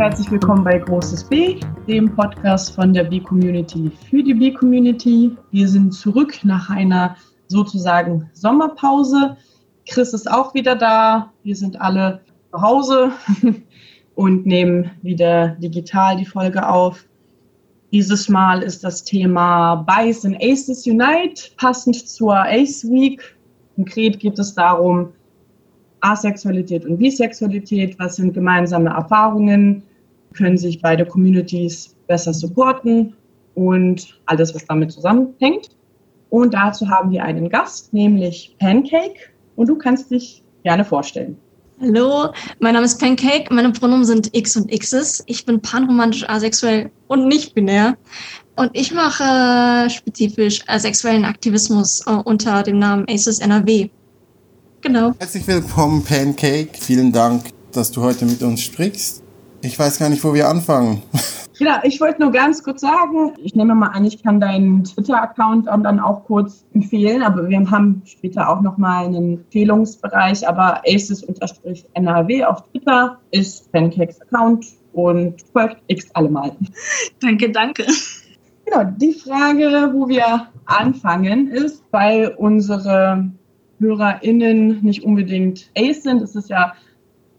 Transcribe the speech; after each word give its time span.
Herzlich 0.00 0.30
willkommen 0.30 0.64
bei 0.64 0.78
Großes 0.78 1.24
B, 1.24 1.60
dem 1.86 2.16
Podcast 2.16 2.74
von 2.74 2.94
der 2.94 3.04
B-Community 3.04 3.92
für 4.08 4.22
die 4.22 4.32
B-Community. 4.32 5.36
Wir 5.50 5.68
sind 5.68 5.92
zurück 5.92 6.42
nach 6.42 6.70
einer 6.70 7.16
sozusagen 7.48 8.30
Sommerpause. 8.32 9.36
Chris 9.86 10.14
ist 10.14 10.30
auch 10.30 10.54
wieder 10.54 10.74
da. 10.74 11.30
Wir 11.42 11.54
sind 11.54 11.78
alle 11.82 12.22
zu 12.50 12.62
Hause 12.62 13.12
und 14.14 14.46
nehmen 14.46 14.90
wieder 15.02 15.48
digital 15.56 16.16
die 16.16 16.24
Folge 16.24 16.66
auf. 16.66 17.04
Dieses 17.92 18.30
Mal 18.30 18.62
ist 18.62 18.82
das 18.82 19.04
Thema 19.04 19.84
Bias 19.86 20.24
and 20.24 20.42
Aces 20.42 20.86
Unite, 20.86 21.50
passend 21.58 22.08
zur 22.08 22.36
Ace 22.46 22.84
Week. 22.84 23.36
Konkret 23.76 24.18
geht 24.18 24.38
es 24.38 24.54
darum, 24.54 25.12
Asexualität 26.00 26.86
und 26.86 26.96
Bisexualität, 26.96 27.98
was 27.98 28.16
sind 28.16 28.32
gemeinsame 28.32 28.88
Erfahrungen, 28.88 29.82
können 30.34 30.58
sich 30.58 30.80
beide 30.80 31.04
Communities 31.04 31.94
besser 32.06 32.32
supporten 32.32 33.14
und 33.54 34.18
alles, 34.26 34.54
was 34.54 34.64
damit 34.66 34.92
zusammenhängt. 34.92 35.70
Und 36.30 36.54
dazu 36.54 36.88
haben 36.88 37.10
wir 37.10 37.24
einen 37.24 37.48
Gast, 37.48 37.92
nämlich 37.92 38.56
Pancake. 38.58 39.30
Und 39.56 39.68
du 39.68 39.76
kannst 39.76 40.10
dich 40.10 40.42
gerne 40.62 40.84
vorstellen. 40.84 41.36
Hallo, 41.80 42.30
mein 42.58 42.74
Name 42.74 42.84
ist 42.84 43.00
Pancake. 43.00 43.52
Meine 43.52 43.72
Pronomen 43.72 44.04
sind 44.04 44.34
X 44.36 44.56
und 44.56 44.70
Xs. 44.70 45.22
Ich 45.26 45.46
bin 45.46 45.60
panromantisch, 45.60 46.28
asexuell 46.28 46.90
und 47.08 47.26
nicht 47.26 47.54
binär. 47.54 47.96
Und 48.56 48.70
ich 48.74 48.92
mache 48.92 49.88
spezifisch 49.88 50.60
asexuellen 50.66 51.24
Aktivismus 51.24 52.02
äh, 52.06 52.10
unter 52.10 52.62
dem 52.62 52.78
Namen 52.78 53.06
ACES 53.08 53.38
NRW. 53.38 53.88
Genau. 54.82 55.14
Herzlich 55.18 55.46
willkommen, 55.46 56.04
Pancake. 56.04 56.70
Vielen 56.78 57.12
Dank, 57.12 57.44
dass 57.72 57.90
du 57.90 58.02
heute 58.02 58.26
mit 58.26 58.42
uns 58.42 58.60
sprichst. 58.60 59.19
Ich 59.62 59.78
weiß 59.78 59.98
gar 59.98 60.08
nicht, 60.08 60.24
wo 60.24 60.34
wir 60.34 60.48
anfangen. 60.48 61.02
Ja, 61.62 61.82
ich 61.84 62.00
wollte 62.00 62.22
nur 62.22 62.32
ganz 62.32 62.62
kurz 62.62 62.80
sagen, 62.80 63.34
ich 63.36 63.54
nehme 63.54 63.74
mal 63.74 63.88
an, 63.88 64.06
ich 64.06 64.22
kann 64.22 64.40
deinen 64.40 64.82
Twitter-Account 64.82 65.66
dann 65.66 66.00
auch 66.00 66.24
kurz 66.24 66.64
empfehlen, 66.72 67.22
aber 67.22 67.50
wir 67.50 67.70
haben 67.70 68.00
später 68.06 68.48
auch 68.48 68.62
nochmal 68.62 69.04
einen 69.04 69.34
Empfehlungsbereich, 69.34 70.48
aber 70.48 70.80
aces-nrw 70.86 72.44
auf 72.44 72.64
Twitter 72.70 73.18
ist 73.30 73.70
Pancakes 73.72 74.22
Account 74.22 74.68
und 74.94 75.42
folgt 75.52 75.82
X 75.88 76.10
allemal. 76.14 76.56
Danke, 77.20 77.50
danke. 77.50 77.84
Genau, 78.64 78.84
die 78.96 79.12
Frage, 79.12 79.90
wo 79.92 80.08
wir 80.08 80.46
anfangen, 80.64 81.48
ist, 81.48 81.84
weil 81.90 82.28
unsere 82.38 83.30
HörerInnen 83.80 84.82
nicht 84.82 85.04
unbedingt 85.04 85.70
Ace 85.76 86.04
sind, 86.04 86.22
ist 86.22 86.36
es 86.36 86.48
ja 86.48 86.72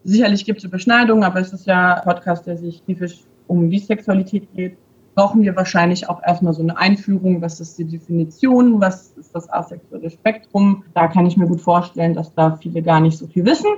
Sicherlich 0.04 0.46
gibt 0.46 0.60
es 0.60 0.66
Überschneidungen, 0.66 1.24
aber 1.24 1.40
es 1.40 1.54
ist 1.54 1.68
ja 1.68 1.96
ein 1.96 2.04
Podcast, 2.04 2.48
der 2.48 2.58
sich 2.58 2.82
typisch 2.84 3.20
um 3.48 3.70
Bisexualität 3.70 4.52
geht. 4.54 4.78
Brauchen 5.14 5.42
wir 5.42 5.56
wahrscheinlich 5.56 6.10
auch 6.10 6.24
erstmal 6.24 6.54
so 6.54 6.62
eine 6.62 6.78
Einführung. 6.78 7.42
Was 7.42 7.60
ist 7.60 7.78
die 7.78 7.86
Definition? 7.86 8.80
Was 8.80 9.12
ist 9.18 9.36
das 9.36 9.52
asexuelle 9.52 10.10
Spektrum? 10.10 10.84
Da 10.94 11.08
kann 11.08 11.26
ich 11.26 11.38
mir 11.38 11.48
gut 11.48 11.62
vorstellen, 11.62 12.14
dass 12.14 12.34
da 12.34 12.56
viele 12.56 12.82
gar 12.82 13.00
nicht 13.00 13.18
so 13.18 13.28
viel 13.28 13.46
wissen. 13.46 13.70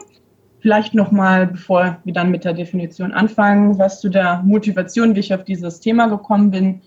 Vielleicht 0.60 0.94
nochmal, 0.94 1.48
bevor 1.48 1.98
wir 2.06 2.14
dann 2.14 2.32
mit 2.32 2.46
der 2.46 2.54
Definition 2.54 3.12
anfangen, 3.12 3.78
was 3.78 4.00
zu 4.00 4.10
der 4.10 4.42
Motivation, 4.46 5.16
wie 5.16 5.20
ich 5.20 5.34
auf 5.34 5.44
dieses 5.44 5.82
Thema 5.82 6.08
gekommen 6.08 6.52
bin. 6.52 6.82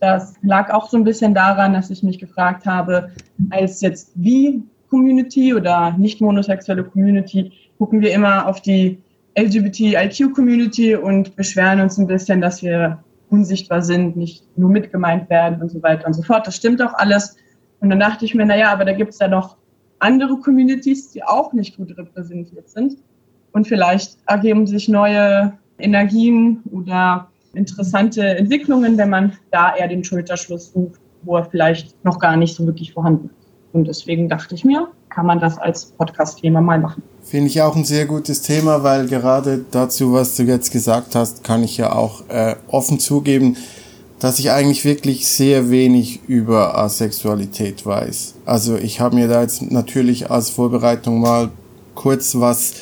Das 0.00 0.34
lag 0.42 0.70
auch 0.74 0.90
so 0.90 0.98
ein 0.98 1.04
bisschen 1.04 1.32
daran, 1.32 1.72
dass 1.72 1.88
ich 1.88 2.02
mich 2.02 2.18
gefragt 2.18 2.66
habe, 2.66 3.10
als 3.48 3.80
jetzt 3.80 4.12
wie 4.16 4.62
Community 4.90 5.54
oder 5.54 5.96
nicht 5.96 6.20
monosexuelle 6.20 6.84
Community, 6.84 7.52
gucken 7.78 8.00
wir 8.00 8.12
immer 8.12 8.46
auf 8.46 8.60
die 8.60 8.98
LGBTIQ-Community 9.38 10.96
und 10.96 11.36
beschweren 11.36 11.80
uns 11.80 11.98
ein 11.98 12.06
bisschen, 12.06 12.40
dass 12.40 12.62
wir 12.62 13.02
unsichtbar 13.28 13.82
sind, 13.82 14.16
nicht 14.16 14.44
nur 14.56 14.70
mitgemeint 14.70 15.28
werden 15.28 15.60
und 15.60 15.70
so 15.70 15.82
weiter 15.82 16.06
und 16.06 16.14
so 16.14 16.22
fort. 16.22 16.46
Das 16.46 16.56
stimmt 16.56 16.80
auch 16.80 16.94
alles. 16.94 17.36
Und 17.80 17.90
dann 17.90 18.00
dachte 18.00 18.24
ich 18.24 18.34
mir, 18.34 18.46
naja, 18.46 18.72
aber 18.72 18.84
da 18.84 18.92
gibt 18.92 19.12
es 19.12 19.18
ja 19.18 19.28
noch 19.28 19.56
andere 19.98 20.38
Communities, 20.38 21.10
die 21.12 21.22
auch 21.22 21.52
nicht 21.52 21.76
gut 21.76 21.96
repräsentiert 21.96 22.68
sind. 22.68 22.98
Und 23.52 23.66
vielleicht 23.66 24.18
ergeben 24.26 24.66
sich 24.66 24.88
neue 24.88 25.52
Energien 25.78 26.62
oder 26.70 27.28
interessante 27.54 28.22
Entwicklungen, 28.22 28.96
wenn 28.98 29.10
man 29.10 29.32
da 29.50 29.74
eher 29.74 29.88
den 29.88 30.04
Schulterschluss 30.04 30.72
sucht, 30.72 31.00
wo 31.22 31.36
er 31.36 31.44
vielleicht 31.44 32.02
noch 32.04 32.18
gar 32.18 32.36
nicht 32.36 32.54
so 32.54 32.66
wirklich 32.66 32.92
vorhanden 32.92 33.30
ist. 33.30 33.48
Und 33.72 33.88
deswegen 33.88 34.28
dachte 34.28 34.54
ich 34.54 34.64
mir, 34.64 34.88
kann 35.16 35.24
man 35.24 35.40
das 35.40 35.56
als 35.56 35.86
Podcast-Thema 35.86 36.60
mal 36.60 36.78
machen. 36.78 37.02
Finde 37.24 37.48
ich 37.48 37.62
auch 37.62 37.74
ein 37.74 37.86
sehr 37.86 38.04
gutes 38.04 38.42
Thema, 38.42 38.82
weil 38.82 39.08
gerade 39.08 39.64
dazu, 39.70 40.12
was 40.12 40.36
du 40.36 40.42
jetzt 40.42 40.72
gesagt 40.72 41.14
hast, 41.14 41.42
kann 41.42 41.64
ich 41.64 41.78
ja 41.78 41.92
auch 41.92 42.28
äh, 42.28 42.54
offen 42.68 43.00
zugeben, 43.00 43.56
dass 44.18 44.38
ich 44.38 44.50
eigentlich 44.50 44.84
wirklich 44.84 45.26
sehr 45.26 45.70
wenig 45.70 46.20
über 46.28 46.76
Asexualität 46.76 47.86
weiß. 47.86 48.34
Also 48.44 48.76
ich 48.76 49.00
habe 49.00 49.16
mir 49.16 49.26
da 49.26 49.40
jetzt 49.40 49.62
natürlich 49.70 50.30
als 50.30 50.50
Vorbereitung 50.50 51.18
mal 51.18 51.48
kurz 51.94 52.34
was 52.34 52.74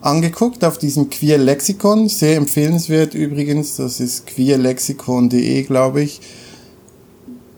angeguckt 0.00 0.64
auf 0.64 0.78
diesem 0.78 1.10
Queer 1.10 1.38
Lexikon, 1.38 2.08
sehr 2.08 2.36
empfehlenswert 2.36 3.14
übrigens, 3.14 3.76
das 3.76 3.98
ist 3.98 4.28
queerlexikon.de, 4.28 5.64
glaube 5.64 6.02
ich. 6.02 6.20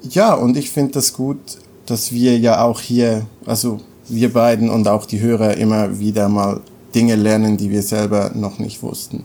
Ja, 0.09 0.33
und 0.33 0.57
ich 0.57 0.71
finde 0.71 0.93
das 0.93 1.13
gut, 1.13 1.39
dass 1.85 2.13
wir 2.13 2.39
ja 2.39 2.65
auch 2.65 2.81
hier, 2.81 3.27
also 3.45 3.79
wir 4.09 4.33
beiden 4.33 4.71
und 4.71 4.89
auch 4.89 5.07
die 5.07 5.21
Hörer 5.21 5.57
immer 5.57 5.99
wieder 5.99 6.29
mal 6.29 6.61
Dinge 6.95 7.17
lernen, 7.17 7.57
die 7.57 7.71
wir 7.71 7.83
selber 7.83 8.33
noch 8.35 8.59
nicht 8.59 8.83
wussten. 8.83 9.25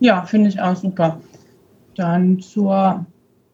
Ja, 0.00 0.24
finde 0.24 0.48
ich 0.48 0.60
auch 0.60 0.76
super. 0.76 1.20
Dann 1.96 2.40
zur 2.40 3.06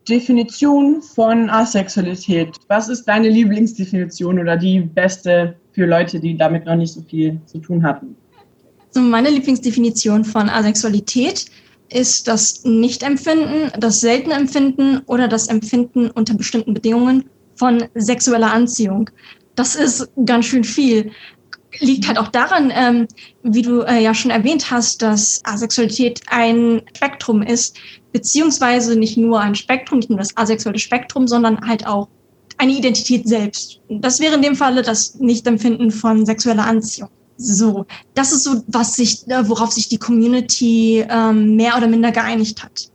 Definition 0.09 1.03
von 1.03 1.51
Asexualität. 1.51 2.57
Was 2.69 2.89
ist 2.89 3.05
deine 3.05 3.29
Lieblingsdefinition 3.29 4.39
oder 4.39 4.57
die 4.57 4.81
beste 4.81 5.55
für 5.73 5.85
Leute, 5.85 6.19
die 6.19 6.37
damit 6.37 6.65
noch 6.65 6.77
nicht 6.77 6.95
so 6.95 7.03
viel 7.03 7.39
zu 7.45 7.59
tun 7.59 7.83
hatten? 7.83 8.17
So 8.91 9.01
meine 9.01 9.29
Lieblingsdefinition 9.29 10.25
von 10.25 10.49
Asexualität 10.49 11.47
ist 11.91 12.27
das 12.29 12.65
Nicht-Empfinden, 12.65 13.71
das 13.79 14.01
seltene 14.01 14.35
Empfinden 14.35 15.01
oder 15.07 15.29
das 15.29 15.49
Empfinden 15.49 16.11
unter 16.11 16.35
bestimmten 16.35 16.75
Bedingungen 16.75 17.25
von 17.57 17.85
sexueller 17.95 18.53
Anziehung 18.53 19.11
das 19.59 19.75
ist 19.75 20.09
ganz 20.25 20.47
schön 20.47 20.65
viel. 20.65 21.11
Liegt 21.81 22.07
halt 22.07 22.19
auch 22.19 22.29
daran, 22.29 22.73
ähm, 22.75 23.09
wie 23.43 23.63
du 23.63 23.83
äh, 23.83 24.03
ja 24.03 24.15
schon 24.15 24.31
erwähnt 24.31 24.71
hast, 24.71 25.03
dass 25.03 25.41
Asexualität 25.45 26.23
ein 26.29 26.83
Spektrum 26.97 27.43
ist, 27.43 27.77
beziehungsweise 28.13 28.97
nicht 28.97 29.17
nur 29.17 29.41
ein 29.41 29.55
Spektrum, 29.55 29.99
nicht 29.99 30.09
nur 30.11 30.19
das 30.19 30.37
asexuelle 30.37 30.79
Spektrum, 30.79 31.29
sondern 31.29 31.61
halt 31.69 31.87
auch 31.87 32.09
eine 32.57 32.73
Identität 32.73 33.29
selbst. 33.29 33.81
Das 33.89 34.21
wäre 34.21 34.37
in 34.37 34.43
dem 34.43 34.57
Falle 34.57 34.83
das 34.83 35.17
Nichtempfinden 35.17 35.91
von 35.91 36.25
sexueller 36.25 36.65
Anziehung. 36.65 37.11
So, 37.37 37.87
das 38.15 38.33
ist 38.33 38.45
so, 38.45 38.63
was 38.67 38.95
sich, 38.97 39.29
äh, 39.29 39.49
worauf 39.49 39.73
sich 39.73 39.89
die 39.89 39.99
Community 39.99 41.05
ähm, 41.09 41.55
mehr 41.55 41.77
oder 41.77 41.87
minder 41.87 42.11
geeinigt 42.11 42.65
hat. 42.65 42.91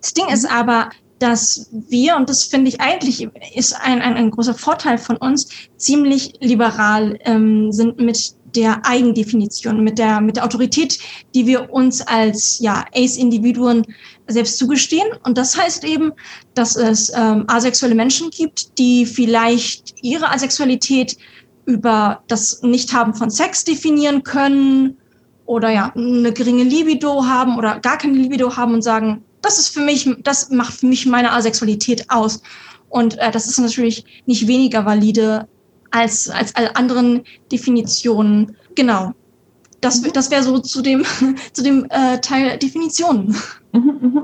Das 0.00 0.12
Ding 0.12 0.28
ist 0.28 0.48
aber, 0.48 0.90
dass 1.24 1.70
wir, 1.72 2.16
und 2.16 2.28
das 2.28 2.44
finde 2.44 2.68
ich 2.68 2.82
eigentlich 2.82 3.26
ist 3.54 3.72
ein, 3.80 4.02
ein, 4.02 4.14
ein 4.14 4.30
großer 4.30 4.52
Vorteil 4.52 4.98
von 4.98 5.16
uns, 5.16 5.48
ziemlich 5.78 6.34
liberal 6.40 7.18
ähm, 7.24 7.72
sind 7.72 7.98
mit 7.98 8.34
der 8.54 8.84
Eigendefinition, 8.84 9.82
mit 9.82 9.98
der, 9.98 10.20
mit 10.20 10.36
der 10.36 10.44
Autorität, 10.44 10.98
die 11.34 11.46
wir 11.46 11.72
uns 11.72 12.02
als 12.02 12.58
ja, 12.60 12.84
Ace-Individuen 12.94 13.86
selbst 14.28 14.58
zugestehen. 14.58 15.08
Und 15.24 15.38
das 15.38 15.56
heißt 15.56 15.84
eben, 15.84 16.12
dass 16.52 16.76
es 16.76 17.10
ähm, 17.16 17.44
asexuelle 17.46 17.94
Menschen 17.94 18.28
gibt, 18.28 18.78
die 18.78 19.06
vielleicht 19.06 19.94
ihre 20.02 20.30
Asexualität 20.30 21.16
über 21.64 22.22
das 22.28 22.62
Nichthaben 22.62 23.14
von 23.14 23.30
Sex 23.30 23.64
definieren 23.64 24.24
können 24.24 24.98
oder 25.46 25.70
ja, 25.70 25.90
eine 25.96 26.34
geringe 26.34 26.64
Libido 26.64 27.24
haben 27.24 27.56
oder 27.56 27.80
gar 27.80 27.96
keine 27.96 28.18
Libido 28.18 28.54
haben 28.58 28.74
und 28.74 28.82
sagen, 28.82 29.24
das 29.44 29.58
ist 29.58 29.68
für 29.68 29.80
mich, 29.80 30.08
das 30.22 30.50
macht 30.50 30.74
für 30.74 30.86
mich 30.86 31.06
meine 31.06 31.32
Asexualität 31.32 32.06
aus. 32.08 32.42
Und 32.88 33.18
äh, 33.18 33.30
das 33.30 33.46
ist 33.46 33.58
natürlich 33.58 34.04
nicht 34.26 34.46
weniger 34.46 34.86
valide 34.86 35.48
als, 35.90 36.28
als 36.30 36.54
alle 36.56 36.74
anderen 36.76 37.24
Definitionen. 37.50 38.56
Genau. 38.74 39.12
Das, 39.80 40.00
mhm. 40.00 40.12
das 40.12 40.30
wäre 40.30 40.42
so 40.42 40.58
zu 40.58 40.82
dem, 40.82 41.04
zu 41.52 41.62
dem 41.62 41.86
äh, 41.90 42.18
Teil 42.20 42.58
Definitionen. 42.58 43.36
Mhm, 43.72 43.98
mhm. 44.00 44.22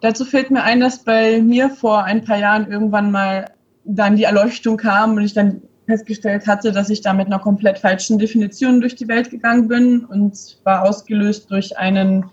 Dazu 0.00 0.24
fällt 0.24 0.50
mir 0.50 0.62
ein, 0.62 0.80
dass 0.80 1.02
bei 1.02 1.40
mir 1.40 1.70
vor 1.70 2.04
ein 2.04 2.24
paar 2.24 2.38
Jahren 2.38 2.70
irgendwann 2.70 3.10
mal 3.10 3.50
dann 3.84 4.16
die 4.16 4.24
Erleuchtung 4.24 4.76
kam 4.76 5.16
und 5.16 5.24
ich 5.24 5.34
dann 5.34 5.62
festgestellt 5.86 6.46
hatte, 6.46 6.72
dass 6.72 6.90
ich 6.90 7.00
da 7.00 7.12
mit 7.12 7.26
einer 7.26 7.38
komplett 7.38 7.78
falschen 7.78 8.18
Definition 8.18 8.80
durch 8.80 8.96
die 8.96 9.08
Welt 9.08 9.30
gegangen 9.30 9.68
bin 9.68 10.04
und 10.04 10.58
war 10.64 10.82
ausgelöst 10.82 11.50
durch 11.50 11.76
einen 11.76 12.24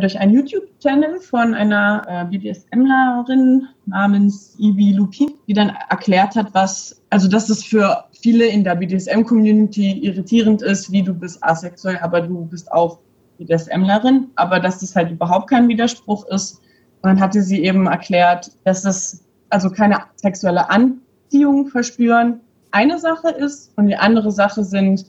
durch 0.00 0.18
einen 0.18 0.34
YouTube-Channel 0.34 1.20
von 1.20 1.54
einer 1.54 2.02
äh, 2.08 2.24
BDSMlerin 2.30 3.68
namens 3.86 4.56
Ivy 4.58 4.92
Lupi, 4.92 5.34
die 5.46 5.52
dann 5.52 5.72
erklärt 5.90 6.36
hat, 6.36 6.52
was, 6.52 7.02
also 7.10 7.28
dass 7.28 7.48
es 7.48 7.64
für 7.64 8.04
viele 8.12 8.46
in 8.46 8.64
der 8.64 8.74
BDSM-Community 8.74 10.04
irritierend 10.04 10.62
ist, 10.62 10.90
wie 10.90 11.02
du 11.02 11.14
bist 11.14 11.42
asexuell, 11.42 11.98
aber 12.00 12.22
du 12.22 12.46
bist 12.46 12.70
auch 12.72 12.98
BDSMlerin, 13.38 14.28
aber 14.36 14.60
dass 14.60 14.80
das 14.80 14.94
halt 14.96 15.10
überhaupt 15.10 15.50
kein 15.50 15.68
Widerspruch 15.68 16.26
ist. 16.28 16.60
Und 17.02 17.10
dann 17.10 17.20
hatte 17.20 17.42
sie 17.42 17.62
eben 17.62 17.86
erklärt, 17.86 18.50
dass 18.64 18.84
es 18.84 19.24
also 19.50 19.70
keine 19.70 19.98
sexuelle 20.16 20.70
Anziehung 20.70 21.68
verspüren 21.68 22.40
eine 22.74 22.98
Sache 22.98 23.30
ist 23.30 23.72
und 23.76 23.86
die 23.86 23.96
andere 23.96 24.32
Sache 24.32 24.64
sind 24.64 25.06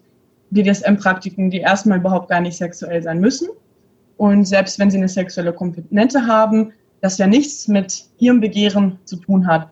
BDSM-Praktiken, 0.52 1.50
die 1.50 1.60
erstmal 1.60 1.98
überhaupt 1.98 2.30
gar 2.30 2.40
nicht 2.40 2.58
sexuell 2.58 3.02
sein 3.02 3.20
müssen. 3.20 3.48
Und 4.18 4.46
selbst 4.46 4.80
wenn 4.80 4.90
sie 4.90 4.98
eine 4.98 5.10
sexuelle 5.10 5.54
Komponente 5.54 6.26
haben, 6.26 6.72
das 7.02 7.18
ja 7.18 7.28
nichts 7.28 7.68
mit 7.68 8.06
ihrem 8.18 8.40
Begehren 8.40 9.00
zu 9.06 9.18
tun 9.18 9.48
hat, 9.48 9.70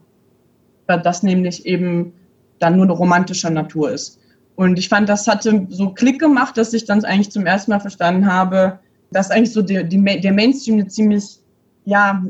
weil 0.88 1.02
das 1.02 1.24
nämlich 1.24 1.66
eben 1.66 2.14
dann 2.60 2.76
nur 2.76 2.86
eine 2.86 2.94
romantische 2.94 3.50
Natur 3.50 3.92
ist. 3.92 4.20
Und 4.56 4.78
ich 4.78 4.90
fand, 4.90 5.10
das 5.10 5.28
hatte 5.28 5.66
so 5.70 5.90
Klick 5.90 6.20
gemacht, 6.20 6.58
dass 6.58 6.74
ich 6.74 6.86
dann 6.86 7.04
eigentlich 7.06 7.32
zum 7.32 7.46
ersten 7.46 7.72
Mal 7.72 7.80
verstanden 7.80 8.32
habe, 8.32 8.80
dass 9.12 9.32
eigentlich 9.32 9.54
so 9.54 9.62
die, 9.62 9.84
der 9.84 10.34
Mainstream 10.34 10.76
eine 10.76 10.88
ziemlich, 10.88 11.40
ja, 11.86 12.24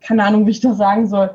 keine 0.00 0.24
Ahnung, 0.24 0.46
wie 0.46 0.50
ich 0.50 0.60
das 0.60 0.76
sagen 0.76 1.06
soll. 1.06 1.30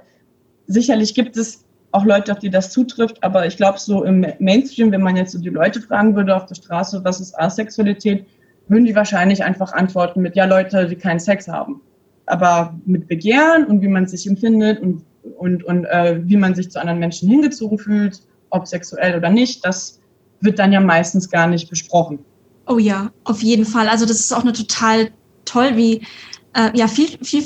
Sicherlich 0.68 1.16
gibt 1.16 1.38
es 1.38 1.66
auch 1.92 2.06
Leute, 2.06 2.32
auf 2.32 2.40
die 2.40 2.50
das 2.50 2.72
zutrifft, 2.72 3.24
aber 3.24 3.46
ich 3.48 3.58
glaube, 3.58 3.80
so 3.80 4.04
im 4.04 4.26
Mainstream, 4.40 4.92
wenn 4.92 5.02
man 5.02 5.16
jetzt 5.16 5.32
so 5.32 5.40
die 5.40 5.50
Leute 5.50 5.82
fragen 5.82 6.16
würde 6.16 6.36
auf 6.36 6.46
der 6.46 6.56
Straße, 6.56 7.04
was 7.04 7.22
ist 7.22 7.40
Asexualität, 7.40 8.26
würden 8.68 8.86
die 8.86 8.96
wahrscheinlich 8.96 9.44
einfach 9.44 9.74
antworten 9.74 10.22
mit, 10.22 10.36
ja, 10.36 10.46
Leute, 10.46 10.88
die 10.88 10.96
keinen 10.96 11.20
Sex 11.20 11.48
haben. 11.48 11.82
Aber 12.26 12.76
mit 12.86 13.08
Begehren 13.08 13.66
und 13.66 13.82
wie 13.82 13.88
man 13.88 14.08
sich 14.08 14.28
empfindet 14.28 14.80
und, 14.80 15.04
und, 15.38 15.64
und 15.64 15.86
äh, 15.86 16.20
wie 16.24 16.38
man 16.38 16.56
sich 16.56 16.72
zu 16.72 16.80
anderen 16.80 17.00
Menschen 17.00 17.30
hingezogen 17.30 17.78
fühlt, 17.78 18.22
ob 18.50 18.68
sexuell 18.68 19.16
oder 19.18 19.30
nicht, 19.30 19.64
das 19.66 20.00
wird 20.42 20.60
dann 20.60 20.72
ja 20.72 20.80
meistens 20.80 21.30
gar 21.30 21.48
nicht 21.48 21.70
besprochen. 21.70 22.20
Oh 22.68 22.80
ja, 22.80 23.12
auf 23.24 23.44
jeden 23.44 23.66
Fall. 23.66 23.88
Also 23.88 24.06
das 24.06 24.20
ist 24.20 24.34
auch 24.34 24.42
eine 24.42 24.54
total 24.54 25.12
toll, 25.46 25.76
wie 25.76 26.02
äh, 26.56 26.72
ja 26.76 26.88
viel, 26.88 27.10
viel, 27.22 27.44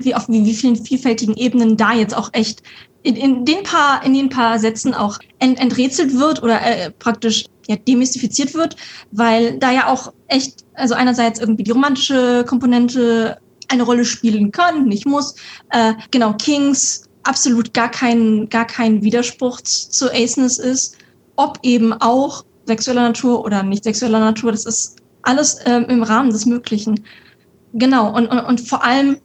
wie 0.00 0.14
auf 0.14 0.28
wie, 0.28 0.44
wie 0.44 0.54
vielen 0.54 0.76
vielfältigen 0.76 1.36
Ebenen 1.36 1.76
da 1.76 1.92
jetzt 1.92 2.16
auch 2.16 2.30
echt 2.32 2.62
in, 3.02 3.16
in 3.16 3.44
den 3.44 3.62
paar 3.64 4.04
in 4.04 4.14
den 4.14 4.30
paar 4.30 4.58
Sätzen 4.58 4.94
auch 4.94 5.18
ent, 5.40 5.60
enträtselt 5.60 6.18
wird 6.18 6.42
oder 6.42 6.60
äh, 6.64 6.90
praktisch 6.90 7.46
ja, 7.68 7.76
demystifiziert 7.76 8.54
wird, 8.54 8.76
weil 9.10 9.58
da 9.58 9.72
ja 9.72 9.88
auch 9.88 10.12
echt, 10.28 10.61
also 10.74 10.94
einerseits 10.94 11.40
irgendwie 11.40 11.64
die 11.64 11.70
romantische 11.70 12.44
Komponente 12.46 13.38
eine 13.68 13.82
Rolle 13.82 14.04
spielen 14.04 14.52
kann, 14.52 14.86
nicht 14.86 15.06
muss. 15.06 15.34
Äh, 15.70 15.94
genau, 16.10 16.34
Kings 16.34 17.08
absolut 17.22 17.72
gar 17.72 17.90
kein, 17.90 18.48
gar 18.48 18.66
kein 18.66 19.02
Widerspruch 19.02 19.60
zu 19.60 20.12
Aceness 20.12 20.58
ist, 20.58 20.96
ob 21.36 21.58
eben 21.62 21.92
auch 21.92 22.44
sexueller 22.66 23.02
Natur 23.02 23.44
oder 23.44 23.62
nicht 23.62 23.84
sexueller 23.84 24.20
Natur, 24.20 24.52
das 24.52 24.66
ist 24.66 24.96
alles 25.22 25.58
ähm, 25.66 25.86
im 25.88 26.02
Rahmen 26.02 26.30
des 26.30 26.46
Möglichen. 26.46 27.04
Genau, 27.72 28.14
und, 28.14 28.26
und, 28.26 28.40
und 28.40 28.60
vor 28.60 28.84
allem 28.84 29.18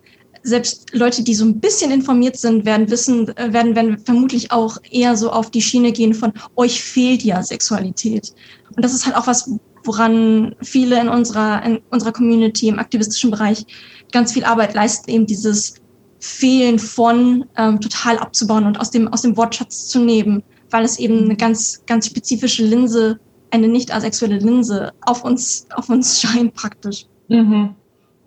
selbst 0.44 0.94
Leute, 0.94 1.24
die 1.24 1.36
so 1.36 1.44
ein 1.44 1.60
bisschen 1.60 1.92
informiert 1.92 2.38
sind, 2.38 2.66
werden 2.66 2.90
wissen, 2.90 3.36
äh, 3.38 3.52
werden, 3.52 3.76
werden 3.76 3.98
vermutlich 4.00 4.52
auch 4.52 4.78
eher 4.90 5.18
so 5.18 5.32
auf 5.32 5.52
die 5.52 5.62
Schiene 5.62 5.92
gehen 5.92 6.14
von 6.14 6.32
euch 6.56 6.82
fehlt 6.82 7.24
ja 7.24 7.44
Sexualität. 7.44 8.34
Und 8.76 8.86
das 8.86 8.94
ist 8.94 9.06
halt 9.06 9.16
auch 9.16 9.28
was, 9.28 9.52
woran 9.88 10.56
viele 10.62 11.00
in 11.00 11.10
unserer, 11.10 11.63
in 11.63 11.80
unserer 11.89 12.12
Community 12.12 12.68
im 12.68 12.80
aktivistischen 12.80 13.31
Bereich 13.31 13.66
ganz 14.12 14.34
viel 14.34 14.44
Arbeit 14.44 14.74
leisten, 14.74 15.10
eben 15.10 15.25
dieses 15.25 15.75
Fehlen 16.19 16.80
von 16.80 17.45
ähm, 17.57 17.80
total 17.80 18.18
abzubauen 18.18 18.66
und 18.66 18.80
aus 18.80 18.92
dem, 18.92 19.07
aus 19.07 19.22
dem 19.22 19.38
Wortschatz 19.38 19.88
zu 19.88 20.00
nehmen, 20.00 20.44
weil 20.72 20.84
es 20.84 21.00
eben 21.00 21.25
eine 21.25 21.36
ganz, 21.36 21.84
ganz 21.86 22.07
spezifische 22.07 22.63
Linse, 22.63 23.19
eine 23.51 23.68
nicht 23.68 23.94
asexuelle 23.94 24.38
Linse 24.38 24.92
auf 25.01 25.24
uns, 25.24 25.68
auf 25.75 25.90
uns 25.90 26.22
scheint 26.22 26.54
praktisch. 26.54 27.06
Mhm. 27.28 27.75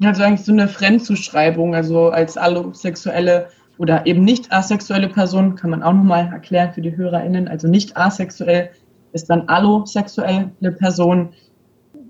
Also 0.02 0.22
eigentlich 0.22 0.46
so 0.46 0.52
eine 0.52 0.68
Fremdzuschreibung, 0.68 1.74
also 1.74 2.08
als 2.08 2.36
allosexuelle 2.36 3.48
oder 3.76 4.06
eben 4.06 4.24
nicht 4.24 4.50
asexuelle 4.52 5.08
Person, 5.08 5.56
kann 5.56 5.70
man 5.70 5.82
auch 5.82 5.92
nochmal 5.92 6.30
erklären 6.32 6.72
für 6.72 6.80
die 6.80 6.96
HörerInnen. 6.96 7.48
Also 7.48 7.68
nicht 7.68 7.96
asexuell 7.96 8.70
ist 9.12 9.28
dann 9.28 9.48
allosexuelle 9.48 10.72
Person, 10.78 11.30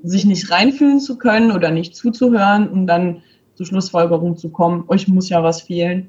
sich 0.02 0.24
nicht 0.24 0.50
reinfühlen 0.50 1.00
zu 1.00 1.18
können 1.18 1.52
oder 1.52 1.70
nicht 1.70 1.94
zuzuhören 1.94 2.68
und 2.68 2.86
dann 2.86 3.22
zur 3.54 3.66
Schlussfolgerung 3.66 4.36
zu 4.36 4.48
kommen, 4.48 4.84
euch 4.88 5.08
muss 5.08 5.28
ja 5.28 5.42
was 5.42 5.62
fehlen, 5.62 6.08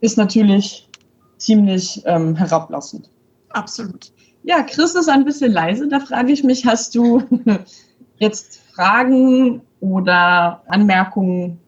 ist 0.00 0.16
natürlich 0.16 0.88
ziemlich 1.36 2.02
ähm, 2.06 2.34
herablassend. 2.34 3.10
Absolut. 3.50 4.12
Ja, 4.42 4.62
Chris 4.62 4.94
ist 4.94 5.08
ein 5.08 5.24
bisschen 5.24 5.52
leise. 5.52 5.88
Da 5.88 6.00
frage 6.00 6.32
ich 6.32 6.44
mich, 6.44 6.64
hast 6.64 6.94
du 6.94 7.22
jetzt 8.18 8.60
Fragen 8.74 9.60
oder 9.80 10.62
Anmerkungen? 10.68 11.58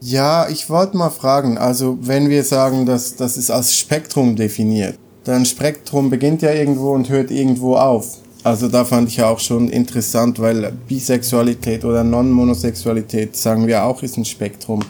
Ja, 0.00 0.48
ich 0.48 0.70
wollte 0.70 0.96
mal 0.96 1.10
fragen, 1.10 1.58
also 1.58 1.98
wenn 2.00 2.28
wir 2.28 2.44
sagen, 2.44 2.86
dass 2.86 3.16
das 3.16 3.36
ist 3.36 3.50
als 3.50 3.76
Spektrum 3.76 4.36
definiert, 4.36 4.98
dann 5.24 5.44
Spektrum 5.44 6.08
beginnt 6.08 6.42
ja 6.42 6.52
irgendwo 6.52 6.92
und 6.92 7.08
hört 7.08 7.30
irgendwo 7.30 7.76
auf. 7.76 8.18
Also 8.44 8.68
da 8.68 8.84
fand 8.84 9.08
ich 9.08 9.16
ja 9.16 9.28
auch 9.28 9.40
schon 9.40 9.68
interessant, 9.68 10.38
weil 10.38 10.72
Bisexualität 10.88 11.84
oder 11.84 12.04
Non-Monosexualität, 12.04 13.36
sagen 13.36 13.66
wir 13.66 13.84
auch, 13.84 14.02
ist 14.02 14.16
ein 14.16 14.24
Spektrum, 14.24 14.80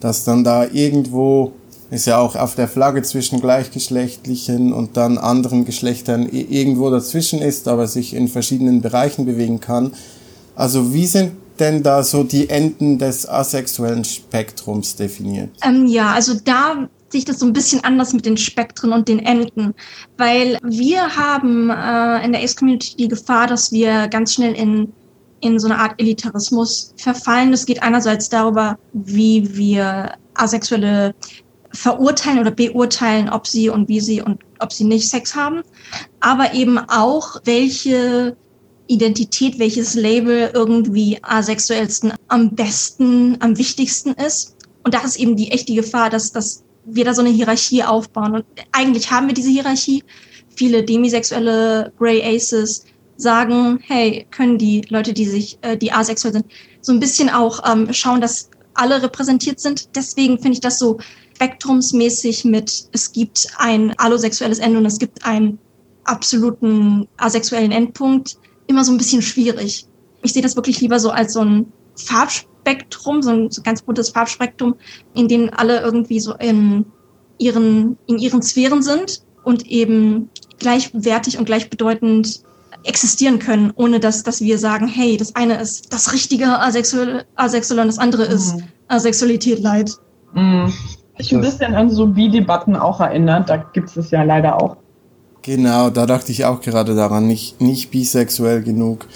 dass 0.00 0.24
dann 0.24 0.44
da 0.44 0.66
irgendwo 0.66 1.52
ist 1.90 2.06
ja 2.06 2.18
auch 2.18 2.36
auf 2.36 2.54
der 2.54 2.68
Flagge 2.68 3.02
zwischen 3.02 3.40
gleichgeschlechtlichen 3.40 4.72
und 4.72 4.96
dann 4.96 5.18
anderen 5.18 5.64
Geschlechtern 5.64 6.28
irgendwo 6.28 6.88
dazwischen 6.88 7.42
ist, 7.42 7.66
aber 7.66 7.88
sich 7.88 8.14
in 8.14 8.28
verschiedenen 8.28 8.80
Bereichen 8.80 9.26
bewegen 9.26 9.58
kann. 9.58 9.92
Also 10.54 10.94
wie 10.94 11.06
sind 11.06 11.32
denn 11.58 11.82
da 11.82 12.02
so 12.02 12.22
die 12.22 12.48
Enden 12.48 12.98
des 12.98 13.28
asexuellen 13.28 14.04
Spektrums 14.04 14.94
definiert? 14.96 15.50
Ähm, 15.62 15.86
ja, 15.86 16.12
also 16.12 16.34
da 16.44 16.88
sich 17.10 17.24
das 17.24 17.38
so 17.38 17.46
ein 17.46 17.52
bisschen 17.52 17.82
anders 17.84 18.12
mit 18.12 18.24
den 18.24 18.36
Spektren 18.36 18.92
und 18.92 19.08
den 19.08 19.18
Enden, 19.18 19.74
weil 20.16 20.58
wir 20.62 21.16
haben 21.16 21.70
äh, 21.70 22.24
in 22.24 22.32
der 22.32 22.42
Ace-Community 22.42 22.96
die 22.96 23.08
Gefahr, 23.08 23.46
dass 23.46 23.72
wir 23.72 24.08
ganz 24.08 24.34
schnell 24.34 24.54
in 24.54 24.92
in 25.40 25.58
so 25.58 25.66
eine 25.66 25.78
Art 25.78 25.94
Elitarismus 25.98 26.94
verfallen. 26.96 27.50
Das 27.50 27.66
geht 27.66 27.82
einerseits 27.82 28.28
darüber, 28.28 28.78
wie 28.92 29.56
wir 29.56 30.12
Asexuelle 30.34 31.14
verurteilen 31.72 32.40
oder 32.40 32.50
beurteilen, 32.50 33.28
ob 33.28 33.46
sie 33.46 33.68
und 33.68 33.88
wie 33.88 34.00
sie 34.00 34.20
und 34.20 34.40
ob 34.58 34.72
sie 34.72 34.84
nicht 34.84 35.08
Sex 35.08 35.34
haben, 35.34 35.62
aber 36.20 36.52
eben 36.54 36.78
auch, 36.78 37.36
welche 37.44 38.36
Identität, 38.88 39.58
welches 39.58 39.94
Label 39.94 40.50
irgendwie 40.52 41.18
asexuellsten 41.22 42.12
am 42.26 42.50
besten, 42.50 43.36
am 43.40 43.56
wichtigsten 43.56 44.10
ist. 44.14 44.56
Und 44.82 44.94
da 44.94 45.00
ist 45.02 45.16
eben 45.16 45.36
die 45.36 45.52
echte 45.52 45.74
Gefahr, 45.74 46.10
dass, 46.10 46.32
dass 46.32 46.64
wir 46.94 47.04
da 47.04 47.14
so 47.14 47.20
eine 47.20 47.30
Hierarchie 47.30 47.82
aufbauen. 47.82 48.34
Und 48.34 48.44
eigentlich 48.72 49.10
haben 49.10 49.26
wir 49.26 49.34
diese 49.34 49.50
Hierarchie. 49.50 50.04
Viele 50.54 50.82
demisexuelle 50.82 51.92
Grey 51.98 52.22
Aces 52.22 52.84
sagen, 53.16 53.78
hey, 53.82 54.26
können 54.30 54.58
die 54.58 54.82
Leute, 54.88 55.12
die 55.12 55.26
sich, 55.26 55.58
äh, 55.62 55.76
die 55.76 55.92
asexuell 55.92 56.32
sind, 56.32 56.46
so 56.80 56.92
ein 56.92 57.00
bisschen 57.00 57.28
auch 57.28 57.60
ähm, 57.70 57.92
schauen, 57.92 58.20
dass 58.20 58.50
alle 58.74 59.02
repräsentiert 59.02 59.60
sind. 59.60 59.94
Deswegen 59.94 60.38
finde 60.38 60.54
ich 60.54 60.60
das 60.60 60.78
so 60.78 60.98
spektrumsmäßig 61.34 62.44
mit, 62.44 62.88
es 62.92 63.12
gibt 63.12 63.48
ein 63.56 63.98
allosexuelles 63.98 64.58
Ende 64.58 64.78
und 64.78 64.86
es 64.86 64.98
gibt 64.98 65.24
einen 65.24 65.58
absoluten 66.04 67.08
asexuellen 67.16 67.72
Endpunkt 67.72 68.38
immer 68.66 68.84
so 68.84 68.92
ein 68.92 68.98
bisschen 68.98 69.22
schwierig. 69.22 69.86
Ich 70.22 70.32
sehe 70.32 70.42
das 70.42 70.56
wirklich 70.56 70.80
lieber 70.80 70.98
so 70.98 71.10
als 71.10 71.32
so 71.32 71.40
ein 71.40 71.72
Farbspektrum, 72.70 73.22
so 73.22 73.30
ein, 73.30 73.50
so 73.50 73.62
ganz 73.62 73.82
buntes 73.82 74.10
Farbspektrum, 74.10 74.74
in 75.14 75.28
dem 75.28 75.50
alle 75.54 75.80
irgendwie 75.80 76.20
so 76.20 76.34
in 76.34 76.86
ihren, 77.38 77.96
in 78.06 78.18
ihren 78.18 78.42
Sphären 78.42 78.82
sind 78.82 79.22
und 79.44 79.66
eben 79.66 80.30
gleichwertig 80.58 81.38
und 81.38 81.46
gleichbedeutend 81.46 82.42
existieren 82.84 83.38
können, 83.38 83.72
ohne 83.76 84.00
dass, 84.00 84.22
dass 84.22 84.40
wir 84.40 84.58
sagen, 84.58 84.86
hey, 84.86 85.16
das 85.16 85.34
eine 85.36 85.60
ist 85.60 85.92
das 85.92 86.12
richtige 86.12 86.46
Asexuelle, 86.46 87.26
Asexuelle 87.36 87.82
und 87.82 87.88
das 87.88 87.98
andere 87.98 88.26
mhm. 88.26 88.34
ist 88.34 88.54
Asexualität 88.88 89.60
leid. 89.60 89.92
Mhm. 90.34 90.72
Ich 91.18 91.34
ein 91.34 91.42
bisschen 91.42 91.74
an 91.74 91.90
so 91.90 92.06
Bi-Debatten 92.06 92.76
auch 92.76 93.00
erinnert, 93.00 93.50
da 93.50 93.58
gibt 93.58 93.94
es 93.94 94.10
ja 94.10 94.22
leider 94.22 94.62
auch. 94.62 94.76
Genau, 95.42 95.90
da 95.90 96.06
dachte 96.06 96.32
ich 96.32 96.46
auch 96.46 96.62
gerade 96.62 96.94
daran, 96.94 97.26
nicht, 97.26 97.60
nicht 97.60 97.90
bisexuell 97.90 98.62
genug, 98.62 99.06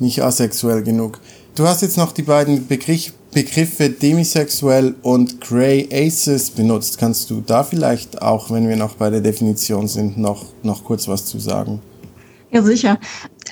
nicht 0.00 0.22
asexuell 0.22 0.82
genug. 0.82 1.20
Du 1.54 1.66
hast 1.66 1.82
jetzt 1.82 1.98
noch 1.98 2.12
die 2.12 2.22
beiden 2.22 2.66
Begriff, 2.66 3.12
Begriffe 3.30 3.90
demisexuell 3.90 4.94
und 5.02 5.38
Grey 5.42 5.86
Aces 5.92 6.50
benutzt. 6.50 6.96
Kannst 6.96 7.28
du 7.28 7.42
da 7.44 7.62
vielleicht 7.62 8.22
auch, 8.22 8.50
wenn 8.50 8.68
wir 8.68 8.76
noch 8.76 8.94
bei 8.94 9.10
der 9.10 9.20
Definition 9.20 9.86
sind, 9.86 10.16
noch, 10.16 10.46
noch 10.62 10.82
kurz 10.82 11.08
was 11.08 11.26
zu 11.26 11.38
sagen? 11.38 11.82
Ja, 12.52 12.62
sicher. 12.62 12.98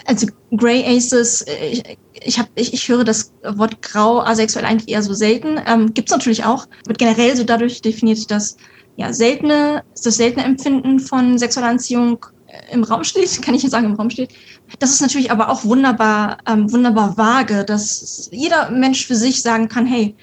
Also 0.07 0.29
Grey 0.57 0.83
Aces, 0.87 1.45
ich, 1.71 1.83
ich, 2.23 2.39
hab, 2.39 2.49
ich, 2.55 2.73
ich 2.73 2.89
höre 2.89 3.05
das 3.05 3.33
Wort 3.43 3.83
grau 3.83 4.21
asexuell 4.21 4.65
eigentlich 4.65 4.91
eher 4.91 5.03
so 5.03 5.13
selten. 5.13 5.61
Ähm, 5.67 5.93
Gibt 5.93 6.09
es 6.09 6.17
natürlich 6.17 6.45
auch. 6.45 6.67
Wird 6.87 6.99
generell 6.99 7.37
so 7.37 7.45
dadurch 7.45 7.83
definiert, 7.83 8.31
dass 8.31 8.57
ja, 8.97 9.13
seltene, 9.13 9.83
das 10.03 10.17
seltene 10.17 10.47
Empfinden 10.47 11.01
von 11.01 11.39
sexueller 11.39 11.69
Anziehung 11.69 12.25
im 12.73 12.85
Raum 12.85 13.05
steht, 13.05 13.43
kann 13.43 13.55
ich 13.55 13.63
jetzt 13.63 13.73
sagen, 13.73 13.87
im 13.87 13.95
Raum 13.95 14.11
steht. 14.11 14.31
Das 14.79 14.93
ist 14.93 15.03
natürlich 15.03 15.31
aber 15.31 15.51
auch 15.51 15.65
wunderbar, 15.65 16.39
ähm, 16.47 16.73
wunderbar 16.73 17.17
vage, 17.17 17.65
dass 17.65 18.29
jeder 18.33 18.71
Mensch 18.71 19.07
für 19.07 19.17
sich 19.17 19.43
sagen 19.43 19.69
kann, 19.69 19.87
hey, 19.87 20.15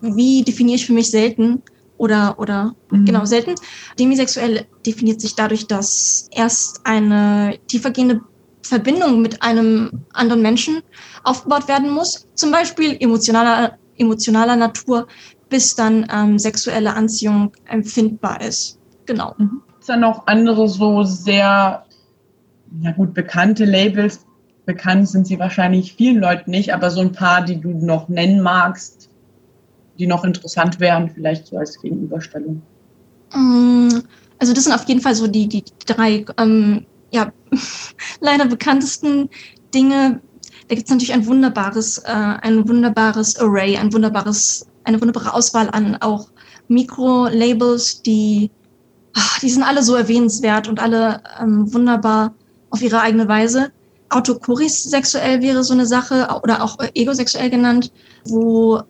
wie 0.00 0.42
definiere 0.42 0.76
ich 0.76 0.86
für 0.86 0.92
mich 0.92 1.10
selten 1.10 1.62
oder, 1.96 2.38
oder 2.38 2.74
mhm. 2.90 3.04
genau 3.04 3.24
selten. 3.24 3.54
Demisexuell 3.98 4.66
definiert 4.84 5.20
sich 5.20 5.34
dadurch, 5.36 5.66
dass 5.68 6.28
erst 6.32 6.80
eine 6.84 7.58
tiefergehende 7.68 8.20
Verbindung 8.62 9.22
mit 9.22 9.42
einem 9.42 10.04
anderen 10.12 10.42
Menschen 10.42 10.82
aufgebaut 11.24 11.68
werden 11.68 11.90
muss, 11.90 12.26
zum 12.34 12.50
Beispiel 12.50 12.96
emotionaler, 12.98 13.78
emotionaler 13.96 14.56
Natur, 14.56 15.06
bis 15.48 15.74
dann 15.74 16.06
ähm, 16.12 16.38
sexuelle 16.38 16.94
Anziehung 16.94 17.52
empfindbar 17.66 18.40
ist. 18.40 18.78
Genau. 19.06 19.34
Mhm. 19.38 19.62
Ist 19.78 19.88
dann 19.88 20.00
noch 20.00 20.26
andere 20.26 20.68
so 20.68 21.02
sehr, 21.02 21.84
ja 22.80 22.92
gut, 22.92 23.14
bekannte 23.14 23.64
Labels. 23.64 24.24
Bekannt 24.64 25.08
sind 25.08 25.26
sie 25.26 25.38
wahrscheinlich 25.38 25.94
vielen 25.94 26.20
Leuten 26.20 26.50
nicht, 26.50 26.72
aber 26.72 26.90
so 26.90 27.00
ein 27.00 27.12
paar, 27.12 27.44
die 27.44 27.60
du 27.60 27.70
noch 27.70 28.08
nennen 28.08 28.40
magst, 28.40 29.10
die 29.98 30.06
noch 30.06 30.24
interessant 30.24 30.78
wären, 30.78 31.10
vielleicht 31.10 31.48
so 31.48 31.58
als 31.58 31.80
Gegenüberstellung. 31.80 32.62
Mm, 33.34 33.88
also 34.38 34.52
das 34.52 34.64
sind 34.64 34.72
auf 34.72 34.84
jeden 34.84 35.00
Fall 35.00 35.14
so 35.14 35.26
die, 35.26 35.48
die 35.48 35.64
drei 35.86 36.24
ähm, 36.38 36.86
ja, 37.12 37.32
leider 38.20 38.46
bekanntesten 38.46 39.28
Dinge. 39.74 40.20
Da 40.68 40.74
gibt 40.74 40.86
es 40.86 40.90
natürlich 40.90 41.12
ein 41.12 41.26
wunderbares, 41.26 41.98
äh, 41.98 42.10
ein 42.10 42.68
wunderbares 42.68 43.36
Array, 43.38 43.76
ein 43.76 43.92
wunderbares, 43.92 44.66
eine 44.84 45.00
wunderbare 45.00 45.34
Auswahl 45.34 45.68
an 45.70 45.96
auch 45.96 46.28
Mikro-Labels, 46.68 48.02
die, 48.02 48.50
ach, 49.14 49.40
die 49.40 49.50
sind 49.50 49.62
alle 49.62 49.82
so 49.82 49.94
erwähnenswert 49.94 50.68
und 50.68 50.80
alle 50.80 51.22
ähm, 51.40 51.72
wunderbar 51.72 52.34
auf 52.72 52.82
ihre 52.82 53.00
eigene 53.00 53.28
Weise. 53.28 53.70
Autokoris 54.08 54.82
sexuell 54.82 55.40
wäre 55.40 55.62
so 55.62 55.72
eine 55.72 55.86
Sache 55.86 56.28
oder 56.42 56.62
auch 56.62 56.76
egosexuell 56.94 57.48
genannt, 57.48 57.92
wo 58.24 58.82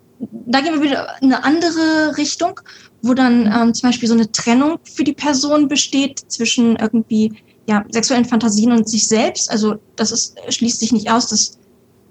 da 0.47 0.61
gehen 0.61 0.73
wir 0.75 0.81
wieder 0.81 1.07
in 1.21 1.33
eine 1.33 1.43
andere 1.43 2.17
Richtung, 2.17 2.59
wo 3.01 3.13
dann 3.13 3.45
ähm, 3.45 3.73
zum 3.73 3.89
Beispiel 3.89 4.07
so 4.07 4.15
eine 4.15 4.31
Trennung 4.31 4.79
für 4.83 5.03
die 5.03 5.13
Person 5.13 5.67
besteht 5.67 6.19
zwischen 6.27 6.77
irgendwie 6.77 7.33
ja, 7.67 7.83
sexuellen 7.89 8.25
Fantasien 8.25 8.71
und 8.71 8.87
sich 8.87 9.07
selbst. 9.07 9.51
Also 9.51 9.75
das 9.95 10.11
ist, 10.11 10.37
schließt 10.49 10.79
sich 10.79 10.91
nicht 10.91 11.11
aus, 11.11 11.27
dass 11.27 11.59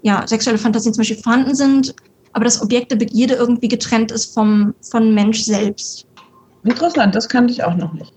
ja, 0.03 0.27
sexuelle 0.27 0.59
Fantasien 0.59 0.93
zum 0.93 1.01
Beispiel 1.01 1.21
vorhanden 1.21 1.55
sind, 1.55 1.95
aber 2.33 2.45
das 2.45 2.61
Objekt 2.61 2.91
der 2.91 2.97
Begierde 2.97 3.35
irgendwie 3.35 3.67
getrennt 3.67 4.11
ist 4.11 4.33
vom, 4.33 4.73
von 4.81 5.13
Mensch 5.13 5.43
selbst. 5.43 6.05
Interessant, 6.63 7.15
das 7.15 7.29
kannte 7.29 7.53
ich 7.53 7.63
auch 7.63 7.75
noch 7.75 7.93
nicht. 7.93 8.13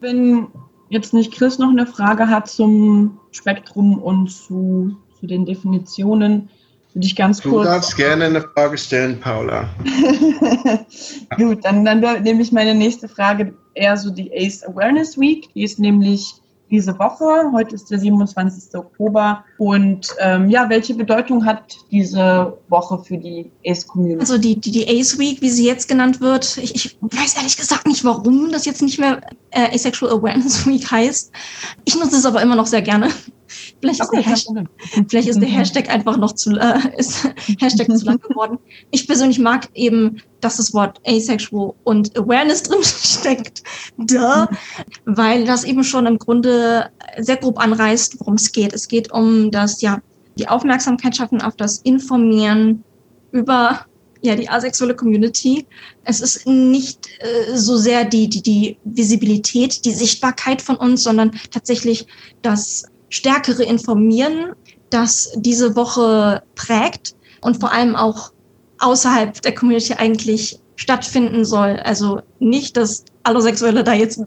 Wenn 0.00 0.48
jetzt 0.88 1.14
nicht 1.14 1.32
Chris 1.32 1.58
noch 1.58 1.70
eine 1.70 1.86
Frage 1.86 2.28
hat 2.28 2.48
zum 2.48 3.18
Spektrum 3.30 3.98
und 3.98 4.28
zu, 4.28 4.96
zu 5.18 5.26
den 5.26 5.44
Definitionen, 5.46 6.48
würde 6.94 7.06
ich 7.06 7.16
ganz 7.16 7.40
du 7.40 7.50
kurz. 7.50 7.66
Du 7.66 7.72
darfst 7.72 7.96
gerne 7.96 8.24
eine 8.24 8.40
Frage 8.40 8.78
stellen, 8.78 9.20
Paula. 9.20 9.68
Gut, 11.36 11.64
dann, 11.64 11.84
dann 11.84 12.00
nehme 12.22 12.42
ich 12.42 12.52
meine 12.52 12.74
nächste 12.74 13.08
Frage 13.08 13.54
eher 13.74 13.96
so 13.96 14.10
die 14.10 14.32
ACE 14.32 14.66
Awareness 14.66 15.18
Week. 15.18 15.52
Die 15.54 15.62
ist 15.62 15.78
nämlich 15.78 16.34
diese 16.70 16.98
Woche. 16.98 17.50
Heute 17.52 17.74
ist 17.74 17.90
der 17.90 17.98
27. 17.98 18.74
Oktober. 18.74 19.44
Und 19.58 20.14
ähm, 20.18 20.48
ja, 20.48 20.68
welche 20.68 20.94
Bedeutung 20.94 21.44
hat 21.44 21.76
diese 21.90 22.58
Woche 22.68 22.98
für 22.98 23.18
die 23.18 23.50
ACE-Community? 23.66 24.20
Also 24.20 24.38
die, 24.38 24.60
die, 24.60 24.70
die 24.70 24.88
ACE 24.88 25.18
Week, 25.18 25.40
wie 25.40 25.50
sie 25.50 25.66
jetzt 25.66 25.88
genannt 25.88 26.20
wird, 26.20 26.58
ich, 26.58 26.74
ich 26.74 26.98
weiß 27.00 27.36
ehrlich 27.36 27.56
gesagt 27.56 27.86
nicht, 27.86 28.04
warum 28.04 28.50
das 28.52 28.64
jetzt 28.64 28.82
nicht 28.82 28.98
mehr 28.98 29.20
äh, 29.50 29.74
Asexual 29.74 30.12
Awareness 30.12 30.66
Week 30.66 30.90
heißt. 30.90 31.32
Ich 31.84 31.98
nutze 31.98 32.16
es 32.16 32.26
aber 32.26 32.42
immer 32.42 32.56
noch 32.56 32.66
sehr 32.66 32.82
gerne. 32.82 33.08
Vielleicht 33.80 34.00
ist, 34.00 34.10
der 34.12 34.22
Hashtag, 34.22 34.66
vielleicht 35.08 35.28
ist 35.28 35.40
der 35.40 35.48
Hashtag 35.48 35.88
einfach 35.88 36.16
noch 36.16 36.32
zu, 36.32 36.56
äh, 36.56 36.78
ist 36.96 37.28
Hashtag 37.60 37.86
zu 37.96 38.04
lang 38.04 38.20
geworden. 38.20 38.58
Ich 38.90 39.06
persönlich 39.06 39.38
mag 39.38 39.68
eben, 39.74 40.22
dass 40.40 40.56
das 40.56 40.74
Wort 40.74 41.00
asexual 41.06 41.74
und 41.84 42.16
Awareness 42.16 42.62
drin 42.64 42.82
steckt. 42.82 43.62
Da, 43.96 44.48
weil 45.04 45.44
das 45.44 45.64
eben 45.64 45.84
schon 45.84 46.06
im 46.06 46.18
Grunde 46.18 46.90
sehr 47.18 47.36
grob 47.36 47.58
anreißt, 47.58 48.20
worum 48.20 48.34
es 48.34 48.52
geht. 48.52 48.72
Es 48.72 48.88
geht 48.88 49.12
um 49.12 49.50
das, 49.50 49.80
ja, 49.80 50.00
die 50.38 50.48
Aufmerksamkeit 50.48 51.16
schaffen 51.16 51.42
auf 51.42 51.56
das 51.56 51.78
Informieren 51.78 52.84
über 53.32 53.86
ja, 54.20 54.34
die 54.34 54.48
asexuelle 54.48 54.94
Community. 54.94 55.66
Es 56.04 56.20
ist 56.20 56.46
nicht 56.46 57.08
äh, 57.20 57.56
so 57.56 57.76
sehr 57.76 58.04
die, 58.04 58.28
die, 58.28 58.42
die 58.42 58.78
Visibilität, 58.84 59.84
die 59.84 59.92
Sichtbarkeit 59.92 60.60
von 60.62 60.76
uns, 60.76 61.04
sondern 61.04 61.32
tatsächlich 61.50 62.06
das 62.42 62.84
stärkere 63.08 63.64
Informieren, 63.64 64.52
das 64.90 65.32
diese 65.36 65.76
Woche 65.76 66.42
prägt 66.54 67.14
und 67.40 67.60
vor 67.60 67.72
allem 67.72 67.96
auch 67.96 68.32
außerhalb 68.78 69.40
der 69.42 69.54
Community 69.54 69.94
eigentlich 69.94 70.60
stattfinden 70.76 71.44
soll. 71.44 71.80
Also 71.84 72.20
nicht, 72.38 72.76
dass 72.76 73.04
alle 73.22 73.42
Sexuelle 73.42 73.84
da 73.84 73.92
jetzt 73.92 74.20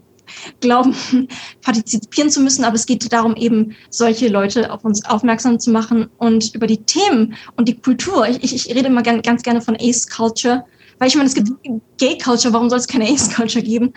glauben, 0.60 0.94
partizipieren 1.62 2.30
zu 2.30 2.40
müssen, 2.40 2.64
aber 2.64 2.76
es 2.76 2.86
geht 2.86 3.12
darum, 3.12 3.36
eben 3.36 3.74
solche 3.90 4.28
Leute 4.28 4.72
auf 4.72 4.84
uns 4.84 5.04
aufmerksam 5.04 5.58
zu 5.58 5.70
machen 5.70 6.08
und 6.18 6.54
über 6.54 6.66
die 6.66 6.82
Themen 6.82 7.34
und 7.56 7.68
die 7.68 7.76
Kultur. 7.76 8.26
Ich, 8.28 8.42
ich, 8.42 8.54
ich 8.54 8.74
rede 8.74 8.88
immer 8.88 9.02
gern, 9.02 9.22
ganz 9.22 9.42
gerne 9.42 9.60
von 9.60 9.76
Ace 9.76 10.06
Culture, 10.08 10.64
weil 10.98 11.08
ich 11.08 11.16
meine, 11.16 11.28
es 11.28 11.34
gibt 11.34 11.50
Gay 11.98 12.18
Culture, 12.18 12.54
warum 12.54 12.70
soll 12.70 12.78
es 12.78 12.86
keine 12.86 13.08
Ace 13.08 13.34
Culture 13.34 13.64
geben? 13.64 13.92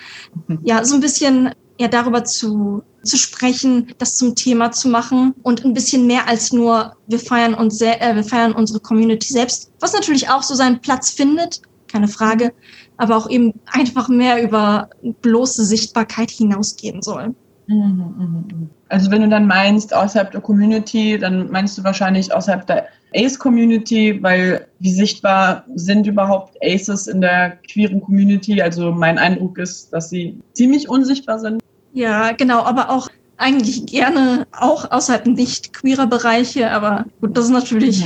Ja, 0.63 0.83
so 0.83 0.95
ein 0.95 1.01
bisschen 1.01 1.51
ja 1.79 1.87
darüber 1.87 2.23
zu 2.23 2.83
zu 3.05 3.17
sprechen, 3.17 3.93
das 3.97 4.17
zum 4.17 4.35
Thema 4.35 4.71
zu 4.71 4.89
machen 4.89 5.33
und 5.43 5.63
ein 5.63 5.73
bisschen 5.73 6.07
mehr 6.07 6.27
als 6.27 6.51
nur 6.51 6.95
wir 7.07 7.19
feiern 7.19 7.53
uns 7.53 7.79
äh, 7.81 8.15
wir 8.15 8.23
feiern 8.23 8.53
unsere 8.53 8.79
Community 8.79 9.31
selbst, 9.31 9.71
was 9.79 9.93
natürlich 9.93 10.29
auch 10.29 10.43
so 10.43 10.55
seinen 10.55 10.81
Platz 10.81 11.11
findet, 11.11 11.61
keine 11.87 12.07
Frage, 12.07 12.53
aber 12.97 13.15
auch 13.15 13.29
eben 13.29 13.53
einfach 13.67 14.09
mehr 14.09 14.41
über 14.41 14.89
bloße 15.21 15.65
Sichtbarkeit 15.65 16.31
hinausgehen 16.31 17.01
soll. 17.01 17.35
Mhm, 17.67 17.77
mhm, 17.77 18.45
mhm. 18.51 18.69
Also 18.89 19.09
wenn 19.09 19.21
du 19.21 19.29
dann 19.29 19.47
meinst 19.47 19.93
außerhalb 19.93 20.31
der 20.31 20.41
Community, 20.41 21.17
dann 21.17 21.49
meinst 21.49 21.77
du 21.77 21.83
wahrscheinlich 21.83 22.33
außerhalb 22.33 22.67
der 22.67 22.87
Ace-Community, 23.15 24.21
weil 24.21 24.67
wie 24.79 24.91
sichtbar 24.91 25.65
sind 25.73 26.05
überhaupt 26.05 26.55
Aces 26.61 27.07
in 27.07 27.21
der 27.21 27.57
queeren 27.71 28.01
Community? 28.01 28.61
Also 28.61 28.91
mein 28.91 29.17
Eindruck 29.17 29.57
ist, 29.57 29.91
dass 29.91 30.09
sie 30.09 30.37
ziemlich 30.53 30.87
unsichtbar 30.89 31.39
sind. 31.39 31.63
Ja, 31.95 32.33
genau, 32.33 32.59
aber 32.63 32.89
auch 32.89 33.07
eigentlich 33.37 33.85
gerne 33.85 34.47
auch 34.51 34.91
außerhalb 34.91 35.27
nicht 35.27 35.71
queerer 35.71 36.07
Bereiche, 36.07 36.69
aber 36.69 37.05
gut, 37.21 37.37
das 37.37 37.45
ist 37.45 37.51
natürlich, 37.51 38.03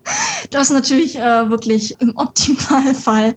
das 0.50 0.68
ist 0.68 0.74
natürlich 0.74 1.16
äh, 1.16 1.48
wirklich 1.48 1.98
im 2.00 2.14
Optimalfall. 2.16 3.34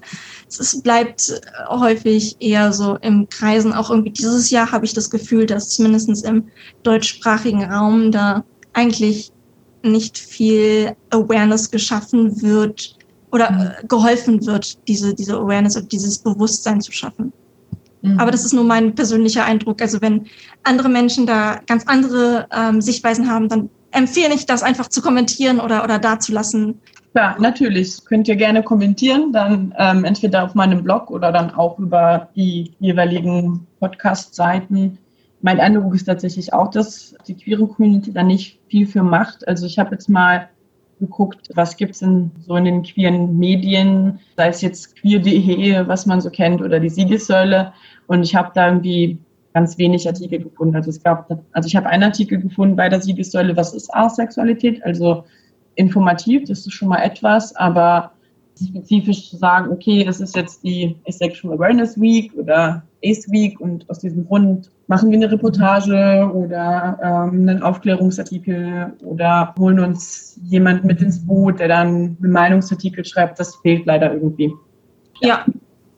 Es 0.50 0.82
bleibt 0.82 1.42
häufig 1.70 2.36
eher 2.42 2.74
so 2.74 2.98
im 2.98 3.30
Kreisen. 3.30 3.72
Auch 3.72 3.90
irgendwie 3.90 4.12
dieses 4.12 4.50
Jahr 4.50 4.74
habe 4.74 4.84
ich 4.84 4.94
das 4.94 5.10
Gefühl, 5.10 5.46
dass 5.46 5.70
zumindest 5.70 6.26
im 6.26 6.50
deutschsprachigen 6.84 7.64
Raum 7.64 8.12
da 8.12 8.44
eigentlich 8.74 9.32
nicht 9.84 10.18
viel 10.18 10.98
Awareness 11.12 11.72
geschaffen 11.72 12.42
wird 12.42 12.98
oder 13.32 13.52
mhm. 13.52 13.62
äh, 13.62 13.88
geholfen 13.88 14.46
wird, 14.46 14.86
diese, 14.90 15.14
diese 15.14 15.38
Awareness 15.38 15.78
und 15.78 15.94
dieses 15.94 16.20
Bewusstsein 16.20 16.82
zu 16.82 16.92
schaffen. 16.92 17.32
Mhm. 18.04 18.20
Aber 18.20 18.32
das 18.32 18.46
ist 18.46 18.54
nur 18.54 18.64
mein 18.66 18.94
persönlicher 18.94 19.46
Eindruck. 19.46 19.82
Also 19.82 20.02
wenn 20.02 20.28
andere 20.64 20.90
Menschen 20.90 21.26
da 21.26 21.60
ganz 21.66 21.86
andere 21.88 22.48
ähm, 22.56 22.82
Sichtweisen 22.82 23.30
haben, 23.30 23.50
dann 23.50 23.70
empfehle 23.92 24.34
ich 24.34 24.46
das 24.46 24.62
einfach 24.62 24.90
zu 24.90 25.02
kommentieren 25.02 25.60
oder, 25.60 25.84
oder 25.84 26.00
dazulassen. 26.00 26.80
Ja, 27.16 27.36
natürlich. 27.40 28.04
Könnt 28.06 28.28
ihr 28.28 28.36
gerne 28.36 28.64
kommentieren, 28.64 29.32
dann 29.32 29.74
ähm, 29.78 30.04
entweder 30.04 30.44
auf 30.44 30.56
meinem 30.56 30.84
Blog 30.84 31.12
oder 31.12 31.32
dann 31.32 31.52
auch 31.52 31.80
über 31.80 32.30
die 32.36 32.74
jeweiligen 32.80 33.68
Podcast-Seiten. 33.80 34.98
Mein 35.42 35.60
Eindruck 35.60 35.94
ist 35.94 36.06
tatsächlich 36.06 36.54
auch, 36.54 36.72
dass 36.72 37.16
die 37.28 37.36
queere 37.36 37.68
Community 37.68 38.12
da 38.12 38.24
nicht 38.24 38.60
viel 38.68 38.88
für 38.88 39.04
macht. 39.04 39.48
Also 39.48 39.66
ich 39.66 39.78
habe 39.78 39.92
jetzt 39.92 40.10
mal 40.10 40.50
geguckt, 41.04 41.50
was 41.56 41.78
gibt 41.78 41.94
es 41.94 42.00
denn 42.00 42.32
so 42.40 42.56
in 42.56 42.66
den 42.66 42.84
queeren 42.84 43.38
Medien, 43.38 44.20
sei 44.38 44.48
es 44.48 44.62
jetzt 44.62 44.96
queer.de, 44.96 45.88
was 45.88 46.06
man 46.06 46.22
so 46.22 46.30
kennt, 46.30 46.62
oder 46.62 46.80
die 46.80 46.90
Siegessäule. 46.90 47.74
Und 48.08 48.24
ich 48.24 48.36
habe 48.36 48.52
da 48.54 48.68
irgendwie 48.68 49.18
ganz 49.54 49.78
wenig 49.78 50.08
Artikel 50.08 50.40
gefunden. 50.40 50.76
Also 50.76 50.90
es 50.90 51.02
gab, 51.02 51.30
also 51.52 51.68
ich 51.68 51.76
habe 51.76 51.88
einen 51.88 52.04
Artikel 52.04 52.40
gefunden 52.40 52.76
bei 52.76 52.90
der 52.90 53.02
Siegessäule, 53.02 53.56
was 53.56 53.74
ist 53.74 53.94
Asexualität? 53.94 54.84
Also 54.84 55.24
informativ, 55.76 56.48
das 56.48 56.60
ist 56.60 56.74
schon 56.74 56.90
mal 56.90 57.02
etwas, 57.02 57.56
aber 57.56 58.12
spezifisch 58.68 59.30
zu 59.30 59.38
sagen, 59.38 59.72
okay, 59.72 60.06
es 60.08 60.20
ist 60.20 60.36
jetzt 60.36 60.64
die 60.64 60.96
Asexual 61.08 61.56
Awareness 61.56 62.00
Week 62.00 62.32
oder 62.36 62.84
Ace 63.04 63.30
Week 63.30 63.60
und 63.60 63.90
aus 63.90 64.00
diesem 64.00 64.26
Grund 64.26 64.70
machen 64.88 65.10
wir 65.12 65.18
eine 65.18 65.32
Reportage 65.32 66.30
oder 66.34 66.98
ähm, 67.02 67.48
einen 67.48 67.64
Aufklärungsartikel 67.64 68.94
oder 69.04 69.54
holen 69.58 69.80
uns 69.80 70.40
jemand 70.44 70.84
mit 70.84 71.02
ins 71.02 71.26
Boot, 71.26 71.60
der 71.60 71.68
dann 71.68 72.18
einen 72.22 72.32
Meinungsartikel 72.32 73.04
schreibt, 73.06 73.40
das 73.40 73.56
fehlt 73.58 73.86
leider 73.86 74.14
irgendwie. 74.14 74.54
Ja, 75.22 75.46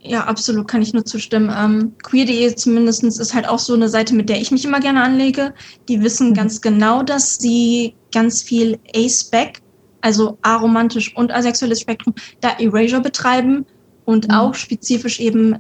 ja 0.01 0.23
absolut, 0.25 0.67
kann 0.67 0.81
ich 0.81 0.93
nur 0.93 1.05
zustimmen. 1.05 1.51
Ähm, 1.55 1.93
Queer.de 2.03 2.55
zumindest 2.55 3.03
ist 3.03 3.33
halt 3.33 3.47
auch 3.47 3.59
so 3.59 3.73
eine 3.73 3.89
Seite, 3.89 4.15
mit 4.15 4.29
der 4.29 4.39
ich 4.39 4.51
mich 4.51 4.65
immer 4.65 4.79
gerne 4.79 5.01
anlege. 5.01 5.53
Die 5.89 6.01
wissen 6.01 6.29
mhm. 6.29 6.33
ganz 6.33 6.61
genau, 6.61 7.03
dass 7.03 7.37
sie 7.37 7.95
ganz 8.13 8.41
viel 8.41 8.79
A-Spec, 8.95 9.61
also 10.05 10.37
aromantisch 10.43 11.17
und 11.17 11.31
asexuelles 11.31 11.81
Spektrum, 11.81 12.13
da 12.39 12.49
Erasure 12.59 13.01
betreiben 13.01 13.65
und 14.05 14.27
mhm. 14.27 14.35
auch 14.35 14.53
spezifisch 14.53 15.19
eben 15.19 15.57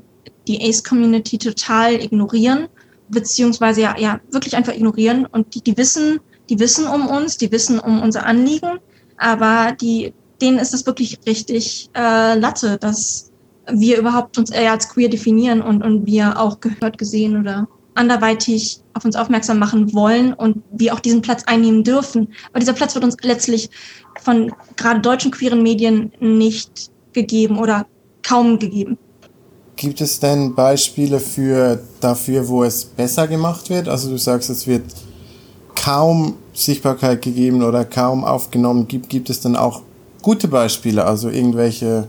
die 0.47 0.61
Ace-Community 0.61 1.39
total 1.39 1.95
ignorieren, 1.95 2.67
beziehungsweise 3.09 3.81
ja, 3.81 3.97
ja 3.97 4.19
wirklich 4.29 4.55
einfach 4.55 4.75
ignorieren. 4.75 5.25
Und 5.25 5.55
die, 5.55 5.61
die 5.61 5.75
wissen, 5.75 6.19
die 6.47 6.59
wissen 6.59 6.85
um 6.85 7.07
uns, 7.07 7.37
die 7.37 7.51
wissen 7.51 7.79
um 7.79 8.03
unser 8.03 8.27
Anliegen, 8.27 8.77
aber 9.17 9.71
die, 9.81 10.13
denen 10.39 10.59
ist 10.59 10.73
das 10.73 10.85
wirklich 10.85 11.17
richtig 11.25 11.89
äh, 11.95 12.37
Latte, 12.37 12.77
dass 12.77 13.31
wir 13.67 13.97
überhaupt 13.97 14.37
uns 14.37 14.51
eher 14.51 14.73
als 14.73 14.89
queer 14.89 15.09
definieren 15.09 15.63
und, 15.63 15.81
und 15.81 16.05
wir 16.05 16.39
auch 16.39 16.59
gehört, 16.59 16.99
gesehen 16.99 17.41
oder 17.41 17.67
anderweitig 17.95 18.79
auf 18.93 19.05
uns 19.05 19.15
aufmerksam 19.15 19.57
machen 19.57 19.93
wollen 19.93 20.33
und 20.33 20.61
wir 20.71 20.93
auch 20.93 20.99
diesen 20.99 21.21
Platz 21.21 21.43
einnehmen 21.45 21.83
dürfen. 21.83 22.29
Aber 22.49 22.59
dieser 22.59 22.73
Platz 22.73 22.93
wird 22.93 23.03
uns 23.03 23.15
letztlich 23.21 23.69
von 24.21 24.53
gerade 24.75 24.99
deutschen 24.99 25.31
queeren 25.31 25.63
Medien 25.63 26.11
nicht 26.19 26.91
gegeben 27.13 27.57
oder 27.57 27.87
kaum 28.21 28.59
gegeben. 28.59 28.97
Gibt 29.75 29.99
es 30.01 30.19
denn 30.19 30.55
Beispiele 30.55 31.19
für 31.19 31.81
dafür, 31.99 32.47
wo 32.47 32.63
es 32.63 32.85
besser 32.85 33.27
gemacht 33.27 33.69
wird? 33.69 33.87
Also 33.89 34.09
du 34.09 34.17
sagst, 34.17 34.49
es 34.49 34.67
wird 34.67 34.83
kaum 35.75 36.35
Sichtbarkeit 36.53 37.21
gegeben 37.21 37.61
oder 37.63 37.83
kaum 37.83 38.23
aufgenommen. 38.23 38.87
Gibt, 38.87 39.09
gibt 39.09 39.29
es 39.29 39.41
dann 39.41 39.55
auch 39.55 39.81
gute 40.21 40.47
Beispiele, 40.47 41.05
also 41.05 41.29
irgendwelche 41.29 42.07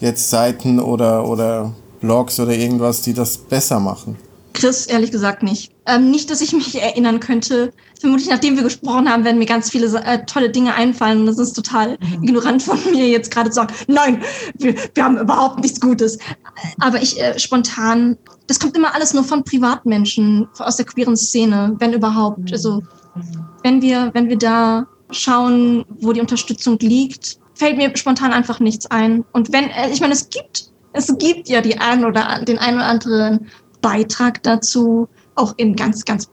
jetzt 0.00 0.30
Seiten 0.30 0.78
oder, 0.78 1.26
oder 1.26 1.72
Blogs 2.00 2.38
oder 2.38 2.54
irgendwas, 2.54 3.02
die 3.02 3.14
das 3.14 3.38
besser 3.38 3.80
machen? 3.80 4.16
Chris, 4.56 4.86
ehrlich 4.86 5.10
gesagt 5.12 5.42
nicht. 5.42 5.70
Ähm, 5.84 6.10
nicht, 6.10 6.30
dass 6.30 6.40
ich 6.40 6.52
mich 6.52 6.80
erinnern 6.80 7.20
könnte. 7.20 7.72
Vermutlich, 8.00 8.28
nachdem 8.28 8.56
wir 8.56 8.62
gesprochen 8.62 9.08
haben, 9.08 9.24
werden 9.24 9.38
mir 9.38 9.46
ganz 9.46 9.70
viele 9.70 9.86
äh, 10.02 10.24
tolle 10.24 10.50
Dinge 10.50 10.74
einfallen. 10.74 11.20
Und 11.20 11.26
das 11.26 11.38
ist 11.38 11.52
total 11.52 11.98
mhm. 12.00 12.24
ignorant 12.24 12.62
von 12.62 12.78
mir, 12.90 13.06
jetzt 13.06 13.30
gerade 13.30 13.50
zu 13.50 13.56
sagen, 13.56 13.74
nein, 13.86 14.22
wir, 14.58 14.74
wir 14.94 15.04
haben 15.04 15.18
überhaupt 15.18 15.60
nichts 15.60 15.78
Gutes. 15.78 16.18
Aber 16.80 17.00
ich 17.02 17.20
äh, 17.20 17.38
spontan, 17.38 18.16
das 18.46 18.58
kommt 18.58 18.76
immer 18.76 18.94
alles 18.94 19.12
nur 19.12 19.24
von 19.24 19.44
Privatmenschen 19.44 20.48
aus 20.58 20.76
der 20.76 20.86
queeren 20.86 21.16
Szene, 21.16 21.76
wenn 21.78 21.92
überhaupt. 21.92 22.38
Mhm. 22.38 22.52
Also 22.52 22.82
wenn 23.62 23.82
wir, 23.82 24.10
wenn 24.14 24.30
wir 24.30 24.38
da 24.38 24.86
schauen, 25.10 25.84
wo 26.00 26.12
die 26.12 26.20
Unterstützung 26.20 26.78
liegt, 26.80 27.38
fällt 27.54 27.76
mir 27.76 27.94
spontan 27.94 28.32
einfach 28.32 28.58
nichts 28.58 28.86
ein. 28.86 29.22
Und 29.32 29.52
wenn, 29.52 29.68
äh, 29.68 29.90
ich 29.90 30.00
meine, 30.00 30.14
es 30.14 30.30
gibt, 30.30 30.70
es 30.94 31.14
gibt 31.18 31.50
ja 31.50 31.60
die 31.60 31.78
ein 31.78 32.06
oder 32.06 32.40
den 32.42 32.58
einen 32.58 32.78
oder 32.78 32.86
anderen 32.86 33.50
Beitrag 33.80 34.42
dazu, 34.42 35.08
auch 35.34 35.54
in 35.56 35.76
ganz, 35.76 36.04
ganz 36.04 36.28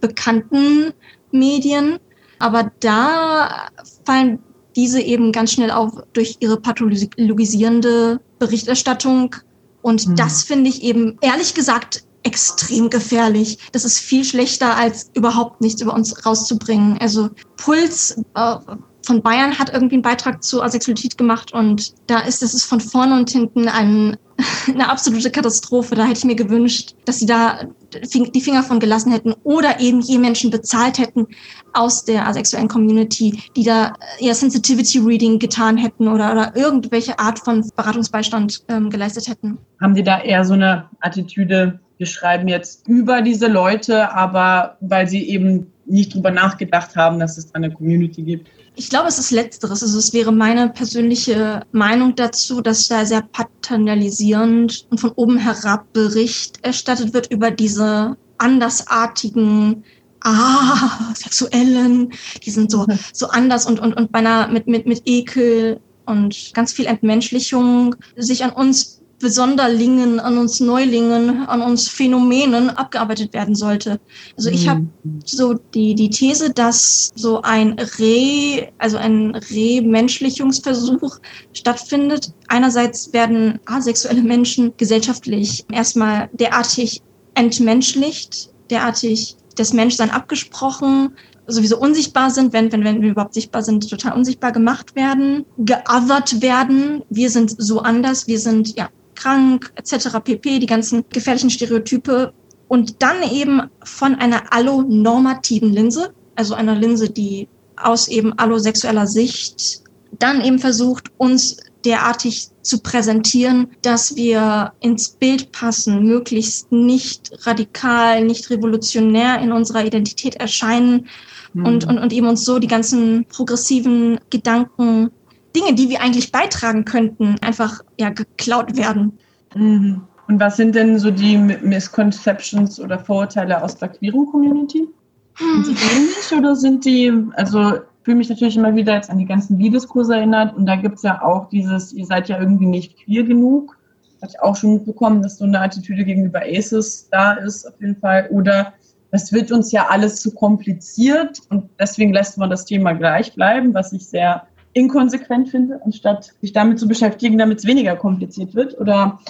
bekannten 0.00 0.92
Medien. 1.30 1.98
Aber 2.38 2.70
da 2.80 3.68
fallen 4.04 4.38
diese 4.76 5.00
eben 5.00 5.32
ganz 5.32 5.52
schnell 5.52 5.70
auf 5.70 5.92
durch 6.12 6.36
ihre 6.40 6.60
pathologisierende 6.60 8.20
Berichterstattung. 8.38 9.36
Und 9.82 10.08
mhm. 10.08 10.16
das 10.16 10.42
finde 10.42 10.70
ich 10.70 10.82
eben, 10.82 11.16
ehrlich 11.20 11.54
gesagt, 11.54 12.04
extrem 12.24 12.90
gefährlich. 12.90 13.58
Das 13.72 13.84
ist 13.84 13.98
viel 13.98 14.24
schlechter, 14.24 14.76
als 14.76 15.10
überhaupt 15.14 15.60
nichts 15.60 15.80
über 15.80 15.94
uns 15.94 16.26
rauszubringen. 16.26 16.98
Also 16.98 17.30
Puls 17.56 18.16
äh, 18.34 18.56
von 19.04 19.22
Bayern 19.22 19.58
hat 19.58 19.72
irgendwie 19.72 19.96
einen 19.96 20.02
Beitrag 20.02 20.42
zur 20.42 20.64
Asexualität 20.64 21.18
gemacht 21.18 21.52
und 21.52 21.94
da 22.06 22.20
ist 22.20 22.42
es 22.42 22.64
von 22.64 22.80
vorne 22.80 23.14
und 23.14 23.30
hinten 23.30 23.68
ein, 23.68 24.16
eine 24.66 24.88
absolute 24.88 25.30
Katastrophe. 25.30 25.94
Da 25.94 26.04
hätte 26.04 26.18
ich 26.18 26.24
mir 26.24 26.34
gewünscht, 26.34 26.94
dass 27.04 27.18
sie 27.18 27.26
da 27.26 27.60
die 28.02 28.40
Finger 28.40 28.62
von 28.62 28.80
gelassen 28.80 29.12
hätten 29.12 29.34
oder 29.44 29.78
eben 29.80 30.00
je 30.00 30.18
Menschen 30.18 30.50
bezahlt 30.50 30.98
hätten 30.98 31.26
aus 31.72 32.04
der 32.04 32.26
asexuellen 32.26 32.68
Community, 32.68 33.42
die 33.56 33.62
da 33.62 33.92
eher 34.18 34.34
Sensitivity 34.34 34.98
Reading 34.98 35.38
getan 35.38 35.76
hätten 35.76 36.08
oder, 36.08 36.32
oder 36.32 36.56
irgendwelche 36.56 37.18
Art 37.18 37.38
von 37.38 37.64
Beratungsbeistand 37.76 38.64
ähm, 38.68 38.90
geleistet 38.90 39.28
hätten. 39.28 39.58
Haben 39.80 39.94
die 39.94 40.02
da 40.02 40.20
eher 40.20 40.44
so 40.44 40.54
eine 40.54 40.88
Attitüde, 41.00 41.78
wir 41.98 42.06
schreiben 42.06 42.48
jetzt 42.48 42.88
über 42.88 43.22
diese 43.22 43.46
Leute, 43.46 44.12
aber 44.12 44.76
weil 44.80 45.08
sie 45.08 45.28
eben 45.28 45.72
nicht 45.86 46.14
drüber 46.14 46.30
nachgedacht 46.30 46.96
haben, 46.96 47.18
dass 47.18 47.38
es 47.38 47.54
eine 47.54 47.70
Community 47.70 48.22
gibt? 48.22 48.48
Ich 48.76 48.90
glaube, 48.90 49.08
es 49.08 49.18
ist 49.18 49.30
Letzteres. 49.30 49.82
Also 49.82 49.98
es 49.98 50.12
wäre 50.12 50.32
meine 50.32 50.68
persönliche 50.68 51.62
Meinung 51.72 52.14
dazu, 52.16 52.60
dass 52.60 52.88
da 52.88 53.06
sehr 53.06 53.22
paternalisierend 53.22 54.86
und 54.90 54.98
von 54.98 55.12
oben 55.12 55.38
herab 55.38 55.92
Bericht 55.92 56.58
erstattet 56.62 57.14
wird 57.14 57.30
über 57.30 57.50
diese 57.50 58.16
andersartigen 58.38 59.84
ah, 60.22 61.14
Sexuellen, 61.14 62.12
die 62.44 62.50
sind 62.50 62.70
so, 62.70 62.86
so 63.12 63.28
anders 63.28 63.66
und, 63.66 63.78
und, 63.78 63.94
und 63.94 64.10
beinahe 64.10 64.50
mit, 64.50 64.66
mit, 64.66 64.86
mit 64.86 65.02
Ekel 65.04 65.80
und 66.06 66.52
ganz 66.54 66.72
viel 66.72 66.86
Entmenschlichung 66.86 67.94
sich 68.16 68.44
an 68.44 68.50
uns 68.50 68.93
Besonderlingen, 69.24 70.20
an 70.20 70.36
uns 70.36 70.60
Neulingen, 70.60 71.46
an 71.46 71.62
uns 71.62 71.88
Phänomenen 71.88 72.68
abgearbeitet 72.68 73.32
werden 73.32 73.54
sollte. 73.54 73.98
Also 74.36 74.50
ich 74.50 74.68
habe 74.68 74.82
mhm. 75.02 75.20
so 75.24 75.54
die, 75.54 75.94
die 75.94 76.10
These, 76.10 76.52
dass 76.52 77.10
so 77.14 77.40
ein 77.40 77.78
Re, 77.98 78.68
also 78.76 78.98
ein 78.98 79.34
Remenschlichungsversuch 79.34 81.20
stattfindet. 81.54 82.34
Einerseits 82.48 83.14
werden 83.14 83.60
asexuelle 83.64 84.20
Menschen 84.20 84.74
gesellschaftlich 84.76 85.64
erstmal 85.72 86.28
derartig 86.34 87.00
entmenschlicht, 87.32 88.50
derartig 88.68 89.36
das 89.56 89.72
Menschsein 89.72 90.10
abgesprochen, 90.10 91.16
sowieso 91.46 91.78
unsichtbar 91.78 92.30
sind, 92.30 92.52
wenn, 92.52 92.70
wenn, 92.72 92.84
wenn 92.84 93.00
wir 93.00 93.12
überhaupt 93.12 93.32
sichtbar 93.32 93.62
sind, 93.62 93.88
total 93.88 94.12
unsichtbar 94.12 94.52
gemacht 94.52 94.94
werden, 94.96 95.46
geothert 95.56 96.42
werden. 96.42 97.02
Wir 97.08 97.30
sind 97.30 97.54
so 97.56 97.80
anders, 97.80 98.26
wir 98.26 98.38
sind 98.38 98.76
ja 98.76 98.90
krank 99.14 99.72
etc. 99.76 100.18
pp, 100.22 100.58
die 100.58 100.66
ganzen 100.66 101.04
gefährlichen 101.10 101.50
Stereotype 101.50 102.32
und 102.68 103.02
dann 103.02 103.22
eben 103.30 103.62
von 103.84 104.14
einer 104.14 104.52
allonormativen 104.52 105.72
Linse, 105.72 106.12
also 106.34 106.54
einer 106.54 106.74
Linse, 106.74 107.10
die 107.10 107.48
aus 107.76 108.08
eben 108.08 108.32
allosexueller 108.38 109.06
Sicht 109.06 109.82
dann 110.18 110.44
eben 110.44 110.58
versucht, 110.58 111.10
uns 111.16 111.56
derartig 111.84 112.48
zu 112.62 112.80
präsentieren, 112.80 113.68
dass 113.82 114.16
wir 114.16 114.72
ins 114.80 115.10
Bild 115.10 115.52
passen, 115.52 116.04
möglichst 116.04 116.72
nicht 116.72 117.30
radikal, 117.46 118.24
nicht 118.24 118.48
revolutionär 118.50 119.40
in 119.40 119.52
unserer 119.52 119.84
Identität 119.84 120.36
erscheinen 120.36 121.08
mhm. 121.52 121.66
und, 121.66 121.84
und, 121.86 121.98
und 121.98 122.12
eben 122.12 122.26
uns 122.26 122.44
so 122.44 122.58
die 122.58 122.68
ganzen 122.68 123.26
progressiven 123.26 124.18
Gedanken 124.30 125.10
Dinge, 125.54 125.74
die 125.74 125.88
wir 125.88 126.00
eigentlich 126.00 126.32
beitragen 126.32 126.84
könnten, 126.84 127.36
einfach 127.40 127.80
ja 127.98 128.10
geklaut 128.10 128.76
werden. 128.76 129.18
Mhm. 129.54 130.02
Und 130.26 130.40
was 130.40 130.56
sind 130.56 130.74
denn 130.74 130.98
so 130.98 131.10
die 131.10 131.36
Misconceptions 131.36 132.80
oder 132.80 132.98
Vorurteile 132.98 133.62
aus 133.62 133.76
der 133.76 133.88
queeren 133.88 134.26
Community? 134.26 134.88
Sind 135.36 135.66
sie 135.66 135.72
ähnlich 135.72 136.32
oder 136.36 136.56
sind 136.56 136.84
die, 136.84 137.12
also 137.34 137.80
fühle 138.02 138.18
mich 138.18 138.28
natürlich 138.28 138.56
immer 138.56 138.74
wieder 138.74 138.94
jetzt 138.94 139.10
an 139.10 139.18
die 139.18 139.26
ganzen 139.26 139.58
Liebeskurse 139.58 140.14
erinnert 140.14 140.56
und 140.56 140.66
da 140.66 140.76
gibt 140.76 140.96
es 140.96 141.02
ja 141.02 141.22
auch 141.22 141.48
dieses, 141.48 141.92
ihr 141.92 142.06
seid 142.06 142.28
ja 142.28 142.38
irgendwie 142.38 142.66
nicht 142.66 142.96
queer 143.04 143.24
genug. 143.24 143.76
Hatte 144.22 144.34
ich 144.36 144.42
auch 144.42 144.56
schon 144.56 144.74
mitbekommen, 144.74 145.22
dass 145.22 145.38
so 145.38 145.44
eine 145.44 145.60
Attitüde 145.60 146.04
gegenüber 146.04 146.40
Aces 146.42 147.08
da 147.10 147.32
ist, 147.32 147.66
auf 147.66 147.74
jeden 147.80 147.96
Fall. 147.96 148.28
Oder 148.30 148.72
das 149.10 149.32
wird 149.32 149.52
uns 149.52 149.72
ja 149.72 149.86
alles 149.88 150.20
zu 150.20 150.32
kompliziert 150.32 151.40
und 151.50 151.68
deswegen 151.78 152.14
lässt 152.14 152.38
man 152.38 152.48
das 152.48 152.64
Thema 152.64 152.92
gleich 152.92 153.34
bleiben, 153.34 153.74
was 153.74 153.92
ich 153.92 154.06
sehr 154.06 154.46
inkonsequent 154.74 155.48
finde, 155.48 155.80
anstatt 155.84 156.32
sich 156.40 156.52
damit 156.52 156.78
zu 156.78 156.86
beschäftigen, 156.86 157.38
damit 157.38 157.58
es 157.58 157.64
weniger 157.64 157.96
kompliziert 157.96 158.54
wird? 158.54 158.78
Oder 158.78 159.20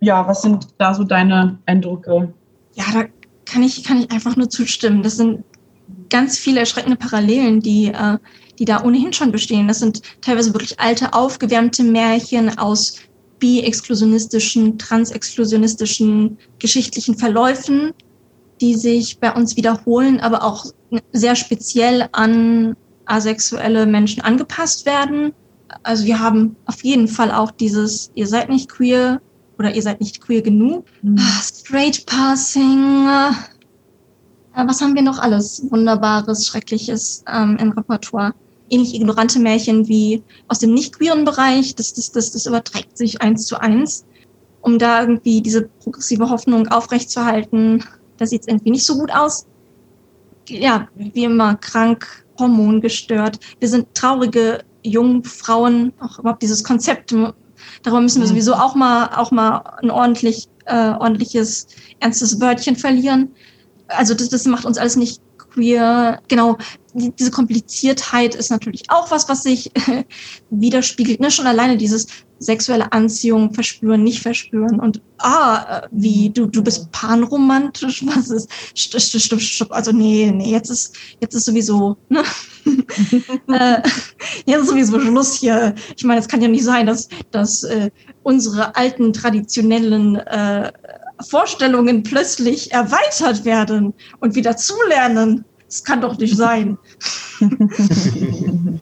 ja, 0.00 0.26
was 0.26 0.42
sind 0.42 0.68
da 0.78 0.94
so 0.94 1.04
deine 1.04 1.58
Eindrücke? 1.66 2.32
Ja, 2.74 2.84
da 2.92 3.04
kann 3.44 3.62
ich, 3.62 3.84
kann 3.84 3.98
ich 3.98 4.10
einfach 4.10 4.36
nur 4.36 4.48
zustimmen. 4.48 5.02
Das 5.02 5.16
sind 5.16 5.44
ganz 6.10 6.38
viele 6.38 6.60
erschreckende 6.60 6.96
Parallelen, 6.96 7.60
die, 7.60 7.86
äh, 7.86 8.18
die 8.58 8.64
da 8.64 8.82
ohnehin 8.84 9.12
schon 9.12 9.32
bestehen. 9.32 9.68
Das 9.68 9.80
sind 9.80 10.02
teilweise 10.20 10.54
wirklich 10.54 10.78
alte, 10.80 11.12
aufgewärmte 11.12 11.82
Märchen 11.82 12.56
aus 12.58 13.00
bi-exklusionistischen, 13.40 14.78
trans-exklusionistischen 14.78 16.38
geschichtlichen 16.58 17.16
Verläufen, 17.16 17.92
die 18.60 18.74
sich 18.74 19.18
bei 19.18 19.32
uns 19.32 19.56
wiederholen, 19.56 20.20
aber 20.20 20.44
auch 20.44 20.66
sehr 21.12 21.34
speziell 21.34 22.08
an 22.12 22.76
asexuelle 23.06 23.86
Menschen 23.86 24.22
angepasst 24.22 24.86
werden. 24.86 25.32
Also 25.82 26.04
wir 26.04 26.18
haben 26.18 26.56
auf 26.66 26.84
jeden 26.84 27.08
Fall 27.08 27.30
auch 27.30 27.50
dieses, 27.50 28.10
ihr 28.14 28.26
seid 28.26 28.48
nicht 28.48 28.68
queer 28.68 29.20
oder 29.58 29.74
ihr 29.74 29.82
seid 29.82 30.00
nicht 30.00 30.20
queer 30.20 30.42
genug. 30.42 30.86
Mhm. 31.02 31.18
Ah, 31.18 31.42
straight 31.42 32.04
Passing. 32.06 33.06
Äh, 34.54 34.66
was 34.66 34.80
haben 34.80 34.94
wir 34.94 35.02
noch 35.02 35.18
alles 35.18 35.66
Wunderbares, 35.70 36.46
Schreckliches 36.46 37.24
ähm, 37.32 37.56
im 37.60 37.72
Repertoire? 37.72 38.34
Ähnlich 38.70 38.94
ignorante 38.94 39.38
Märchen 39.38 39.88
wie 39.88 40.22
aus 40.48 40.58
dem 40.60 40.74
nicht 40.74 40.96
queeren 40.96 41.24
Bereich. 41.24 41.74
Das, 41.74 41.92
das, 41.94 42.12
das, 42.12 42.30
das 42.32 42.46
überträgt 42.46 42.96
sich 42.96 43.20
eins 43.20 43.46
zu 43.46 43.60
eins. 43.60 44.04
um 44.64 44.78
da 44.78 45.02
irgendwie 45.02 45.42
diese 45.42 45.68
progressive 45.82 46.30
Hoffnung 46.30 46.68
aufrechtzuerhalten. 46.68 47.84
Da 48.16 48.26
sieht 48.26 48.42
es 48.42 48.48
irgendwie 48.48 48.70
nicht 48.70 48.86
so 48.86 48.96
gut 48.96 49.12
aus. 49.12 49.46
Ja, 50.48 50.88
wie 50.94 51.24
immer 51.24 51.56
krank, 51.56 52.23
hormongestört. 52.38 53.38
Wir 53.60 53.68
sind 53.68 53.94
traurige 53.94 54.64
Jungfrauen. 54.82 55.92
Auch 56.00 56.18
überhaupt 56.18 56.42
dieses 56.42 56.62
Konzept, 56.62 57.12
darüber 57.82 58.00
müssen 58.00 58.20
wir 58.20 58.26
mhm. 58.26 58.30
sowieso 58.30 58.54
auch 58.54 58.74
mal, 58.74 59.10
auch 59.16 59.30
mal 59.30 59.62
ein 59.82 59.90
ordentlich, 59.90 60.48
äh, 60.66 60.90
ordentliches, 60.90 61.66
ernstes 62.00 62.40
Wörtchen 62.40 62.76
verlieren. 62.76 63.30
Also 63.88 64.14
das, 64.14 64.28
das 64.28 64.44
macht 64.46 64.64
uns 64.64 64.78
alles 64.78 64.96
nicht 64.96 65.20
queer. 65.38 66.20
Genau, 66.28 66.56
diese 66.94 67.30
Kompliziertheit 67.30 68.34
ist 68.34 68.50
natürlich 68.50 68.84
auch 68.88 69.10
was, 69.10 69.28
was 69.28 69.42
sich 69.42 69.70
widerspiegelt. 70.50 71.20
Ne? 71.20 71.30
Schon 71.30 71.46
alleine 71.46 71.76
dieses 71.76 72.06
sexuelle 72.38 72.92
Anziehung 72.92 73.52
verspüren, 73.52 74.02
nicht 74.02 74.20
verspüren 74.20 74.78
und 74.78 75.00
ah, 75.18 75.82
äh, 75.82 75.88
wie 75.90 76.30
du 76.30 76.46
du 76.46 76.62
bist 76.62 76.90
panromantisch, 76.92 78.04
was 78.06 78.30
ist? 78.30 78.48
Stopp, 78.74 79.00
stopp, 79.00 79.40
stopp, 79.40 79.72
also 79.72 79.92
nee, 79.92 80.30
nee, 80.34 80.50
jetzt 80.50 80.70
ist 80.70 80.96
jetzt 81.20 81.34
ist 81.34 81.46
sowieso 81.46 81.96
ne? 82.08 82.22
äh, 83.48 83.82
jetzt 84.46 84.62
ist 84.62 84.68
sowieso 84.68 85.00
Schluss 85.00 85.34
hier. 85.34 85.74
Ich 85.96 86.04
meine, 86.04 86.20
es 86.20 86.28
kann 86.28 86.42
ja 86.42 86.48
nicht 86.48 86.64
sein, 86.64 86.86
dass 86.86 87.08
dass 87.30 87.64
äh, 87.64 87.90
unsere 88.22 88.76
alten 88.76 89.12
traditionellen 89.12 90.16
äh, 90.16 90.70
Vorstellungen 91.28 92.02
plötzlich 92.02 92.72
erweitert 92.72 93.44
werden 93.44 93.94
und 94.20 94.34
wieder 94.34 94.56
zulernen. 94.56 95.44
Das 95.74 95.82
kann 95.82 96.00
doch 96.00 96.16
nicht 96.16 96.36
sein. 96.36 96.78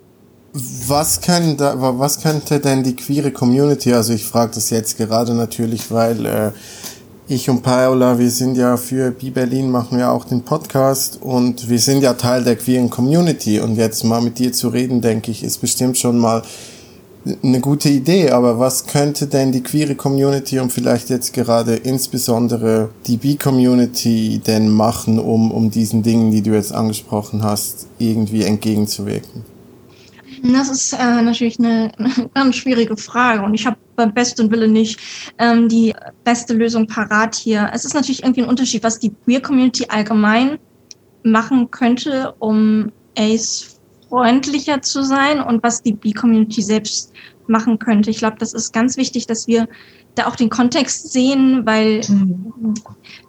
was, 0.53 1.23
kann 1.23 1.57
da, 1.57 1.75
was 1.79 2.21
könnte 2.21 2.61
denn 2.61 2.83
die 2.83 2.95
queere 2.95 3.31
Community, 3.31 3.95
also 3.95 4.13
ich 4.13 4.27
frage 4.27 4.57
das 4.57 4.69
jetzt 4.69 4.99
gerade 4.99 5.33
natürlich, 5.33 5.91
weil 5.91 6.27
äh, 6.27 6.51
ich 7.29 7.49
und 7.49 7.63
Paola, 7.63 8.19
wir 8.19 8.31
sind 8.31 8.59
ja 8.59 8.77
für 8.77 9.11
Bi 9.11 9.31
Berlin, 9.31 9.71
machen 9.71 9.97
wir 9.97 10.11
auch 10.11 10.27
den 10.27 10.43
Podcast 10.43 11.19
und 11.23 11.71
wir 11.71 11.79
sind 11.79 12.03
ja 12.03 12.13
Teil 12.13 12.45
der 12.45 12.57
queeren 12.57 12.91
Community 12.91 13.59
und 13.59 13.77
jetzt 13.77 14.05
mal 14.05 14.21
mit 14.21 14.39
dir 14.39 14.53
zu 14.53 14.69
reden, 14.69 15.01
denke 15.01 15.31
ich, 15.31 15.43
ist 15.43 15.63
bestimmt 15.63 15.97
schon 15.97 16.19
mal 16.19 16.43
eine 17.43 17.61
gute 17.61 17.89
Idee, 17.89 18.31
aber 18.31 18.59
was 18.59 18.87
könnte 18.87 19.27
denn 19.27 19.53
die 19.53 19.63
queere 19.63 19.95
Community 19.95 20.59
und 20.59 20.73
vielleicht 20.73 21.09
jetzt 21.09 21.33
gerade 21.33 21.77
insbesondere 21.77 22.91
die 23.07 23.17
B-Community 23.17 24.41
denn 24.45 24.69
machen, 24.69 25.19
um, 25.19 25.53
um 25.53 25.71
diesen 25.71 26.03
Dingen, 26.03 26.33
die 26.33 26.43
du 26.43 26.51
jetzt 26.51 26.73
angesprochen 26.73 27.45
hast, 27.45 27.87
irgendwie 27.99 28.43
entgegenzuwirken? 28.43 29.45
Das 30.43 30.69
ist 30.69 30.93
äh, 30.95 31.23
natürlich 31.23 31.61
eine, 31.61 31.93
eine 31.97 32.29
ganz 32.35 32.57
schwierige 32.57 32.97
Frage 32.97 33.43
und 33.43 33.55
ich 33.55 33.65
habe 33.65 33.77
beim 33.95 34.13
besten 34.13 34.51
Wille 34.51 34.67
nicht 34.67 34.99
ähm, 35.39 35.69
die 35.69 35.95
beste 36.25 36.55
Lösung 36.55 36.89
parat 36.89 37.37
hier. 37.37 37.71
Es 37.73 37.85
ist 37.85 37.95
natürlich 37.95 38.25
irgendwie 38.25 38.43
ein 38.43 38.49
Unterschied, 38.49 38.83
was 38.83 38.99
die 38.99 39.13
Queer 39.25 39.41
Community 39.41 39.87
allgemein 39.89 40.59
machen 41.23 41.71
könnte, 41.71 42.35
um 42.41 42.91
Ace 43.17 43.72
freundlicher 44.13 44.83
zu 44.83 45.03
sein 45.03 45.41
und 45.41 45.63
was 45.63 45.83
die 45.83 45.95
B-Community 45.95 46.61
selbst 46.61 47.15
machen 47.47 47.79
könnte. 47.79 48.11
Ich 48.11 48.19
glaube, 48.19 48.37
das 48.39 48.53
ist 48.53 48.71
ganz 48.75 48.99
wichtig, 48.99 49.27
dass 49.27 49.47
wir 49.47 49.67
da 50.17 50.27
auch 50.27 50.37
den 50.37 50.51
Kontext 50.51 51.13
sehen, 51.13 51.65
weil 51.65 52.03
mhm. 52.07 52.75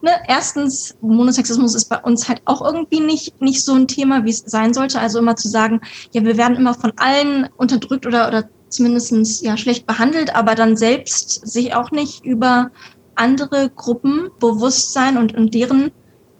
ne, 0.01 0.11
erstens 0.27 0.93
Monosexismus 0.99 1.73
ist 1.73 1.85
bei 1.85 1.97
uns 1.99 2.27
halt 2.27 2.41
auch 2.43 2.61
irgendwie 2.61 2.99
nicht 2.99 3.41
nicht 3.41 3.63
so 3.63 3.73
ein 3.73 3.87
Thema, 3.87 4.25
wie 4.25 4.31
es 4.31 4.43
sein 4.45 4.73
sollte. 4.73 4.99
Also 4.99 5.19
immer 5.19 5.37
zu 5.37 5.47
sagen, 5.47 5.79
ja, 6.11 6.25
wir 6.25 6.35
werden 6.35 6.57
immer 6.57 6.73
von 6.73 6.91
allen 6.97 7.47
unterdrückt 7.55 8.05
oder 8.05 8.27
oder 8.27 8.49
zumindestens 8.67 9.39
ja 9.39 9.55
schlecht 9.55 9.87
behandelt, 9.87 10.35
aber 10.35 10.53
dann 10.53 10.75
selbst 10.75 11.47
sich 11.47 11.73
auch 11.73 11.91
nicht 11.91 12.25
über 12.25 12.71
andere 13.15 13.69
Gruppen 13.69 14.31
bewusst 14.41 14.91
sein 14.91 15.17
und, 15.17 15.33
und 15.33 15.53
deren 15.53 15.91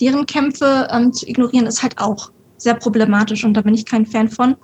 deren 0.01 0.25
Kämpfe 0.25 0.89
ähm, 0.91 1.13
zu 1.13 1.25
ignorieren, 1.29 1.65
ist 1.65 1.81
halt 1.81 1.97
auch 1.99 2.32
sehr 2.63 2.75
problematisch 2.75 3.43
und 3.43 3.53
da 3.53 3.61
bin 3.61 3.73
ich 3.73 3.85
kein 3.85 4.05
Fan 4.05 4.29
von. 4.29 4.55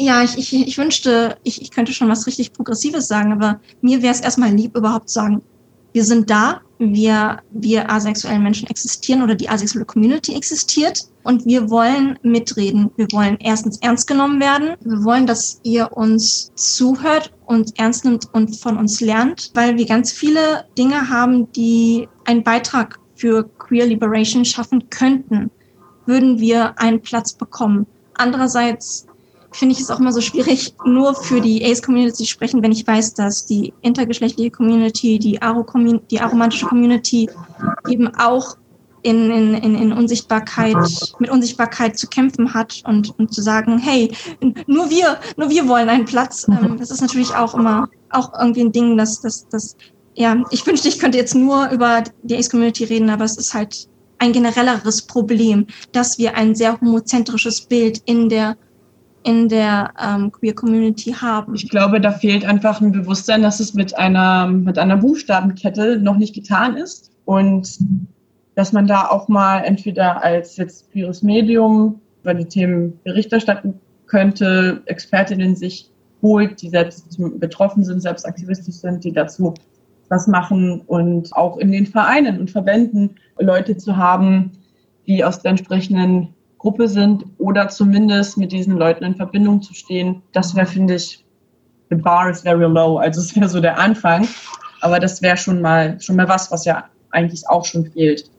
Ja, 0.00 0.22
ich, 0.22 0.36
ich, 0.36 0.52
ich 0.52 0.78
wünschte, 0.78 1.36
ich, 1.44 1.62
ich 1.62 1.70
könnte 1.70 1.92
schon 1.92 2.08
was 2.08 2.26
richtig 2.26 2.52
Progressives 2.52 3.06
sagen, 3.06 3.32
aber 3.32 3.60
mir 3.80 4.02
wäre 4.02 4.12
es 4.12 4.20
erstmal 4.20 4.52
lieb, 4.52 4.76
überhaupt 4.76 5.08
zu 5.08 5.14
sagen, 5.14 5.42
wir 5.92 6.04
sind 6.04 6.28
da, 6.28 6.60
wir, 6.78 7.40
wir 7.50 7.90
asexuellen 7.90 8.42
Menschen 8.42 8.68
existieren 8.68 9.22
oder 9.22 9.34
die 9.34 9.48
asexuelle 9.48 9.84
Community 9.84 10.34
existiert 10.34 11.00
und 11.24 11.44
wir 11.46 11.70
wollen 11.70 12.18
mitreden. 12.22 12.90
Wir 12.96 13.06
wollen 13.12 13.36
erstens 13.40 13.78
ernst 13.78 14.06
genommen 14.06 14.40
werden. 14.40 14.76
Wir 14.84 15.02
wollen, 15.04 15.26
dass 15.26 15.60
ihr 15.62 15.92
uns 15.92 16.52
zuhört 16.54 17.32
und 17.46 17.78
ernst 17.78 18.04
nimmt 18.04 18.32
und 18.32 18.56
von 18.56 18.76
uns 18.76 19.00
lernt, 19.00 19.50
weil 19.54 19.76
wir 19.76 19.86
ganz 19.86 20.12
viele 20.12 20.66
Dinge 20.76 21.08
haben, 21.08 21.50
die 21.52 22.08
einen 22.24 22.44
Beitrag 22.44 22.98
für 23.16 23.48
Queer 23.58 23.86
Liberation 23.86 24.44
schaffen 24.44 24.88
könnten 24.90 25.50
würden 26.08 26.40
wir 26.40 26.78
einen 26.80 27.00
Platz 27.00 27.32
bekommen. 27.32 27.86
Andererseits 28.14 29.06
finde 29.52 29.74
ich 29.74 29.80
es 29.80 29.90
auch 29.90 30.00
immer 30.00 30.12
so 30.12 30.20
schwierig, 30.20 30.74
nur 30.84 31.14
für 31.14 31.40
die 31.40 31.64
Ace-Community 31.64 32.24
zu 32.24 32.26
sprechen, 32.26 32.62
wenn 32.62 32.72
ich 32.72 32.86
weiß, 32.86 33.14
dass 33.14 33.46
die 33.46 33.72
intergeschlechtliche 33.82 34.50
Community, 34.50 35.18
die, 35.18 35.40
Aro 35.40 35.60
-Commun 35.60 36.00
die 36.10 36.20
aromantische 36.20 36.66
Community 36.66 37.30
eben 37.88 38.08
auch 38.16 38.56
in, 39.02 39.30
in, 39.30 39.74
in 39.74 39.92
Unsichtbarkeit, 39.92 40.76
mit 41.18 41.30
Unsichtbarkeit 41.30 41.96
zu 41.98 42.08
kämpfen 42.08 42.52
hat 42.52 42.82
und, 42.84 43.16
und 43.18 43.32
zu 43.32 43.42
sagen, 43.42 43.78
hey, 43.78 44.10
nur 44.66 44.90
wir, 44.90 45.18
nur 45.36 45.48
wir 45.50 45.68
wollen 45.68 45.88
einen 45.88 46.04
Platz. 46.04 46.46
Ähm, 46.48 46.76
das 46.78 46.90
ist 46.90 47.00
natürlich 47.00 47.34
auch 47.34 47.54
immer 47.54 47.88
auch 48.10 48.32
irgendwie 48.38 48.62
ein 48.62 48.72
Ding, 48.72 48.96
dass, 48.96 49.20
dass, 49.20 49.48
dass 49.48 49.76
ja, 50.14 50.42
ich 50.50 50.66
wünschte, 50.66 50.88
ich 50.88 50.98
könnte 50.98 51.16
jetzt 51.16 51.34
nur 51.34 51.70
über 51.70 52.02
die 52.22 52.36
Ace-Community 52.36 52.84
reden, 52.84 53.08
aber 53.08 53.24
es 53.24 53.36
ist 53.36 53.54
halt 53.54 53.88
ein 54.18 54.32
generelleres 54.32 55.02
Problem, 55.02 55.66
dass 55.92 56.18
wir 56.18 56.36
ein 56.36 56.54
sehr 56.54 56.80
homozentrisches 56.80 57.62
Bild 57.62 58.02
in 58.04 58.28
der 58.28 58.56
in 59.24 59.48
der 59.48 59.92
ähm, 60.00 60.30
Queer 60.30 60.54
Community 60.54 61.12
haben. 61.12 61.54
Ich 61.54 61.68
glaube, 61.68 62.00
da 62.00 62.12
fehlt 62.12 62.44
einfach 62.44 62.80
ein 62.80 62.92
Bewusstsein, 62.92 63.42
dass 63.42 63.60
es 63.60 63.74
mit 63.74 63.98
einer 63.98 64.46
mit 64.46 64.78
einer 64.78 64.96
Buchstabenkette 64.96 65.98
noch 65.98 66.16
nicht 66.16 66.34
getan 66.34 66.76
ist 66.76 67.10
und 67.24 67.78
dass 68.54 68.72
man 68.72 68.86
da 68.86 69.08
auch 69.08 69.28
mal 69.28 69.60
entweder 69.60 70.22
als 70.22 70.56
jetzt 70.56 70.90
queeres 70.90 71.22
Medium 71.22 72.00
über 72.22 72.34
die 72.34 72.46
Themen 72.46 72.98
Bericht 73.04 73.32
erstatten 73.32 73.80
könnte, 74.06 74.82
Expertinnen 74.86 75.54
sich 75.54 75.90
holt, 76.22 76.60
die 76.62 76.70
selbst 76.70 77.18
betroffen 77.38 77.84
sind, 77.84 78.00
selbst 78.00 78.26
aktivistisch 78.26 78.76
sind, 78.76 79.04
die 79.04 79.12
dazu 79.12 79.54
was 80.08 80.26
machen 80.26 80.80
und 80.86 81.32
auch 81.34 81.58
in 81.58 81.72
den 81.72 81.86
Vereinen 81.86 82.40
und 82.40 82.50
Verbänden 82.50 83.16
Leute 83.38 83.76
zu 83.76 83.96
haben, 83.96 84.52
die 85.06 85.24
aus 85.24 85.40
der 85.40 85.50
entsprechenden 85.50 86.34
Gruppe 86.58 86.88
sind 86.88 87.24
oder 87.38 87.68
zumindest 87.68 88.36
mit 88.36 88.52
diesen 88.52 88.76
Leuten 88.76 89.04
in 89.04 89.14
Verbindung 89.14 89.62
zu 89.62 89.74
stehen. 89.74 90.22
Das 90.32 90.54
wäre, 90.54 90.66
finde 90.66 90.96
ich, 90.96 91.24
the 91.90 91.96
bar 91.96 92.30
is 92.30 92.42
very 92.42 92.66
low. 92.66 92.98
Also 92.98 93.20
es 93.20 93.34
wäre 93.36 93.48
so 93.48 93.60
der 93.60 93.78
Anfang. 93.78 94.26
Aber 94.80 95.00
das 95.00 95.22
wäre 95.22 95.36
schon 95.36 95.60
mal, 95.60 96.00
schon 96.00 96.16
mal 96.16 96.28
was, 96.28 96.50
was 96.50 96.64
ja 96.64 96.84
eigentlich 97.10 97.48
auch 97.48 97.64
schon 97.64 97.90
fehlt. 97.92 98.30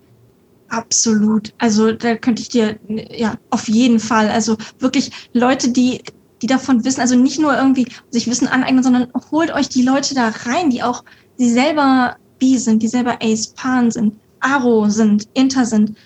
Absolut. 0.70 1.54
Also 1.58 1.92
da 1.92 2.16
könnte 2.16 2.42
ich 2.42 2.50
dir, 2.50 2.78
ja, 2.88 3.36
auf 3.50 3.68
jeden 3.68 4.00
Fall. 4.00 4.30
Also 4.30 4.56
wirklich 4.78 5.12
Leute, 5.34 5.72
die, 5.72 6.02
die 6.42 6.48
davon 6.48 6.84
wissen, 6.86 7.02
also 7.02 7.16
nicht 7.16 7.40
nur 7.40 7.56
irgendwie 7.56 7.88
sich 8.10 8.28
Wissen 8.28 8.48
aneignen, 8.48 8.84
sondern 8.84 9.08
holt 9.32 9.52
euch 9.52 9.70
die 9.70 9.82
Leute 9.82 10.16
da 10.16 10.30
rein, 10.46 10.70
die 10.70 10.84
auch 10.84 11.04
die 11.38 11.50
selber 11.50 12.18
B 12.40 12.58
sind, 12.58 12.82
die 12.82 12.88
selber 12.88 13.20
Ace, 13.22 13.48
Pan 13.50 13.92
sind, 13.92 14.14
Aro 14.40 14.90
sind, 14.90 15.28
Inter 15.34 15.66
sind, 15.66 15.98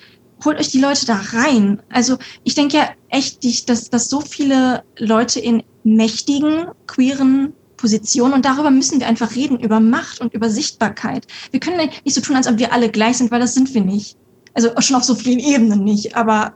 holt 0.44 0.60
euch 0.60 0.70
die 0.70 0.80
Leute 0.80 1.06
da 1.06 1.20
rein. 1.32 1.82
Also 1.90 2.18
ich 2.44 2.56
denke 2.56 2.78
ja 2.78 2.90
echt, 3.10 3.44
dass, 3.70 3.90
dass 3.90 4.10
so 4.10 4.22
viele 4.22 4.84
Leute 4.98 5.40
in 5.40 5.64
mächtigen, 5.84 6.68
queeren 6.88 7.54
Positionen 7.78 8.34
und 8.34 8.46
darüber 8.46 8.72
müssen 8.72 9.00
wir 9.00 9.08
einfach 9.08 9.36
reden, 9.36 9.60
über 9.60 9.80
Macht 9.80 10.22
und 10.22 10.34
über 10.34 10.50
Sichtbarkeit. 10.50 11.28
Wir 11.52 11.60
können 11.60 11.90
nicht 12.06 12.14
so 12.14 12.22
tun, 12.22 12.36
als 12.36 12.48
ob 12.48 12.58
wir 12.58 12.74
alle 12.74 12.90
gleich 12.90 13.18
sind, 13.18 13.32
weil 13.32 13.42
das 13.42 13.54
sind 13.54 13.74
wir 13.74 13.82
nicht. 13.82 14.18
Also 14.54 14.70
schon 14.80 14.96
auf 14.96 15.04
so 15.04 15.16
vielen 15.16 15.40
Ebenen 15.40 15.84
nicht. 15.84 16.16
Aber 16.16 16.54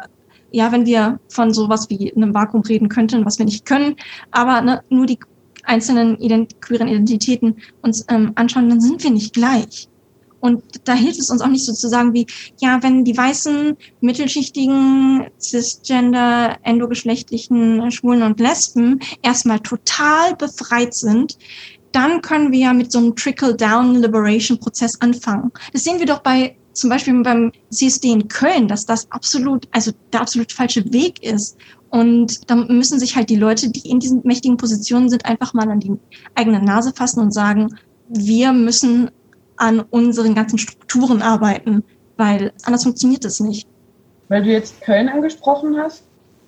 ja, 0.51 0.71
wenn 0.71 0.85
wir 0.85 1.19
von 1.29 1.53
sowas 1.53 1.89
wie 1.89 2.13
einem 2.15 2.33
Vakuum 2.33 2.61
reden 2.61 2.89
könnten, 2.89 3.25
was 3.25 3.37
wir 3.37 3.45
nicht 3.45 3.65
können, 3.65 3.95
aber 4.31 4.61
ne, 4.61 4.83
nur 4.89 5.05
die 5.05 5.19
einzelnen 5.63 6.17
ident 6.19 6.61
queeren 6.61 6.87
Identitäten 6.87 7.57
uns 7.81 8.05
ähm, 8.09 8.31
anschauen, 8.35 8.69
dann 8.69 8.81
sind 8.81 9.03
wir 9.03 9.11
nicht 9.11 9.33
gleich. 9.33 9.89
Und 10.39 10.63
da 10.85 10.93
hilft 10.93 11.19
es 11.19 11.29
uns 11.29 11.41
auch 11.41 11.47
nicht 11.47 11.65
so 11.65 11.73
zu 11.73 11.89
sagen 11.89 12.13
wie, 12.13 12.27
ja, 12.59 12.81
wenn 12.83 13.03
die 13.03 13.17
weißen, 13.17 13.75
mittelschichtigen, 14.01 15.27
cisgender, 15.39 16.57
endogeschlechtlichen 16.63 17.91
Schwulen 17.91 18.21
und 18.21 18.39
Lesben 18.39 18.99
erstmal 19.23 19.59
total 19.59 20.35
befreit 20.35 20.93
sind, 20.93 21.37
dann 21.91 22.21
können 22.21 22.51
wir 22.51 22.59
ja 22.59 22.73
mit 22.73 22.91
so 22.91 22.99
einem 22.99 23.15
Trickle-Down-Liberation-Prozess 23.15 25.01
anfangen. 25.01 25.51
Das 25.73 25.83
sehen 25.83 25.99
wir 25.99 26.05
doch 26.05 26.19
bei 26.19 26.55
zum 26.77 26.89
Beispiel 26.89 27.21
beim 27.23 27.51
CSD 27.69 28.11
in 28.11 28.27
Köln, 28.27 28.67
dass 28.67 28.85
das 28.85 29.11
absolut, 29.11 29.67
also 29.71 29.91
der 30.13 30.21
absolut 30.21 30.51
falsche 30.51 30.91
Weg 30.93 31.23
ist. 31.23 31.57
Und 31.89 32.49
da 32.49 32.55
müssen 32.55 32.99
sich 32.99 33.15
halt 33.15 33.29
die 33.29 33.35
Leute, 33.35 33.69
die 33.69 33.89
in 33.89 33.99
diesen 33.99 34.21
mächtigen 34.23 34.57
Positionen 34.57 35.09
sind, 35.09 35.25
einfach 35.25 35.53
mal 35.53 35.69
an 35.69 35.79
die 35.79 35.97
eigene 36.35 36.61
Nase 36.61 36.93
fassen 36.93 37.21
und 37.21 37.33
sagen, 37.33 37.75
wir 38.09 38.53
müssen 38.53 39.09
an 39.55 39.79
unseren 39.89 40.35
ganzen 40.35 40.59
Strukturen 40.59 41.21
arbeiten, 41.21 41.83
weil 42.15 42.51
anders 42.63 42.83
funktioniert 42.83 43.25
es 43.25 43.39
nicht. 43.39 43.67
Weil 44.27 44.43
du 44.43 44.51
jetzt 44.51 44.81
Köln 44.81 45.09
angesprochen 45.09 45.77
hast, 45.77 46.03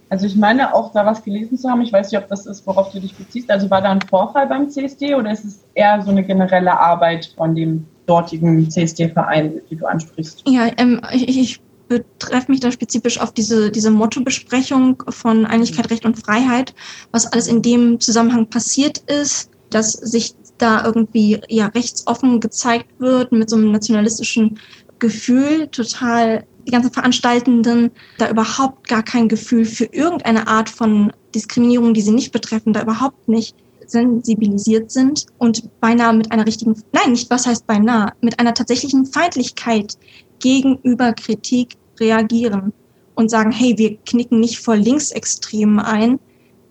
also 0.10 0.26
ich 0.26 0.36
meine 0.36 0.74
auch 0.74 0.92
da 0.92 1.06
was 1.06 1.24
gelesen 1.24 1.58
zu 1.58 1.70
haben, 1.70 1.82
ich 1.82 1.94
weiß 1.94 2.12
nicht, 2.12 2.22
ob 2.22 2.28
das 2.28 2.46
ist, 2.46 2.66
worauf 2.66 2.92
du 2.92 3.00
dich 3.00 3.16
beziehst. 3.16 3.50
Also 3.50 3.70
war 3.70 3.82
da 3.82 3.92
ein 3.92 4.02
Vorfall 4.02 4.48
beim 4.48 4.70
CSD 4.70 5.16
oder 5.16 5.32
ist 5.32 5.46
es 5.46 5.64
eher 5.76 6.02
so 6.02 6.10
eine 6.12 6.24
generelle 6.24 6.78
Arbeit 6.78 7.34
von 7.38 7.56
dem 7.56 7.86
dortigen 8.10 8.70
CSD-Verein, 8.70 9.62
die 9.70 9.76
du 9.76 9.86
ansprichst? 9.86 10.44
Ja, 10.48 10.72
ähm, 10.78 11.02
ich, 11.14 11.28
ich 11.28 11.62
betreffe 11.88 12.52
mich 12.52 12.60
da 12.60 12.72
spezifisch 12.72 13.20
auf 13.20 13.34
diese, 13.34 13.72
diese 13.72 13.92
Motto-Besprechung 13.92 15.04
von 15.10 15.46
Einigkeit, 15.46 15.90
Recht 15.90 16.06
und 16.06 16.18
Freiheit, 16.18 16.74
was 17.12 17.26
alles 17.26 17.48
in 17.48 17.62
dem 17.62 18.00
Zusammenhang 18.00 18.48
passiert 18.48 19.00
ist, 19.00 19.50
dass 19.70 19.92
sich 19.92 20.36
da 20.58 20.84
irgendwie 20.86 21.40
ja 21.48 21.68
rechtsoffen 21.68 22.40
gezeigt 22.40 23.00
wird 23.00 23.32
mit 23.32 23.50
so 23.50 23.56
einem 23.56 23.72
nationalistischen 23.72 24.60
Gefühl, 25.00 25.68
total 25.68 26.46
die 26.68 26.72
ganzen 26.72 26.92
Veranstaltenden 26.92 27.92
da 28.18 28.30
überhaupt 28.30 28.88
gar 28.88 29.04
kein 29.04 29.30
Gefühl 29.30 29.66
für 29.66 29.86
irgendeine 29.86 30.48
Art 30.48 30.70
von 30.70 31.14
Diskriminierung, 31.34 31.94
die 31.94 32.02
sie 32.02 32.12
nicht 32.12 32.32
betreffen, 32.32 32.74
da 32.74 32.82
überhaupt 32.82 33.28
nicht 33.28 33.56
sensibilisiert 33.90 34.92
sind 34.92 35.26
und 35.38 35.80
beinahe 35.80 36.14
mit 36.14 36.32
einer 36.32 36.46
richtigen, 36.46 36.76
nein, 36.92 37.12
nicht 37.12 37.30
was 37.30 37.48
heißt 37.48 37.68
beinahe, 37.68 38.14
mit 38.22 38.40
einer 38.40 38.54
tatsächlichen 38.54 39.06
Feindlichkeit 39.06 39.98
gegenüber 40.40 41.14
Kritik 41.14 41.78
reagieren 42.00 42.74
und 43.16 43.30
sagen, 43.30 43.52
hey, 43.52 43.78
wir 43.78 43.98
knicken 43.98 44.40
nicht 44.40 44.60
vor 44.60 44.76
Linksextremen 44.76 45.80
ein. 45.80 46.20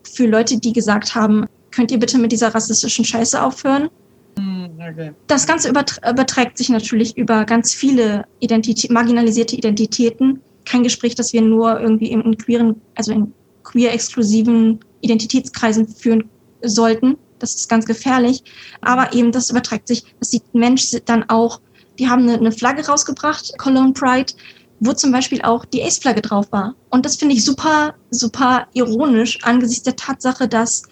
Für 0.02 0.26
Leute, 0.26 0.58
die 0.58 0.72
gesagt 0.72 1.14
haben, 1.14 1.46
könnt 1.70 1.90
ihr 1.90 1.98
bitte 1.98 2.18
mit 2.18 2.32
dieser 2.32 2.54
rassistischen 2.54 3.04
Scheiße 3.04 3.42
aufhören? 3.42 3.90
Hm, 4.38 4.70
okay. 4.78 5.12
Das 5.26 5.46
Ganze 5.46 5.68
überträgt 5.68 6.56
sich 6.56 6.70
natürlich 6.70 7.16
über 7.16 7.44
ganz 7.44 7.74
viele 7.74 8.24
Identität, 8.40 8.90
marginalisierte 8.90 9.56
Identitäten. 9.56 10.40
Kein 10.64 10.82
Gespräch, 10.82 11.14
das 11.14 11.32
wir 11.32 11.42
nur 11.42 11.80
irgendwie 11.80 12.10
in 12.12 12.36
queeren, 12.38 12.80
also 12.94 13.12
in 13.12 13.32
queer-exklusiven 13.64 14.80
Identitätskreisen 15.00 15.86
führen 15.86 16.30
sollten. 16.62 17.16
Das 17.38 17.54
ist 17.54 17.68
ganz 17.68 17.86
gefährlich. 17.86 18.42
Aber 18.80 19.12
eben, 19.12 19.32
das 19.32 19.50
überträgt 19.50 19.88
sich, 19.88 20.04
das 20.18 20.30
sieht 20.30 20.54
Mensch 20.54 20.90
dann 21.04 21.28
auch, 21.28 21.60
die 21.98 22.08
haben 22.08 22.22
eine, 22.22 22.34
eine 22.34 22.52
Flagge 22.52 22.86
rausgebracht, 22.86 23.52
Cologne 23.58 23.92
Pride, 23.92 24.32
wo 24.80 24.92
zum 24.92 25.10
Beispiel 25.12 25.42
auch 25.42 25.64
die 25.64 25.82
Ace-Flagge 25.82 26.22
drauf 26.22 26.46
war. 26.52 26.74
Und 26.90 27.04
das 27.04 27.16
finde 27.16 27.34
ich 27.34 27.44
super, 27.44 27.94
super 28.10 28.68
ironisch 28.72 29.38
angesichts 29.42 29.84
der 29.84 29.96
Tatsache, 29.96 30.48
dass 30.48 30.82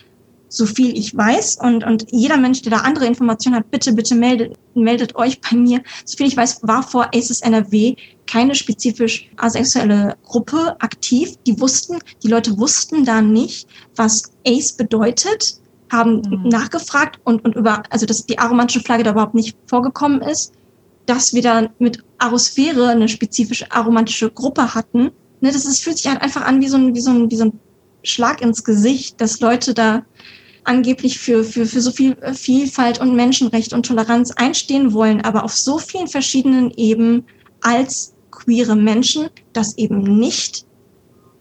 so 0.48 0.66
viel 0.66 0.96
ich 0.96 1.16
weiß 1.16 1.58
und, 1.60 1.84
und 1.84 2.06
jeder 2.10 2.36
Mensch, 2.36 2.62
der 2.62 2.70
da 2.70 2.78
andere 2.78 3.06
Informationen 3.06 3.56
hat, 3.56 3.70
bitte, 3.70 3.92
bitte 3.92 4.14
meldet, 4.14 4.56
meldet 4.74 5.16
euch 5.16 5.40
bei 5.40 5.56
mir. 5.56 5.82
So 6.04 6.16
viel 6.16 6.26
ich 6.26 6.36
weiß, 6.36 6.60
war 6.62 6.82
vor 6.82 7.08
ACES 7.14 7.40
NRW 7.40 7.96
keine 8.26 8.54
spezifisch 8.54 9.30
asexuelle 9.36 10.16
Gruppe 10.24 10.76
aktiv. 10.80 11.34
Die 11.46 11.60
wussten, 11.60 11.98
die 12.22 12.28
Leute 12.28 12.58
wussten 12.58 13.04
da 13.04 13.20
nicht, 13.20 13.68
was 13.96 14.32
ACE 14.46 14.76
bedeutet, 14.76 15.60
haben 15.90 16.22
mhm. 16.22 16.48
nachgefragt 16.48 17.20
und, 17.24 17.44
und 17.44 17.54
über, 17.54 17.82
also 17.90 18.06
dass 18.06 18.26
die 18.26 18.38
aromantische 18.38 18.80
Flagge 18.80 19.04
da 19.04 19.12
überhaupt 19.12 19.34
nicht 19.34 19.56
vorgekommen 19.66 20.20
ist, 20.22 20.52
dass 21.06 21.34
wir 21.34 21.42
da 21.42 21.68
mit 21.78 22.02
Arosphäre 22.18 22.88
eine 22.88 23.08
spezifische 23.08 23.70
aromantische 23.70 24.30
Gruppe 24.30 24.74
hatten. 24.74 25.10
Ne, 25.40 25.52
das 25.52 25.64
ist, 25.64 25.82
fühlt 25.82 25.98
sich 25.98 26.08
halt 26.08 26.20
einfach 26.22 26.42
an 26.42 26.60
wie 26.60 26.68
so 26.68 26.76
ein, 26.76 26.94
wie 26.94 27.00
so 27.00 27.10
ein, 27.10 27.30
wie 27.30 27.36
so 27.36 27.44
ein 27.44 27.60
Schlag 28.02 28.40
ins 28.40 28.64
Gesicht, 28.64 29.20
dass 29.20 29.40
Leute 29.40 29.74
da 29.74 30.04
angeblich 30.66 31.18
für, 31.18 31.44
für, 31.44 31.66
für 31.66 31.80
so 31.80 31.90
viel 31.90 32.12
äh, 32.20 32.34
Vielfalt 32.34 33.00
und 33.00 33.14
Menschenrecht 33.14 33.72
und 33.72 33.86
Toleranz 33.86 34.32
einstehen 34.32 34.92
wollen, 34.92 35.20
aber 35.22 35.44
auf 35.44 35.56
so 35.56 35.78
vielen 35.78 36.08
verschiedenen 36.08 36.70
Ebenen 36.72 37.24
als 37.62 38.14
queere 38.30 38.76
Menschen 38.76 39.28
das 39.52 39.78
eben 39.78 40.18
nicht 40.18 40.65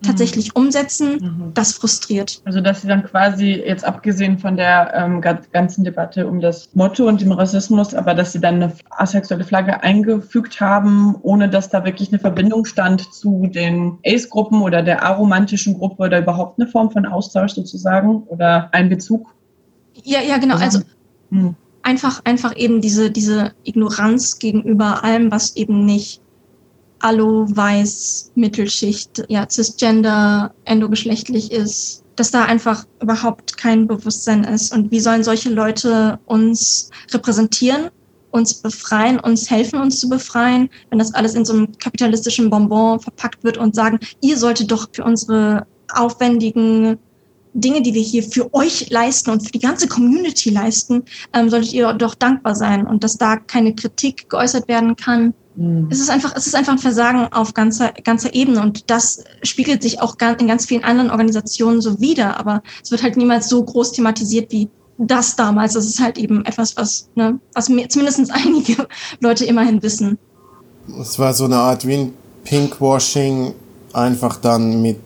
tatsächlich 0.01 0.53
mhm. 0.53 0.63
umsetzen, 0.63 1.17
mhm. 1.19 1.51
das 1.53 1.73
frustriert. 1.73 2.41
Also 2.45 2.61
dass 2.61 2.81
sie 2.81 2.87
dann 2.87 3.03
quasi 3.03 3.51
jetzt 3.51 3.85
abgesehen 3.85 4.37
von 4.37 4.55
der 4.57 4.93
ähm, 4.95 5.21
ganzen 5.51 5.83
Debatte 5.83 6.27
um 6.27 6.41
das 6.41 6.69
Motto 6.73 7.07
und 7.07 7.21
dem 7.21 7.31
Rassismus, 7.31 7.93
aber 7.93 8.13
dass 8.13 8.31
sie 8.31 8.39
dann 8.39 8.55
eine 8.55 8.73
asexuelle 8.89 9.43
Flagge 9.43 9.83
eingefügt 9.83 10.59
haben, 10.61 11.15
ohne 11.21 11.49
dass 11.49 11.69
da 11.69 11.85
wirklich 11.85 12.09
eine 12.09 12.19
Verbindung 12.19 12.65
stand 12.65 13.13
zu 13.13 13.47
den 13.47 13.97
Ace-Gruppen 14.05 14.61
oder 14.61 14.83
der 14.83 15.03
aromantischen 15.03 15.77
Gruppe 15.77 16.03
oder 16.03 16.19
überhaupt 16.19 16.59
eine 16.59 16.69
Form 16.69 16.91
von 16.91 17.05
Austausch 17.05 17.53
sozusagen 17.53 18.23
oder 18.23 18.69
ein 18.71 18.89
Bezug. 18.89 19.33
Ja, 20.03 20.21
ja, 20.21 20.37
genau. 20.37 20.57
Also 20.57 20.79
mhm. 21.29 21.55
einfach, 21.83 22.21
einfach 22.25 22.55
eben 22.55 22.81
diese, 22.81 23.11
diese 23.11 23.53
Ignoranz 23.63 24.39
gegenüber 24.39 25.03
allem, 25.03 25.31
was 25.31 25.55
eben 25.55 25.85
nicht 25.85 26.21
Allo, 26.99 27.45
Weiß, 27.49 28.31
Mittelschicht, 28.35 29.23
ja, 29.27 29.47
Cisgender, 29.49 30.53
endogeschlechtlich 30.65 31.51
ist, 31.51 32.03
dass 32.15 32.31
da 32.31 32.45
einfach 32.45 32.85
überhaupt 33.01 33.57
kein 33.57 33.87
Bewusstsein 33.87 34.43
ist. 34.43 34.73
Und 34.73 34.91
wie 34.91 34.99
sollen 34.99 35.23
solche 35.23 35.49
Leute 35.49 36.19
uns 36.25 36.89
repräsentieren, 37.11 37.89
uns 38.31 38.53
befreien, 38.55 39.19
uns 39.19 39.49
helfen, 39.49 39.79
uns 39.79 39.99
zu 39.99 40.09
befreien, 40.09 40.69
wenn 40.89 40.99
das 40.99 41.13
alles 41.13 41.35
in 41.35 41.45
so 41.45 41.53
einem 41.53 41.77
kapitalistischen 41.77 42.49
Bonbon 42.49 42.99
verpackt 42.99 43.43
wird 43.43 43.57
und 43.57 43.75
sagen, 43.75 43.99
ihr 44.21 44.37
solltet 44.37 44.71
doch 44.71 44.87
für 44.91 45.03
unsere 45.03 45.65
aufwendigen 45.93 46.97
Dinge, 47.53 47.81
die 47.81 47.93
wir 47.93 48.01
hier 48.01 48.23
für 48.23 48.53
euch 48.53 48.89
leisten 48.89 49.29
und 49.29 49.45
für 49.45 49.51
die 49.51 49.59
ganze 49.59 49.87
Community 49.87 50.49
leisten, 50.49 51.03
ähm, 51.33 51.49
solltet 51.49 51.71
ihr 51.71 51.93
doch 51.93 52.15
dankbar 52.15 52.53
sein 52.53 52.85
und 52.85 53.03
dass 53.03 53.17
da 53.17 53.37
keine 53.37 53.73
Kritik 53.73 54.29
geäußert 54.29 54.67
werden 54.67 54.97
kann. 54.97 55.33
Es 55.89 55.99
ist 55.99 56.09
einfach, 56.09 56.33
es 56.35 56.47
ist 56.47 56.55
einfach 56.55 56.73
ein 56.73 56.79
Versagen 56.79 57.31
auf 57.31 57.53
ganzer, 57.53 57.93
ganzer 58.03 58.33
Ebene 58.33 58.61
und 58.61 58.89
das 58.89 59.23
spiegelt 59.41 59.83
sich 59.83 60.01
auch 60.01 60.17
in 60.37 60.47
ganz 60.47 60.65
vielen 60.65 60.83
anderen 60.83 61.09
Organisationen 61.09 61.81
so 61.81 61.99
wider, 62.01 62.37
aber 62.37 62.61
es 62.83 62.91
wird 62.91 63.03
halt 63.03 63.15
niemals 63.15 63.47
so 63.47 63.63
groß 63.63 63.93
thematisiert 63.93 64.51
wie 64.51 64.69
das 64.97 65.35
damals. 65.37 65.73
Das 65.73 65.85
ist 65.85 66.01
halt 66.01 66.17
eben 66.17 66.43
etwas, 66.45 66.75
was, 66.75 67.07
ne, 67.15 67.39
was 67.53 67.69
mir, 67.69 67.87
zumindest 67.87 68.29
einige 68.31 68.87
Leute 69.21 69.45
immerhin 69.45 69.81
wissen. 69.81 70.17
Es 70.99 71.17
war 71.19 71.33
so 71.33 71.45
eine 71.45 71.57
Art 71.57 71.87
wie 71.87 71.95
ein 71.95 72.13
Pinkwashing, 72.43 73.53
einfach 73.93 74.37
dann 74.37 74.81
mit, 74.81 74.99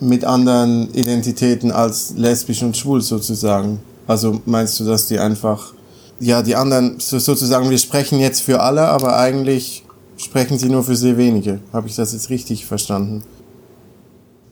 mit 0.00 0.24
anderen 0.24 0.92
Identitäten 0.94 1.70
als 1.70 2.14
lesbisch 2.16 2.62
und 2.62 2.76
schwul 2.76 3.02
sozusagen. 3.02 3.80
Also 4.06 4.40
meinst 4.46 4.80
du, 4.80 4.84
dass 4.84 5.06
die 5.06 5.18
einfach 5.18 5.74
ja, 6.22 6.40
die 6.40 6.54
anderen 6.54 7.00
sozusagen, 7.00 7.68
wir 7.68 7.78
sprechen 7.78 8.20
jetzt 8.20 8.42
für 8.42 8.60
alle, 8.60 8.82
aber 8.82 9.18
eigentlich 9.18 9.81
sprechen 10.22 10.58
sie 10.58 10.68
nur 10.68 10.84
für 10.84 10.96
sehr 10.96 11.16
wenige. 11.16 11.60
Habe 11.72 11.88
ich 11.88 11.96
das 11.96 12.12
jetzt 12.12 12.30
richtig 12.30 12.66
verstanden? 12.66 13.22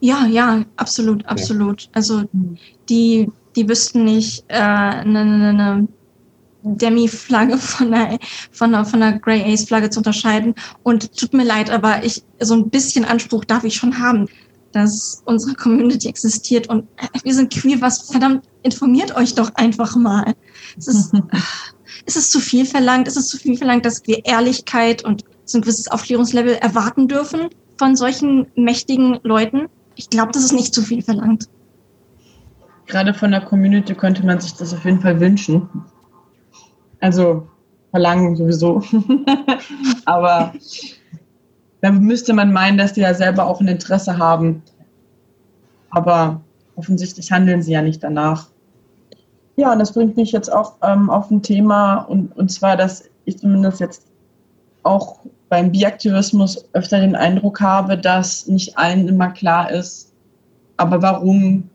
Ja, 0.01 0.27
ja, 0.27 0.65
absolut, 0.77 1.27
absolut. 1.27 1.89
Also 1.93 2.25
die, 2.89 3.31
die 3.55 3.69
wüssten 3.69 4.05
nicht 4.05 4.45
äh, 4.49 4.55
eine, 4.55 5.21
eine, 5.21 5.89
Demi-Flagge 6.63 7.57
von 7.57 7.95
einer, 7.95 8.19
von 8.51 8.75
einer, 8.75 8.85
von 8.85 9.03
einer 9.03 9.19
Grey 9.19 9.43
Ace-Flagge 9.43 9.91
zu 9.91 10.01
unterscheiden. 10.01 10.55
Und 10.83 11.17
tut 11.17 11.33
mir 11.33 11.45
leid, 11.45 11.71
aber 11.71 12.05
ich 12.05 12.23
so 12.41 12.55
ein 12.55 12.69
bisschen 12.69 13.05
Anspruch 13.05 13.45
darf 13.45 13.65
ich 13.65 13.77
schon 13.77 13.99
haben, 13.99 14.27
dass 14.73 15.23
unsere 15.25 15.55
Community 15.55 16.09
existiert 16.09 16.69
und 16.69 16.87
wir 17.25 17.35
sind 17.35 17.53
queer. 17.53 17.81
Was 17.81 18.11
verdammt, 18.11 18.45
informiert 18.63 19.17
euch 19.17 19.35
doch 19.35 19.55
einfach 19.55 19.97
mal. 19.97 20.35
Es 20.77 20.87
ist, 20.87 21.13
ist 22.07 22.17
es 22.17 22.31
zu 22.31 22.41
viel 22.41 22.67
verlangt? 22.67 23.09
Ist 23.09 23.17
es 23.17 23.29
zu 23.29 23.39
viel 23.39 23.57
verlangt, 23.57 23.85
dass 23.85 24.07
wir 24.07 24.25
Ehrlichkeit 24.25 25.05
und 25.05 25.25
so 25.51 25.59
ein 25.59 25.63
gewisses 25.63 25.89
Aufklärungslevel 25.89 26.55
erwarten 26.55 27.09
dürfen 27.09 27.49
von 27.79 27.97
solchen 27.97 28.47
mächtigen 28.55 29.19
Leuten? 29.23 29.69
Ich 29.97 30.11
glaube, 30.11 30.33
das 30.33 30.45
ist 30.45 30.53
nicht 30.53 30.75
zu 30.75 30.83
viel 30.83 31.03
verlangt. 31.03 31.49
Gerade 32.87 33.15
von 33.15 33.31
der 33.31 33.41
Community 33.41 33.95
könnte 33.95 34.25
man 34.25 34.41
sich 34.41 34.55
das 34.55 34.75
auf 34.75 34.85
jeden 34.85 35.01
Fall 35.01 35.21
wünschen. 35.21 35.69
Also 37.01 37.47
verlangen 37.91 38.37
sowieso. 38.37 38.83
Aber 40.05 40.53
da 41.81 41.91
müsste 41.91 42.33
man 42.33 42.53
meinen, 42.53 42.79
dass 42.79 42.93
die 42.93 43.01
ja 43.01 43.15
selber 43.15 43.47
auch 43.47 43.61
ein 43.61 43.69
Interesse 43.69 44.19
haben. 44.19 44.63
Aber 45.91 46.41
offensichtlich 46.77 47.31
handeln 47.31 47.63
sie 47.63 47.73
ja 47.73 47.83
nicht 47.83 48.03
danach. 48.03 48.49
Ja, 49.57 49.73
und 49.73 49.79
das 49.79 49.93
bringt 49.93 50.17
mich 50.17 50.33
jetzt 50.33 50.53
auch 50.53 50.77
ähm, 50.83 51.11
auf 51.11 51.31
ein 51.31 51.43
Thema, 51.43 51.99
und, 51.99 52.35
und 52.37 52.51
zwar, 52.51 52.77
dass 52.77 53.05
ich 53.25 53.39
zumindest 53.39 53.81
jetzt 53.81 54.07
auch 54.83 55.21
beim 55.51 55.73
Biaktivismus 55.73 56.65
öfter 56.73 57.01
den 57.01 57.17
Eindruck 57.17 57.61
habe, 57.61 57.99
dass 57.99 58.47
nicht 58.47 58.79
allen 58.79 59.09
immer 59.09 59.31
klar 59.31 59.71
ist, 59.71 60.13
aber 60.77 61.03
warum 61.03 61.69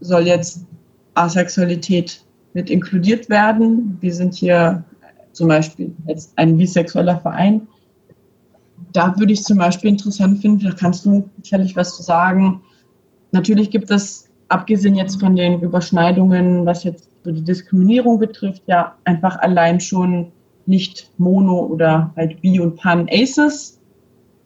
soll 0.00 0.26
jetzt 0.26 0.66
Asexualität 1.14 2.22
mit 2.52 2.68
inkludiert 2.68 3.30
werden? 3.30 3.96
Wir 4.00 4.12
sind 4.12 4.34
hier 4.34 4.84
zum 5.32 5.48
Beispiel 5.48 5.94
jetzt 6.06 6.32
ein 6.36 6.58
bisexueller 6.58 7.20
Verein. 7.20 7.68
Da 8.92 9.16
würde 9.16 9.32
ich 9.32 9.44
zum 9.44 9.58
Beispiel 9.58 9.90
interessant 9.90 10.40
finden, 10.40 10.64
da 10.64 10.72
kannst 10.72 11.06
du 11.06 11.30
sicherlich 11.42 11.76
was 11.76 11.96
zu 11.96 12.02
sagen. 12.02 12.60
Natürlich 13.30 13.70
gibt 13.70 13.90
es, 13.92 14.28
abgesehen 14.48 14.96
jetzt 14.96 15.20
von 15.20 15.36
den 15.36 15.60
Überschneidungen, 15.60 16.66
was 16.66 16.82
jetzt 16.82 17.08
die 17.24 17.44
Diskriminierung 17.44 18.18
betrifft, 18.18 18.62
ja 18.66 18.96
einfach 19.04 19.38
allein 19.38 19.78
schon 19.78 20.32
nicht 20.66 21.10
Mono 21.18 21.66
oder 21.66 22.12
halt 22.16 22.40
Bi 22.40 22.60
und 22.60 22.76
Pan 22.76 23.08
Aces. 23.10 23.78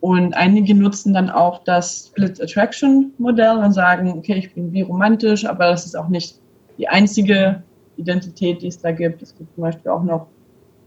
Und 0.01 0.35
einige 0.35 0.75
nutzen 0.75 1.15
dann 1.15 1.31
auch 1.31 1.65
das 1.65 2.09
Split 2.09 2.41
Attraction 2.41 3.13
Modell 3.19 3.57
und 3.57 3.73
sagen, 3.73 4.13
okay, 4.13 4.35
ich 4.35 4.53
bin 4.55 4.71
biromantisch, 4.71 5.47
aber 5.47 5.67
das 5.71 5.87
ist 5.87 5.97
auch 5.97 6.09
nicht 6.09 6.39
die 6.77 6.89
einzige 6.89 7.63
Identität, 7.97 8.61
die 8.63 8.69
es 8.69 8.79
da 8.79 8.93
gibt. 8.93 9.23
Es 9.23 9.35
gibt 9.37 9.55
zum 9.55 9.63
Beispiel 9.63 9.91
auch 9.91 10.03
noch 10.03 10.27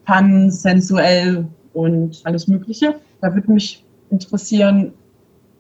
pan, 0.06 0.52
sensuell 0.52 1.48
und 1.74 2.22
alles 2.26 2.48
Mögliche. 2.48 2.96
Da 3.22 3.34
würde 3.34 3.52
mich 3.52 3.84
interessieren, 4.10 4.94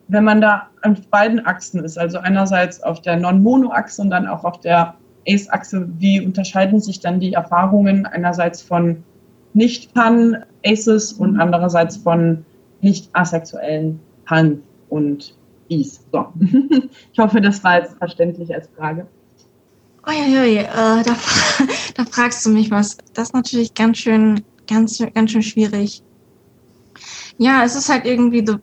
wenn 0.07 0.23
man 0.23 0.39
da 0.39 0.69
an 0.83 0.97
beiden 1.11 1.45
Achsen 1.45 1.83
ist, 1.83 1.97
also 1.97 2.19
einerseits 2.19 2.81
auf 2.81 3.01
der 3.01 3.17
Non-Mono-Achse 3.17 4.01
und 4.01 4.09
dann 4.09 4.27
auch 4.27 4.43
auf 4.43 4.59
der 4.61 4.95
Ace-Achse, 5.27 5.87
wie 5.97 6.25
unterscheiden 6.25 6.79
sich 6.79 6.99
dann 6.99 7.19
die 7.19 7.33
Erfahrungen 7.33 8.05
einerseits 8.05 8.61
von 8.61 9.03
Nicht-Pan-Aces 9.53 11.13
und 11.13 11.39
andererseits 11.39 11.97
von 11.97 12.45
nicht 12.81 13.09
asexuellen 13.13 13.99
Pan 14.25 14.61
und 14.89 15.35
Is? 15.69 16.01
So. 16.11 16.27
ich 17.13 17.19
hoffe, 17.19 17.41
das 17.41 17.63
war 17.63 17.79
jetzt 17.79 17.97
verständlich 17.97 18.53
als 18.53 18.69
Frage. 18.77 19.07
Uiuiui, 20.07 20.59
äh, 20.59 20.65
da, 20.73 21.03
da 21.95 22.05
fragst 22.05 22.45
du 22.45 22.49
mich 22.49 22.71
was. 22.71 22.97
Das 23.13 23.29
ist 23.29 23.33
natürlich 23.33 23.73
ganz 23.73 23.97
schön, 23.97 24.43
ganz, 24.67 25.03
ganz 25.13 25.31
schön 25.31 25.43
schwierig. 25.43 26.01
Ja, 27.37 27.63
es 27.63 27.75
ist 27.75 27.89
halt 27.89 28.05
irgendwie 28.05 28.45
so. 28.45 28.57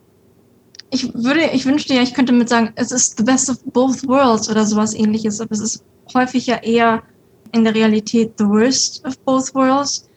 Ich 0.89 1.13
würde, 1.13 1.49
ich 1.53 1.65
wünschte 1.65 1.93
ja, 1.93 2.01
ich 2.01 2.13
könnte 2.13 2.33
mit 2.33 2.49
sagen, 2.49 2.71
es 2.75 2.91
ist 2.91 3.17
the 3.17 3.23
best 3.23 3.49
of 3.49 3.63
both 3.65 4.07
worlds 4.07 4.49
oder 4.49 4.65
sowas 4.65 4.93
ähnliches, 4.93 5.41
aber 5.41 5.51
es 5.51 5.61
ist 5.61 5.83
häufig 6.13 6.47
ja 6.47 6.57
eher 6.57 7.03
in 7.51 7.63
der 7.63 7.75
Realität 7.75 8.33
the 8.37 8.45
worst 8.45 9.05
of 9.05 9.17
both 9.19 9.53
worlds, 9.53 10.09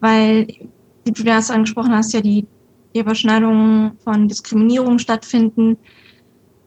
weil, 0.00 0.46
wie 1.04 1.12
du 1.12 1.22
das 1.24 1.50
angesprochen 1.50 1.94
hast, 1.94 2.12
ja 2.12 2.20
die, 2.20 2.46
Überschneidungen 2.94 3.92
von 4.02 4.28
Diskriminierung 4.28 4.98
stattfinden, 4.98 5.76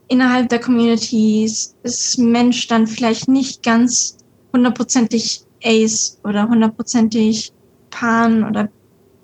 innerhalb 0.08 0.50
der 0.50 0.60
Communities 0.60 1.76
ist 1.84 2.17
Mensch 2.17 2.67
dann 2.67 2.88
vielleicht 2.88 3.28
nicht 3.28 3.63
ganz 3.63 4.17
hundertprozentig 4.54 5.44
Ace 5.63 6.20
oder 6.24 6.48
hundertprozentig 6.48 7.54
Pan 7.89 8.44
oder 8.44 8.70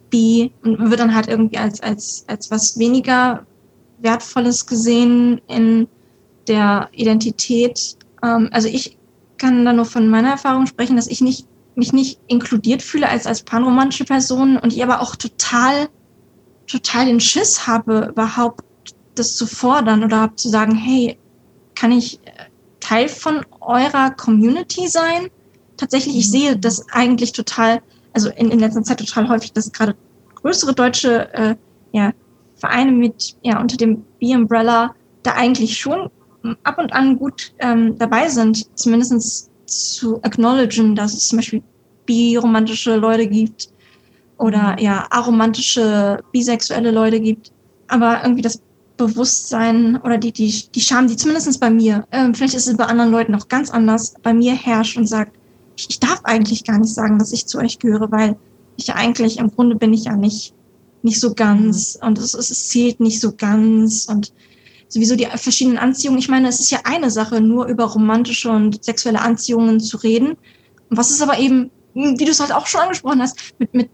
B 0.09 0.49
und 0.63 0.89
wird 0.89 0.99
dann 0.99 1.13
halt 1.13 1.27
irgendwie 1.27 1.57
als, 1.57 1.81
als, 1.81 2.23
als 2.27 2.49
was 2.51 2.79
weniger 2.79 3.45
Wertvolles 3.99 4.65
gesehen 4.65 5.41
in 5.47 5.87
der 6.47 6.89
Identität. 6.93 7.97
Ähm, 8.23 8.49
also 8.51 8.67
ich 8.67 8.97
kann 9.37 9.65
da 9.65 9.73
nur 9.73 9.85
von 9.85 10.07
meiner 10.07 10.31
Erfahrung 10.31 10.65
sprechen, 10.65 10.95
dass 10.95 11.07
ich 11.07 11.21
nicht, 11.21 11.45
mich 11.77 11.93
nicht 11.93 12.19
inkludiert 12.27 12.81
fühle 12.81 13.07
als, 13.07 13.27
als 13.27 13.43
panromantische 13.43 14.03
Person 14.03 14.57
und 14.57 14.73
ich 14.73 14.83
aber 14.83 14.99
auch 14.99 15.15
total, 15.15 15.87
total 16.65 17.05
den 17.05 17.19
Schiss 17.19 17.67
habe, 17.67 18.07
überhaupt 18.11 18.63
das 19.15 19.35
zu 19.35 19.45
fordern 19.45 20.03
oder 20.03 20.31
zu 20.35 20.49
sagen, 20.49 20.75
hey, 20.75 21.17
kann 21.75 21.91
ich 21.91 22.19
äh, 22.25 22.31
Teil 22.79 23.07
von 23.07 23.45
eurer 23.61 24.11
Community 24.11 24.87
sein? 24.87 25.29
Tatsächlich, 25.77 26.17
ich 26.17 26.31
sehe 26.31 26.57
das 26.57 26.89
eigentlich 26.89 27.31
total, 27.31 27.81
also 28.13 28.29
in, 28.29 28.49
in 28.49 28.59
letzter 28.59 28.83
Zeit 28.83 28.99
total 28.99 29.29
häufig, 29.29 29.53
dass 29.53 29.71
gerade 29.71 29.95
größere 30.35 30.73
deutsche 30.73 31.31
äh, 31.33 31.55
ja, 31.91 32.11
Vereine 32.55 32.91
mit 32.91 33.35
ja 33.43 33.61
unter 33.61 33.77
dem 33.77 34.03
B-Umbrella 34.19 34.95
da 35.21 35.33
eigentlich 35.33 35.77
schon 35.77 36.09
ab 36.63 36.79
und 36.79 36.93
an 36.93 37.17
gut 37.17 37.53
ähm, 37.59 37.97
dabei 37.99 38.29
sind, 38.29 38.65
zumindest 38.77 39.51
zu 39.67 40.21
acknowledgen, 40.23 40.95
dass 40.95 41.13
es 41.13 41.27
zum 41.27 41.39
Beispiel 41.39 41.61
biromantische 42.05 42.95
Leute 42.95 43.27
gibt 43.27 43.69
oder 44.37 44.73
mhm. 44.73 44.79
ja 44.79 45.07
aromantische, 45.09 46.23
bisexuelle 46.31 46.91
Leute 46.91 47.19
gibt. 47.19 47.51
Aber 47.87 48.21
irgendwie 48.23 48.41
das 48.41 48.61
Bewusstsein 48.97 49.97
oder 50.01 50.17
die, 50.17 50.31
die, 50.31 50.63
die 50.73 50.81
Scham, 50.81 51.07
die 51.07 51.15
zumindest 51.15 51.59
bei 51.59 51.69
mir, 51.69 52.05
äh, 52.11 52.33
vielleicht 52.33 52.55
ist 52.55 52.67
es 52.67 52.77
bei 52.77 52.85
anderen 52.85 53.11
Leuten 53.11 53.31
noch 53.31 53.47
ganz 53.47 53.69
anders, 53.69 54.15
bei 54.23 54.33
mir 54.33 54.55
herrscht 54.55 54.97
und 54.97 55.07
sagt, 55.07 55.37
ich, 55.77 55.89
ich 55.89 55.99
darf 55.99 56.21
eigentlich 56.23 56.63
gar 56.63 56.79
nicht 56.79 56.93
sagen, 56.93 57.19
dass 57.19 57.31
ich 57.31 57.45
zu 57.45 57.59
euch 57.59 57.77
gehöre, 57.77 58.11
weil 58.11 58.35
ich 58.75 58.87
ja 58.87 58.95
eigentlich, 58.95 59.37
im 59.37 59.51
Grunde 59.51 59.75
bin 59.75 59.93
ich 59.93 60.05
ja 60.05 60.15
nicht, 60.15 60.53
nicht 61.03 61.19
so 61.19 61.33
ganz 61.33 61.97
mhm. 62.01 62.07
und 62.07 62.17
es, 62.17 62.33
es 62.33 62.69
zählt 62.69 62.99
nicht 62.99 63.21
so 63.21 63.33
ganz 63.33 64.07
und 64.09 64.33
sowieso 64.87 65.15
die 65.15 65.25
verschiedenen 65.25 65.77
Anziehungen. 65.77 66.19
Ich 66.19 66.29
meine, 66.29 66.47
es 66.47 66.59
ist 66.59 66.71
ja 66.71 66.79
eine 66.83 67.11
Sache, 67.11 67.41
nur 67.41 67.65
über 67.67 67.85
romantische 67.85 68.49
und 68.49 68.83
sexuelle 68.83 69.21
Anziehungen 69.21 69.79
zu 69.79 69.97
reden. 69.97 70.37
Was 70.89 71.11
ist 71.11 71.21
aber 71.21 71.37
eben, 71.39 71.71
wie 71.93 72.25
du 72.25 72.31
es 72.31 72.39
halt 72.39 72.53
auch 72.53 72.67
schon 72.67 72.81
angesprochen 72.81 73.21
hast, 73.21 73.53
mit, 73.59 73.73
mit, 73.73 73.89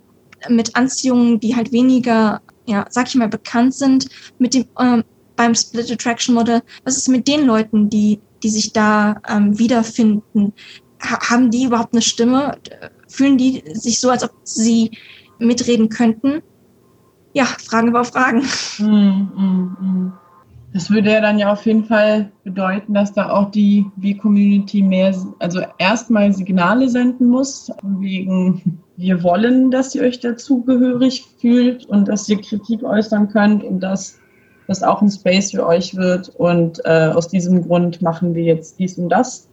mit 0.49 0.75
Anziehungen, 0.75 1.39
die 1.39 1.55
halt 1.55 1.71
weniger 1.71 2.41
ja, 2.65 2.85
sag 2.89 3.07
ich 3.07 3.15
mal, 3.15 3.27
bekannt 3.27 3.73
sind 3.73 4.07
mit 4.39 4.53
dem 4.53 4.65
ähm, 4.79 5.03
beim 5.35 5.55
Split 5.55 5.91
Attraction 5.91 6.35
Model. 6.35 6.61
Was 6.83 6.97
ist 6.97 7.09
mit 7.09 7.27
den 7.27 7.45
Leuten, 7.45 7.89
die, 7.89 8.19
die 8.43 8.49
sich 8.49 8.73
da 8.73 9.21
ähm, 9.27 9.57
wiederfinden? 9.57 10.53
Ha 11.01 11.29
haben 11.29 11.51
die 11.51 11.65
überhaupt 11.65 11.93
eine 11.93 12.01
Stimme? 12.01 12.57
Fühlen 13.07 13.37
die 13.37 13.63
sich 13.73 13.99
so, 13.99 14.09
als 14.09 14.23
ob 14.23 14.31
sie 14.43 14.91
mitreden 15.39 15.89
könnten? 15.89 16.41
Ja, 17.33 17.45
Fragen 17.45 17.87
über 17.87 18.03
Fragen. 18.03 18.43
Mm, 18.77 18.85
mm, 18.85 19.77
mm. 19.79 20.13
Das 20.73 20.89
würde 20.89 21.11
ja 21.11 21.21
dann 21.21 21.37
ja 21.37 21.51
auf 21.51 21.65
jeden 21.67 21.85
Fall 21.85 22.31
bedeuten, 22.43 22.95
dass 22.95 23.13
da 23.13 23.29
auch 23.29 23.51
die 23.51 23.85
B-Community 23.97 24.81
mehr, 24.81 25.15
also 25.37 25.61
erstmal 25.77 26.33
Signale 26.33 26.89
senden 26.89 27.27
muss, 27.27 27.71
wegen 27.83 28.81
wir 28.97 29.21
wollen, 29.21 29.69
dass 29.69 29.93
ihr 29.93 30.01
euch 30.01 30.19
dazugehörig 30.19 31.25
fühlt 31.39 31.85
und 31.85 32.07
dass 32.07 32.27
ihr 32.27 32.41
Kritik 32.41 32.83
äußern 32.83 33.29
könnt 33.29 33.63
und 33.63 33.81
dass 33.81 34.19
das 34.67 34.81
auch 34.81 35.01
ein 35.03 35.11
Space 35.11 35.51
für 35.51 35.65
euch 35.65 35.95
wird. 35.95 36.29
Und 36.29 36.81
äh, 36.85 37.11
aus 37.13 37.27
diesem 37.27 37.67
Grund 37.67 38.01
machen 38.01 38.33
wir 38.33 38.43
jetzt 38.43 38.79
dies 38.79 38.97
und 38.97 39.09
das 39.09 39.47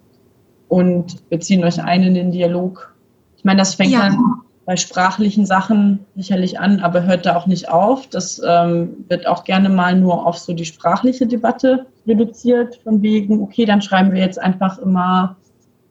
und 0.68 1.28
beziehen 1.28 1.62
euch 1.64 1.82
ein 1.82 2.02
in 2.02 2.14
den 2.14 2.32
Dialog. 2.32 2.94
Ich 3.36 3.44
meine, 3.44 3.58
das 3.58 3.74
fängt 3.74 3.92
ja. 3.92 4.08
dann 4.08 4.40
bei 4.66 4.76
sprachlichen 4.76 5.46
Sachen 5.46 6.06
sicherlich 6.16 6.60
an, 6.60 6.80
aber 6.80 7.04
hört 7.04 7.26
da 7.26 7.36
auch 7.36 7.46
nicht 7.46 7.68
auf. 7.68 8.06
Das 8.08 8.40
ähm, 8.46 9.04
wird 9.08 9.26
auch 9.26 9.44
gerne 9.44 9.68
mal 9.68 9.98
nur 9.98 10.26
auf 10.26 10.38
so 10.38 10.52
die 10.52 10.64
sprachliche 10.64 11.26
Debatte 11.26 11.86
reduziert, 12.06 12.76
von 12.84 13.02
wegen, 13.02 13.42
okay, 13.42 13.64
dann 13.64 13.82
schreiben 13.82 14.12
wir 14.12 14.20
jetzt 14.20 14.38
einfach 14.38 14.78
immer 14.78 15.36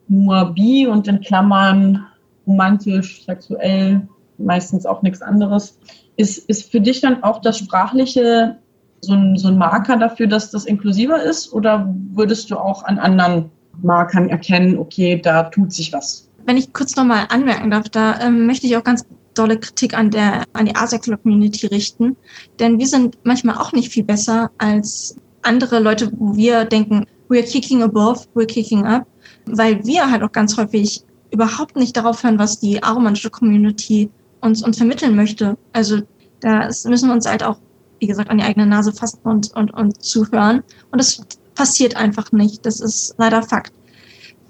nur 0.08 0.54
bi 0.54 0.88
und 0.88 1.08
in 1.08 1.22
Klammern 1.22 2.06
romantisch, 2.48 3.26
sexuell, 3.26 4.08
meistens 4.38 4.86
auch 4.86 5.02
nichts 5.02 5.22
anderes. 5.22 5.78
Ist, 6.16 6.50
ist 6.50 6.72
für 6.72 6.82
dich 6.82 7.02
dann 7.02 7.24
auch 7.24 7.42
das 7.42 7.58
Sprachliche 7.58 8.58
so 9.02 9.14
ein, 9.14 9.38
so 9.38 9.48
ein 9.48 9.58
Marker 9.58 9.98
dafür, 9.98 10.28
dass 10.28 10.52
das 10.52 10.66
inklusiver 10.66 11.22
ist? 11.22 11.54
Oder 11.54 11.94
würdest 12.12 12.50
du 12.52 12.58
auch 12.58 12.84
an 12.84 13.00
anderen 13.00 13.52
Markern 13.82 14.30
erkennen, 14.30 14.78
okay, 14.78 15.20
da 15.22 15.44
tut 15.44 15.74
sich 15.74 15.94
was? 15.94 16.29
Wenn 16.50 16.58
ich 16.58 16.74
kurz 16.74 16.96
nochmal 16.96 17.28
anmerken 17.30 17.70
darf, 17.70 17.90
da 17.90 18.20
ähm, 18.22 18.48
möchte 18.48 18.66
ich 18.66 18.76
auch 18.76 18.84
ganz 18.84 19.06
dolle 19.36 19.60
Kritik 19.60 19.96
an 19.96 20.10
der 20.10 20.46
an 20.54 20.66
die 20.66 20.76
asexual 20.76 21.20
Community 21.20 21.68
richten, 21.68 22.18
denn 22.58 22.80
wir 22.80 22.88
sind 22.88 23.20
manchmal 23.24 23.58
auch 23.60 23.72
nicht 23.72 23.92
viel 23.94 24.04
besser 24.04 24.50
als 24.58 25.16
andere 25.44 25.78
Leute, 25.78 26.12
wo 26.18 26.36
wir 26.36 26.66
denken, 26.66 27.06
we're 27.30 27.44
kicking 27.44 27.84
above, 27.84 28.26
we're 28.34 28.48
kicking 28.48 28.84
up, 28.84 29.06
weil 29.46 29.86
wir 29.86 30.10
halt 30.10 30.24
auch 30.24 30.32
ganz 30.32 30.58
häufig 30.58 31.04
überhaupt 31.32 31.76
nicht 31.76 31.96
darauf 31.96 32.24
hören, 32.24 32.40
was 32.40 32.60
die 32.60 32.82
aromantische 32.82 33.30
Community 33.30 34.10
uns 34.42 34.64
uns 34.64 34.78
vermitteln 34.78 35.16
möchte. 35.16 35.56
Also 35.74 36.02
da 36.40 36.66
müssen 36.86 37.10
wir 37.10 37.14
uns 37.14 37.28
halt 37.28 37.44
auch, 37.44 37.60
wie 38.00 38.08
gesagt, 38.08 38.32
an 38.32 38.40
die 38.40 38.44
eigene 38.44 38.66
Nase 38.66 38.92
fassen 38.92 39.20
und 39.24 39.56
und 39.56 39.72
und 39.72 40.02
zuhören 40.02 40.64
und 40.92 40.98
das 40.98 41.22
passiert 41.54 41.96
einfach 41.96 42.32
nicht. 42.32 42.66
Das 42.66 42.80
ist 42.80 43.14
leider 43.20 43.44
Fakt. 43.44 43.72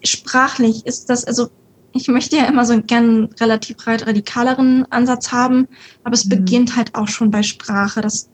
Sprachlich 0.01 0.85
ist 0.85 1.09
das 1.09 1.25
also 1.25 1.49
ich 1.93 2.07
möchte 2.07 2.37
ja 2.37 2.45
immer 2.45 2.65
so 2.65 2.73
einen 2.73 2.87
gern 2.87 3.29
relativ 3.39 3.75
radikaleren 3.85 4.85
Ansatz 4.91 5.31
haben, 5.31 5.67
aber 6.03 6.13
es 6.13 6.25
mhm. 6.25 6.29
beginnt 6.29 6.75
halt 6.75 6.95
auch 6.95 7.07
schon 7.07 7.31
bei 7.31 7.43
Sprache. 7.43 8.01
Das 8.01 8.29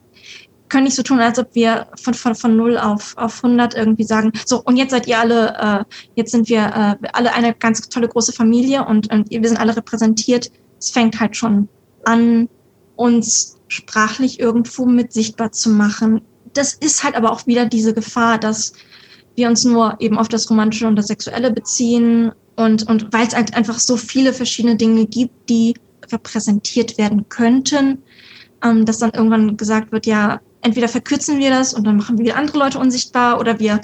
können 0.70 0.86
nicht 0.86 0.96
so 0.96 1.04
tun, 1.04 1.20
als 1.20 1.40
ob 1.40 1.54
wir 1.54 1.88
von, 2.02 2.14
von, 2.14 2.36
von 2.36 2.58
0 2.58 2.78
auf, 2.78 3.16
auf 3.18 3.44
100 3.44 3.76
irgendwie 3.76 4.04
sagen, 4.04 4.32
so, 4.46 4.62
und 4.64 4.78
jetzt 4.78 4.92
seid 4.92 5.08
ihr 5.08 5.20
alle, 5.20 5.56
äh, 5.58 5.84
jetzt 6.16 6.32
sind 6.32 6.50
wir 6.50 6.98
äh, 7.02 7.08
alle 7.14 7.34
eine 7.34 7.54
ganz 7.54 7.88
tolle 7.88 8.08
große 8.08 8.34
Familie 8.34 8.86
und, 8.86 9.12
und 9.12 9.30
wir 9.30 9.48
sind 9.48 9.60
alle 9.60 9.76
repräsentiert. 9.76 10.52
Es 10.80 10.90
fängt 10.90 11.20
halt 11.20 11.36
schon 11.36 11.70
an, 12.04 12.50
uns 12.96 13.58
sprachlich 13.68 14.40
irgendwo 14.40 14.86
mit 14.86 15.14
sichtbar 15.14 15.52
zu 15.52 15.70
machen. 15.70 16.22
Das 16.54 16.74
ist 16.74 17.04
halt 17.04 17.16
aber 17.16 17.32
auch 17.32 17.46
wieder 17.48 17.66
diese 17.66 17.94
Gefahr, 17.94 18.38
dass 18.38 18.74
wir 19.36 19.50
uns 19.50 19.66
nur 19.66 19.98
eben 20.00 20.18
auf 20.18 20.30
das 20.30 20.50
Romantische 20.50 20.88
und 20.88 20.96
das 20.96 21.08
Sexuelle 21.08 21.52
beziehen 21.52 22.32
und, 22.56 22.88
und 22.88 23.12
weil 23.12 23.28
es 23.28 23.36
halt 23.36 23.56
einfach 23.56 23.80
so 23.80 23.98
viele 23.98 24.34
verschiedene 24.34 24.76
Dinge 24.76 25.06
gibt, 25.06 25.50
die 25.50 25.76
repräsentiert 26.12 26.98
werden 26.98 27.28
könnten, 27.30 28.04
ähm, 28.64 28.86
dass 28.86 29.00
dann 29.00 29.12
irgendwann 29.12 29.58
gesagt 29.58 29.92
wird, 29.92 30.06
ja, 30.06 30.40
entweder 30.62 30.88
verkürzen 30.88 31.40
wir 31.40 31.50
das 31.50 31.74
und 31.74 31.86
dann 31.86 31.98
machen 31.98 32.18
wir 32.18 32.38
andere 32.38 32.58
Leute 32.58 32.80
unsichtbar 32.80 33.40
oder 33.40 33.60
wir 33.60 33.82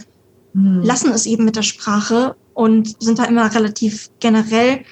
hm. 0.53 0.81
lassen 0.83 1.11
es 1.11 1.25
eben 1.25 1.45
mit 1.45 1.55
der 1.55 1.63
Sprache 1.63 2.35
und 2.53 3.01
sind 3.01 3.19
da 3.19 3.25
immer 3.25 3.53
relativ 3.53 4.09
generell. 4.19 4.83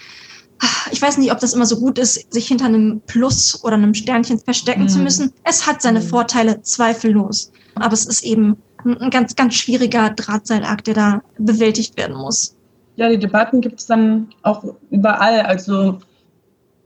ich 0.91 1.01
weiß 1.01 1.17
nicht, 1.17 1.31
ob 1.31 1.39
das 1.39 1.53
immer 1.53 1.65
so 1.65 1.79
gut 1.79 1.97
ist, 1.99 2.33
sich 2.33 2.47
hinter 2.47 2.65
einem 2.65 3.01
Plus 3.07 3.63
oder 3.63 3.75
einem 3.75 3.93
Sternchen 3.93 4.39
verstecken 4.39 4.83
mhm. 4.83 4.89
zu 4.89 4.99
müssen. 4.99 5.33
Es 5.43 5.65
hat 5.65 5.81
seine 5.81 6.01
mhm. 6.01 6.07
Vorteile, 6.07 6.61
zweifellos. 6.61 7.51
Aber 7.75 7.93
es 7.93 8.05
ist 8.05 8.23
eben 8.23 8.57
ein 8.85 9.09
ganz, 9.09 9.35
ganz 9.35 9.55
schwieriger 9.55 10.09
Drahtseilakt, 10.09 10.87
der 10.87 10.93
da 10.93 11.21
bewältigt 11.37 11.97
werden 11.97 12.17
muss. 12.17 12.55
Ja, 12.99 13.07
die 13.07 13.17
Debatten 13.17 13.61
gibt 13.61 13.79
es 13.79 13.85
dann 13.85 14.27
auch 14.43 14.61
überall. 14.89 15.39
Also 15.43 15.99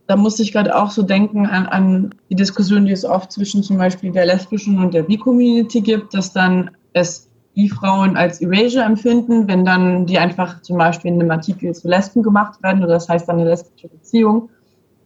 da 0.06 0.16
muss 0.16 0.38
ich 0.40 0.52
gerade 0.52 0.76
auch 0.76 0.92
so 0.92 1.02
denken 1.02 1.48
an, 1.48 1.66
an 1.66 2.16
die 2.30 2.36
Diskussion, 2.36 2.86
die 2.86 2.92
es 2.92 3.04
oft 3.04 3.32
zwischen 3.32 3.64
zum 3.64 3.80
Beispiel 3.80 4.12
der 4.12 4.28
lesbischen 4.28 4.78
und 4.78 4.94
der 4.94 5.02
Bi-Community 5.02 5.82
gibt, 5.82 6.14
dass 6.14 6.32
dann 6.32 6.70
es 6.94 7.32
die 7.56 7.68
Frauen 7.68 8.16
als 8.16 8.42
Erasure 8.42 8.84
empfinden, 8.84 9.48
wenn 9.48 9.66
dann 9.66 10.06
die 10.06 10.20
einfach 10.20 10.62
zum 10.62 10.78
Beispiel 10.78 11.12
in 11.12 11.20
einem 11.20 11.32
Artikel 11.32 11.74
zu 11.74 11.88
Lesben 11.88 12.22
gemacht 12.22 12.62
werden, 12.62 12.84
oder 12.84 12.94
das 12.94 13.10
heißt 13.10 13.28
dann 13.28 13.40
eine 13.40 13.50
lesbische 13.50 13.88
Beziehung, 13.88 14.52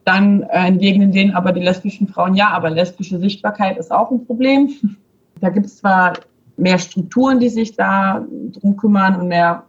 dann 0.03 0.41
äh, 0.43 0.67
entgegnen 0.67 1.13
denen 1.13 1.35
aber 1.35 1.53
die 1.53 1.63
lesbischen 1.63 2.09
Frauen, 2.09 2.35
ja, 2.35 2.49
aber 2.49 2.69
lesbische 2.69 3.17
Sichtbarkeit 3.17 3.77
ist 3.77 3.93
auch 3.93 4.11
ein 4.11 4.25
Problem. 4.25 4.71
Da 5.39 5.49
gibt 5.51 5.67
es 5.67 5.77
zwar 5.77 6.13
mehr 6.57 6.79
Strukturen, 6.79 7.39
die 7.39 7.49
sich 7.49 7.75
da 7.75 8.25
drum 8.53 8.75
kümmern 8.75 9.21
und 9.21 9.27
mehr 9.27 9.67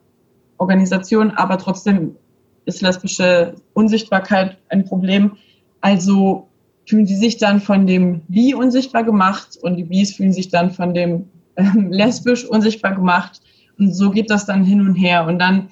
Organisationen, 0.59 1.31
aber 1.33 1.59
trotzdem 1.59 2.17
ist 2.65 2.83
lesbische 2.83 3.55
Unsichtbarkeit 3.73 4.59
ein 4.69 4.85
Problem. 4.85 5.37
Also 5.81 6.49
fühlen 6.87 7.07
sie 7.07 7.17
sich 7.17 7.39
dann 7.39 7.61
von 7.61 7.87
dem 7.87 8.23
Bi 8.29 8.55
unsichtbar 8.55 9.05
gemacht 9.05 9.59
und 9.63 9.77
die 9.77 9.85
Bis 9.85 10.15
fühlen 10.15 10.33
sich 10.33 10.49
dann 10.49 10.71
von 10.71 10.95
dem 10.95 11.29
ähm, 11.57 11.91
lesbisch 11.91 12.45
unsichtbar 12.45 12.95
gemacht. 12.95 13.41
Und 13.79 13.95
so 13.95 14.11
geht 14.11 14.31
das 14.31 14.47
dann 14.47 14.65
hin 14.65 14.81
und 14.81 14.95
her. 14.95 15.27
Und 15.27 15.39
dann 15.39 15.69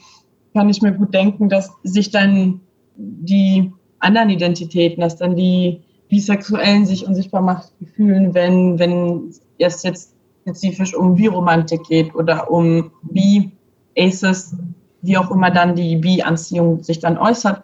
kann 0.54 0.68
ich 0.68 0.80
mir 0.82 0.92
gut 0.92 1.12
denken, 1.12 1.48
dass 1.48 1.70
sich 1.82 2.10
dann 2.10 2.60
die 2.96 3.72
anderen 3.98 4.30
Identitäten, 4.30 5.00
dass 5.00 5.16
dann 5.16 5.36
die 5.36 5.80
Bisexuellen 6.08 6.86
sich 6.86 7.06
unsichtbar 7.06 7.42
macht 7.42 7.72
fühlen, 7.94 8.32
wenn, 8.34 8.78
wenn 8.78 9.32
es 9.58 9.82
jetzt 9.82 10.14
spezifisch 10.42 10.94
um 10.94 11.16
Biromantik 11.16 11.82
geht 11.88 12.14
oder 12.14 12.50
um 12.50 12.92
Bi-Aces, 13.02 14.56
wie 15.06 15.16
auch 15.16 15.30
immer 15.30 15.50
dann 15.50 15.74
die 15.74 15.96
Bi-Anziehung 15.96 16.82
sich 16.82 16.98
dann 16.98 17.16
äußert. 17.18 17.62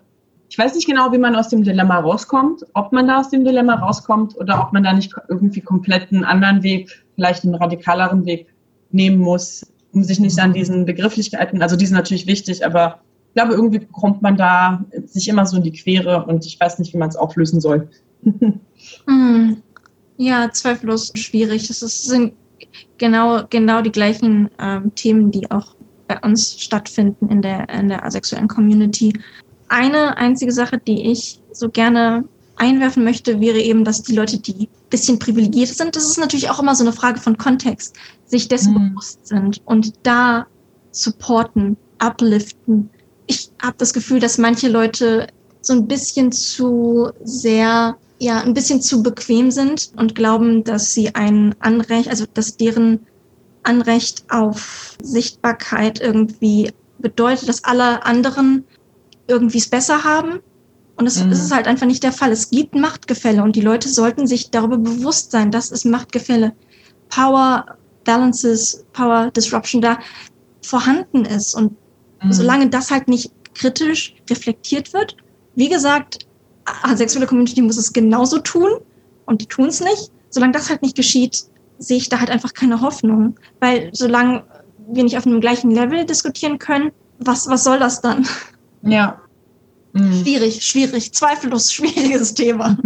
Ich 0.49 0.59
weiß 0.59 0.75
nicht 0.75 0.87
genau, 0.87 1.11
wie 1.13 1.19
man 1.19 1.35
aus 1.35 1.49
dem 1.49 1.65
Dilemma 1.65 1.99
rauskommt, 2.01 2.67
ob 2.75 2.93
man 2.93 3.07
da 3.07 3.21
aus 3.21 3.31
dem 3.31 3.45
Dilemma 3.45 3.75
rauskommt 3.75 4.37
oder 4.37 4.63
ob 4.63 4.73
man 4.73 4.83
da 4.83 4.93
nicht 4.93 5.15
irgendwie 5.29 5.63
komplett 5.63 6.13
einen 6.13 6.25
anderen 6.25 6.63
Weg 6.63 7.05
vielleicht 7.15 7.45
einen 7.45 7.55
radikaleren 7.55 8.25
Weg 8.27 8.47
nehmen 8.91 9.19
muss, 9.19 9.67
um 9.93 10.05
sich 10.05 10.21
nicht 10.21 10.39
an 10.39 10.53
diesen 10.53 10.85
Begrifflichkeiten, 10.85 11.63
also 11.63 11.77
die 11.77 11.87
sind 11.87 11.97
natürlich 11.97 12.27
wichtig, 12.27 12.65
aber 12.65 13.01
ich 13.29 13.35
glaube, 13.35 13.55
irgendwie 13.55 13.81
kommt 13.81 14.21
man 14.21 14.37
da 14.37 14.85
sich 15.07 15.27
immer 15.27 15.47
so 15.47 15.57
in 15.57 15.63
die 15.63 15.73
Quere 15.73 16.27
und 16.27 16.45
ich 16.45 16.61
weiß 16.61 16.79
nicht, 16.79 16.93
wie 16.93 16.99
man 16.99 17.09
es 17.09 17.17
auflösen 17.17 17.63
soll. 17.63 17.89
mm, 18.21 19.55
ja, 20.19 20.51
zweifellos 20.53 21.13
schwierig. 21.15 21.71
Es 21.71 21.81
sind 21.81 22.35
genau, 22.99 23.45
genau 23.49 23.81
die 23.81 23.91
gleichen 23.91 24.51
ähm, 24.59 24.95
Themen, 24.95 25.31
die 25.31 25.51
auch 25.51 25.75
bei 26.13 26.29
uns 26.29 26.61
stattfinden 26.61 27.29
in 27.29 27.43
der, 27.43 27.69
in 27.69 27.89
der 27.89 28.05
asexuellen 28.05 28.49
Community. 28.49 29.13
Eine 29.69 30.17
einzige 30.17 30.53
Sache, 30.53 30.79
die 30.79 31.11
ich 31.11 31.41
so 31.53 31.71
gerne 31.71 32.25
einwerfen 32.57 33.05
möchte, 33.05 33.41
wäre 33.41 33.59
eben, 33.59 33.85
dass 33.85 34.03
die 34.03 34.15
Leute, 34.15 34.39
die 34.39 34.69
ein 34.69 34.91
bisschen 34.91 35.19
privilegiert 35.19 35.69
sind, 35.69 35.97
das 35.97 36.05
ist 36.05 36.19
natürlich 36.19 36.51
auch 36.51 36.61
immer 36.61 36.75
so 36.75 36.85
eine 36.85 36.93
Frage 36.93 37.19
von 37.19 37.39
Kontext, 37.39 37.97
sich 38.27 38.49
dessen 38.49 38.75
mhm. 38.75 38.91
bewusst 38.91 39.27
sind 39.27 39.63
und 39.65 39.95
da 40.03 40.47
supporten, 40.91 41.77
upliften. 42.03 42.91
Ich 43.27 43.51
habe 43.63 43.77
das 43.79 43.95
Gefühl, 43.95 44.21
dass 44.21 44.37
manche 44.37 44.69
Leute 44.69 45.29
so 45.63 45.73
ein 45.73 45.89
bisschen 45.89 46.31
zu 46.31 47.11
sehr, 47.25 47.97
ja, 48.19 48.41
ein 48.41 48.53
bisschen 48.53 48.83
zu 48.83 49.03
bequem 49.03 49.51
sind 49.51 49.93
und 49.97 50.15
glauben, 50.15 50.63
dass 50.65 50.93
sie 50.93 51.15
ein 51.15 51.55
Anrecht, 51.61 52.09
also 52.09 52.27
dass 52.35 52.57
deren 52.57 53.01
Anrecht 53.63 54.25
auf 54.29 54.97
Sichtbarkeit 55.03 56.01
irgendwie 56.01 56.73
bedeutet, 56.99 57.49
dass 57.49 57.65
alle 57.65 58.05
anderen 58.05 58.65
irgendwie 59.27 59.59
es 59.59 59.69
besser 59.69 60.05
haben 60.05 60.41
und 60.97 61.07
das 61.07 61.23
mhm. 61.23 61.33
ist 61.33 61.53
halt 61.53 61.67
einfach 61.67 61.87
nicht 61.87 62.03
der 62.03 62.13
Fall. 62.13 62.33
Es 62.33 62.51
gibt 62.51 62.75
Machtgefälle 62.75 63.43
und 63.43 63.57
die 63.57 63.61
Leute 63.61 63.89
sollten 63.89 64.27
sich 64.27 64.51
darüber 64.51 64.79
bewusst 64.79 65.31
sein, 65.31 65.51
dass 65.51 65.71
es 65.71 65.85
Machtgefälle, 65.85 66.53
Power 67.09 67.67
Balances, 68.05 68.85
Power 68.93 69.31
Disruption 69.31 69.81
da 69.81 69.99
vorhanden 70.63 71.25
ist. 71.25 71.55
Und 71.55 71.77
mhm. 72.23 72.33
solange 72.33 72.69
das 72.69 72.91
halt 72.91 73.09
nicht 73.09 73.33
kritisch 73.55 74.15
reflektiert 74.31 74.93
wird, 74.93 75.17
wie 75.55 75.69
gesagt, 75.69 76.27
asexuelle 76.83 77.27
Community 77.27 77.61
muss 77.63 77.77
es 77.77 77.93
genauso 77.93 78.39
tun 78.39 78.71
und 79.27 79.41
die 79.41 79.47
tun 79.47 79.67
es 79.67 79.81
nicht. 79.81 80.11
Solange 80.31 80.53
das 80.53 80.71
halt 80.71 80.83
nicht 80.83 80.97
geschieht, 80.97 81.45
sehe 81.83 81.99
ich 81.99 82.09
da 82.09 82.21
halt 82.21 82.31
einfach 82.31 82.55
keine 82.55 82.81
Hoffnung. 82.81 83.37
Weil 83.61 83.91
solange 83.93 84.45
wir 84.89 85.05
nicht 85.05 85.17
auf 85.17 85.27
einem 85.27 85.41
gleichen 85.41 85.71
Level 85.71 86.05
diskutieren 86.05 86.59
können, 86.59 86.93
was, 87.19 87.49
was 87.49 87.65
soll 87.65 87.79
das 87.79 88.01
dann? 88.01 88.27
Ja, 88.83 89.23
Mhm. 89.93 90.23
Schwierig, 90.23 90.65
schwierig, 90.65 91.13
zweifellos 91.13 91.73
schwieriges 91.73 92.35
Thema. 92.35 92.77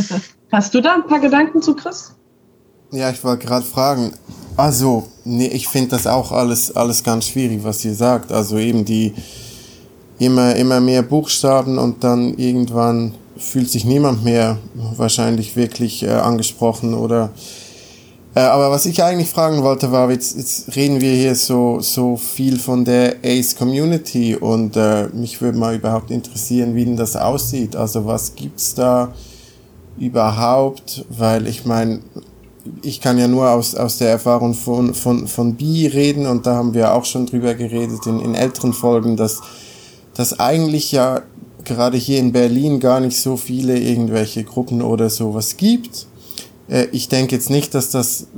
Hast 0.52 0.74
du 0.74 0.80
da 0.80 0.94
ein 0.94 1.06
paar 1.06 1.20
Gedanken 1.20 1.62
zu, 1.62 1.74
Chris? 1.74 2.12
Ja, 2.92 3.10
ich 3.10 3.22
wollte 3.22 3.46
gerade 3.46 3.64
fragen. 3.64 4.12
Also, 4.56 5.06
nee, 5.24 5.48
ich 5.48 5.68
finde 5.68 5.90
das 5.90 6.06
auch 6.06 6.32
alles, 6.32 6.74
alles 6.74 7.04
ganz 7.04 7.26
schwierig, 7.26 7.62
was 7.62 7.84
ihr 7.84 7.94
sagt. 7.94 8.32
Also 8.32 8.58
eben 8.58 8.84
die 8.84 9.14
immer, 10.18 10.56
immer 10.56 10.80
mehr 10.80 11.02
Buchstaben 11.02 11.78
und 11.78 12.02
dann 12.02 12.34
irgendwann 12.34 13.14
fühlt 13.36 13.70
sich 13.70 13.84
niemand 13.84 14.24
mehr 14.24 14.58
wahrscheinlich 14.96 15.56
wirklich 15.56 16.02
äh, 16.02 16.08
angesprochen 16.08 16.94
oder 16.94 17.32
äh, 18.36 18.40
aber 18.40 18.70
was 18.70 18.84
ich 18.84 19.02
eigentlich 19.02 19.30
fragen 19.30 19.62
wollte, 19.62 19.92
war, 19.92 20.10
jetzt, 20.10 20.36
jetzt 20.36 20.76
reden 20.76 21.00
wir 21.00 21.14
hier 21.14 21.34
so, 21.34 21.80
so 21.80 22.18
viel 22.18 22.58
von 22.58 22.84
der 22.84 23.16
Ace 23.24 23.56
Community 23.56 24.36
und 24.36 24.76
äh, 24.76 25.08
mich 25.14 25.40
würde 25.40 25.56
mal 25.56 25.74
überhaupt 25.74 26.10
interessieren, 26.10 26.74
wie 26.74 26.84
denn 26.84 26.98
das 26.98 27.16
aussieht. 27.16 27.76
Also 27.76 28.04
was 28.04 28.34
gibt's 28.34 28.74
da 28.74 29.14
überhaupt? 29.98 31.06
Weil 31.08 31.46
ich 31.46 31.64
meine, 31.64 32.00
ich 32.82 33.00
kann 33.00 33.16
ja 33.16 33.26
nur 33.26 33.48
aus, 33.48 33.74
aus 33.74 33.96
der 33.96 34.10
Erfahrung 34.10 34.52
von, 34.52 34.92
von, 34.92 35.26
von 35.28 35.54
Bi 35.54 35.86
reden 35.86 36.26
und 36.26 36.44
da 36.44 36.56
haben 36.56 36.74
wir 36.74 36.92
auch 36.92 37.06
schon 37.06 37.24
drüber 37.24 37.54
geredet 37.54 38.04
in, 38.04 38.20
in 38.20 38.34
älteren 38.34 38.74
Folgen, 38.74 39.16
dass, 39.16 39.40
dass 40.12 40.38
eigentlich 40.38 40.92
ja 40.92 41.22
gerade 41.64 41.96
hier 41.96 42.18
in 42.18 42.32
Berlin 42.32 42.80
gar 42.80 43.00
nicht 43.00 43.18
so 43.18 43.38
viele 43.38 43.78
irgendwelche 43.78 44.44
Gruppen 44.44 44.82
oder 44.82 45.08
sowas 45.08 45.56
gibt 45.56 46.06
ich 46.68 47.08
denke 47.08 47.34
jetzt 47.34 47.50
nicht, 47.50 47.74
dass 47.74 47.90
das 47.90 48.28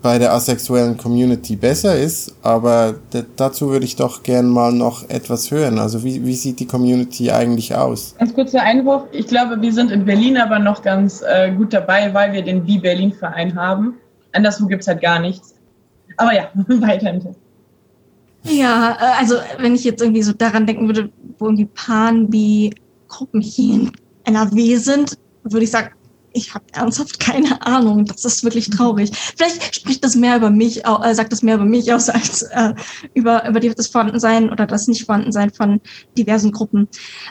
bei 0.00 0.18
der 0.18 0.32
asexuellen 0.32 0.96
Community 0.96 1.56
besser 1.56 1.96
ist, 1.96 2.34
aber 2.42 2.94
dazu 3.36 3.70
würde 3.70 3.84
ich 3.84 3.96
doch 3.96 4.22
gern 4.22 4.48
mal 4.48 4.72
noch 4.72 5.08
etwas 5.08 5.50
hören. 5.50 5.78
Also 5.78 6.02
wie, 6.04 6.24
wie 6.24 6.34
sieht 6.34 6.60
die 6.60 6.66
Community 6.66 7.30
eigentlich 7.30 7.74
aus? 7.74 8.14
Ganz 8.18 8.34
kurzer 8.34 8.62
Einwurf. 8.62 9.04
Ich 9.12 9.26
glaube, 9.26 9.60
wir 9.60 9.72
sind 9.72 9.90
in 9.90 10.04
Berlin 10.04 10.36
aber 10.36 10.58
noch 10.58 10.82
ganz 10.82 11.22
äh, 11.22 11.52
gut 11.52 11.72
dabei, 11.72 12.12
weil 12.14 12.32
wir 12.32 12.42
den 12.42 12.64
Bi-Berlin-Verein 12.64 13.54
haben. 13.54 13.94
Anderswo 14.32 14.66
gibt 14.66 14.82
es 14.82 14.88
halt 14.88 15.02
gar 15.02 15.18
nichts. 15.18 15.54
Aber 16.16 16.34
ja, 16.34 16.48
weiter. 16.68 17.20
Ja, 18.44 18.96
äh, 19.00 19.20
also 19.20 19.36
wenn 19.58 19.74
ich 19.74 19.84
jetzt 19.84 20.00
irgendwie 20.00 20.22
so 20.22 20.32
daran 20.32 20.66
denken 20.66 20.86
würde, 20.86 21.10
wo 21.38 21.46
irgendwie 21.46 21.66
Pan-Bi-Gruppen 21.66 23.40
hier 23.40 23.74
in 23.74 23.92
NRW 24.24 24.76
sind, 24.76 25.18
würde 25.44 25.64
ich 25.64 25.70
sagen, 25.70 25.90
ich 26.34 26.54
habe 26.54 26.64
ernsthaft 26.72 27.20
keine 27.20 27.64
Ahnung. 27.66 28.04
Das 28.04 28.24
ist 28.24 28.44
wirklich 28.44 28.70
traurig. 28.70 29.10
Vielleicht 29.36 29.74
spricht 29.74 30.04
das 30.04 30.14
mehr 30.14 30.36
über 30.36 30.50
mich, 30.50 30.84
äh, 30.84 31.14
sagt 31.14 31.32
das 31.32 31.42
mehr 31.42 31.56
über 31.56 31.64
mich 31.64 31.92
aus 31.92 32.08
als 32.08 32.42
äh, 32.42 32.74
über, 33.14 33.48
über 33.48 33.60
das 33.60 33.86
Vorhandensein 33.88 34.50
oder 34.50 34.66
das 34.66 34.88
Nicht-Vorhandensein 34.88 35.50
von 35.50 35.80
diversen 36.16 36.52
Gruppen. 36.52 36.88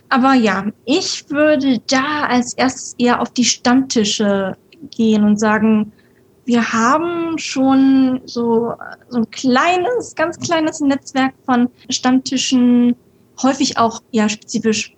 Aber 0.09 0.33
ja, 0.33 0.65
ich 0.85 1.29
würde 1.29 1.79
da 1.89 2.25
als 2.27 2.53
erstes 2.53 2.95
eher 2.97 3.21
auf 3.21 3.31
die 3.31 3.45
Stammtische 3.45 4.55
gehen 4.95 5.23
und 5.23 5.39
sagen, 5.39 5.91
wir 6.45 6.73
haben 6.73 7.37
schon 7.37 8.21
so, 8.25 8.73
so 9.09 9.17
ein 9.19 9.29
kleines, 9.29 10.15
ganz 10.15 10.39
kleines 10.39 10.79
Netzwerk 10.79 11.33
von 11.45 11.69
Stammtischen, 11.89 12.95
häufig 13.41 13.77
auch 13.77 14.01
ja 14.11 14.27
spezifisch 14.27 14.95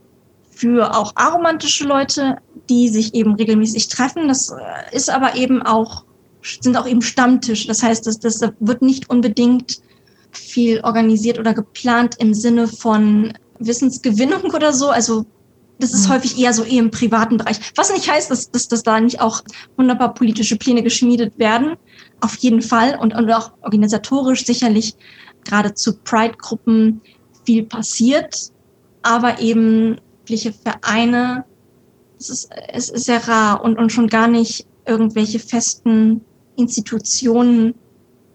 für 0.55 0.95
auch 0.95 1.13
aromantische 1.15 1.85
Leute, 1.85 2.37
die 2.69 2.89
sich 2.89 3.13
eben 3.13 3.35
regelmäßig 3.35 3.87
treffen. 3.87 4.27
Das 4.27 4.49
äh, 4.49 4.95
ist 4.95 5.09
aber 5.09 5.35
eben 5.35 5.61
auch, 5.61 6.05
sind 6.61 6.77
auch 6.77 6.87
eben 6.87 7.01
Stammtische. 7.01 7.67
Das 7.67 7.83
heißt, 7.83 8.05
das, 8.07 8.19
das 8.19 8.41
wird 8.59 8.81
nicht 8.81 9.09
unbedingt 9.09 9.81
viel 10.31 10.81
organisiert 10.81 11.39
oder 11.39 11.53
geplant 11.53 12.15
im 12.19 12.33
Sinne 12.33 12.67
von 12.67 13.33
Wissensgewinnung 13.59 14.53
oder 14.53 14.73
so. 14.73 14.89
Also 14.89 15.25
das 15.79 15.93
ist 15.93 16.07
mhm. 16.07 16.13
häufig 16.13 16.39
eher 16.39 16.53
so 16.53 16.63
eher 16.63 16.79
im 16.79 16.91
privaten 16.91 17.37
Bereich. 17.37 17.59
Was 17.75 17.91
nicht 17.91 18.09
heißt, 18.09 18.31
dass, 18.31 18.49
dass, 18.51 18.67
dass 18.67 18.83
da 18.83 18.99
nicht 18.99 19.21
auch 19.21 19.41
wunderbar 19.75 20.13
politische 20.13 20.57
Pläne 20.57 20.83
geschmiedet 20.83 21.37
werden. 21.37 21.75
Auf 22.21 22.35
jeden 22.37 22.61
Fall. 22.61 22.97
Und, 22.99 23.15
und 23.15 23.29
auch 23.31 23.51
organisatorisch 23.61 24.45
sicherlich 24.45 24.95
gerade 25.43 25.73
zu 25.73 25.97
Pride-Gruppen 25.97 27.01
viel 27.45 27.63
passiert. 27.63 28.51
Aber 29.01 29.39
eben 29.39 29.99
ehrenamtliche 30.23 30.53
Vereine. 30.53 31.45
Es 32.19 32.29
ist, 32.29 32.49
es 32.69 32.89
ist 32.89 33.05
sehr 33.05 33.27
rar 33.27 33.63
und, 33.63 33.77
und 33.77 33.91
schon 33.91 34.07
gar 34.07 34.27
nicht 34.27 34.65
irgendwelche 34.85 35.39
festen 35.39 36.21
Institutionen 36.55 37.73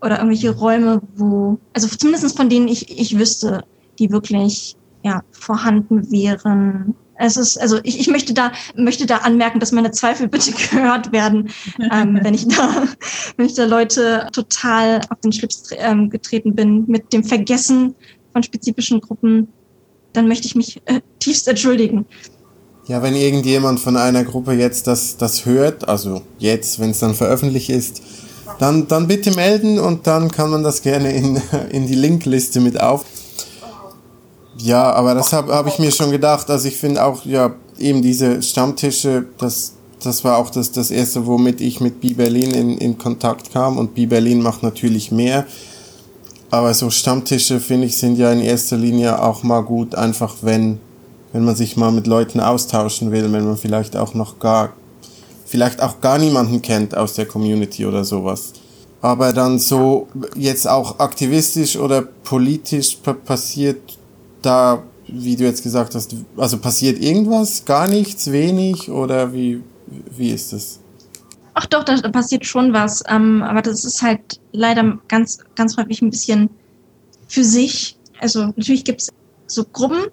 oder 0.01 0.19
irgendwelche 0.19 0.51
Räume, 0.51 1.01
wo, 1.17 1.59
also 1.73 1.89
zumindest 1.89 2.37
von 2.37 2.49
denen 2.49 2.69
ich, 2.69 2.99
ich 2.99 3.19
wüsste, 3.19 3.65
die 3.99 4.11
wirklich 4.11 4.77
ja, 5.03 5.23
vorhanden 5.31 6.11
wären. 6.11 6.95
Es 7.21 7.37
ist, 7.37 7.61
also 7.61 7.81
ich, 7.83 7.99
ich 7.99 8.09
möchte 8.09 8.33
da, 8.33 8.53
möchte 8.77 9.07
da 9.07 9.19
anmerken, 9.19 9.59
dass 9.59 9.73
meine 9.73 9.91
Zweifel 9.91 10.29
bitte 10.29 10.53
gehört 10.71 11.13
werden, 11.13 11.51
ähm, 11.93 12.21
wenn 12.23 12.35
ich 12.35 12.47
da, 12.47 12.85
wenn 13.37 13.47
ich 13.47 13.55
da 13.55 13.65
Leute 13.65 14.29
total 14.33 15.01
auf 15.09 15.21
den 15.21 15.33
Schlips 15.33 15.71
ähm, 15.77 16.11
getreten 16.11 16.55
bin 16.55 16.85
mit 16.87 17.13
dem 17.13 17.25
Vergessen 17.25 17.95
von 18.33 18.43
spezifischen 18.43 19.01
Gruppen, 19.01 19.49
dann 20.19 20.27
möchte 20.27 20.49
ich 20.49 20.57
mich 20.57 20.83
äh, 20.87 21.01
tiefst 21.21 21.47
entschuldigen. 21.47 22.05
Ja, 22.89 23.03
wenn 23.03 23.15
irgendjemand 23.15 23.79
von 23.79 23.97
einer 23.97 24.25
Gruppe 24.25 24.53
jetzt 24.53 24.89
das, 24.89 25.17
das 25.17 25.47
hört, 25.47 25.89
also 25.89 26.23
jetzt, 26.39 26.81
wenn 26.81 26.91
es 26.91 26.99
dann 26.99 27.15
veröffentlicht 27.15 27.71
ist, 27.71 28.03
dann, 28.59 28.89
dann 28.89 29.07
bitte 29.07 29.31
melden 29.33 29.79
und 29.79 30.09
dann 30.09 30.29
kann 30.31 30.51
man 30.51 30.65
das 30.65 30.83
gerne 30.83 31.13
in, 31.13 31.41
in 31.71 31.87
die 31.87 31.95
Linkliste 31.95 32.61
mit 32.61 32.81
auf. 32.81 33.05
Ja, 34.57 34.93
aber 34.93 35.15
das 35.15 35.33
habe 35.33 35.55
hab 35.55 35.69
ich 35.69 35.79
mir 35.79 35.93
schon 35.93 36.11
gedacht. 36.11 36.51
Also 36.51 36.67
ich 36.67 36.77
finde 36.77 37.05
auch, 37.05 37.25
ja, 37.25 37.55
eben 37.79 38.03
diese 38.03 38.43
Stammtische, 38.43 39.27
das, 39.39 39.75
das 40.03 40.25
war 40.25 40.39
auch 40.39 40.51
das, 40.51 40.73
das 40.73 40.91
erste, 40.91 41.27
womit 41.27 41.61
ich 41.61 41.81
mit 41.81 42.01
B-Berlin 42.01 42.51
in, 42.51 42.79
in 42.79 42.99
Kontakt 42.99 43.53
kam. 43.53 43.79
Und 43.79 43.95
B-Berlin 43.95 44.43
macht 44.43 44.65
natürlich 44.65 45.13
mehr. 45.13 45.47
Aber 46.51 46.73
so 46.73 46.89
Stammtische, 46.91 47.61
finde 47.61 47.87
ich, 47.87 47.97
sind 47.97 48.17
ja 48.17 48.33
in 48.33 48.41
erster 48.41 48.77
Linie 48.77 49.23
auch 49.23 49.43
mal 49.43 49.61
gut, 49.61 49.95
einfach 49.95 50.37
wenn, 50.43 50.79
wenn 51.33 51.45
man 51.45 51.55
sich 51.55 51.77
mal 51.77 51.93
mit 51.93 52.07
Leuten 52.07 52.41
austauschen 52.41 53.11
will, 53.13 53.31
wenn 53.33 53.45
man 53.45 53.57
vielleicht 53.59 53.97
auch 53.97 54.15
noch 54.15 54.39
gar, 54.39 54.73
vielleicht 55.45 55.83
auch 55.83 56.01
gar 56.01 56.19
niemanden 56.19 56.63
kennt 56.63 56.97
aus 56.97 57.15
der 57.15 57.27
Community 57.27 57.85
oder 57.85 58.05
sowas. 58.05 58.55
Aber 59.03 59.33
dann 59.33 59.59
so 59.59 60.09
jetzt 60.37 60.67
auch 60.67 60.99
aktivistisch 60.99 61.77
oder 61.77 62.03
politisch 62.03 62.99
passiert 63.25 63.99
da, 64.43 64.83
wie 65.07 65.37
du 65.37 65.45
jetzt 65.45 65.63
gesagt 65.63 65.95
hast, 65.95 66.17
also 66.37 66.59
passiert 66.59 67.01
irgendwas, 67.01 67.65
gar 67.65 67.89
nichts, 67.89 68.33
wenig 68.33 68.91
oder 68.91 69.33
wie, 69.33 69.63
wie 70.17 70.31
ist 70.31 70.53
das? 70.53 70.81
Ach 71.61 71.67
doch, 71.67 71.83
da 71.83 71.97
passiert 72.11 72.47
schon 72.47 72.73
was, 72.73 73.03
ähm, 73.09 73.43
aber 73.43 73.63
das 73.63 73.85
ist 73.85 74.01
halt 74.01 74.41
leider 74.53 74.97
ganz, 75.09 75.41
ganz 75.57 75.77
häufig 75.77 76.01
ein 76.01 76.11
bisschen 76.11 76.51
für 77.27 77.43
sich. 77.43 77.97
Also 78.21 78.47
natürlich 78.47 78.85
gibt 78.85 79.01
es 79.01 79.09
so 79.49 79.65
Gruppen 79.65 80.07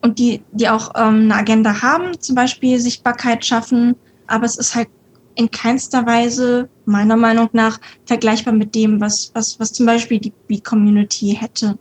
und 0.00 0.18
die, 0.18 0.40
die 0.52 0.66
auch 0.66 0.92
ähm, 0.94 1.24
eine 1.24 1.34
Agenda 1.34 1.82
haben, 1.82 2.18
zum 2.18 2.34
Beispiel 2.34 2.80
Sichtbarkeit 2.80 3.44
schaffen, 3.44 3.96
aber 4.28 4.46
es 4.46 4.56
ist 4.56 4.74
halt 4.74 4.88
in 5.34 5.50
keinster 5.50 6.06
Weise 6.06 6.70
meiner 6.86 7.18
Meinung 7.18 7.50
nach 7.52 7.78
vergleichbar 8.06 8.54
mit 8.54 8.74
dem, 8.74 8.98
was, 8.98 9.30
was, 9.34 9.60
was 9.60 9.74
zum 9.74 9.84
Beispiel 9.84 10.18
die 10.18 10.32
B-Community 10.46 11.36
hätte, 11.38 11.76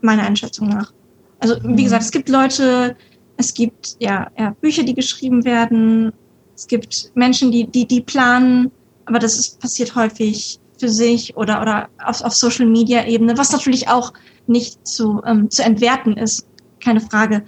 meiner 0.00 0.22
Einschätzung 0.22 0.68
nach. 0.68 0.92
Also 1.40 1.56
wie 1.64 1.70
mhm. 1.70 1.76
gesagt, 1.76 2.04
es 2.04 2.12
gibt 2.12 2.28
Leute, 2.28 2.96
es 3.36 3.52
gibt 3.52 3.96
ja, 3.98 4.30
ja 4.38 4.50
Bücher, 4.60 4.84
die 4.84 4.94
geschrieben 4.94 5.44
werden, 5.44 6.12
es 6.58 6.66
gibt 6.66 7.12
Menschen, 7.14 7.52
die 7.52 7.68
die 7.70 7.86
die 7.86 8.00
planen, 8.00 8.72
aber 9.04 9.20
das 9.20 9.38
ist 9.38 9.60
passiert 9.60 9.94
häufig 9.94 10.58
für 10.78 10.88
sich 10.88 11.36
oder 11.36 11.62
oder 11.62 11.88
auf, 12.04 12.20
auf 12.22 12.34
Social 12.34 12.66
Media 12.66 13.06
Ebene, 13.06 13.38
was 13.38 13.52
natürlich 13.52 13.88
auch 13.88 14.12
nicht 14.48 14.84
zu 14.84 15.22
ähm, 15.24 15.48
zu 15.50 15.62
entwerten 15.62 16.16
ist, 16.16 16.48
keine 16.80 17.00
Frage. 17.00 17.44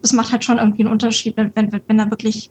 Es 0.00 0.14
macht 0.14 0.32
halt 0.32 0.44
schon 0.44 0.56
irgendwie 0.56 0.82
einen 0.82 0.92
Unterschied, 0.92 1.36
wenn 1.36 1.52
wenn, 1.54 1.70
wenn 1.86 1.98
da 1.98 2.10
wirklich 2.10 2.50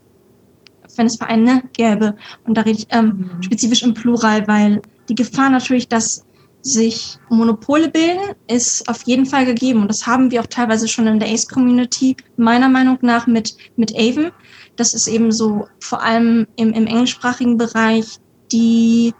wenn 0.94 1.06
es 1.06 1.16
Vereine 1.16 1.64
gäbe 1.72 2.14
und 2.44 2.54
da 2.56 2.62
rede 2.62 2.78
ich 2.78 2.86
ähm, 2.90 3.30
mhm. 3.34 3.42
spezifisch 3.42 3.82
im 3.82 3.94
Plural, 3.94 4.46
weil 4.46 4.80
die 5.08 5.16
Gefahr 5.16 5.50
natürlich, 5.50 5.88
dass 5.88 6.24
sich 6.62 7.18
Monopole 7.28 7.88
bilden, 7.88 8.34
ist 8.48 8.88
auf 8.88 9.02
jeden 9.02 9.26
Fall 9.26 9.46
gegeben. 9.46 9.82
Und 9.82 9.88
das 9.88 10.06
haben 10.06 10.30
wir 10.30 10.40
auch 10.40 10.46
teilweise 10.46 10.88
schon 10.88 11.06
in 11.06 11.20
der 11.20 11.28
Ace-Community, 11.28 12.16
meiner 12.36 12.68
Meinung 12.68 12.98
nach, 13.00 13.26
mit, 13.26 13.56
mit 13.76 13.94
Avon. 13.96 14.32
Das 14.78 14.94
ist 14.94 15.08
eben 15.08 15.32
so 15.32 15.66
vor 15.80 16.02
allem 16.02 16.46
im, 16.56 16.72
im 16.72 16.86
englischsprachigen 16.86 17.58
Bereich 17.58 18.18
die 18.52 19.12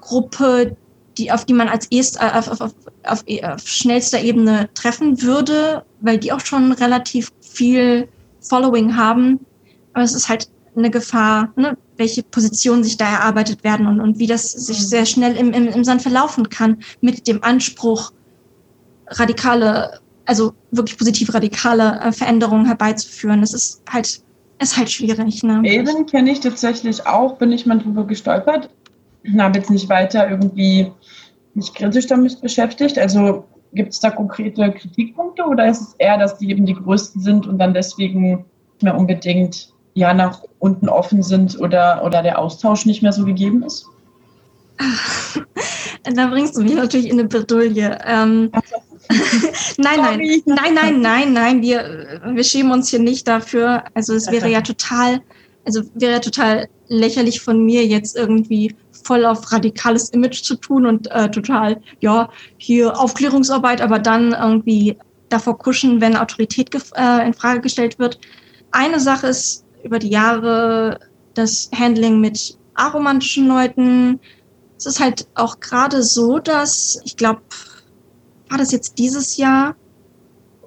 Gruppe, 0.00 0.76
die, 1.16 1.32
auf 1.32 1.44
die 1.44 1.54
man 1.54 1.68
als 1.68 1.86
erst 1.90 2.20
äh, 2.20 2.30
auf, 2.34 2.48
auf, 2.48 2.74
auf, 3.04 3.24
auf, 3.42 3.66
schnellster 3.66 4.20
Ebene 4.20 4.68
treffen 4.74 5.22
würde, 5.22 5.84
weil 6.00 6.18
die 6.18 6.32
auch 6.32 6.40
schon 6.40 6.72
relativ 6.72 7.30
viel 7.40 8.08
Following 8.40 8.96
haben. 8.96 9.40
Aber 9.92 10.02
es 10.02 10.12
ist 10.12 10.28
halt 10.28 10.50
eine 10.76 10.90
Gefahr, 10.90 11.52
ne, 11.56 11.78
welche 11.96 12.24
Positionen 12.24 12.82
sich 12.82 12.96
da 12.96 13.08
erarbeitet 13.08 13.62
werden 13.62 13.86
und, 13.86 14.00
und 14.00 14.18
wie 14.18 14.26
das 14.26 14.50
sich 14.50 14.80
mhm. 14.80 14.84
sehr 14.84 15.06
schnell 15.06 15.36
im, 15.36 15.52
im, 15.52 15.68
im 15.68 15.84
Sand 15.84 16.02
verlaufen 16.02 16.48
kann 16.48 16.82
mit 17.00 17.28
dem 17.28 17.42
Anspruch, 17.44 18.12
radikale, 19.06 20.00
also 20.24 20.54
wirklich 20.72 20.98
positiv 20.98 21.32
radikale 21.32 22.00
äh, 22.00 22.10
Veränderungen 22.10 22.66
herbeizuführen. 22.66 23.40
Das 23.40 23.54
ist 23.54 23.82
halt, 23.88 24.23
ist 24.58 24.76
halt 24.76 24.90
schwierig. 24.90 25.42
Ne? 25.42 25.62
Eben 25.64 26.06
kenne 26.06 26.30
ich 26.30 26.40
tatsächlich 26.40 27.06
auch, 27.06 27.36
bin 27.36 27.52
ich 27.52 27.66
mal 27.66 27.78
drüber 27.78 28.04
gestolpert. 28.06 28.70
Habe 29.38 29.58
jetzt 29.58 29.70
nicht 29.70 29.88
weiter 29.88 30.28
irgendwie 30.28 30.92
mich 31.54 31.72
kritisch 31.74 32.06
damit 32.06 32.40
beschäftigt. 32.40 32.98
Also 32.98 33.44
gibt 33.72 33.92
es 33.92 34.00
da 34.00 34.10
konkrete 34.10 34.70
Kritikpunkte 34.72 35.44
oder 35.44 35.68
ist 35.68 35.80
es 35.80 35.94
eher, 35.98 36.18
dass 36.18 36.38
die 36.38 36.50
eben 36.50 36.66
die 36.66 36.74
größten 36.74 37.20
sind 37.20 37.46
und 37.46 37.58
dann 37.58 37.74
deswegen 37.74 38.30
nicht 38.30 38.82
mehr 38.82 38.96
unbedingt 38.96 39.72
ja 39.94 40.12
nach 40.12 40.42
unten 40.58 40.88
offen 40.88 41.22
sind 41.22 41.58
oder, 41.60 42.04
oder 42.04 42.22
der 42.22 42.38
Austausch 42.38 42.86
nicht 42.86 43.02
mehr 43.02 43.12
so 43.12 43.24
gegeben 43.24 43.62
ist? 43.62 43.86
Da 46.12 46.26
bringst 46.26 46.54
du 46.54 46.62
mich 46.62 46.74
natürlich 46.74 47.06
in 47.06 47.18
eine 47.18 47.26
Bredouille. 47.26 47.98
Ähm, 48.04 48.50
nein, 49.78 50.00
nein, 50.00 50.42
nein, 50.46 50.74
nein, 50.74 51.00
nein, 51.00 51.32
nein, 51.32 51.62
wir, 51.62 52.20
wir 52.26 52.44
schämen 52.44 52.72
uns 52.72 52.88
hier 52.88 53.00
nicht 53.00 53.28
dafür. 53.28 53.84
Also 53.94 54.14
es 54.14 54.30
wäre 54.30 54.48
ja 54.48 54.60
total, 54.60 55.20
also 55.64 55.82
wäre 55.94 56.12
ja 56.12 56.18
total 56.20 56.68
lächerlich 56.88 57.40
von 57.40 57.64
mir 57.64 57.86
jetzt 57.86 58.16
irgendwie 58.16 58.74
voll 59.04 59.24
auf 59.24 59.52
radikales 59.52 60.10
Image 60.10 60.42
zu 60.42 60.56
tun 60.56 60.86
und 60.86 61.10
äh, 61.10 61.30
total, 61.30 61.80
ja, 62.00 62.30
hier 62.56 62.98
Aufklärungsarbeit, 62.98 63.80
aber 63.80 63.98
dann 63.98 64.32
irgendwie 64.32 64.96
davor 65.28 65.58
kuschen, 65.58 66.00
wenn 66.00 66.16
Autorität 66.16 66.70
äh, 66.96 67.26
in 67.26 67.34
Frage 67.34 67.60
gestellt 67.60 67.98
wird. 67.98 68.18
Eine 68.70 69.00
Sache 69.00 69.28
ist 69.28 69.64
über 69.82 69.98
die 69.98 70.08
Jahre 70.08 70.98
das 71.34 71.70
Handling 71.74 72.20
mit 72.20 72.56
aromantischen 72.74 73.46
Leuten. 73.46 74.20
Es 74.76 74.86
ist 74.86 75.00
halt 75.00 75.26
auch 75.34 75.60
gerade 75.60 76.02
so, 76.02 76.38
dass 76.38 77.00
ich 77.04 77.16
glaube, 77.16 77.42
war 78.54 78.58
das 78.58 78.70
jetzt 78.70 78.98
dieses 78.98 79.36
Jahr 79.36 79.74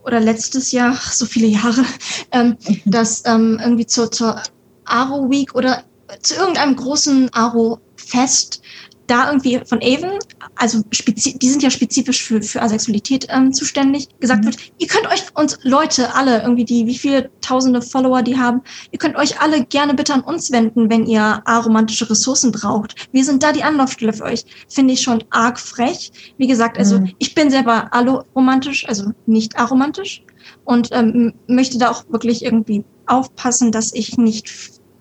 oder 0.04 0.20
letztes 0.20 0.74
Jahr, 0.74 0.94
so 0.94 1.26
viele 1.26 1.48
Jahre, 1.48 1.86
ähm, 2.34 2.58
dass 2.84 3.24
ähm, 3.26 3.60
irgendwie 3.64 3.86
zur, 3.86 4.12
zur 4.12 4.42
Aro 4.84 5.30
Week 5.30 5.56
oder 5.56 5.86
zu 6.22 6.36
irgendeinem 6.36 6.76
großen 6.76 7.34
Aro 7.34 7.80
Fest 7.96 8.62
da 9.08 9.28
irgendwie 9.28 9.60
von 9.66 9.80
Avon, 9.82 10.20
also 10.56 10.82
die 10.92 11.50
sind 11.50 11.64
ja 11.64 11.70
spezifisch 11.70 12.24
für, 12.24 12.42
für 12.42 12.62
Asexualität 12.62 13.28
ähm, 13.30 13.54
zuständig, 13.54 14.10
gesagt 14.20 14.44
mhm. 14.44 14.50
wird, 14.50 14.58
ihr 14.78 14.88
könnt 14.88 15.08
euch 15.08 15.24
uns 15.36 15.58
Leute 15.64 16.14
alle, 16.14 16.42
irgendwie 16.42 16.66
die, 16.66 16.86
wie 16.86 16.98
viele 16.98 17.30
tausende 17.42 17.82
Follower 17.82 18.22
die 18.22 18.38
haben, 18.38 18.62
ihr 18.92 19.00
könnt 19.00 19.16
euch 19.16 19.42
alle 19.42 19.66
gerne 19.66 19.94
bitte 19.94 20.14
an 20.14 20.22
uns 20.22 20.52
wenden, 20.52 20.90
wenn 20.90 21.06
ihr 21.06 21.42
aromantische 21.46 22.10
Ressourcen 22.10 22.52
braucht. 22.52 23.08
Wir 23.12 23.24
sind 23.24 23.44
da 23.44 23.52
die 23.52 23.64
Anlaufstelle 23.64 24.14
für 24.14 24.26
euch. 24.26 24.46
Finde 24.68 24.94
ich 24.94 25.02
schon 25.02 25.24
arg 25.30 25.60
frech. 25.60 26.12
Wie 26.38 26.48
gesagt, 26.48 26.78
also 26.78 27.00
mhm. 27.00 27.14
ich 27.18 27.34
bin 27.34 27.50
selber 27.50 27.94
aloromantisch, 27.94 28.88
also 28.88 29.12
nicht 29.26 29.58
aromantisch 29.58 30.24
und 30.66 30.90
ähm, 30.92 31.34
möchte 31.48 31.78
da 31.78 31.92
auch 31.92 32.04
wirklich 32.10 32.44
irgendwie 32.44 32.84
aufpassen, 33.06 33.72
dass 33.72 33.94
ich 33.94 34.18
nicht 34.18 34.50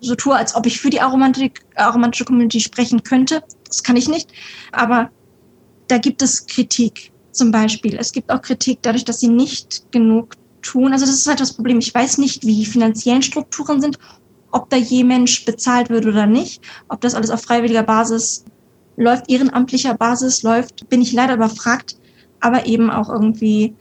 so 0.00 0.14
tue, 0.14 0.34
als 0.34 0.54
ob 0.54 0.66
ich 0.66 0.80
für 0.80 0.90
die 0.90 1.00
aromantische 1.00 2.24
Community 2.24 2.60
sprechen 2.60 3.02
könnte. 3.02 3.42
Das 3.66 3.82
kann 3.82 3.96
ich 3.96 4.08
nicht. 4.08 4.30
Aber 4.72 5.10
da 5.88 5.98
gibt 5.98 6.22
es 6.22 6.46
Kritik 6.46 7.12
zum 7.32 7.50
Beispiel. 7.50 7.96
Es 7.96 8.12
gibt 8.12 8.30
auch 8.30 8.42
Kritik 8.42 8.78
dadurch, 8.82 9.04
dass 9.04 9.20
sie 9.20 9.28
nicht 9.28 9.90
genug 9.92 10.34
tun. 10.62 10.92
Also 10.92 11.06
das 11.06 11.14
ist 11.14 11.28
halt 11.28 11.40
das 11.40 11.54
Problem. 11.54 11.78
Ich 11.78 11.94
weiß 11.94 12.18
nicht, 12.18 12.44
wie 12.44 12.56
die 12.56 12.66
finanziellen 12.66 13.22
Strukturen 13.22 13.80
sind, 13.80 13.98
ob 14.50 14.70
da 14.70 14.76
je 14.76 15.04
Mensch 15.04 15.44
bezahlt 15.44 15.90
wird 15.90 16.06
oder 16.06 16.26
nicht, 16.26 16.62
ob 16.88 17.00
das 17.00 17.14
alles 17.14 17.30
auf 17.30 17.42
freiwilliger 17.42 17.82
Basis 17.82 18.44
läuft, 18.96 19.30
ehrenamtlicher 19.30 19.94
Basis 19.94 20.42
läuft, 20.42 20.88
bin 20.88 21.02
ich 21.02 21.12
leider 21.12 21.34
überfragt, 21.34 21.96
aber 22.40 22.66
eben 22.66 22.90
auch 22.90 23.08
irgendwie, 23.10 23.74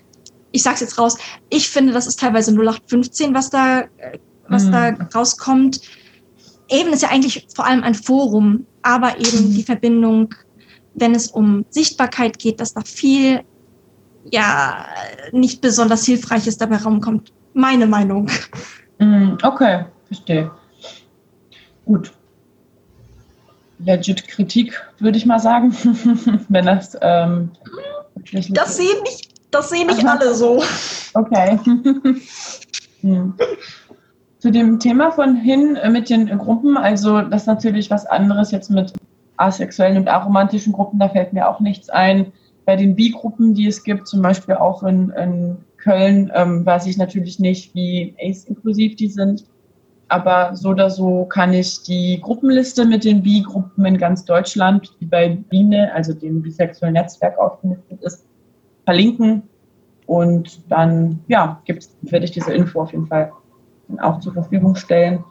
ich 0.51 0.63
sag's 0.63 0.81
jetzt 0.81 0.97
raus, 0.97 1.17
ich 1.49 1.69
finde, 1.69 1.93
das 1.93 2.07
ist 2.07 2.19
teilweise 2.19 2.51
0815, 2.51 3.33
was 3.33 3.49
da, 3.49 3.85
was 4.47 4.65
mhm. 4.65 4.71
da 4.71 4.89
rauskommt. 5.15 5.81
Eben 6.69 6.93
ist 6.93 7.03
ja 7.03 7.09
eigentlich 7.09 7.47
vor 7.55 7.65
allem 7.65 7.83
ein 7.83 7.95
Forum, 7.95 8.65
aber 8.81 9.17
eben 9.17 9.53
die 9.53 9.63
Verbindung, 9.63 10.33
wenn 10.93 11.13
es 11.13 11.27
um 11.27 11.65
Sichtbarkeit 11.69 12.39
geht, 12.39 12.59
dass 12.59 12.73
da 12.73 12.81
viel 12.81 13.41
ja 14.31 14.85
nicht 15.31 15.61
besonders 15.61 16.05
Hilfreiches 16.05 16.57
dabei 16.57 16.77
rumkommt. 16.77 17.31
meine 17.53 17.87
Meinung. 17.87 18.29
Mm, 18.99 19.37
okay, 19.43 19.85
verstehe. 20.07 20.51
Gut. 21.85 22.11
Legit 23.79 24.27
Kritik, 24.27 24.81
würde 24.99 25.17
ich 25.17 25.25
mal 25.25 25.39
sagen. 25.39 25.73
Wenn 26.49 26.65
das 26.65 26.97
ähm, 27.01 27.51
Das 28.49 28.77
sehen 28.77 29.03
nicht, 29.03 29.33
das 29.51 29.69
sehen 29.69 29.87
nicht 29.87 30.05
alle 30.05 30.33
so. 30.33 30.63
Okay. 31.13 31.59
hm. 33.01 33.33
Zu 34.45 34.51
dem 34.51 34.77
Thema 34.77 35.09
von 35.09 35.37
hin 35.37 35.75
äh, 35.75 35.89
mit 35.89 36.07
den 36.07 36.27
Gruppen, 36.37 36.77
also 36.77 37.19
das 37.21 37.41
ist 37.41 37.47
natürlich 37.47 37.89
was 37.89 38.05
anderes 38.05 38.51
jetzt 38.51 38.69
mit 38.69 38.93
asexuellen 39.37 39.97
und 39.97 40.07
aromantischen 40.07 40.71
Gruppen, 40.71 40.99
da 40.99 41.09
fällt 41.09 41.33
mir 41.33 41.49
auch 41.49 41.59
nichts 41.59 41.89
ein. 41.89 42.31
Bei 42.63 42.75
den 42.75 42.95
Bi-Gruppen, 42.95 43.55
die 43.55 43.65
es 43.65 43.83
gibt, 43.83 44.07
zum 44.07 44.21
Beispiel 44.21 44.53
auch 44.53 44.83
in, 44.83 45.09
in 45.09 45.57
Köln, 45.77 46.31
ähm, 46.35 46.63
weiß 46.63 46.85
ich 46.85 46.95
natürlich 46.99 47.39
nicht, 47.39 47.73
wie 47.73 48.13
ACE-inklusiv 48.21 48.95
die 48.95 49.07
sind. 49.07 49.45
Aber 50.09 50.55
so 50.55 50.69
oder 50.69 50.91
so 50.91 51.25
kann 51.25 51.51
ich 51.51 51.81
die 51.81 52.21
Gruppenliste 52.21 52.85
mit 52.85 53.03
den 53.03 53.23
Bi-Gruppen 53.23 53.83
in 53.83 53.97
ganz 53.97 54.25
Deutschland, 54.25 54.91
die 55.01 55.07
bei 55.07 55.29
Biene, 55.49 55.91
also 55.91 56.13
dem 56.13 56.43
bisexuellen 56.43 56.93
Netzwerk 56.93 57.39
aufgelistet 57.39 57.99
ist, 58.03 58.27
verlinken. 58.83 59.41
Und 60.05 60.61
dann, 60.69 61.21
ja, 61.27 61.63
gibt's, 61.65 61.97
werde 62.03 62.25
ich 62.25 62.31
diese 62.31 62.53
Info 62.53 62.79
auf 62.79 62.91
jeden 62.91 63.07
Fall 63.07 63.31
auch 63.99 64.19
zur 64.19 64.33
Verfügung 64.33 64.75
stellen. 64.75 65.23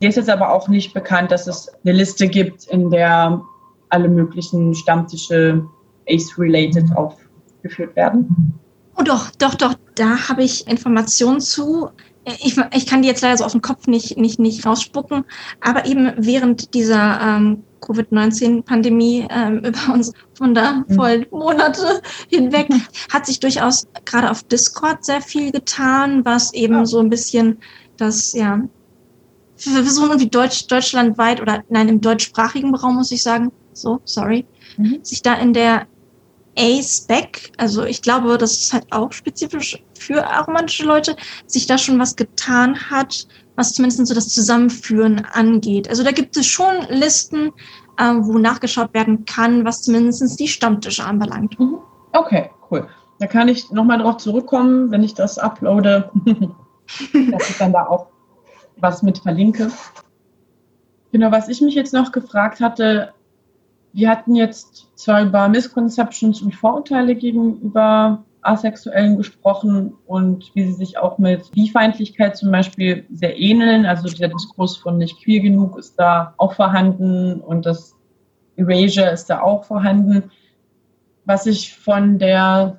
Mir 0.00 0.10
ist 0.10 0.16
jetzt 0.16 0.30
aber 0.30 0.52
auch 0.52 0.68
nicht 0.68 0.92
bekannt, 0.92 1.30
dass 1.30 1.46
es 1.46 1.70
eine 1.84 1.96
Liste 1.96 2.28
gibt, 2.28 2.66
in 2.66 2.90
der 2.90 3.40
alle 3.88 4.08
möglichen 4.08 4.74
Stammtische 4.74 5.64
ACE-related 6.08 6.94
aufgeführt 6.96 7.96
werden. 7.96 8.54
Oh 8.98 9.02
doch, 9.02 9.30
doch, 9.38 9.54
doch, 9.54 9.74
da 9.94 10.28
habe 10.28 10.42
ich 10.42 10.66
Informationen 10.66 11.40
zu. 11.40 11.90
Ich, 12.24 12.56
ich 12.72 12.86
kann 12.86 13.02
die 13.02 13.08
jetzt 13.08 13.22
leider 13.22 13.36
so 13.36 13.44
auf 13.44 13.52
den 13.52 13.62
Kopf 13.62 13.86
nicht, 13.86 14.16
nicht, 14.18 14.40
nicht 14.40 14.66
rausspucken, 14.66 15.24
aber 15.60 15.86
eben 15.86 16.12
während 16.16 16.74
dieser 16.74 17.20
ähm, 17.20 17.62
Covid-19-Pandemie 17.80 19.28
ähm, 19.30 19.58
über 19.64 19.94
uns 19.94 20.12
wundervollen 20.38 21.26
mhm. 21.30 21.38
Monate 21.38 22.02
hinweg 22.28 22.68
hat 23.12 23.26
sich 23.26 23.38
durchaus 23.38 23.86
gerade 24.04 24.30
auf 24.30 24.42
Discord 24.42 25.04
sehr 25.04 25.20
viel 25.20 25.52
getan, 25.52 26.24
was 26.24 26.52
eben 26.52 26.84
so 26.84 26.98
ein 26.98 27.10
bisschen 27.10 27.58
das, 27.96 28.32
ja, 28.32 28.60
wir 29.58 29.82
versuchen 29.82 30.10
irgendwie 30.10 30.28
Deutsch, 30.28 30.66
deutschlandweit 30.66 31.40
oder 31.40 31.62
nein, 31.68 31.88
im 31.88 32.00
deutschsprachigen 32.00 32.74
Raum 32.74 32.96
muss 32.96 33.12
ich 33.12 33.22
sagen, 33.22 33.52
so, 33.72 34.00
sorry, 34.04 34.46
mhm. 34.76 34.98
sich 35.02 35.22
da 35.22 35.34
in 35.34 35.52
der 35.52 35.86
A-Spec, 36.58 37.52
also 37.58 37.84
ich 37.84 38.00
glaube, 38.00 38.38
das 38.38 38.52
ist 38.52 38.72
halt 38.72 38.86
auch 38.90 39.12
spezifisch 39.12 39.82
für 39.98 40.26
aromantische 40.26 40.84
Leute, 40.84 41.16
sich 41.46 41.66
da 41.66 41.76
schon 41.76 41.98
was 41.98 42.16
getan 42.16 42.90
hat, 42.90 43.26
was 43.56 43.74
zumindest 43.74 44.06
so 44.06 44.14
das 44.14 44.28
Zusammenführen 44.28 45.24
angeht. 45.32 45.88
Also 45.88 46.02
da 46.02 46.12
gibt 46.12 46.36
es 46.36 46.46
schon 46.46 46.86
Listen, 46.88 47.52
äh, 47.98 48.12
wo 48.20 48.38
nachgeschaut 48.38 48.92
werden 48.94 49.24
kann, 49.24 49.64
was 49.64 49.82
zumindest 49.82 50.38
die 50.40 50.48
Stammtische 50.48 51.04
anbelangt. 51.04 51.58
Mhm. 51.58 51.78
Okay, 52.12 52.50
cool. 52.70 52.88
Da 53.18 53.26
kann 53.26 53.48
ich 53.48 53.70
nochmal 53.70 53.98
drauf 53.98 54.18
zurückkommen, 54.18 54.90
wenn 54.90 55.02
ich 55.02 55.14
das 55.14 55.38
uploade, 55.38 56.10
dass 57.30 57.50
ich 57.50 57.58
dann 57.58 57.72
da 57.72 57.86
auch 57.86 58.08
was 58.78 59.02
mit 59.02 59.18
verlinke. 59.18 59.70
Genau, 61.12 61.32
was 61.32 61.48
ich 61.48 61.60
mich 61.60 61.74
jetzt 61.74 61.94
noch 61.94 62.12
gefragt 62.12 62.60
hatte, 62.60 63.12
wir 63.92 64.10
hatten 64.10 64.34
jetzt 64.34 64.88
zwar 64.94 65.22
über 65.22 65.48
Misconceptions 65.48 66.42
und 66.42 66.54
Vorurteile 66.54 67.14
gegenüber 67.14 68.24
Asexuellen 68.42 69.16
gesprochen 69.16 69.94
und 70.06 70.50
wie 70.54 70.64
sie 70.64 70.74
sich 70.74 70.98
auch 70.98 71.18
mit 71.18 71.50
Bifeindlichkeit 71.52 72.36
zum 72.36 72.52
Beispiel 72.52 73.06
sehr 73.10 73.38
ähneln. 73.38 73.86
Also 73.86 74.08
der 74.08 74.28
Diskurs 74.28 74.76
von 74.76 74.98
nicht 74.98 75.22
queer 75.22 75.40
genug 75.40 75.78
ist 75.78 75.96
da 75.96 76.34
auch 76.36 76.52
vorhanden 76.52 77.40
und 77.40 77.66
das 77.66 77.96
Erasure 78.56 79.10
ist 79.10 79.26
da 79.30 79.40
auch 79.40 79.64
vorhanden. 79.64 80.30
Was 81.24 81.46
ich 81.46 81.74
von 81.74 82.18
der 82.18 82.78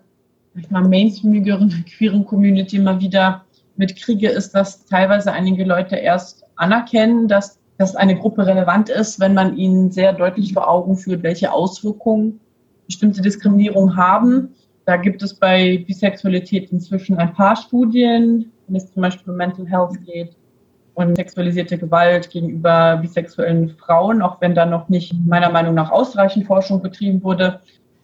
ich 0.55 0.69
mal, 0.71 0.83
mainstreamigeren 0.83 1.85
queeren 1.85 2.25
Community 2.25 2.77
immer 2.77 2.99
wieder 2.99 3.45
mitkriege, 3.77 4.29
ist, 4.29 4.51
dass 4.55 4.85
teilweise 4.85 5.31
einige 5.31 5.63
Leute 5.63 5.95
erst 5.95 6.45
anerkennen, 6.55 7.27
dass 7.27 7.59
dass 7.77 7.95
eine 7.95 8.17
Gruppe 8.17 8.45
relevant 8.45 8.89
ist, 8.89 9.19
wenn 9.19 9.33
man 9.33 9.55
ihnen 9.55 9.91
sehr 9.91 10.13
deutlich 10.13 10.53
vor 10.53 10.69
Augen 10.69 10.97
führt, 10.97 11.23
welche 11.23 11.51
Auswirkungen 11.51 12.39
bestimmte 12.87 13.21
Diskriminierung 13.21 13.95
haben. 13.95 14.55
Da 14.85 14.97
gibt 14.97 15.21
es 15.21 15.35
bei 15.35 15.83
Bisexualität 15.85 16.71
inzwischen 16.71 17.17
ein 17.17 17.33
paar 17.33 17.55
Studien, 17.55 18.51
wenn 18.67 18.75
es 18.75 18.91
zum 18.91 19.01
Beispiel 19.01 19.31
um 19.31 19.37
Mental 19.37 19.67
Health 19.67 20.03
geht 20.05 20.35
und 20.95 21.15
sexualisierte 21.17 21.77
Gewalt 21.77 22.29
gegenüber 22.31 22.97
bisexuellen 22.97 23.69
Frauen, 23.69 24.21
auch 24.21 24.41
wenn 24.41 24.55
da 24.55 24.65
noch 24.65 24.89
nicht 24.89 25.13
meiner 25.25 25.51
Meinung 25.51 25.75
nach 25.75 25.91
ausreichend 25.91 26.47
Forschung 26.47 26.81
betrieben 26.81 27.21
wurde. 27.21 27.59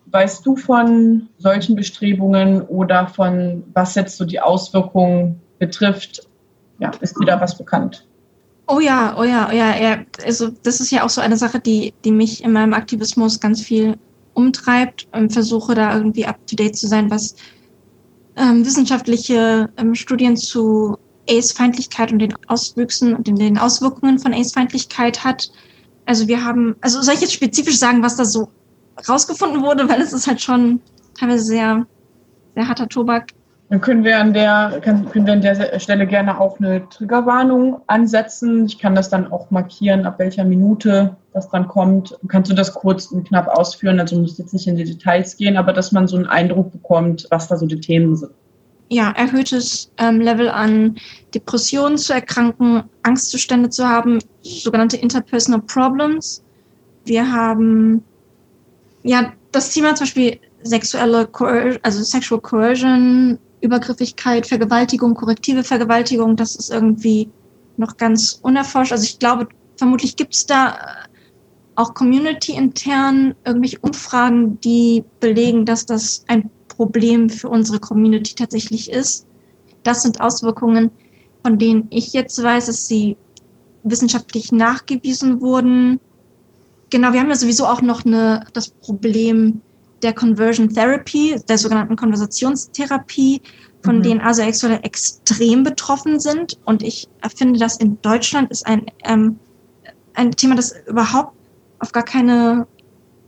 Weißt 0.07 0.45
du 0.45 0.55
von 0.55 1.29
solchen 1.39 1.75
Bestrebungen 1.75 2.61
oder 2.61 3.07
von 3.07 3.63
was 3.73 3.95
jetzt 3.95 4.17
so 4.17 4.25
die 4.25 4.39
Auswirkungen 4.39 5.41
betrifft? 5.59 6.27
Ja, 6.79 6.91
ist 7.01 7.15
da 7.25 7.39
was 7.39 7.57
bekannt? 7.57 8.05
Oh 8.67 8.79
ja, 8.79 9.15
oh 9.17 9.23
ja, 9.23 9.49
oh 9.49 9.53
ja, 9.53 9.75
ja. 9.77 9.97
Also 10.25 10.49
das 10.63 10.79
ist 10.79 10.91
ja 10.91 11.03
auch 11.03 11.09
so 11.09 11.21
eine 11.21 11.37
Sache, 11.37 11.59
die, 11.59 11.93
die 12.05 12.11
mich 12.11 12.43
in 12.43 12.53
meinem 12.53 12.73
Aktivismus 12.73 13.39
ganz 13.39 13.61
viel 13.61 13.97
umtreibt 14.33 15.07
und 15.11 15.33
versuche 15.33 15.75
da 15.75 15.95
irgendwie 15.95 16.25
up 16.25 16.45
to 16.47 16.55
date 16.55 16.75
zu 16.75 16.87
sein, 16.87 17.11
was 17.11 17.35
ähm, 18.35 18.65
wissenschaftliche 18.65 19.69
ähm, 19.77 19.95
Studien 19.95 20.37
zu 20.37 20.97
AIDS-Feindlichkeit 21.27 22.11
und 22.11 22.19
den 22.19 22.33
Auswüchsen 22.47 23.15
und 23.15 23.27
den, 23.27 23.57
Auswirkungen 23.57 24.19
von 24.19 24.33
AIDS-Feindlichkeit 24.33 25.23
hat. 25.23 25.51
Also 26.05 26.27
wir 26.27 26.43
haben, 26.43 26.75
also 26.81 27.01
soll 27.01 27.15
ich 27.15 27.21
jetzt 27.21 27.33
spezifisch 27.33 27.77
sagen, 27.77 28.01
was 28.01 28.15
da 28.15 28.25
so 28.25 28.49
rausgefunden 29.07 29.61
wurde, 29.61 29.87
weil 29.87 30.01
es 30.01 30.13
ist 30.13 30.27
halt 30.27 30.41
schon 30.41 30.81
teilweise 31.17 31.45
sehr, 31.45 31.85
sehr 32.55 32.67
harter 32.67 32.89
Tobak. 32.89 33.27
Dann 33.69 33.81
können 33.81 34.03
wir 34.03 34.19
an 34.19 34.33
der, 34.33 34.79
können 34.81 35.09
wir 35.13 35.33
an 35.33 35.41
der 35.41 35.79
Stelle 35.79 36.05
gerne 36.05 36.39
auch 36.39 36.59
eine 36.59 36.87
Triggerwarnung 36.89 37.81
ansetzen. 37.87 38.65
Ich 38.65 38.77
kann 38.77 38.93
das 38.93 39.09
dann 39.09 39.31
auch 39.31 39.49
markieren, 39.51 40.05
ab 40.05 40.19
welcher 40.19 40.43
Minute 40.43 41.15
das 41.33 41.49
dann 41.49 41.67
kommt. 41.67 42.15
Kannst 42.27 42.51
du 42.51 42.55
das 42.55 42.73
kurz 42.73 43.07
und 43.07 43.27
knapp 43.27 43.47
ausführen? 43.47 43.99
Also 43.99 44.19
muss 44.19 44.37
jetzt 44.37 44.53
nicht 44.53 44.67
in 44.67 44.75
die 44.75 44.83
Details 44.83 45.37
gehen, 45.37 45.57
aber 45.57 45.73
dass 45.73 45.91
man 45.91 46.07
so 46.07 46.17
einen 46.17 46.27
Eindruck 46.27 46.71
bekommt, 46.71 47.25
was 47.31 47.47
da 47.47 47.57
so 47.57 47.65
die 47.65 47.79
Themen 47.79 48.15
sind. 48.15 48.31
Ja, 48.89 49.11
erhöhtes 49.11 49.91
ähm, 49.97 50.21
Level 50.21 50.49
an 50.49 50.97
Depressionen 51.33 51.97
zu 51.97 52.13
erkranken, 52.13 52.83
Angstzustände 53.01 53.69
zu 53.69 53.87
haben, 53.87 54.19
sogenannte 54.43 54.97
Interpersonal 54.97 55.61
Problems. 55.61 56.43
Wir 57.05 57.31
haben 57.31 58.03
ja 59.01 59.33
das 59.51 59.71
Thema 59.71 59.95
zum 59.95 60.05
Beispiel 60.05 60.39
sexuelle, 60.63 61.25
Coer 61.27 61.77
also 61.81 62.03
Sexual 62.03 62.41
Coercion, 62.41 63.39
Übergriffigkeit, 63.63 64.45
Vergewaltigung, 64.45 65.15
korrektive 65.15 65.63
Vergewaltigung, 65.63 66.35
das 66.35 66.55
ist 66.55 66.69
irgendwie 66.69 67.29
noch 67.77 67.97
ganz 67.97 68.39
unerforscht. 68.41 68.91
Also 68.91 69.05
ich 69.05 69.19
glaube, 69.19 69.47
vermutlich 69.77 70.15
gibt 70.15 70.35
es 70.35 70.45
da 70.45 70.71
äh, 70.71 70.75
auch 71.75 71.93
community-intern 71.93 73.35
irgendwelche 73.45 73.79
Umfragen, 73.79 74.59
die 74.61 75.03
belegen, 75.19 75.65
dass 75.65 75.85
das 75.85 76.23
ein 76.27 76.49
Problem 76.67 77.29
für 77.29 77.49
unsere 77.49 77.79
Community 77.79 78.35
tatsächlich 78.35 78.91
ist. 78.91 79.25
Das 79.83 80.03
sind 80.03 80.21
Auswirkungen, 80.21 80.91
von 81.41 81.57
denen 81.57 81.87
ich 81.89 82.13
jetzt 82.13 82.41
weiß, 82.41 82.67
dass 82.67 82.87
sie 82.87 83.17
wissenschaftlich 83.83 84.51
nachgewiesen 84.51 85.41
wurden. 85.41 85.99
Genau, 86.89 87.13
wir 87.13 87.19
haben 87.19 87.29
ja 87.29 87.35
sowieso 87.35 87.65
auch 87.65 87.81
noch 87.81 88.05
eine, 88.05 88.45
das 88.53 88.69
Problem 88.69 89.61
der 90.03 90.13
Conversion 90.13 90.69
Therapy, 90.69 91.39
der 91.47 91.57
sogenannten 91.57 91.95
Konversationstherapie, 91.95 93.41
von 93.83 93.97
mhm. 93.97 94.03
denen 94.03 94.21
Asexuelle 94.21 94.81
extrem 94.83 95.63
betroffen 95.63 96.19
sind. 96.19 96.57
Und 96.65 96.83
ich 96.83 97.07
finde, 97.35 97.59
dass 97.59 97.77
in 97.77 98.01
Deutschland 98.01 98.51
ist 98.51 98.65
ein, 98.65 98.85
ähm, 99.03 99.39
ein 100.13 100.31
Thema, 100.31 100.55
das 100.55 100.73
überhaupt 100.87 101.33
auf 101.79 101.91
gar 101.91 102.03
keine 102.03 102.67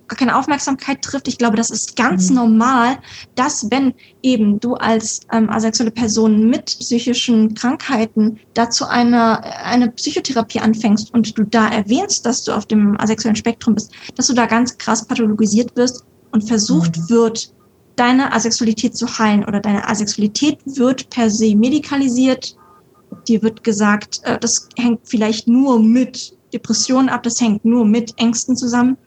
gar 0.08 0.18
keine 0.18 0.38
Aufmerksamkeit 0.38 1.02
trifft. 1.02 1.28
Ich 1.28 1.40
glaube, 1.40 1.58
das 1.58 1.72
ist 1.72 1.96
ganz 1.96 2.30
mhm. 2.30 2.36
normal, 2.36 2.98
dass 3.34 3.72
wenn 3.72 3.94
eben 4.22 4.60
du 4.60 4.76
als 4.76 5.22
ähm, 5.32 5.50
asexuelle 5.50 5.90
Person 5.92 6.48
mit 6.48 6.66
psychischen 6.66 7.56
Krankheiten 7.56 8.40
dazu 8.54 8.86
eine, 8.86 9.44
eine 9.64 9.90
Psychotherapie 9.90 10.60
anfängst 10.60 11.14
und 11.14 11.36
du 11.38 11.44
da 11.44 11.68
erwähnst, 11.70 12.26
dass 12.26 12.44
du 12.44 12.52
auf 12.52 12.68
dem 12.68 13.00
asexuellen 13.00 13.36
Spektrum 13.36 13.76
bist, 13.76 13.92
dass 14.16 14.28
du 14.28 14.34
da 14.34 14.46
ganz 14.46 14.78
krass 14.78 15.08
pathologisiert 15.08 15.76
wirst 15.76 16.06
und 16.36 16.42
versucht 16.42 16.98
mhm. 16.98 17.10
wird, 17.10 17.54
deine 17.96 18.34
Asexualität 18.34 18.98
zu 18.98 19.08
heilen 19.08 19.46
oder 19.46 19.62
deine 19.62 19.88
Asexualität 19.88 20.60
wird 20.66 21.10
per 21.10 21.30
se 21.30 21.56
medikalisiert. 21.56 22.58
Dir 23.26 23.42
wird 23.42 23.64
gesagt, 23.64 24.20
äh, 24.24 24.38
das 24.38 24.68
hängt 24.76 25.00
vielleicht 25.06 25.48
nur 25.48 25.80
mit 25.80 26.38
Depressionen 26.52 27.08
ab, 27.08 27.24
das 27.24 27.40
hängt 27.40 27.64
nur 27.64 27.86
mit 27.86 28.12
Ängsten 28.18 28.58
zusammen. 28.58 28.98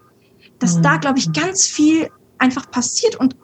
Dass 0.59 0.79
mhm. 0.79 0.83
da, 0.83 0.97
glaube 0.97 1.19
ich, 1.19 1.31
ganz 1.35 1.67
viel 1.67 2.09
einfach 2.39 2.71
passiert 2.71 3.17
und 3.17 3.37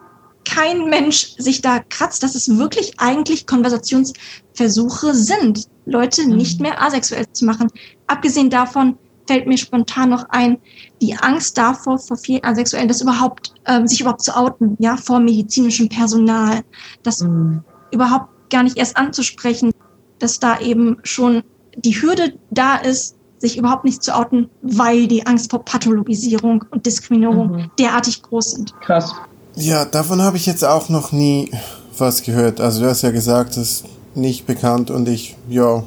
kein 0.45 0.89
Mensch 0.89 1.35
sich 1.37 1.61
da 1.61 1.79
kratzt, 1.79 2.23
dass 2.23 2.33
es 2.33 2.57
wirklich 2.57 2.99
eigentlich 2.99 3.45
Konversationsversuche 3.45 5.13
sind, 5.13 5.67
Leute 5.85 6.25
Mhm. 6.25 6.37
nicht 6.37 6.59
mehr 6.59 6.81
asexuell 6.81 7.31
zu 7.33 7.45
machen. 7.45 7.67
Abgesehen 8.07 8.49
davon 8.49 8.97
fällt 9.27 9.47
mir 9.47 9.57
spontan 9.57 10.09
noch 10.09 10.25
ein, 10.29 10.57
die 11.01 11.15
Angst 11.15 11.57
davor, 11.57 11.97
vor 11.97 12.17
vielen 12.17 12.43
Asexuellen, 12.43 12.87
das 12.87 13.01
überhaupt, 13.01 13.53
ähm, 13.65 13.87
sich 13.87 14.01
überhaupt 14.01 14.21
zu 14.21 14.35
outen, 14.35 14.75
ja, 14.79 14.97
vor 14.97 15.19
medizinischem 15.19 15.89
Personal, 15.89 16.61
das 17.03 17.21
Mhm. 17.21 17.63
überhaupt 17.91 18.29
gar 18.49 18.63
nicht 18.63 18.77
erst 18.77 18.97
anzusprechen, 18.97 19.71
dass 20.19 20.39
da 20.39 20.59
eben 20.59 20.97
schon 21.03 21.43
die 21.77 21.99
Hürde 22.01 22.33
da 22.51 22.75
ist, 22.77 23.15
sich 23.39 23.57
überhaupt 23.57 23.83
nicht 23.83 24.01
zu 24.01 24.15
outen, 24.15 24.49
weil 24.61 25.07
die 25.07 25.25
Angst 25.25 25.51
vor 25.51 25.63
Pathologisierung 25.65 26.63
und 26.71 26.85
Diskriminierung 26.85 27.47
Mhm. 27.51 27.71
derartig 27.79 28.21
groß 28.21 28.51
sind. 28.51 28.73
Krass. 28.81 29.13
Ja, 29.55 29.85
davon 29.85 30.21
habe 30.21 30.37
ich 30.37 30.45
jetzt 30.45 30.63
auch 30.63 30.89
noch 30.89 31.11
nie 31.11 31.51
was 31.97 32.23
gehört. 32.23 32.59
Also 32.61 32.81
du 32.81 32.89
hast 32.89 33.01
ja 33.01 33.11
gesagt, 33.11 33.51
das 33.51 33.57
ist 33.57 33.85
nicht 34.13 34.45
bekannt 34.45 34.91
und 34.91 35.07
ich, 35.07 35.35
ja. 35.49 35.83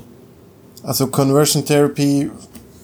Also 0.82 1.06
Conversion 1.08 1.64
Therapy 1.64 2.30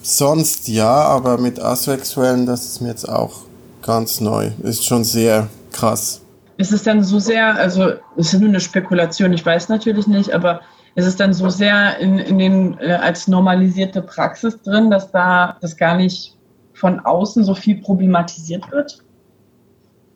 sonst 0.05 0.67
ja, 0.67 0.87
aber 0.87 1.37
mit 1.37 1.59
Asexuellen, 1.59 2.45
das 2.45 2.65
ist 2.65 2.81
mir 2.81 2.89
jetzt 2.89 3.09
auch 3.09 3.41
ganz 3.81 4.21
neu. 4.21 4.51
Ist 4.61 4.85
schon 4.85 5.03
sehr 5.03 5.47
krass. 5.71 6.21
Ist 6.57 6.71
es 6.71 6.83
dann 6.83 7.03
so 7.03 7.19
sehr, 7.19 7.55
also 7.55 7.93
es 8.15 8.33
ist 8.33 8.39
nur 8.39 8.49
eine 8.49 8.59
Spekulation, 8.59 9.33
ich 9.33 9.45
weiß 9.45 9.67
natürlich 9.69 10.07
nicht, 10.07 10.31
aber 10.31 10.61
ist 10.93 11.05
es 11.05 11.17
dann 11.17 11.33
so 11.33 11.49
sehr 11.49 11.97
in, 11.97 12.19
in 12.19 12.37
den 12.37 12.77
äh, 12.79 12.93
als 12.93 13.27
normalisierte 13.27 14.01
Praxis 14.01 14.61
drin, 14.61 14.89
dass 14.89 15.11
da 15.11 15.57
das 15.59 15.75
gar 15.75 15.97
nicht 15.97 16.37
von 16.73 16.99
außen 16.99 17.43
so 17.43 17.55
viel 17.55 17.81
problematisiert 17.81 18.71
wird? 18.71 19.03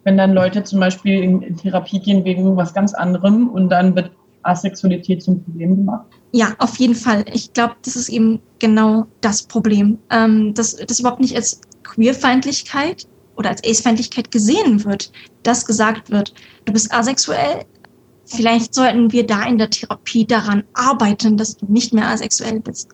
Wenn 0.06 0.18
dann 0.18 0.34
Leute 0.34 0.64
zum 0.64 0.80
Beispiel 0.80 1.22
in, 1.22 1.42
in 1.42 1.58
Therapie 1.58 2.00
gehen 2.00 2.24
wegen 2.24 2.44
irgendwas 2.44 2.74
ganz 2.74 2.94
anderem 2.94 3.50
und 3.50 3.70
dann 3.70 3.96
wird 3.96 4.12
Asexualität 4.44 5.22
zum 5.22 5.44
Problem 5.44 5.76
gemacht? 5.76 6.06
Ja, 6.32 6.54
auf 6.60 6.78
jeden 6.78 6.96
Fall. 6.96 7.26
Ich 7.34 7.52
glaube, 7.52 7.76
das 7.84 7.98
ist 7.98 8.08
eben 8.08 8.40
genau 8.60 9.06
das 9.22 9.44
Problem, 9.44 9.98
ähm, 10.10 10.54
dass 10.54 10.76
das 10.76 11.00
überhaupt 11.00 11.22
nicht 11.22 11.36
als 11.36 11.62
Queerfeindlichkeit 11.84 13.08
oder 13.36 13.50
als 13.50 13.64
Ace-Feindlichkeit 13.64 14.32
gesehen 14.32 14.84
wird, 14.86 15.12
dass 15.44 15.66
gesagt 15.66 16.10
wird, 16.12 16.34
du 16.66 16.74
bist 16.74 16.94
asexuell. 16.94 17.66
Vielleicht 18.26 18.76
sollten 18.76 19.12
wir 19.12 19.26
da 19.26 19.44
in 19.46 19.58
der 19.58 19.70
Therapie 19.70 20.26
daran 20.26 20.64
arbeiten, 20.74 21.38
dass 21.38 21.58
du 21.58 21.66
nicht 21.68 21.94
mehr 21.94 22.08
asexuell 22.08 22.60
bist. 22.60 22.90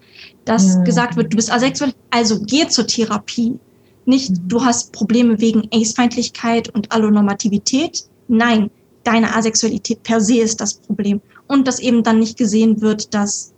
Dass 0.45 0.77
Mhm. 0.77 0.83
gesagt 0.85 1.17
wird, 1.17 1.33
du 1.33 1.35
bist 1.35 1.51
asexuell, 1.51 1.93
also 2.09 2.39
geh 2.41 2.67
zur 2.67 2.87
Therapie. 2.87 3.59
Nicht, 4.05 4.29
Mhm. 4.31 4.47
du 4.47 4.63
hast 4.63 4.91
Probleme 4.93 5.41
wegen 5.41 5.67
Ace-Feindlichkeit 5.73 6.69
und 6.69 6.91
Allonormativität. 6.91 8.05
Nein, 8.27 8.69
deine 9.03 9.35
Asexualität 9.35 10.03
per 10.03 10.21
se 10.21 10.37
ist 10.37 10.61
das 10.61 10.75
Problem. 10.75 11.21
Und 11.47 11.67
dass 11.67 11.79
eben 11.79 12.03
dann 12.03 12.19
nicht 12.19 12.37
gesehen 12.37 12.81
wird, 12.81 13.13
dass 13.13 13.51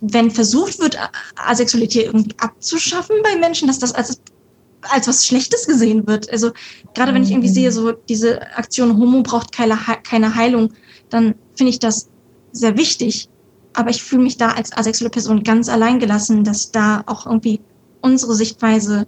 wenn 0.00 0.30
versucht 0.30 0.78
wird, 0.78 0.98
Asexualität 1.36 2.06
irgendwie 2.06 2.34
abzuschaffen 2.38 3.16
bei 3.22 3.36
Menschen, 3.36 3.68
dass 3.68 3.78
das 3.78 3.94
als, 3.94 4.20
als 4.82 5.08
was 5.08 5.26
Schlechtes 5.26 5.66
gesehen 5.66 6.06
wird. 6.06 6.30
Also 6.30 6.52
gerade 6.94 7.14
wenn 7.14 7.22
ich 7.22 7.30
irgendwie 7.30 7.48
Mhm. 7.48 7.54
sehe, 7.54 7.72
so 7.72 7.92
diese 7.92 8.42
Aktion 8.56 8.98
Homo 8.98 9.22
braucht 9.22 9.52
keine, 9.52 9.78
keine 10.04 10.34
Heilung, 10.34 10.72
dann 11.08 11.34
finde 11.56 11.70
ich 11.70 11.78
das 11.78 12.08
sehr 12.52 12.76
wichtig. 12.76 13.28
Aber 13.72 13.90
ich 13.90 14.02
fühle 14.02 14.22
mich 14.22 14.36
da 14.36 14.50
als 14.52 14.72
asexuelle 14.72 15.10
Person 15.10 15.42
ganz 15.42 15.68
allein 15.68 15.98
gelassen, 15.98 16.44
dass 16.44 16.70
da 16.70 17.02
auch 17.06 17.26
irgendwie 17.26 17.60
unsere 18.00 18.34
Sichtweise 18.34 19.06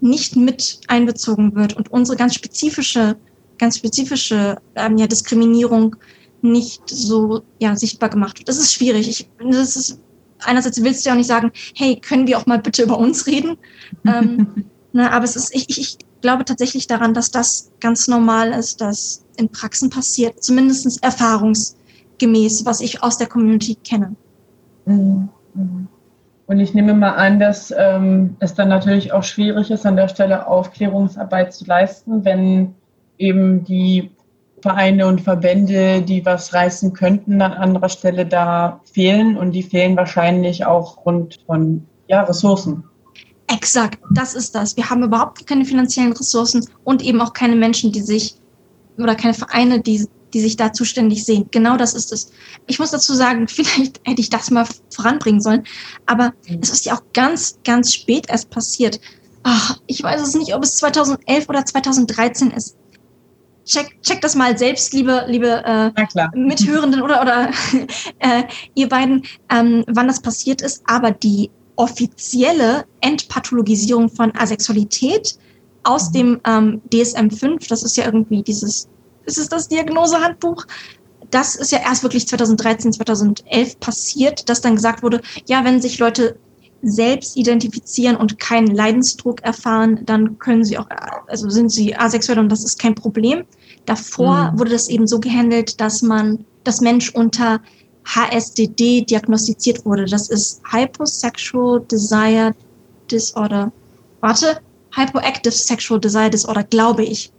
nicht 0.00 0.36
mit 0.36 0.80
einbezogen 0.88 1.54
wird 1.54 1.76
und 1.76 1.90
unsere 1.92 2.16
ganz 2.16 2.34
spezifische, 2.34 3.16
ganz 3.58 3.76
spezifische 3.78 4.56
ähm, 4.74 4.96
ja, 4.96 5.06
Diskriminierung 5.06 5.96
nicht 6.42 6.80
so 6.88 7.42
ja, 7.58 7.76
sichtbar 7.76 8.08
gemacht 8.08 8.38
wird. 8.38 8.48
Das 8.48 8.58
ist 8.58 8.72
schwierig. 8.72 9.08
Ich, 9.08 9.30
das 9.38 9.76
ist, 9.76 10.00
einerseits 10.44 10.82
willst 10.82 11.04
du 11.04 11.08
ja 11.08 11.14
auch 11.14 11.18
nicht 11.18 11.26
sagen, 11.26 11.52
hey, 11.74 11.96
können 11.96 12.26
wir 12.26 12.38
auch 12.38 12.46
mal 12.46 12.58
bitte 12.58 12.82
über 12.82 12.98
uns 12.98 13.26
reden? 13.26 13.56
Ähm, 14.06 14.66
ne, 14.92 15.10
aber 15.12 15.24
es 15.24 15.36
ist, 15.36 15.54
ich, 15.54 15.78
ich, 15.78 15.98
glaube 16.20 16.44
tatsächlich 16.44 16.86
daran, 16.86 17.14
dass 17.14 17.30
das 17.30 17.70
ganz 17.80 18.06
normal 18.06 18.52
ist, 18.52 18.80
dass 18.80 19.24
in 19.36 19.48
Praxen 19.48 19.88
passiert, 19.88 20.42
zumindest 20.42 21.02
erfahrungsgemäß, 21.02 22.66
was 22.66 22.80
ich 22.82 23.02
aus 23.02 23.16
der 23.16 23.26
Community 23.26 23.76
kenne. 23.76 24.14
Mhm. 24.84 25.28
Und 26.46 26.58
ich 26.58 26.74
nehme 26.74 26.94
mal 26.94 27.12
an, 27.12 27.38
dass 27.38 27.72
ähm, 27.76 28.36
es 28.40 28.54
dann 28.54 28.68
natürlich 28.68 29.12
auch 29.12 29.22
schwierig 29.22 29.70
ist, 29.70 29.86
an 29.86 29.96
der 29.96 30.08
Stelle 30.08 30.46
Aufklärungsarbeit 30.46 31.54
zu 31.54 31.64
leisten, 31.64 32.24
wenn 32.24 32.74
eben 33.18 33.64
die 33.64 34.10
Vereine 34.62 35.06
und 35.06 35.20
Verbände, 35.20 36.02
die 36.02 36.24
was 36.24 36.52
reißen 36.52 36.92
könnten, 36.92 37.40
an 37.42 37.52
anderer 37.52 37.88
Stelle 37.88 38.26
da 38.26 38.80
fehlen 38.92 39.36
und 39.36 39.52
die 39.52 39.62
fehlen 39.62 39.96
wahrscheinlich 39.96 40.64
auch 40.64 41.04
rund 41.04 41.40
von 41.46 41.86
ja, 42.08 42.22
Ressourcen. 42.22 42.84
Exakt, 43.52 43.98
das 44.12 44.34
ist 44.34 44.54
das. 44.54 44.76
Wir 44.76 44.90
haben 44.90 45.02
überhaupt 45.02 45.46
keine 45.46 45.64
finanziellen 45.64 46.12
Ressourcen 46.12 46.64
und 46.84 47.02
eben 47.02 47.20
auch 47.20 47.32
keine 47.32 47.56
Menschen, 47.56 47.90
die 47.90 48.00
sich 48.00 48.36
oder 48.96 49.14
keine 49.14 49.34
Vereine, 49.34 49.80
die, 49.80 50.06
die 50.32 50.40
sich 50.40 50.56
da 50.56 50.72
zuständig 50.72 51.24
sehen. 51.24 51.48
Genau 51.50 51.76
das 51.76 51.94
ist 51.94 52.12
es. 52.12 52.30
Ich 52.68 52.78
muss 52.78 52.90
dazu 52.90 53.14
sagen, 53.14 53.48
vielleicht 53.48 54.00
hätte 54.04 54.20
ich 54.20 54.30
das 54.30 54.50
mal 54.50 54.66
voranbringen 54.90 55.40
sollen, 55.40 55.64
aber 56.06 56.32
es 56.60 56.70
ist 56.70 56.84
ja 56.84 56.94
auch 56.94 57.02
ganz, 57.12 57.58
ganz 57.64 57.92
spät 57.92 58.26
erst 58.28 58.50
passiert. 58.50 59.00
Ach, 59.42 59.78
ich 59.86 60.02
weiß 60.02 60.20
es 60.20 60.34
nicht, 60.34 60.54
ob 60.54 60.62
es 60.62 60.76
2011 60.76 61.48
oder 61.48 61.64
2013 61.64 62.50
ist. 62.50 62.76
Check, 63.70 64.02
check 64.02 64.20
das 64.20 64.34
mal 64.34 64.58
selbst, 64.58 64.92
liebe, 64.92 65.24
liebe 65.28 65.62
äh. 65.64 65.90
Mithörenden 66.34 67.02
oder, 67.02 67.22
oder 67.22 67.50
äh, 68.18 68.42
ihr 68.74 68.88
beiden, 68.88 69.22
ähm, 69.48 69.84
wann 69.86 70.08
das 70.08 70.20
passiert 70.20 70.60
ist, 70.60 70.82
aber 70.86 71.12
die 71.12 71.50
offizielle 71.76 72.84
Entpathologisierung 73.00 74.08
von 74.08 74.34
Asexualität 74.36 75.38
aus 75.84 76.08
Mhm. 76.08 76.12
dem 76.12 76.40
ähm, 76.46 76.82
DSM-5, 76.92 77.68
das 77.68 77.82
ist 77.84 77.96
ja 77.96 78.04
irgendwie 78.04 78.42
dieses, 78.42 78.88
ist 79.24 79.38
es 79.38 79.48
das 79.48 79.68
Diagnosehandbuch? 79.68 80.66
Das 81.30 81.54
ist 81.54 81.70
ja 81.70 81.78
erst 81.78 82.02
wirklich 82.02 82.26
2013, 82.26 82.92
2011 82.92 83.78
passiert, 83.78 84.48
dass 84.48 84.60
dann 84.60 84.74
gesagt 84.74 85.02
wurde, 85.04 85.20
ja, 85.46 85.64
wenn 85.64 85.80
sich 85.80 85.98
Leute 85.98 86.36
selbst 86.82 87.36
identifizieren 87.36 88.16
und 88.16 88.38
keinen 88.38 88.74
Leidensdruck 88.74 89.42
erfahren, 89.42 90.00
dann 90.04 90.38
können 90.38 90.64
sie 90.64 90.78
auch, 90.78 90.88
also 91.28 91.48
sind 91.50 91.70
sie 91.70 91.94
asexuell 91.94 92.38
und 92.38 92.48
das 92.48 92.64
ist 92.64 92.78
kein 92.78 92.94
Problem. 92.94 93.44
Davor 93.86 94.52
Mhm. 94.52 94.58
wurde 94.58 94.70
das 94.72 94.88
eben 94.88 95.06
so 95.06 95.18
gehandelt, 95.20 95.80
dass 95.80 96.02
man, 96.02 96.44
das 96.64 96.80
Mensch 96.80 97.10
unter 97.14 97.60
HSDD 98.04 99.02
diagnostiziert 99.02 99.84
wurde. 99.84 100.04
Das 100.04 100.28
ist 100.28 100.60
Hyposexual 100.70 101.80
Desire 101.90 102.52
Disorder. 103.10 103.72
Warte, 104.20 104.60
Hypoactive 104.94 105.52
Sexual 105.52 106.00
Desire 106.00 106.30
Disorder, 106.30 106.64
glaube 106.64 107.04
ich. 107.04 107.32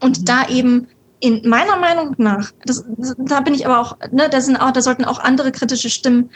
Und 0.00 0.20
Mhm. 0.20 0.24
da 0.24 0.48
eben 0.48 0.86
in 1.20 1.48
meiner 1.48 1.76
Meinung 1.76 2.14
nach, 2.18 2.52
das, 2.64 2.84
da 3.18 3.40
bin 3.40 3.54
ich 3.54 3.66
aber 3.66 3.80
auch, 3.80 3.96
ne, 4.12 4.28
da 4.30 4.40
sind 4.40 4.56
auch, 4.56 4.70
da 4.70 4.80
sollten 4.80 5.04
auch 5.04 5.18
andere 5.18 5.50
kritische 5.52 5.90
Stimmen 5.90 6.30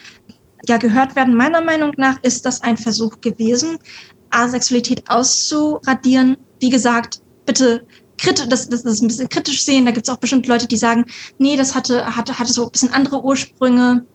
ja 0.66 0.76
gehört 0.76 1.14
werden. 1.16 1.34
Meiner 1.36 1.60
Meinung 1.60 1.92
nach 1.96 2.18
ist 2.22 2.44
das 2.46 2.62
ein 2.62 2.76
Versuch 2.76 3.20
gewesen, 3.20 3.78
Asexualität 4.30 5.08
auszuradieren. 5.08 6.36
Wie 6.60 6.70
gesagt, 6.70 7.20
bitte 7.46 7.84
kritisch, 8.22 8.46
das, 8.48 8.68
das, 8.68 8.82
das 8.84 9.00
ein 9.02 9.08
bisschen 9.08 9.28
kritisch 9.28 9.64
sehen. 9.64 9.84
Da 9.84 9.90
gibt 9.90 10.06
es 10.06 10.12
auch 10.14 10.18
bestimmt 10.18 10.46
Leute, 10.46 10.66
die 10.66 10.76
sagen, 10.76 11.04
nee, 11.38 11.56
das 11.56 11.74
hatte, 11.74 12.16
hatte, 12.16 12.38
hatte 12.38 12.52
so 12.52 12.64
ein 12.66 12.70
bisschen 12.70 12.92
andere 12.92 13.22
Ursprünge. 13.22 14.06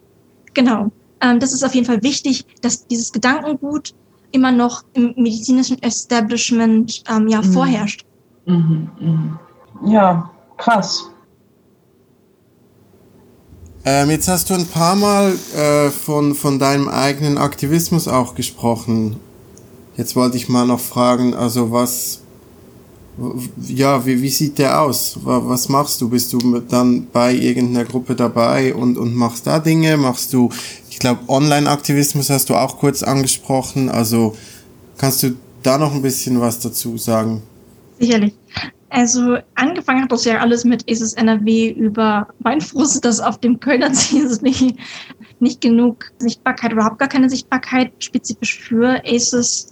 Genau. 0.54 0.92
Ähm, 1.22 1.40
das 1.40 1.54
ist 1.54 1.64
auf 1.64 1.76
jeden 1.76 1.86
Fall 1.86 2.02
wichtig, 2.04 2.46
dass 2.62 2.88
dieses 2.88 3.12
Gedankengut 3.12 3.94
immer 4.32 4.52
noch 4.52 4.84
im 4.94 5.14
medizinischen 5.18 5.82
Establishment 5.84 7.04
ähm, 7.10 7.28
ja 7.28 7.42
Mhm. 7.42 7.54
vorherrscht. 7.54 8.06
Mhm. 8.46 8.90
Mhm. 9.00 9.40
Ja, 9.86 10.32
krass. 10.58 11.10
Ähm, 13.86 14.10
jetzt 14.10 14.28
hast 14.28 14.50
du 14.50 14.54
ein 14.54 14.68
paar 14.68 14.96
Mal 14.96 15.38
äh, 15.56 15.90
von, 15.90 16.36
von 16.36 16.60
deinem 16.60 16.90
eigenen 16.90 17.38
Aktivismus 17.38 18.08
auch 18.08 18.36
gesprochen. 18.36 19.18
Jetzt 19.96 20.16
wollte 20.16 20.38
ich 20.38 20.50
mal 20.50 20.66
noch 20.66 20.80
fragen, 20.80 21.34
also 21.34 21.72
was, 21.72 22.22
ja, 23.68 24.06
wie, 24.06 24.22
wie 24.22 24.30
sieht 24.30 24.58
der 24.60 24.82
aus? 24.82 25.18
Wa- 25.24 25.42
Was 25.46 25.70
machst 25.70 26.02
du? 26.02 26.10
Bist 26.10 26.34
du 26.34 26.60
dann 26.62 27.08
bei 27.12 27.34
irgendeiner 27.34 27.86
Gruppe 27.86 28.16
dabei 28.16 28.74
und, 28.76 28.98
und 28.98 29.16
machst 29.16 29.48
da 29.48 29.60
Dinge? 29.60 29.98
Machst 29.98 30.34
du, 30.34 30.50
ich 30.90 31.00
glaube, 31.00 31.22
Online-Aktivismus 31.28 32.30
hast 32.30 32.50
du 32.50 32.56
auch 32.56 32.78
kurz 32.78 33.04
angesprochen. 33.04 33.90
Also 33.90 34.36
kannst 34.98 35.24
du 35.24 35.36
da 35.64 35.78
noch 35.78 35.94
ein 35.94 36.02
bisschen 36.02 36.40
was 36.40 36.60
dazu 36.60 36.98
sagen? 36.98 37.42
Sicherlich. 38.00 38.34
Also 38.90 39.38
angefangen 39.56 40.04
hat 40.04 40.12
das 40.14 40.24
ja 40.24 40.38
alles 40.38 40.64
mit 40.64 40.90
ACES 40.90 41.14
NRW 41.14 41.72
über 41.72 42.28
mein 42.40 42.62
Frust, 42.62 43.04
dass 43.04 43.20
auf 43.20 43.38
dem 43.40 43.60
Kölner 43.60 43.92
CSW 43.94 44.74
nicht 45.40 45.60
genug 45.60 46.06
Sichtbarkeit, 46.20 46.72
überhaupt 46.72 46.98
gar 47.00 47.10
keine 47.10 47.30
Sichtbarkeit 47.30 47.92
spezifisch 48.00 48.60
für 48.60 49.02
ACES 49.06 49.70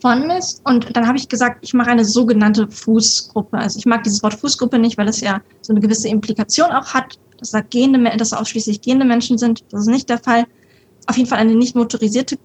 von 0.00 0.26
Mist. 0.26 0.60
Und 0.64 0.96
dann 0.96 1.06
habe 1.06 1.18
ich 1.18 1.28
gesagt, 1.28 1.58
ich 1.62 1.74
mache 1.74 1.90
eine 1.90 2.04
sogenannte 2.04 2.68
Fußgruppe. 2.68 3.58
Also 3.58 3.78
ich 3.78 3.86
mag 3.86 4.04
dieses 4.04 4.22
Wort 4.22 4.34
Fußgruppe 4.34 4.78
nicht, 4.78 4.98
weil 4.98 5.08
es 5.08 5.20
ja 5.20 5.40
so 5.62 5.72
eine 5.72 5.80
gewisse 5.80 6.08
Implikation 6.08 6.70
auch 6.70 6.94
hat, 6.94 7.18
dass 7.38 7.50
da 7.50 7.60
gehende, 7.60 8.16
dass 8.16 8.30
da 8.30 8.38
ausschließlich 8.38 8.80
gehende 8.80 9.04
Menschen 9.04 9.38
sind. 9.38 9.64
Das 9.70 9.82
ist 9.82 9.88
nicht 9.88 10.08
der 10.08 10.18
Fall. 10.18 10.46
Auf 11.06 11.16
jeden 11.16 11.28
Fall 11.28 11.38
eine 11.38 11.54
nicht 11.54 11.74
motorisierte 11.74 12.38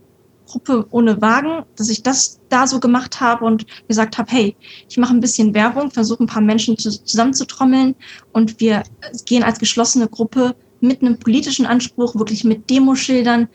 Gruppe 0.45 0.85
ohne 0.91 1.21
Wagen, 1.21 1.63
dass 1.77 1.89
ich 1.89 2.03
das 2.03 2.39
da 2.49 2.67
so 2.67 2.79
gemacht 2.79 3.19
habe 3.19 3.45
und 3.45 3.65
gesagt 3.87 4.17
habe, 4.17 4.31
hey, 4.31 4.55
ich 4.89 4.97
mache 4.97 5.13
ein 5.13 5.19
bisschen 5.19 5.53
Werbung, 5.53 5.89
versuche 5.89 6.23
ein 6.23 6.27
paar 6.27 6.41
Menschen 6.41 6.77
zu, 6.77 6.91
zusammenzutrommeln 6.91 7.95
und 8.33 8.59
wir 8.59 8.83
gehen 9.25 9.43
als 9.43 9.57
geschlossene 9.57 10.07
Gruppe 10.07 10.55
mit 10.81 11.01
einem 11.01 11.17
politischen 11.17 11.65
Anspruch, 11.65 12.15
wirklich 12.15 12.43
mit 12.43 12.69
Demoschildern 12.69 13.47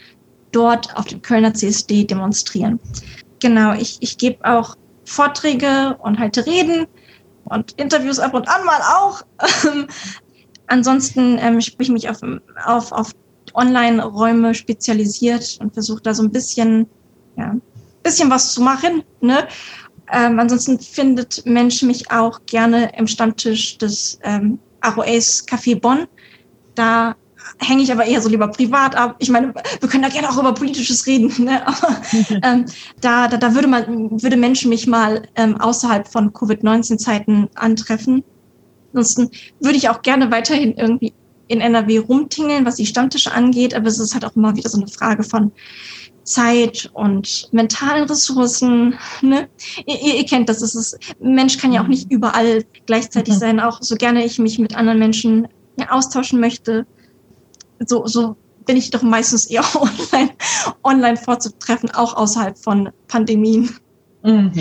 dort 0.51 0.97
auf 0.97 1.05
dem 1.05 1.21
Kölner 1.21 1.53
CSD 1.53 2.05
demonstrieren. 2.05 2.81
Genau, 3.41 3.75
ich, 3.75 3.99
ich 4.01 4.19
gebe 4.19 4.45
auch 4.45 4.77
Vorträge 5.05 5.97
und 6.03 6.19
halte 6.19 6.47
Reden 6.47 6.87
und 7.45 7.73
Interviews 7.73 8.19
ab 8.19 8.35
und 8.35 8.49
an 8.49 8.65
mal 8.65 8.81
auch. 8.81 9.23
Ansonsten 10.67 11.39
ähm, 11.39 11.59
habe 11.61 11.83
ich 11.83 11.89
mich 11.89 12.09
auf, 12.11 12.19
auf, 12.65 12.93
auf 12.93 13.13
Online-Räume 13.55 14.55
spezialisiert 14.55 15.59
und 15.61 15.73
versuche 15.73 16.03
da 16.03 16.15
so 16.15 16.23
ein 16.23 16.31
bisschen, 16.31 16.87
ja, 17.37 17.57
bisschen 18.03 18.31
was 18.31 18.53
zu 18.53 18.61
machen. 18.61 19.03
Ne? 19.21 19.49
Ähm, 20.13 20.39
ansonsten 20.39 20.79
findet 20.79 21.45
Mensch 21.47 21.83
mich 21.83 22.11
auch 22.11 22.41
gerne 22.47 22.93
im 22.97 23.07
Stammtisch 23.07 23.79
des 23.79 24.19
ähm, 24.23 24.59
ROAs 24.85 25.47
Café 25.47 25.79
Bonn. 25.79 26.07
Da 26.75 27.17
hänge 27.59 27.83
ich 27.83 27.93
aber 27.93 28.05
eher 28.05 28.21
so 28.21 28.29
lieber 28.29 28.49
privat 28.49 28.97
ab. 28.97 29.17
Ich 29.19 29.31
meine, 29.31 29.55
wir 29.81 29.89
können 29.89 30.03
da 30.03 30.09
gerne 30.09 30.31
auch 30.31 30.39
über 30.39 30.55
Politisches 30.55 31.07
reden, 31.07 31.33
ne? 31.45 31.67
aber 31.67 31.97
ähm, 32.43 32.67
da, 33.01 33.29
da, 33.29 33.37
da 33.37 33.55
würde 33.55 33.69
man, 33.69 34.23
würde 34.23 34.37
Menschen 34.37 34.69
mich 34.69 34.87
mal 34.87 35.23
ähm, 35.37 35.61
außerhalb 35.61 36.09
von 36.09 36.33
Covid-19-Zeiten 36.33 37.49
antreffen. 37.55 38.23
Ansonsten 38.93 39.31
würde 39.61 39.79
ich 39.79 39.89
auch 39.89 40.03
gerne 40.03 40.31
weiterhin 40.31 40.75
irgendwie 40.77 41.13
in 41.49 41.61
NRW 41.61 41.99
rumtingeln, 41.99 42.65
was 42.65 42.77
die 42.77 42.87
Stammtische 42.87 43.33
angeht, 43.33 43.75
aber 43.75 43.87
es 43.87 43.99
ist 43.99 44.15
halt 44.15 44.25
auch 44.25 44.37
immer 44.37 44.57
wieder 44.57 44.69
so 44.69 44.79
eine 44.79 44.89
Frage 44.89 45.23
von 45.23 45.53
Zeit 46.29 46.91
und 46.93 47.49
mentalen 47.53 48.05
Ressourcen. 48.05 48.95
Ne? 49.23 49.49
Ihr, 49.87 50.17
ihr, 50.17 50.27
kennt 50.27 50.49
das, 50.49 50.63
es 50.63 50.75
ist, 50.75 50.99
Mensch 51.21 51.59
kann 51.59 51.73
ja 51.73 51.83
auch 51.83 51.89
nicht 51.89 52.11
überall 52.11 52.65
gleichzeitig 52.87 53.35
mhm. 53.35 53.39
sein, 53.39 53.61
auch 53.61 53.83
so 53.83 53.97
gerne 53.97 54.25
ich 54.25 54.39
mich 54.39 54.59
mit 54.59 54.77
anderen 54.77 54.99
Menschen 54.99 55.49
austauschen 55.89 56.39
möchte. 56.39 56.87
So, 57.87 58.07
so 58.07 58.37
bin 58.67 58.77
ich 58.77 58.91
doch 58.91 59.03
meistens 59.03 59.47
eher 59.47 59.65
online, 59.75 60.31
online 60.83 61.17
vorzutreffen, 61.17 61.91
auch 61.91 62.17
außerhalb 62.17 62.59
von 62.59 62.91
Pandemien. 63.09 63.71
Mhm. 64.23 64.53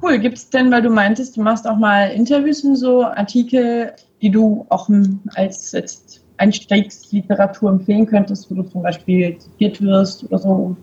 Cool, 0.00 0.18
gibt 0.18 0.38
es 0.38 0.50
denn, 0.50 0.70
weil 0.70 0.82
du 0.82 0.90
meintest, 0.90 1.36
du 1.36 1.42
machst 1.42 1.66
auch 1.66 1.76
mal 1.76 2.10
Interviews 2.10 2.62
und 2.64 2.76
so, 2.76 3.02
Artikel 3.02 3.92
die 4.22 4.30
du 4.30 4.66
auch 4.68 4.88
als 5.34 5.72
jetzt 5.72 6.24
Einstiegsliteratur 6.38 7.70
empfehlen 7.70 8.06
könntest, 8.06 8.50
wo 8.50 8.56
du 8.56 8.62
zum 8.62 8.82
Beispiel 8.82 9.38
zitiert 9.38 9.80
wirst 9.80 10.24
oder 10.24 10.38
so? 10.38 10.76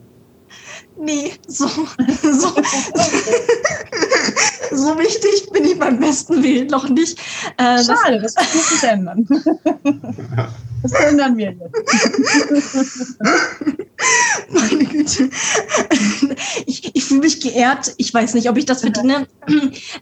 Nee, 0.97 1.33
so, 1.47 1.67
so, 1.67 2.47
so 4.71 4.97
wichtig 4.97 5.49
bin 5.51 5.65
ich 5.65 5.77
beim 5.77 5.99
besten 5.99 6.41
Willen 6.41 6.67
noch 6.67 6.87
nicht. 6.87 7.19
Äh, 7.57 7.83
Schade, 7.83 8.21
das, 8.21 8.33
das 8.33 8.55
muss 8.55 8.69
sich 8.69 8.83
ändern. 8.83 9.27
Das 10.81 10.91
ändern 10.93 11.35
wir 11.35 11.51
jetzt. 11.51 11.75
Meine 14.49 14.85
Güte. 14.85 15.29
Ich, 16.67 16.95
ich 16.95 17.03
fühle 17.03 17.21
mich 17.21 17.41
geehrt. 17.41 17.93
Ich 17.97 18.13
weiß 18.13 18.35
nicht, 18.35 18.49
ob 18.49 18.57
ich 18.57 18.65
das 18.65 18.81
verdiene. 18.81 19.27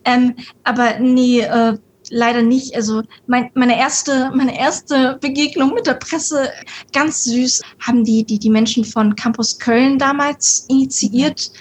ähm, 0.06 0.36
aber 0.64 1.00
nee, 1.00 1.40
äh, 1.42 1.78
leider 2.14 2.42
nicht. 2.42 2.76
Also 2.76 3.02
mein, 3.28 3.50
meine 3.56 3.78
erste, 3.78 4.32
meine 4.34 4.58
erste 4.58 5.18
Begegnung 5.20 5.74
mit 5.74 5.88
der 5.88 5.96
Presse, 5.96 6.50
ganz 6.94 7.24
süß, 7.24 7.62
haben 7.80 8.04
die, 8.04 8.24
die, 8.24 8.40
die 8.40 8.50
Menschen 8.50 8.86
von 8.86 9.16
Campus 9.16 9.60
Köln 9.60 9.98
damals 9.98 10.66
initiiert. 10.70 11.52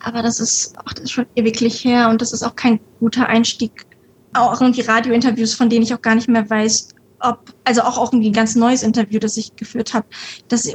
Aber 0.00 0.22
das 0.22 0.40
ist, 0.40 0.74
ach, 0.84 0.92
das 0.94 1.04
ist 1.04 1.12
schon 1.12 1.26
ewiglich 1.36 1.84
her 1.84 2.08
und 2.08 2.20
das 2.20 2.32
ist 2.32 2.42
auch 2.42 2.56
kein 2.56 2.80
guter 2.98 3.26
Einstieg. 3.28 3.86
Auch 4.32 4.60
irgendwie 4.60 4.82
Radiointerviews, 4.82 5.54
von 5.54 5.70
denen 5.70 5.82
ich 5.82 5.94
auch 5.94 6.02
gar 6.02 6.14
nicht 6.14 6.28
mehr 6.28 6.48
weiß, 6.48 6.88
ob, 7.20 7.54
also 7.64 7.82
auch, 7.82 7.98
auch 7.98 8.12
irgendwie 8.12 8.30
ein 8.30 8.34
ganz 8.34 8.56
neues 8.56 8.82
Interview, 8.82 9.18
das 9.18 9.36
ich 9.36 9.54
geführt 9.56 9.94
habe, 9.94 10.06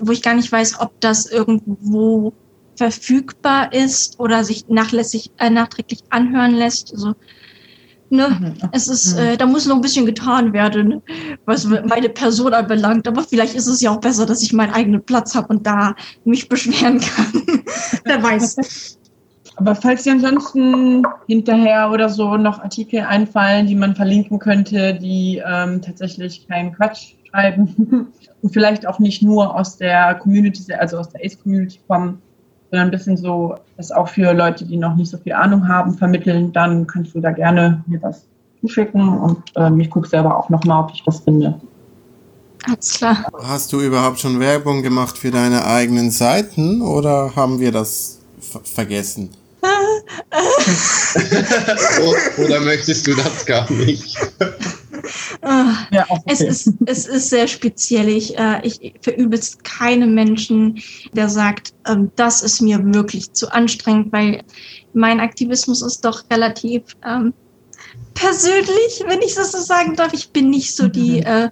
wo 0.01 0.11
ich 0.11 0.21
gar 0.21 0.35
nicht 0.35 0.51
weiß, 0.51 0.79
ob 0.79 0.99
das 1.01 1.25
irgendwo 1.25 2.33
verfügbar 2.77 3.73
ist 3.73 4.19
oder 4.19 4.43
sich 4.43 4.67
nachlässig, 4.67 5.31
äh, 5.37 5.49
nachträglich 5.49 6.01
anhören 6.09 6.53
lässt. 6.53 6.93
Also 6.93 7.15
Ne? 8.15 8.29
Mhm. 8.29 8.53
Es 8.71 8.87
ist, 8.87 9.13
mhm. 9.13 9.19
äh, 9.19 9.37
da 9.37 9.45
muss 9.45 9.65
noch 9.65 9.75
ein 9.75 9.81
bisschen 9.81 10.05
getan 10.05 10.53
werden, 10.53 11.01
was 11.45 11.65
meine 11.65 12.09
Person 12.09 12.53
anbelangt. 12.53 13.07
Aber 13.07 13.23
vielleicht 13.23 13.55
ist 13.55 13.67
es 13.67 13.81
ja 13.81 13.91
auch 13.91 13.99
besser, 13.99 14.25
dass 14.25 14.41
ich 14.41 14.53
meinen 14.53 14.73
eigenen 14.73 15.03
Platz 15.03 15.35
habe 15.35 15.47
und 15.47 15.65
da 15.65 15.95
mich 16.23 16.49
beschweren 16.49 16.99
kann. 16.99 17.33
Wer 18.05 18.23
weiß. 18.23 18.97
Aber 19.57 19.75
falls 19.75 20.03
dir 20.03 20.13
ansonsten 20.13 21.03
hinterher 21.27 21.89
oder 21.91 22.09
so 22.09 22.35
noch 22.35 22.59
Artikel 22.59 23.01
einfallen, 23.01 23.67
die 23.67 23.75
man 23.75 23.95
verlinken 23.95 24.39
könnte, 24.39 24.95
die 24.95 25.41
ähm, 25.45 25.81
tatsächlich 25.81 26.47
keinen 26.47 26.73
Quatsch 26.73 27.13
schreiben 27.29 28.11
und 28.41 28.53
vielleicht 28.53 28.85
auch 28.85 28.99
nicht 28.99 29.21
nur 29.21 29.55
aus 29.55 29.77
der 29.77 30.15
Community, 30.15 30.73
also 30.73 30.97
aus 30.97 31.09
der 31.09 31.23
Ace-Community 31.23 31.79
kommen, 31.87 32.21
sondern 32.75 32.89
ein 32.89 32.91
bisschen 32.91 33.15
so, 33.15 33.55
das 33.77 33.89
auch 33.91 34.09
für 34.09 34.33
Leute, 34.33 34.65
die 34.65 34.75
noch 34.75 34.97
nicht 34.97 35.09
so 35.09 35.17
viel 35.17 35.31
Ahnung 35.31 35.65
haben, 35.65 35.97
vermitteln, 35.97 36.51
dann 36.51 36.85
kannst 36.85 37.15
du 37.15 37.21
da 37.21 37.31
gerne 37.31 37.81
mir 37.87 38.01
was 38.01 38.23
zuschicken 38.59 39.17
und 39.17 39.37
ähm, 39.55 39.79
ich 39.79 39.89
gucke 39.89 40.09
selber 40.09 40.37
auch 40.37 40.49
nochmal, 40.49 40.83
ob 40.83 40.91
ich 40.93 41.01
was 41.05 41.21
finde. 41.21 41.57
Alles 42.67 42.95
klar. 42.95 43.31
Hast 43.43 43.71
du 43.71 43.79
überhaupt 43.79 44.19
schon 44.19 44.41
Werbung 44.41 44.83
gemacht 44.83 45.17
für 45.17 45.31
deine 45.31 45.65
eigenen 45.65 46.11
Seiten 46.11 46.81
oder 46.81 47.33
haben 47.33 47.61
wir 47.61 47.71
das 47.71 48.19
vergessen? 48.63 49.29
Oder 52.37 52.59
möchtest 52.59 53.07
du 53.07 53.15
das 53.15 53.45
gar 53.45 53.71
nicht? 53.71 54.17
Ja, 55.45 56.05
okay. 56.09 56.23
es, 56.25 56.41
ist, 56.41 56.73
es 56.85 57.05
ist 57.05 57.29
sehr 57.29 57.47
speziell. 57.47 58.09
Ich, 58.09 58.37
äh, 58.37 58.61
ich 58.63 58.95
verübelst 59.01 59.63
keine 59.63 60.07
Menschen, 60.07 60.81
der 61.13 61.29
sagt, 61.29 61.73
ähm, 61.87 62.11
das 62.15 62.41
ist 62.41 62.61
mir 62.61 62.79
wirklich 62.93 63.31
zu 63.33 63.51
anstrengend, 63.51 64.11
weil 64.11 64.43
mein 64.93 65.19
Aktivismus 65.19 65.81
ist 65.81 66.03
doch 66.03 66.23
relativ 66.31 66.83
ähm, 67.05 67.33
persönlich, 68.15 69.03
wenn 69.07 69.21
ich 69.21 69.35
das 69.35 69.51
so 69.51 69.59
sagen 69.59 69.95
darf. 69.95 70.13
Ich 70.13 70.31
bin 70.31 70.49
nicht 70.49 70.75
so 70.75 70.87
die, 70.87 71.21
mhm. 71.21 71.51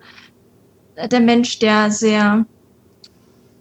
äh, 0.95 1.07
der 1.09 1.19
Mensch, 1.19 1.59
der 1.59 1.91
sehr 1.91 2.45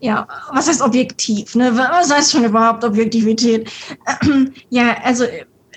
ja, 0.01 0.27
was 0.53 0.67
heißt 0.67 0.83
objektiv? 0.83 1.55
Ne? 1.55 1.77
Was 1.77 2.13
heißt 2.13 2.33
schon 2.33 2.45
überhaupt 2.45 2.83
Objektivität? 2.83 3.71
ja, 4.71 4.97
also 5.05 5.25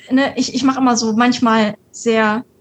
ne, 0.10 0.34
ich, 0.36 0.56
ich 0.56 0.64
mache 0.64 0.80
immer 0.80 0.97
so 0.97 1.14
manchmal 1.14 1.78
sehr 1.91 2.43
äh, 2.43 2.55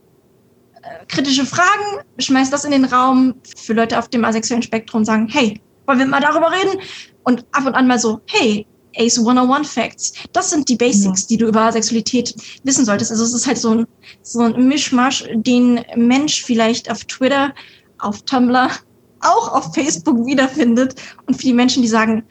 kritische 1.09 1.47
Fragen, 1.47 2.05
schmeiß 2.19 2.51
das 2.51 2.65
in 2.65 2.71
den 2.71 2.85
Raum 2.85 3.35
für 3.57 3.73
Leute 3.73 3.99
auf 3.99 4.09
dem 4.09 4.25
asexuellen 4.25 4.63
Spektrum, 4.63 5.05
sagen, 5.05 5.29
hey, 5.29 5.61
wollen 5.87 5.99
wir 5.99 6.07
mal 6.07 6.21
darüber 6.21 6.51
reden? 6.51 6.81
Und 7.25 7.45
ab 7.53 7.67
und 7.67 7.75
an 7.75 7.87
mal 7.87 7.99
so, 7.99 8.21
hey, 8.27 8.67
Ace 8.97 9.19
101 9.19 9.69
Facts. 9.69 10.13
Das 10.33 10.51
sind 10.51 10.69
die 10.69 10.77
Basics, 10.77 11.27
die 11.27 11.37
du 11.37 11.47
über 11.47 11.73
Sexualität 11.73 12.35
wissen 12.63 12.85
solltest. 12.85 13.11
Also 13.11 13.25
es 13.25 13.35
ist 13.35 13.47
halt 13.47 13.59
so 13.59 13.71
ein, 13.71 13.87
so 14.23 14.41
ein 14.41 14.69
Mischmasch, 14.69 15.25
den 15.35 15.85
Mensch 15.97 16.43
vielleicht 16.45 16.91
auf 16.91 17.05
Twitter, 17.05 17.53
auf 17.99 18.23
Tumblr 18.23 18.71
auch 19.21 19.53
auf 19.53 19.75
Facebook 19.75 20.27
wiederfindet. 20.27 20.95
Und 21.27 21.35
für 21.35 21.45
die 21.45 21.55
Menschen, 21.55 21.83
die 21.83 21.89
sagen, 21.89 22.25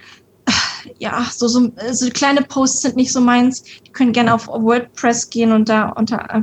ja, 0.99 1.27
so, 1.31 1.47
so, 1.47 1.71
so 1.91 2.09
kleine 2.09 2.41
Posts 2.41 2.81
sind 2.81 2.95
nicht 2.95 3.11
so 3.11 3.21
meins, 3.21 3.63
die 3.63 3.91
können 3.91 4.11
gerne 4.13 4.33
auf 4.33 4.47
WordPress 4.47 5.29
gehen 5.29 5.51
und 5.51 5.69
da 5.69 5.89
unter 5.89 6.41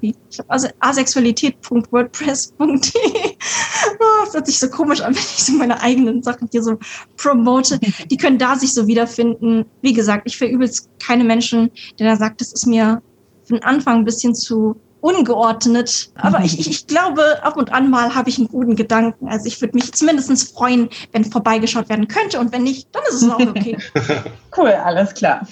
asexualität.wordpress.de. 0.78 2.60
oh, 2.64 4.24
das 4.24 4.34
hört 4.34 4.46
sich 4.46 4.58
so 4.58 4.68
komisch 4.68 5.00
an, 5.00 5.14
wenn 5.14 5.22
ich 5.22 5.44
so 5.44 5.52
meine 5.52 5.80
eigenen 5.80 6.22
Sachen 6.22 6.48
hier 6.50 6.62
so 6.62 6.78
promote. 7.16 7.78
Die 8.10 8.16
können 8.16 8.38
da 8.38 8.56
sich 8.56 8.72
so 8.74 8.86
wiederfinden. 8.86 9.64
Wie 9.82 9.92
gesagt, 9.92 10.22
ich 10.26 10.38
verübel's 10.38 10.88
keine 10.98 11.24
Menschen, 11.24 11.70
der 11.98 12.10
da 12.10 12.16
sagt, 12.16 12.40
das 12.40 12.52
ist 12.52 12.66
mir 12.66 13.02
für 13.44 13.54
den 13.54 13.64
Anfang 13.64 13.98
ein 13.98 14.04
bisschen 14.04 14.34
zu 14.34 14.76
ungeordnet. 15.00 16.12
Aber 16.16 16.44
ich, 16.44 16.58
ich, 16.58 16.70
ich 16.70 16.86
glaube, 16.86 17.42
ab 17.42 17.56
und 17.56 17.72
an 17.72 17.90
mal 17.90 18.14
habe 18.14 18.28
ich 18.28 18.38
einen 18.38 18.48
guten 18.48 18.76
Gedanken. 18.76 19.28
Also 19.28 19.46
ich 19.46 19.60
würde 19.60 19.74
mich 19.74 19.92
zumindest 19.92 20.54
freuen, 20.54 20.88
wenn 21.12 21.24
vorbeigeschaut 21.24 21.88
werden 21.88 22.08
könnte. 22.08 22.38
Und 22.38 22.52
wenn 22.52 22.62
nicht, 22.62 22.88
dann 22.94 23.02
ist 23.08 23.22
es 23.22 23.30
auch 23.30 23.40
okay. 23.40 23.76
cool, 24.56 24.68
alles 24.68 25.14
klar. 25.14 25.46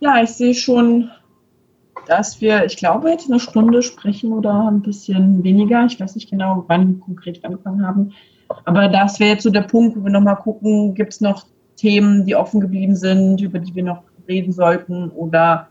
ja, 0.00 0.22
ich 0.22 0.30
sehe 0.30 0.54
schon, 0.54 1.10
dass 2.06 2.40
wir, 2.40 2.64
ich 2.64 2.76
glaube, 2.76 3.10
jetzt 3.10 3.30
eine 3.30 3.40
Stunde 3.40 3.82
sprechen 3.82 4.32
oder 4.32 4.68
ein 4.68 4.82
bisschen 4.82 5.44
weniger. 5.44 5.84
Ich 5.86 6.00
weiß 6.00 6.14
nicht 6.14 6.30
genau, 6.30 6.64
wann 6.66 6.88
wir 6.88 7.00
konkret 7.00 7.44
angefangen 7.44 7.86
haben. 7.86 8.12
Aber 8.64 8.88
das 8.88 9.20
wäre 9.20 9.34
jetzt 9.34 9.44
so 9.44 9.50
der 9.50 9.62
Punkt, 9.62 9.96
wo 9.96 10.02
wir 10.02 10.10
nochmal 10.10 10.36
gucken, 10.36 10.94
gibt 10.94 11.12
es 11.12 11.20
noch 11.20 11.46
Themen, 11.76 12.26
die 12.26 12.34
offen 12.34 12.60
geblieben 12.60 12.96
sind, 12.96 13.40
über 13.40 13.58
die 13.58 13.74
wir 13.74 13.84
noch 13.84 14.02
reden 14.28 14.52
sollten? 14.52 15.10
Oder 15.10 15.68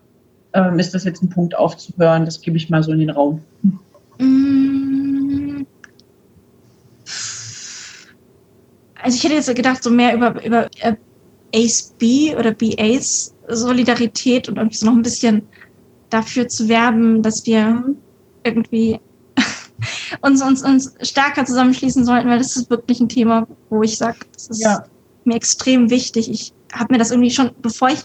ähm, 0.53 0.79
ist 0.79 0.93
das 0.93 1.03
jetzt 1.03 1.21
ein 1.21 1.29
Punkt 1.29 1.55
aufzuhören? 1.55 2.25
Das 2.25 2.41
gebe 2.41 2.57
ich 2.57 2.69
mal 2.69 2.83
so 2.83 2.91
in 2.91 2.99
den 2.99 3.09
Raum. 3.09 3.41
Mm. 4.17 5.65
Also 9.01 9.15
ich 9.15 9.23
hätte 9.23 9.35
jetzt 9.35 9.55
gedacht, 9.55 9.81
so 9.81 9.89
mehr 9.89 10.13
über, 10.13 10.43
über 10.43 10.67
äh, 10.81 10.95
Ace 11.55 11.93
B 11.97 12.35
oder 12.35 12.51
BAs 12.51 13.33
Solidarität 13.47 14.49
und 14.49 14.57
irgendwie 14.57 14.77
so 14.77 14.85
noch 14.85 14.93
ein 14.93 15.01
bisschen 15.01 15.43
dafür 16.09 16.47
zu 16.47 16.67
werben, 16.67 17.23
dass 17.23 17.45
wir 17.45 17.83
irgendwie 18.43 18.99
uns, 20.21 20.41
uns, 20.41 20.63
uns 20.63 20.93
stärker 21.01 21.45
zusammenschließen 21.45 22.05
sollten, 22.05 22.29
weil 22.29 22.39
das 22.39 22.55
ist 22.55 22.69
wirklich 22.69 22.99
ein 22.99 23.09
Thema, 23.09 23.47
wo 23.69 23.83
ich 23.83 23.97
sage, 23.97 24.17
das 24.33 24.47
ist 24.47 24.61
ja. 24.61 24.83
mir 25.23 25.35
extrem 25.35 25.89
wichtig. 25.89 26.29
Ich 26.29 26.53
habe 26.73 26.93
mir 26.93 26.99
das 26.99 27.11
irgendwie 27.11 27.31
schon, 27.31 27.51
bevor 27.61 27.89
ich, 27.89 28.01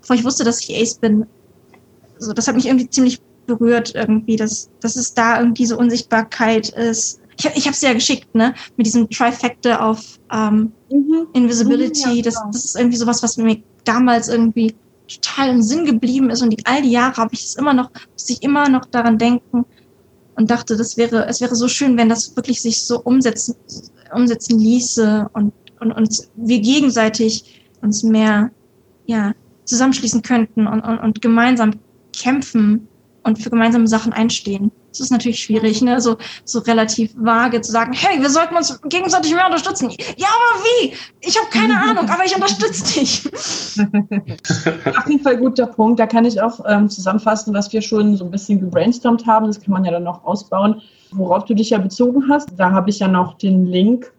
bevor 0.00 0.16
ich 0.16 0.24
wusste, 0.24 0.44
dass 0.44 0.60
ich 0.60 0.76
Ace 0.76 0.98
bin, 0.98 1.26
so, 2.18 2.32
das 2.32 2.48
hat 2.48 2.54
mich 2.54 2.66
irgendwie 2.66 2.88
ziemlich 2.88 3.20
berührt 3.46 3.94
irgendwie, 3.94 4.36
dass, 4.36 4.70
dass 4.80 4.96
es 4.96 5.14
da 5.14 5.38
irgendwie 5.38 5.62
diese 5.62 5.76
Unsichtbarkeit 5.76 6.70
ist. 6.70 7.20
Ich, 7.38 7.44
ich 7.44 7.64
habe 7.66 7.74
es 7.74 7.80
ja 7.80 7.92
geschickt, 7.92 8.34
ne, 8.34 8.54
mit 8.76 8.86
diesem 8.86 9.08
Trifecta 9.08 9.80
auf 9.80 10.18
ähm, 10.32 10.72
mhm. 10.90 11.28
Invisibility. 11.32 12.08
Mhm, 12.08 12.16
ja, 12.16 12.22
das, 12.22 12.42
das 12.52 12.64
ist 12.64 12.76
irgendwie 12.76 12.96
sowas, 12.96 13.22
was 13.22 13.36
mir 13.36 13.62
damals 13.84 14.28
irgendwie 14.28 14.74
total 15.06 15.50
im 15.50 15.62
Sinn 15.62 15.84
geblieben 15.84 16.30
ist 16.30 16.42
und 16.42 16.50
die, 16.50 16.66
all 16.66 16.82
die 16.82 16.90
Jahre 16.90 17.16
habe 17.16 17.34
ich 17.34 17.44
es 17.44 17.54
immer 17.54 17.72
noch, 17.72 17.90
muss 18.12 18.28
ich 18.28 18.42
immer 18.42 18.68
noch 18.68 18.84
daran 18.86 19.18
denken 19.18 19.64
und 20.34 20.50
dachte, 20.50 20.76
das 20.76 20.96
wäre, 20.96 21.26
es 21.26 21.40
wäre 21.40 21.54
so 21.54 21.68
schön, 21.68 21.96
wenn 21.96 22.08
das 22.08 22.34
wirklich 22.36 22.60
sich 22.60 22.82
so 22.82 23.00
umsetzen, 23.00 23.54
umsetzen 24.12 24.58
ließe 24.58 25.30
und, 25.32 25.52
und, 25.80 25.92
und 25.92 26.28
wir 26.34 26.60
gegenseitig 26.60 27.62
uns 27.82 28.02
mehr, 28.02 28.50
ja, 29.06 29.32
zusammenschließen 29.64 30.22
könnten 30.22 30.66
und, 30.66 30.80
und, 30.80 30.98
und 30.98 31.22
gemeinsam 31.22 31.72
kämpfen 32.18 32.88
und 33.26 33.42
für 33.42 33.50
gemeinsame 33.50 33.88
Sachen 33.88 34.12
einstehen. 34.12 34.70
Das 34.90 35.00
ist 35.00 35.10
natürlich 35.10 35.40
schwierig, 35.40 35.82
ne? 35.82 36.00
so, 36.00 36.16
so 36.44 36.60
relativ 36.60 37.12
vage 37.16 37.60
zu 37.60 37.70
sagen, 37.70 37.92
hey, 37.92 38.20
wir 38.22 38.30
sollten 38.30 38.56
uns 38.56 38.80
gegenseitig 38.82 39.34
mehr 39.34 39.44
unterstützen. 39.44 39.90
Ja, 40.16 40.28
aber 40.28 40.62
wie? 40.64 40.94
Ich 41.20 41.36
habe 41.36 41.50
keine 41.50 41.78
Ahnung, 41.82 42.08
aber 42.08 42.24
ich 42.24 42.34
unterstütze 42.34 42.98
dich. 42.98 43.26
Auf 44.96 45.06
jeden 45.08 45.22
Fall 45.22 45.36
guter 45.36 45.66
Punkt. 45.66 46.00
Da 46.00 46.06
kann 46.06 46.24
ich 46.24 46.40
auch 46.40 46.60
ähm, 46.66 46.88
zusammenfassen, 46.88 47.52
was 47.52 47.72
wir 47.72 47.82
schon 47.82 48.16
so 48.16 48.24
ein 48.24 48.30
bisschen 48.30 48.60
gebrainstormt 48.60 49.26
haben. 49.26 49.48
Das 49.48 49.60
kann 49.60 49.72
man 49.72 49.84
ja 49.84 49.90
dann 49.90 50.04
noch 50.04 50.24
ausbauen. 50.24 50.80
Worauf 51.10 51.44
du 51.44 51.54
dich 51.54 51.70
ja 51.70 51.78
bezogen 51.78 52.24
hast, 52.30 52.48
da 52.56 52.70
habe 52.70 52.88
ich 52.88 53.00
ja 53.00 53.08
noch 53.08 53.36
den 53.38 53.66
Link. 53.66 54.12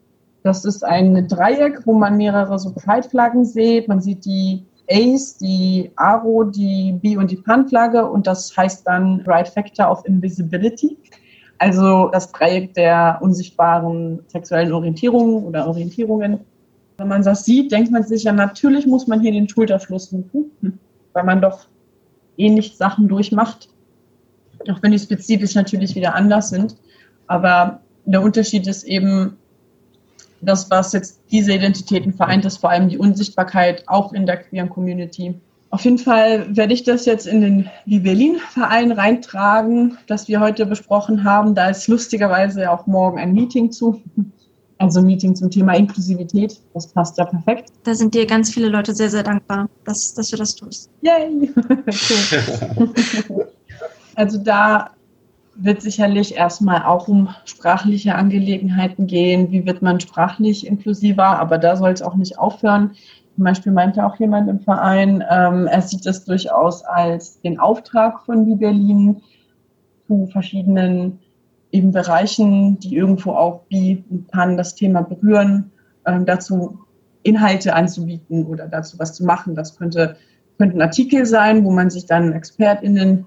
Das 0.43 0.63
ist 0.63 0.83
ein 0.83 1.27
Dreieck, 1.27 1.81
wo 1.85 1.93
man 1.93 2.17
mehrere 2.17 2.59
so 2.59 2.71
Pride-Flaggen 2.71 3.45
sieht. 3.45 3.87
Man 3.87 3.99
sieht 3.99 4.25
die 4.25 4.63
Ace, 4.89 5.37
die 5.37 5.91
Aro, 5.95 6.43
die 6.43 6.93
B 6.93 7.17
und 7.17 7.31
die 7.31 7.37
Pan-Flagge 7.37 8.09
und 8.09 8.27
das 8.27 8.55
heißt 8.55 8.87
dann 8.87 9.21
Right 9.21 9.47
Factor 9.47 9.91
of 9.91 10.05
Invisibility. 10.05 10.97
Also 11.59 12.09
das 12.11 12.31
Dreieck 12.31 12.73
der 12.73 13.17
unsichtbaren 13.21 14.19
sexuellen 14.27 14.71
Orientierungen 14.71 15.43
oder 15.43 15.67
Orientierungen. 15.67 16.39
Wenn 16.97 17.07
man 17.07 17.23
das 17.23 17.45
sieht, 17.45 17.71
denkt 17.71 17.91
man 17.91 18.03
sich 18.03 18.23
ja, 18.23 18.31
natürlich 18.31 18.87
muss 18.87 19.07
man 19.07 19.21
hier 19.21 19.31
den 19.31 19.49
Schulterschluss 19.49 20.09
suchen, 20.09 20.79
weil 21.13 21.23
man 21.23 21.41
doch 21.41 21.67
ähnlich 22.37 22.77
Sachen 22.77 23.07
durchmacht. 23.07 23.69
Auch 24.69 24.81
wenn 24.81 24.91
die 24.91 24.99
spezifisch 24.99 25.55
natürlich 25.55 25.95
wieder 25.95 26.15
anders 26.15 26.49
sind. 26.49 26.75
Aber 27.27 27.81
der 28.05 28.21
Unterschied 28.21 28.67
ist 28.67 28.83
eben, 28.83 29.37
das, 30.41 30.69
was 30.69 30.93
jetzt 30.93 31.21
diese 31.31 31.53
Identitäten 31.53 32.13
vereint, 32.13 32.45
ist 32.45 32.57
vor 32.57 32.69
allem 32.69 32.89
die 32.89 32.97
Unsichtbarkeit 32.97 33.83
auch 33.87 34.13
in 34.13 34.25
der 34.25 34.37
queeren 34.37 34.69
Community. 34.69 35.39
Auf 35.69 35.83
jeden 35.83 35.97
Fall 35.97 36.55
werde 36.55 36.73
ich 36.73 36.83
das 36.83 37.05
jetzt 37.05 37.27
in 37.27 37.41
den 37.41 37.69
Wie 37.85 37.99
Berlin-Verein 37.99 38.93
reintragen, 38.93 39.97
das 40.07 40.27
wir 40.27 40.39
heute 40.39 40.65
besprochen 40.65 41.23
haben. 41.23 41.55
Da 41.55 41.69
ist 41.69 41.87
lustigerweise 41.87 42.71
auch 42.71 42.87
morgen 42.87 43.19
ein 43.19 43.33
Meeting 43.33 43.71
zu. 43.71 44.01
Also 44.79 44.99
ein 44.99 45.07
Meeting 45.07 45.35
zum 45.35 45.49
Thema 45.49 45.73
Inklusivität. 45.73 46.61
Das 46.75 46.85
passt 46.93 47.17
ja 47.17 47.25
perfekt. 47.25 47.71
Da 47.81 47.95
sind 47.95 48.13
dir 48.13 48.27
ganz 48.27 48.53
viele 48.53 48.69
Leute 48.69 48.93
sehr, 48.93 49.09
sehr 49.09 49.23
dankbar, 49.23 49.67
dass, 49.85 50.13
dass 50.13 50.29
du 50.29 50.37
das 50.37 50.53
tust. 50.53 50.91
Yay! 51.01 51.51
also 54.15 54.37
da 54.37 54.91
wird 55.59 55.81
sicherlich 55.81 56.35
erstmal 56.35 56.83
auch 56.83 57.07
um 57.07 57.29
sprachliche 57.45 58.15
Angelegenheiten 58.15 59.07
gehen. 59.07 59.51
Wie 59.51 59.65
wird 59.65 59.81
man 59.81 59.99
sprachlich 59.99 60.67
inklusiver? 60.67 61.39
Aber 61.39 61.57
da 61.57 61.75
soll 61.75 61.91
es 61.91 62.01
auch 62.01 62.15
nicht 62.15 62.37
aufhören. 62.37 62.91
Zum 63.35 63.43
Beispiel 63.43 63.71
meinte 63.71 64.05
auch 64.05 64.19
jemand 64.19 64.49
im 64.49 64.59
Verein, 64.59 65.23
ähm, 65.29 65.67
er 65.67 65.81
sieht 65.81 66.05
das 66.05 66.25
durchaus 66.25 66.83
als 66.83 67.39
den 67.41 67.59
Auftrag 67.59 68.25
von 68.25 68.45
Wie 68.47 68.55
Berlin 68.55 69.21
zu 70.07 70.27
verschiedenen 70.27 71.19
eben 71.71 71.91
Bereichen, 71.91 72.79
die 72.79 72.95
irgendwo 72.95 73.31
auch 73.31 73.61
wie 73.69 74.03
und 74.09 74.27
Pan 74.27 74.57
das 74.57 74.75
Thema 74.75 75.01
berühren, 75.01 75.71
ähm, 76.05 76.25
dazu 76.25 76.79
Inhalte 77.23 77.75
anzubieten 77.75 78.45
oder 78.45 78.67
dazu 78.67 78.97
was 78.99 79.13
zu 79.13 79.25
machen. 79.25 79.53
Das 79.53 79.77
könnte, 79.77 80.15
könnte 80.57 80.77
ein 80.77 80.81
Artikel 80.81 81.25
sein, 81.25 81.63
wo 81.65 81.71
man 81.71 81.89
sich 81.89 82.05
dann 82.05 82.33
ExpertInnen 82.33 83.25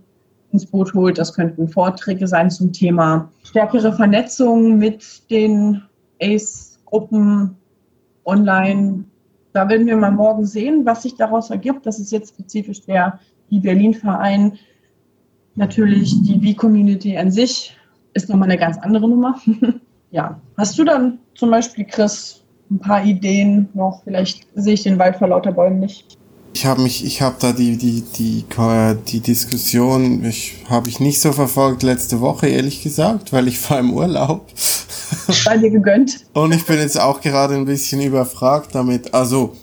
ins 0.52 0.66
Boot 0.66 0.94
holt. 0.94 1.18
Das 1.18 1.34
könnten 1.34 1.68
Vorträge 1.68 2.26
sein 2.26 2.50
zum 2.50 2.72
Thema 2.72 3.30
stärkere 3.44 3.92
Vernetzung 3.92 4.78
mit 4.78 5.30
den 5.30 5.82
ACE-Gruppen 6.20 7.56
online. 8.24 9.04
Da 9.52 9.68
werden 9.68 9.86
wir 9.86 9.96
mal 9.96 10.12
morgen 10.12 10.46
sehen, 10.46 10.84
was 10.84 11.02
sich 11.02 11.16
daraus 11.16 11.50
ergibt. 11.50 11.86
Das 11.86 11.98
ist 11.98 12.12
jetzt 12.12 12.34
spezifisch 12.34 12.82
der 12.82 13.18
Berlin-Verein. 13.50 14.58
Natürlich 15.56 16.14
die 16.22 16.54
V-Community 16.54 17.16
an 17.16 17.30
sich 17.30 17.76
ist 18.14 18.28
nochmal 18.28 18.48
eine 18.48 18.58
ganz 18.58 18.78
andere 18.78 19.08
Nummer. 19.08 19.40
ja, 20.10 20.40
hast 20.56 20.78
du 20.78 20.84
dann 20.84 21.18
zum 21.34 21.50
Beispiel, 21.50 21.84
Chris, 21.84 22.44
ein 22.70 22.78
paar 22.78 23.04
Ideen 23.04 23.68
noch? 23.74 24.02
Vielleicht 24.04 24.46
sehe 24.54 24.74
ich 24.74 24.84
den 24.84 24.98
Wald 24.98 25.16
vor 25.16 25.28
lauter 25.28 25.52
Bäumen 25.52 25.80
nicht. 25.80 26.19
Ich 26.52 26.66
habe 26.66 26.82
mich, 26.82 27.04
ich 27.04 27.22
habe 27.22 27.36
da 27.38 27.52
die 27.52 27.76
die 27.76 28.02
die 28.02 28.44
die 29.06 29.20
Diskussion, 29.20 30.24
ich 30.24 30.56
habe 30.68 30.88
ich 30.88 30.98
nicht 31.00 31.20
so 31.20 31.32
verfolgt 31.32 31.82
letzte 31.82 32.20
Woche 32.20 32.48
ehrlich 32.48 32.82
gesagt, 32.82 33.32
weil 33.32 33.48
ich 33.48 33.70
war 33.70 33.78
im 33.78 33.92
Urlaub. 33.92 34.46
War 35.44 35.58
dir 35.58 35.70
gegönnt. 35.70 36.24
Und 36.32 36.52
ich 36.52 36.64
bin 36.66 36.78
jetzt 36.78 36.98
auch 36.98 37.20
gerade 37.20 37.54
ein 37.54 37.66
bisschen 37.66 38.00
überfragt 38.00 38.74
damit. 38.74 39.14
Also 39.14 39.54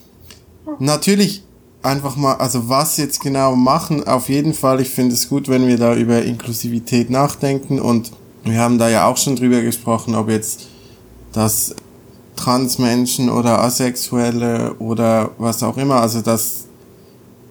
natürlich 0.80 1.44
einfach 1.82 2.16
mal, 2.16 2.36
also 2.36 2.70
was 2.70 2.98
jetzt 2.98 3.22
genau 3.22 3.56
machen. 3.56 4.08
Auf 4.08 4.30
jeden 4.30 4.54
Fall, 4.54 4.82
ich 4.82 4.90
finde 4.90 5.14
es 5.14 5.30
gut, 5.30 5.50
wenn 5.50 5.68
wir 5.68 5.78
da 5.78 5.96
über 5.96 6.22
Inklusivität 6.22 7.10
nachdenken 7.10 7.80
und 7.80 8.12
wir 8.44 8.60
haben 8.60 8.78
da 8.78 8.90
ja 8.90 9.08
auch 9.08 9.18
schon 9.18 9.36
drüber 9.36 9.62
gesprochen, 9.62 10.16
ob 10.16 10.30
jetzt 10.30 10.68
das 11.34 11.76
Transmenschen 12.36 13.30
oder 13.30 13.62
Asexuelle 13.62 14.76
oder 14.76 15.32
was 15.38 15.64
auch 15.64 15.78
immer, 15.78 16.02
also 16.02 16.22
das 16.22 16.67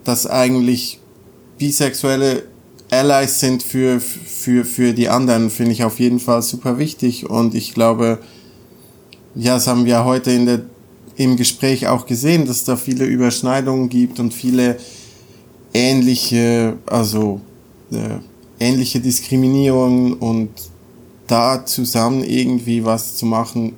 dass 0.06 0.26
eigentlich 0.26 1.00
bisexuelle 1.58 2.44
Allies 2.90 3.40
sind 3.40 3.62
für, 3.62 4.00
für, 4.00 4.64
für 4.64 4.92
die 4.92 5.08
anderen, 5.08 5.50
finde 5.50 5.72
ich 5.72 5.84
auf 5.84 5.98
jeden 5.98 6.20
Fall 6.20 6.42
super 6.42 6.78
wichtig. 6.78 7.28
Und 7.28 7.54
ich 7.54 7.74
glaube, 7.74 8.18
ja, 9.34 9.54
das 9.54 9.66
haben 9.66 9.84
wir 9.84 10.04
heute 10.04 10.30
in 10.30 10.46
der, 10.46 10.60
im 11.16 11.36
Gespräch 11.36 11.88
auch 11.88 12.06
gesehen, 12.06 12.46
dass 12.46 12.64
da 12.64 12.76
viele 12.76 13.04
Überschneidungen 13.04 13.88
gibt 13.88 14.20
und 14.20 14.32
viele 14.32 14.78
ähnliche, 15.74 16.74
also 16.86 17.40
äh, 17.90 18.18
ähnliche 18.60 19.00
Diskriminierungen 19.00 20.14
und 20.14 20.50
da 21.26 21.66
zusammen 21.66 22.22
irgendwie 22.22 22.84
was 22.84 23.16
zu 23.16 23.26
machen, 23.26 23.74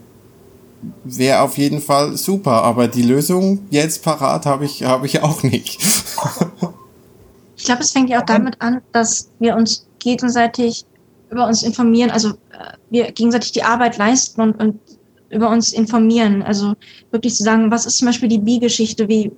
wäre 1.04 1.40
auf 1.40 1.58
jeden 1.58 1.80
Fall 1.80 2.16
super. 2.16 2.62
Aber 2.62 2.88
die 2.88 3.02
Lösung 3.02 3.66
jetzt 3.70 4.02
parat 4.02 4.46
habe 4.46 4.64
ich, 4.64 4.84
habe 4.84 5.06
ich 5.06 5.22
auch 5.22 5.42
nicht. 5.42 5.78
ich 7.56 7.64
glaube, 7.64 7.82
es 7.82 7.90
fängt 7.90 8.10
ja 8.10 8.20
auch 8.20 8.26
damit 8.26 8.60
an, 8.60 8.80
dass 8.92 9.30
wir 9.38 9.56
uns 9.56 9.86
gegenseitig 9.98 10.84
über 11.30 11.46
uns 11.46 11.62
informieren, 11.62 12.10
also 12.10 12.30
äh, 12.30 12.72
wir 12.90 13.12
gegenseitig 13.12 13.52
die 13.52 13.62
Arbeit 13.62 13.98
leisten 13.98 14.40
und, 14.40 14.58
und 14.58 14.80
über 15.30 15.50
uns 15.50 15.72
informieren. 15.72 16.42
Also 16.42 16.74
wirklich 17.10 17.34
zu 17.34 17.42
sagen, 17.42 17.70
was 17.70 17.86
ist 17.86 17.98
zum 17.98 18.06
Beispiel 18.06 18.28
die 18.28 18.38
Bi-Geschichte, 18.38 19.08
wie, 19.08 19.30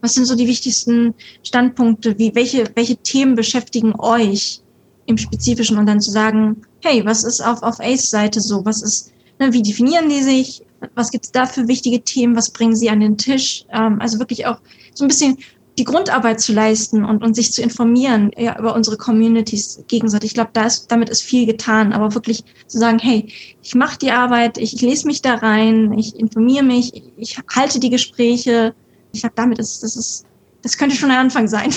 was 0.00 0.14
sind 0.14 0.24
so 0.24 0.34
die 0.34 0.46
wichtigsten 0.46 1.14
Standpunkte, 1.42 2.18
wie, 2.18 2.34
welche, 2.34 2.70
welche 2.74 2.96
Themen 2.96 3.34
beschäftigen 3.34 3.94
euch 3.98 4.60
im 5.06 5.18
Spezifischen 5.18 5.76
und 5.76 5.86
dann 5.86 6.00
zu 6.00 6.10
sagen, 6.10 6.62
hey, 6.82 7.04
was 7.04 7.24
ist 7.24 7.42
auf, 7.42 7.62
auf 7.62 7.80
Ace-Seite 7.80 8.40
so, 8.40 8.64
was 8.64 8.82
ist, 8.82 9.12
ne, 9.38 9.52
wie 9.52 9.62
definieren 9.62 10.08
die 10.08 10.22
sich, 10.22 10.62
was 10.94 11.10
gibt's 11.10 11.32
da 11.32 11.46
für 11.46 11.68
wichtige 11.68 12.02
Themen, 12.02 12.36
was 12.36 12.50
bringen 12.50 12.76
sie 12.76 12.90
an 12.90 13.00
den 13.00 13.16
Tisch, 13.16 13.64
ähm, 13.72 14.00
also 14.00 14.18
wirklich 14.18 14.46
auch 14.46 14.58
so 14.94 15.04
ein 15.04 15.08
bisschen 15.08 15.38
die 15.76 15.84
Grundarbeit 15.84 16.40
zu 16.40 16.52
leisten 16.52 17.04
und, 17.04 17.24
und 17.24 17.34
sich 17.34 17.52
zu 17.52 17.60
informieren 17.60 18.30
ja, 18.36 18.58
über 18.58 18.74
unsere 18.74 18.96
Communities 18.96 19.82
gegenseitig. 19.88 20.30
Ich 20.30 20.34
glaube, 20.34 20.50
da 20.52 20.66
ist, 20.66 20.90
damit 20.90 21.10
ist 21.10 21.22
viel 21.22 21.46
getan, 21.46 21.92
aber 21.92 22.14
wirklich 22.14 22.44
zu 22.66 22.78
sagen, 22.78 22.98
hey, 23.00 23.32
ich 23.62 23.74
mache 23.74 23.98
die 23.98 24.12
Arbeit, 24.12 24.56
ich, 24.58 24.74
ich 24.74 24.82
lese 24.82 25.06
mich 25.06 25.20
da 25.20 25.34
rein, 25.34 25.92
ich 25.98 26.14
informiere 26.16 26.64
mich, 26.64 27.02
ich, 27.16 27.38
halte 27.54 27.80
die 27.80 27.90
Gespräche. 27.90 28.74
Ich 29.12 29.20
glaube, 29.20 29.34
damit 29.36 29.58
ist 29.58 29.82
das 29.82 29.96
ist, 29.96 30.26
das 30.62 30.78
könnte 30.78 30.94
schon 30.94 31.10
ein 31.10 31.18
Anfang 31.18 31.48
sein. 31.48 31.74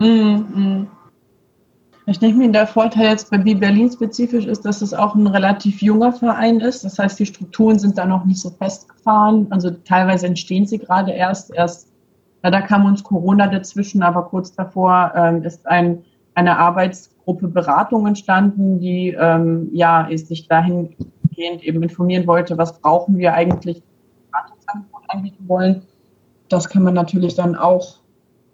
Mm, 0.00 0.86
Ich 2.06 2.18
denke 2.18 2.36
mir, 2.36 2.52
der 2.52 2.66
Vorteil 2.66 3.08
jetzt 3.08 3.30
bei 3.30 3.38
B 3.38 3.54
Berlin 3.54 3.90
spezifisch 3.90 4.44
ist, 4.44 4.66
dass 4.66 4.82
es 4.82 4.92
auch 4.92 5.14
ein 5.14 5.26
relativ 5.26 5.80
junger 5.80 6.12
Verein 6.12 6.60
ist. 6.60 6.84
Das 6.84 6.98
heißt, 6.98 7.18
die 7.18 7.24
Strukturen 7.24 7.78
sind 7.78 7.96
da 7.96 8.04
noch 8.04 8.26
nicht 8.26 8.40
so 8.40 8.50
festgefahren. 8.50 9.46
Also 9.50 9.70
teilweise 9.70 10.26
entstehen 10.26 10.66
sie 10.66 10.78
gerade 10.78 11.12
erst. 11.12 11.54
Erst 11.54 11.88
ja, 12.42 12.50
da 12.50 12.60
kam 12.60 12.84
uns 12.84 13.02
Corona 13.02 13.46
dazwischen, 13.46 14.02
aber 14.02 14.24
kurz 14.24 14.52
davor 14.54 15.12
ähm, 15.16 15.44
ist 15.44 15.66
ein, 15.66 16.04
eine 16.34 16.58
Arbeitsgruppe 16.58 17.48
Beratung 17.48 18.06
entstanden, 18.06 18.80
die 18.80 19.16
ähm, 19.18 19.70
ja 19.72 20.06
sich 20.12 20.46
dahingehend 20.46 21.62
eben 21.62 21.82
informieren 21.82 22.26
wollte, 22.26 22.58
was 22.58 22.78
brauchen 22.80 23.16
wir 23.16 23.32
eigentlich, 23.32 23.82
Beratungsangebot 24.30 25.02
anbieten 25.08 25.48
wollen. 25.48 25.82
Das 26.50 26.68
kann 26.68 26.82
man 26.82 26.92
natürlich 26.92 27.34
dann 27.34 27.56
auch 27.56 28.00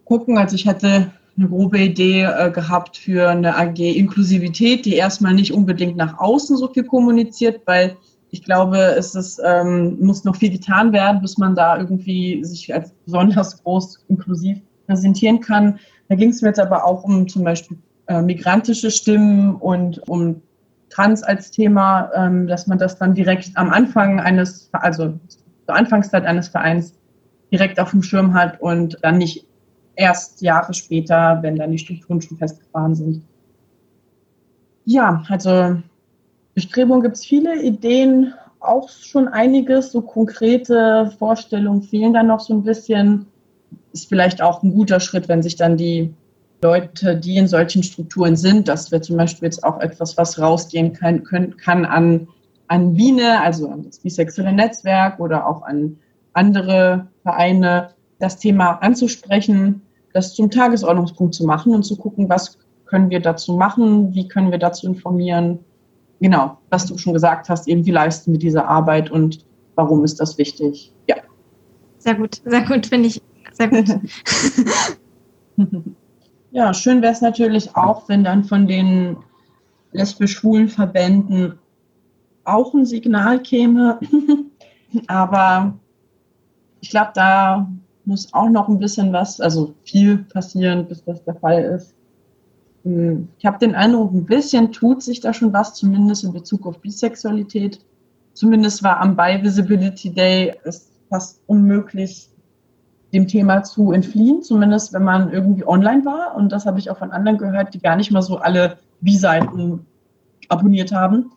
gucken. 0.05 0.39
Also 0.39 0.55
ich 0.55 0.67
hätte 0.67 1.11
eine 1.41 1.49
grobe 1.49 1.79
Idee 1.79 2.25
äh, 2.25 2.51
gehabt 2.51 2.97
für 2.97 3.31
eine 3.31 3.57
AG 3.57 3.79
Inklusivität, 3.79 4.85
die 4.85 4.95
erstmal 4.95 5.35
nicht 5.35 5.53
unbedingt 5.53 5.97
nach 5.97 6.19
außen 6.19 6.57
so 6.57 6.69
viel 6.69 6.85
kommuniziert, 6.85 7.63
weil 7.65 7.97
ich 8.31 8.45
glaube, 8.45 8.79
es 8.79 9.15
ist, 9.15 9.41
ähm, 9.45 9.97
muss 10.01 10.25
noch 10.25 10.37
viel 10.37 10.51
getan 10.51 10.93
werden, 10.93 11.21
bis 11.21 11.39
man 11.39 11.57
da 11.57 11.79
irgendwie 11.79 12.45
sich 12.45 12.73
als 12.73 12.93
besonders 13.05 13.63
groß 13.63 14.05
inklusiv 14.09 14.59
präsentieren 14.87 15.41
kann. 15.41 15.79
Da 16.09 16.15
ging 16.15 16.31
es 16.31 16.43
mir 16.43 16.49
jetzt 16.49 16.61
aber 16.61 16.85
auch 16.85 17.03
um 17.05 17.27
zum 17.27 17.43
Beispiel 17.43 17.79
äh, 18.07 18.23
migrantische 18.23 18.91
Stimmen 18.91 19.57
und 19.57 20.07
um 20.09 20.43
Trans 20.91 21.23
als 21.23 21.51
Thema, 21.51 22.11
ähm, 22.15 22.47
dass 22.47 22.67
man 22.67 22.79
das 22.79 22.99
dann 22.99 23.15
direkt 23.15 23.51
am 23.55 23.71
Anfang 23.71 24.21
eines, 24.21 24.69
also 24.73 25.19
zur 25.67 25.75
Anfangszeit 25.75 26.25
eines 26.27 26.49
Vereins 26.49 26.95
direkt 27.53 27.81
auf 27.81 27.91
dem 27.91 28.03
Schirm 28.03 28.35
hat 28.35 28.61
und 28.61 28.99
dann 29.03 29.19
nicht 29.19 29.47
erst 29.97 30.41
Jahre 30.43 30.75
später, 30.75 31.39
wenn 31.43 31.57
dann 31.57 31.73
die 31.73 31.79
Strukturen 31.79 32.21
schon 32.21 32.39
festgefahren 32.39 32.95
sind. 32.95 33.23
Ja, 34.85 35.23
also 35.29 35.77
Bestrebungen 36.55 37.03
gibt 37.03 37.17
es 37.17 37.25
viele, 37.25 37.63
Ideen 37.63 38.35
auch 38.61 38.89
schon 38.89 39.29
einiges, 39.29 39.93
so 39.93 40.03
konkrete 40.03 41.13
Vorstellungen 41.19 41.83
fehlen 41.83 42.13
dann 42.13 42.27
noch 42.27 42.41
so 42.41 42.55
ein 42.55 42.63
bisschen. 42.63 43.27
Ist 43.93 44.09
vielleicht 44.09 44.43
auch 44.43 44.63
ein 44.63 44.75
guter 44.75 45.01
Schritt, 45.01 45.29
wenn 45.29 45.43
sich 45.43 45.57
dann 45.57 45.77
die 45.77 46.13
Leute, 46.63 47.17
die 47.17 47.37
in 47.37 47.49
solchen 47.49 47.83
Strukturen 47.83 48.37
sind, 48.37 48.69
dass 48.69 48.93
wir 48.93 49.01
zum 49.01 49.17
Beispiel 49.17 49.47
jetzt 49.47 49.65
auch 49.65 49.81
etwas, 49.81 50.17
was 50.17 50.39
rausgehen 50.39 50.93
kann, 50.93 51.25
können, 51.25 51.57
kann 51.57 51.85
an, 51.85 52.29
an 52.69 52.97
Wiene, 52.97 53.41
also 53.41 53.69
an 53.69 53.83
das 53.85 53.99
bisexuelle 53.99 54.53
Netzwerk 54.53 55.19
oder 55.19 55.47
auch 55.47 55.63
an 55.63 55.97
andere 56.35 57.09
Vereine, 57.23 57.91
das 58.21 58.37
Thema 58.39 58.73
anzusprechen, 58.83 59.83
das 60.13 60.35
zum 60.35 60.51
Tagesordnungspunkt 60.51 61.35
zu 61.35 61.45
machen 61.45 61.75
und 61.75 61.83
zu 61.83 61.97
gucken, 61.97 62.29
was 62.29 62.59
können 62.87 63.11
wir 63.11 63.21
dazu 63.21 63.55
machen, 63.57 64.15
wie 64.15 64.29
können 64.29 64.51
wir 64.51 64.59
dazu 64.59 64.87
informieren. 64.87 65.61
Genau, 66.21 66.59
was 66.69 66.87
du 66.87 66.99
schon 66.99 67.15
gesagt 67.15 67.49
hast, 67.49 67.67
eben 67.67 67.87
wie 67.87 67.93
leisten 67.93 68.33
wir 68.33 68.39
diese 68.39 68.67
Arbeit 68.67 69.11
und 69.11 69.45
warum 69.75 70.05
ist 70.05 70.21
das 70.21 70.37
wichtig. 70.39 70.93
Ja. 71.09 71.17
Sehr 71.99 72.15
gut, 72.15 72.43
sehr 72.45 72.63
gut, 72.63 72.87
finde 72.87 73.09
ich. 73.09 73.23
Sehr 73.53 73.69
gut. 73.69 73.89
ja, 76.51 76.75
schön 76.75 77.01
wäre 77.01 77.13
es 77.13 77.21
natürlich 77.21 77.75
auch, 77.77 78.09
wenn 78.09 78.25
dann 78.25 78.45
von 78.45 78.67
den 78.67 79.17
lesbisch-schwulen 79.93 80.69
Verbänden 80.69 81.59
auch 82.45 82.75
ein 82.75 82.85
Signal 82.85 83.41
käme. 83.41 84.01
Aber 85.07 85.79
ich 86.81 86.91
glaube, 86.91 87.13
da 87.15 87.71
muss 88.11 88.35
auch 88.35 88.51
noch 88.51 88.69
ein 88.69 88.81
bisschen 88.81 89.13
was, 89.13 89.41
also 89.41 89.73
viel 89.85 90.19
passieren, 90.19 90.87
bis 90.87 91.03
das 91.05 91.23
der 91.25 91.37
Fall 91.37 91.63
ist. 91.63 91.95
Hm, 92.83 93.29
ich 93.39 93.47
habe 93.47 93.59
den 93.59 93.75
Eindruck, 93.75 94.13
ein 94.13 94.27
bisschen 94.27 94.73
tut 94.73 95.03
sich 95.03 95.21
da 95.21 95.33
schon 95.33 95.53
was, 95.53 95.75
zumindest 95.75 96.25
in 96.25 96.33
Bezug 96.33 96.67
auf 96.67 96.81
Bisexualität. 96.81 97.81
Zumindest 98.35 98.83
war 98.83 99.01
am 99.01 99.17
Bi 99.17 99.39
Visibility 99.43 100.11
Day 100.11 100.55
es 100.65 100.91
fast 101.09 101.41
unmöglich, 101.47 102.29
dem 103.13 103.29
Thema 103.29 103.63
zu 103.63 103.93
entfliehen, 103.93 104.43
zumindest 104.43 104.93
wenn 104.93 105.05
man 105.05 105.33
irgendwie 105.33 105.67
online 105.67 106.05
war. 106.05 106.35
Und 106.37 106.51
das 106.51 106.67
habe 106.67 106.81
ich 106.81 106.91
auch 106.91 106.99
von 106.99 107.13
anderen 107.13 107.39
gehört, 107.39 107.75
die 107.75 107.81
gar 107.81 107.95
nicht 107.95 108.11
mal 108.11 108.23
so 108.23 108.39
alle 108.39 108.79
Bi-Seiten 109.01 109.87
abonniert 110.49 110.93
haben. 110.93 111.31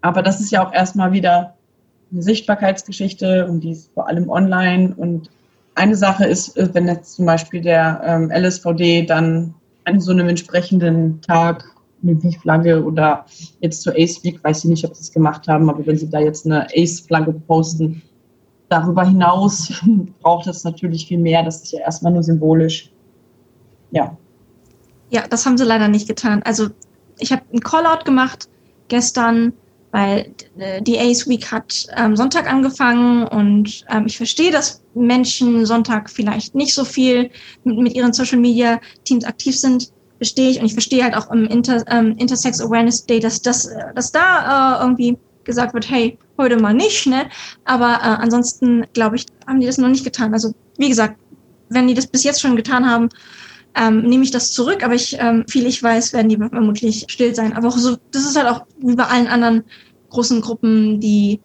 Aber 0.00 0.22
das 0.22 0.40
ist 0.40 0.50
ja 0.50 0.66
auch 0.66 0.72
erstmal 0.72 1.12
wieder 1.12 1.54
eine 2.10 2.22
Sichtbarkeitsgeschichte 2.22 3.46
und 3.46 3.60
die 3.60 3.72
ist 3.72 3.92
vor 3.92 4.08
allem 4.08 4.30
online 4.30 4.94
und 4.96 5.30
eine 5.74 5.96
Sache 5.96 6.26
ist, 6.26 6.56
äh, 6.56 6.68
wenn 6.72 6.86
jetzt 6.86 7.14
zum 7.14 7.26
Beispiel 7.26 7.60
der 7.60 8.00
ähm, 8.04 8.30
LSVD 8.30 9.06
dann 9.06 9.54
an 9.84 10.00
so 10.00 10.12
einem 10.12 10.28
entsprechenden 10.28 11.20
Tag 11.22 11.64
eine 12.02 12.14
B-Flagge 12.14 12.82
oder 12.82 13.26
jetzt 13.60 13.82
zur 13.82 13.94
Ace 13.94 14.22
Week, 14.24 14.42
weiß 14.42 14.64
ich 14.64 14.70
nicht, 14.70 14.84
ob 14.84 14.94
sie 14.94 15.02
es 15.02 15.12
gemacht 15.12 15.46
haben, 15.48 15.70
aber 15.70 15.86
wenn 15.86 15.96
sie 15.96 16.10
da 16.10 16.18
jetzt 16.18 16.46
eine 16.46 16.66
Ace-Flagge 16.74 17.32
posten, 17.32 18.02
darüber 18.68 19.04
hinaus 19.06 19.72
braucht 20.22 20.46
es 20.46 20.64
natürlich 20.64 21.06
viel 21.06 21.18
mehr. 21.18 21.42
Das 21.42 21.62
ist 21.62 21.72
ja 21.72 21.80
erstmal 21.80 22.12
nur 22.12 22.22
symbolisch. 22.22 22.90
Ja. 23.90 24.16
Ja, 25.10 25.26
das 25.28 25.44
haben 25.44 25.58
sie 25.58 25.64
leider 25.64 25.88
nicht 25.88 26.08
getan. 26.08 26.42
Also 26.44 26.68
ich 27.18 27.32
habe 27.32 27.42
einen 27.50 27.60
Callout 27.60 28.04
gemacht 28.04 28.48
gestern 28.88 29.52
weil 29.92 30.34
äh, 30.58 30.82
die 30.82 30.98
Ace 30.98 31.28
Week 31.28 31.52
hat 31.52 31.86
ähm, 31.96 32.16
Sonntag 32.16 32.50
angefangen 32.50 33.26
und 33.28 33.84
ähm, 33.88 34.06
ich 34.06 34.16
verstehe, 34.16 34.50
dass 34.50 34.82
Menschen 34.94 35.64
Sonntag 35.64 36.10
vielleicht 36.10 36.54
nicht 36.54 36.74
so 36.74 36.84
viel 36.84 37.30
mit, 37.62 37.94
ihren 37.94 38.12
Social 38.12 38.38
Media 38.38 38.80
Teams 39.04 39.24
aktiv 39.24 39.56
sind, 39.56 39.92
verstehe 40.16 40.50
ich 40.50 40.58
und 40.58 40.66
ich 40.66 40.72
verstehe 40.72 41.04
halt 41.04 41.14
auch 41.14 41.30
im 41.30 41.46
Inter, 41.46 41.84
ähm, 41.88 42.16
Intersex 42.18 42.60
Awareness 42.60 43.06
Day, 43.06 43.20
dass 43.20 43.40
das, 43.40 43.70
dass 43.94 44.10
da 44.10 44.78
äh, 44.78 44.82
irgendwie 44.82 45.16
gesagt 45.44 45.74
wird, 45.74 45.90
hey, 45.90 46.18
heute 46.38 46.56
mal 46.56 46.74
nicht, 46.74 47.06
ne? 47.06 47.28
Aber 47.64 47.94
äh, 47.94 48.22
ansonsten 48.22 48.86
glaube 48.94 49.16
ich, 49.16 49.26
haben 49.46 49.60
die 49.60 49.66
das 49.66 49.78
noch 49.78 49.88
nicht 49.88 50.04
getan. 50.04 50.32
Also 50.32 50.54
wie 50.78 50.88
gesagt, 50.88 51.16
wenn 51.68 51.88
die 51.88 51.94
das 51.94 52.06
bis 52.06 52.24
jetzt 52.24 52.40
schon 52.40 52.56
getan 52.56 52.88
haben, 52.88 53.08
ähm, 53.74 54.02
nehme 54.02 54.24
ich 54.24 54.30
das 54.30 54.52
zurück, 54.52 54.84
aber 54.84 54.94
ich, 54.94 55.16
ähm, 55.18 55.44
viel 55.48 55.66
ich 55.66 55.82
weiß, 55.82 56.12
werden 56.12 56.28
die 56.28 56.36
vermutlich 56.36 57.06
still 57.08 57.34
sein. 57.34 57.54
Aber 57.54 57.68
auch 57.68 57.78
so, 57.78 57.96
das 58.10 58.22
ist 58.22 58.36
halt 58.36 58.48
auch 58.48 58.66
wie 58.78 58.94
bei 58.94 59.04
allen 59.04 59.28
anderen 59.28 59.64
großen 60.12 60.40
Gruppen, 60.40 61.00
die 61.00 61.40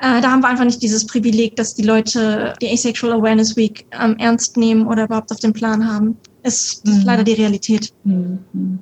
äh, 0.00 0.20
da 0.20 0.30
haben 0.30 0.42
wir 0.42 0.48
einfach 0.48 0.64
nicht 0.64 0.82
dieses 0.82 1.06
Privileg, 1.06 1.56
dass 1.56 1.74
die 1.74 1.82
Leute 1.82 2.54
die 2.62 2.70
Asexual 2.70 3.12
Awareness 3.12 3.56
Week 3.56 3.84
ähm, 4.00 4.16
ernst 4.18 4.56
nehmen 4.56 4.86
oder 4.86 5.04
überhaupt 5.04 5.32
auf 5.32 5.40
dem 5.40 5.52
Plan 5.52 5.92
haben. 5.92 6.16
Ist 6.44 6.86
mhm. 6.86 7.02
leider 7.04 7.24
die 7.24 7.32
Realität. 7.32 7.92
Mhm. 8.04 8.78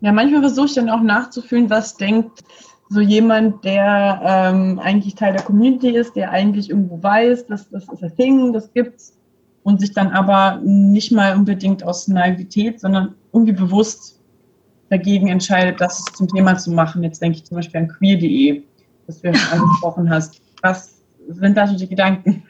Ja, 0.00 0.12
manchmal 0.12 0.40
versuche 0.40 0.66
ich 0.66 0.74
dann 0.74 0.90
auch 0.90 1.02
nachzufühlen, 1.02 1.70
was 1.70 1.96
denkt 1.96 2.42
so 2.88 3.00
jemand, 3.00 3.64
der 3.64 4.20
ähm, 4.24 4.80
eigentlich 4.80 5.14
Teil 5.14 5.32
der 5.32 5.42
Community 5.42 5.90
ist, 5.90 6.16
der 6.16 6.30
eigentlich 6.30 6.70
irgendwo 6.70 7.00
weiß, 7.00 7.46
dass 7.46 7.70
das 7.70 7.84
ist 7.84 8.02
ein 8.02 8.16
Ding, 8.16 8.52
das 8.52 8.72
gibt's 8.72 9.16
und 9.62 9.80
sich 9.80 9.92
dann 9.92 10.08
aber 10.08 10.60
nicht 10.64 11.12
mal 11.12 11.36
unbedingt 11.36 11.84
aus 11.84 12.08
Naivität, 12.08 12.80
sondern 12.80 13.14
irgendwie 13.32 13.52
bewusst 13.52 14.19
dagegen 14.90 15.28
entscheidet, 15.28 15.80
das 15.80 16.04
zum 16.04 16.28
Thema 16.28 16.56
zu 16.58 16.70
machen. 16.72 17.02
Jetzt 17.02 17.22
denke 17.22 17.38
ich 17.38 17.44
zum 17.44 17.56
Beispiel 17.56 17.80
an 17.80 17.88
queer.de, 17.88 18.62
das 19.06 19.20
du 19.20 19.28
ja 19.28 19.34
schon 19.34 19.58
angesprochen 19.60 20.10
hast. 20.10 20.42
Was 20.62 21.00
sind 21.28 21.56
da 21.56 21.66
so 21.66 21.76
die 21.76 21.88
Gedanken? 21.88 22.42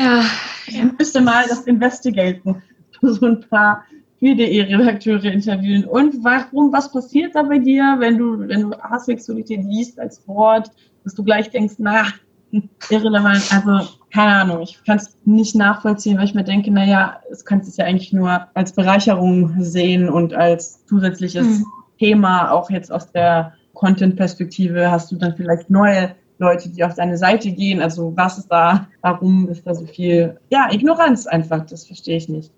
Ja. 0.00 0.24
Ich 0.66 0.82
müsste 0.98 1.20
mal 1.20 1.44
das 1.48 1.62
investigaten, 1.62 2.62
so 3.02 3.26
ein 3.26 3.40
paar 3.40 3.84
queer.de-Redakteure 4.18 5.24
interviewen. 5.24 5.84
Und 5.84 6.22
warum, 6.24 6.72
was 6.72 6.90
passiert 6.90 7.34
da 7.34 7.42
bei 7.42 7.58
dir, 7.58 7.96
wenn 7.98 8.18
du, 8.18 8.40
wenn 8.48 8.62
du 8.62 8.84
Asexualität 8.84 9.62
liest 9.64 9.98
als 9.98 10.26
Wort, 10.26 10.70
dass 11.04 11.14
du 11.14 11.22
gleich 11.22 11.50
denkst, 11.50 11.74
na, 11.78 12.06
irrelevant, 12.90 13.42
also 13.52 13.88
keine 14.10 14.34
Ahnung, 14.34 14.62
ich 14.62 14.82
kann 14.84 14.96
es 14.96 15.16
nicht 15.24 15.54
nachvollziehen, 15.54 16.16
weil 16.16 16.24
ich 16.24 16.34
mir 16.34 16.44
denke, 16.44 16.70
naja, 16.70 17.20
es 17.30 17.44
kannst 17.44 17.68
es 17.68 17.76
ja 17.76 17.84
eigentlich 17.84 18.12
nur 18.12 18.46
als 18.54 18.72
Bereicherung 18.72 19.54
sehen 19.62 20.08
und 20.08 20.34
als 20.34 20.84
zusätzliches 20.86 21.46
mhm. 21.46 21.66
Thema, 21.98 22.50
auch 22.50 22.70
jetzt 22.70 22.90
aus 22.90 23.10
der 23.12 23.54
Content-Perspektive, 23.74 24.90
hast 24.90 25.12
du 25.12 25.16
dann 25.16 25.36
vielleicht 25.36 25.68
neue 25.68 26.14
Leute, 26.38 26.68
die 26.70 26.84
auf 26.84 26.94
deine 26.94 27.18
Seite 27.18 27.50
gehen. 27.50 27.82
Also 27.82 28.12
was 28.16 28.38
ist 28.38 28.48
da, 28.48 28.88
warum 29.02 29.48
ist 29.48 29.66
da 29.66 29.74
so 29.74 29.86
viel, 29.86 30.38
ja, 30.50 30.68
Ignoranz 30.72 31.26
einfach, 31.26 31.66
das 31.66 31.86
verstehe 31.86 32.16
ich 32.16 32.28
nicht. 32.28 32.52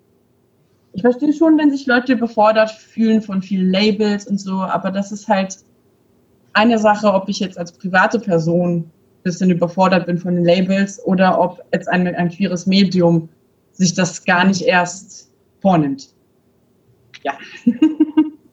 Ich 0.93 1.03
verstehe 1.03 1.33
schon, 1.33 1.59
wenn 1.59 1.71
sich 1.71 1.87
Leute 1.87 2.13
überfordert 2.13 2.71
fühlen 2.71 3.23
von 3.23 3.43
vielen 3.43 3.71
Labels 3.71 4.27
und 4.27 4.41
so, 4.41 4.61
aber 4.61 4.91
das 4.91 5.13
ist 5.13 5.29
halt 5.29 5.57
eine 6.53 6.79
Sache, 6.79 7.13
ob 7.13 7.29
ich 7.29 7.41
jetzt 7.41 7.59
als 7.59 7.73
private 7.73 8.19
Person 8.19 8.91
bisschen 9.23 9.51
überfordert 9.51 10.07
bin 10.07 10.19
von 10.19 10.35
den 10.35 10.45
Labels 10.45 11.03
oder 11.05 11.41
ob 11.41 11.63
jetzt 11.73 11.89
ein, 11.89 12.07
ein 12.07 12.31
queeres 12.31 12.67
Medium 12.67 13.29
sich 13.73 13.95
das 13.95 14.25
gar 14.25 14.45
nicht 14.45 14.63
erst 14.63 15.31
vornimmt. 15.61 16.09
Ja. 17.23 17.35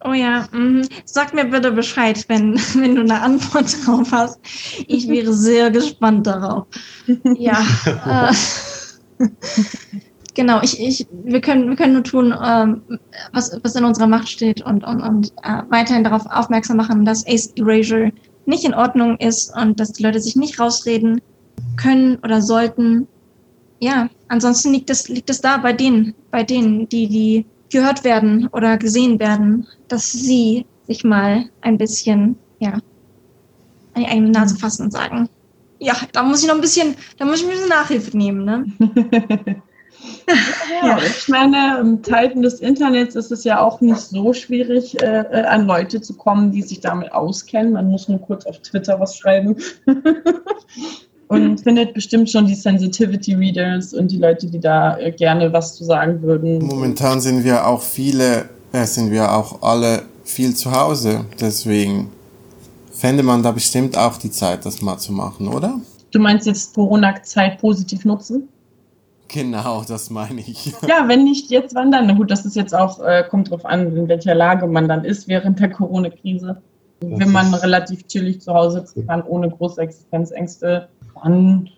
Oh 0.03 0.13
ja, 0.13 0.47
mh. 0.51 0.85
sag 1.05 1.33
mir 1.33 1.45
bitte 1.45 1.71
Bescheid, 1.71 2.23
wenn, 2.29 2.55
wenn 2.75 2.95
du 2.95 3.01
eine 3.01 3.19
Antwort 3.19 3.75
drauf 3.85 4.09
hast. 4.11 4.39
Ich 4.87 5.07
wäre 5.09 5.33
sehr 5.33 5.71
gespannt 5.71 6.27
darauf. 6.27 6.65
Ja. 7.35 7.65
Äh. 7.85 9.27
genau, 10.35 10.61
ich, 10.61 10.79
ich, 10.79 11.07
wir, 11.23 11.41
können, 11.41 11.67
wir 11.67 11.75
können 11.75 11.93
nur 11.93 12.03
tun, 12.03 12.33
ähm, 12.41 12.99
was, 13.33 13.59
was 13.63 13.75
in 13.75 13.83
unserer 13.83 14.07
Macht 14.07 14.29
steht 14.29 14.61
und, 14.61 14.83
und, 14.83 15.01
und 15.01 15.33
äh, 15.43 15.63
weiterhin 15.69 16.03
darauf 16.03 16.25
aufmerksam 16.27 16.77
machen, 16.77 17.03
dass 17.03 17.25
Ace 17.27 17.51
Erasure 17.57 18.11
nicht 18.47 18.63
in 18.63 18.73
Ordnung 18.73 19.17
ist 19.17 19.55
und 19.55 19.79
dass 19.79 19.91
die 19.91 20.03
Leute 20.03 20.21
sich 20.21 20.35
nicht 20.35 20.59
rausreden 20.59 21.21
können 21.75 22.17
oder 22.23 22.41
sollten. 22.41 23.07
Ja, 23.79 24.09
ansonsten 24.27 24.73
liegt 24.73 24.89
es, 24.89 25.07
liegt 25.09 25.29
es 25.29 25.41
da 25.41 25.57
bei 25.57 25.73
denen, 25.73 26.15
bei 26.31 26.43
denen, 26.43 26.89
die, 26.89 27.07
die 27.07 27.45
gehört 27.69 28.03
werden 28.03 28.47
oder 28.47 28.77
gesehen 28.77 29.19
werden, 29.19 29.67
dass 29.87 30.11
sie 30.11 30.65
sich 30.87 31.03
mal 31.03 31.49
ein 31.61 31.77
bisschen, 31.77 32.37
ja, 32.59 32.73
an 33.93 34.01
die 34.03 34.07
eigene 34.07 34.31
Nase 34.31 34.55
fassen 34.55 34.83
und 34.83 34.91
sagen, 34.91 35.29
ja, 35.79 35.95
da 36.11 36.23
muss 36.23 36.41
ich 36.41 36.47
noch 36.47 36.55
ein 36.55 36.61
bisschen, 36.61 36.95
da 37.17 37.25
muss 37.25 37.41
ich 37.41 37.45
ein 37.45 37.51
bisschen 37.51 37.69
Nachhilfe 37.69 38.17
nehmen, 38.17 38.45
ne? 38.45 38.65
ja, 40.83 40.97
ich 40.97 41.27
meine, 41.27 41.79
im 41.79 42.03
Zeiten 42.03 42.41
des 42.41 42.59
Internets 42.59 43.15
ist 43.15 43.31
es 43.31 43.43
ja 43.43 43.61
auch 43.61 43.81
nicht 43.81 43.99
so 43.99 44.33
schwierig, 44.33 45.01
äh, 45.01 45.21
äh, 45.21 45.43
an 45.43 45.67
Leute 45.67 46.01
zu 46.01 46.13
kommen, 46.13 46.51
die 46.51 46.61
sich 46.61 46.81
damit 46.81 47.11
auskennen. 47.11 47.73
Man 47.73 47.89
muss 47.89 48.07
nur 48.07 48.19
kurz 48.19 48.45
auf 48.45 48.59
Twitter 48.59 48.99
was 48.99 49.17
schreiben. 49.17 49.55
und 51.27 51.61
findet 51.61 51.93
bestimmt 51.93 52.29
schon 52.29 52.45
die 52.45 52.55
Sensitivity 52.55 53.33
Readers 53.33 53.93
und 53.93 54.11
die 54.11 54.17
Leute, 54.17 54.47
die 54.47 54.59
da 54.59 54.97
äh, 54.97 55.11
gerne 55.11 55.51
was 55.51 55.75
zu 55.75 55.83
sagen 55.83 56.21
würden. 56.21 56.59
Momentan 56.59 57.21
sind 57.21 57.43
wir 57.43 57.65
auch 57.65 57.81
viele, 57.81 58.49
äh, 58.71 58.85
sind 58.85 59.11
wir 59.11 59.31
auch 59.31 59.61
alle 59.61 60.03
viel 60.23 60.55
zu 60.55 60.71
Hause. 60.71 61.25
Deswegen 61.39 62.11
fände 62.91 63.23
man 63.23 63.43
da 63.43 63.51
bestimmt 63.51 63.97
auch 63.97 64.17
die 64.17 64.31
Zeit, 64.31 64.65
das 64.65 64.81
mal 64.81 64.97
zu 64.97 65.13
machen, 65.13 65.47
oder? 65.47 65.79
Du 66.11 66.19
meinst 66.19 66.47
jetzt 66.47 66.73
Corona-Zeit 66.73 67.59
positiv 67.59 68.05
nutzen? 68.05 68.47
Genau, 69.27 69.83
das 69.87 70.09
meine 70.09 70.41
ich. 70.41 70.73
Ja, 70.87 71.07
wenn 71.07 71.23
nicht 71.23 71.49
jetzt, 71.49 71.75
wann 71.75 71.91
dann? 71.91 72.07
Na 72.07 72.13
gut, 72.13 72.31
das 72.31 72.45
ist 72.45 72.55
jetzt 72.55 72.73
auch, 72.73 72.99
äh, 72.99 73.23
kommt 73.29 73.51
drauf 73.51 73.65
an, 73.65 73.95
in 73.95 74.07
welcher 74.07 74.35
Lage 74.35 74.67
man 74.67 74.87
dann 74.87 75.03
ist 75.03 75.27
während 75.27 75.59
der 75.59 75.69
Corona-Krise. 75.69 76.61
Wenn 76.99 77.31
man 77.31 77.53
relativ 77.53 78.07
chillig 78.07 78.41
zu 78.41 78.53
Hause 78.53 78.79
sitzen 78.79 79.05
kann, 79.05 79.21
ohne 79.21 79.49
große 79.49 79.81
Existenzängste, 79.81 80.89
dann 81.23 81.69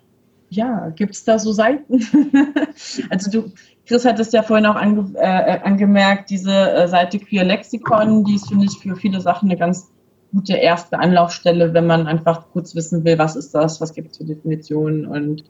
ja, 0.49 0.89
gibt 0.89 1.15
es 1.15 1.23
da 1.23 1.37
so 1.37 1.51
Seiten. 1.51 1.99
also 3.09 3.31
du, 3.31 3.51
Chris 3.85 4.05
hat 4.05 4.19
es 4.19 4.31
ja 4.31 4.43
vorhin 4.43 4.65
auch 4.65 4.75
ange, 4.75 5.11
äh, 5.15 5.59
angemerkt, 5.61 6.29
diese 6.29 6.51
äh, 6.51 6.87
Seite 6.87 7.19
Queer 7.19 7.43
Lexikon, 7.43 8.23
die 8.23 8.35
ist, 8.35 8.47
finde 8.47 8.65
ich, 8.65 8.77
für 8.79 8.95
viele 8.95 9.21
Sachen 9.21 9.49
eine 9.49 9.59
ganz 9.59 9.91
gute 10.31 10.53
erste 10.53 10.99
Anlaufstelle, 10.99 11.73
wenn 11.73 11.87
man 11.87 12.07
einfach 12.07 12.49
kurz 12.51 12.75
wissen 12.75 13.03
will, 13.03 13.17
was 13.17 13.35
ist 13.35 13.53
das, 13.53 13.81
was 13.81 13.93
gibt 13.93 14.11
es 14.11 14.17
für 14.17 14.25
Definitionen 14.25 15.05
und 15.05 15.43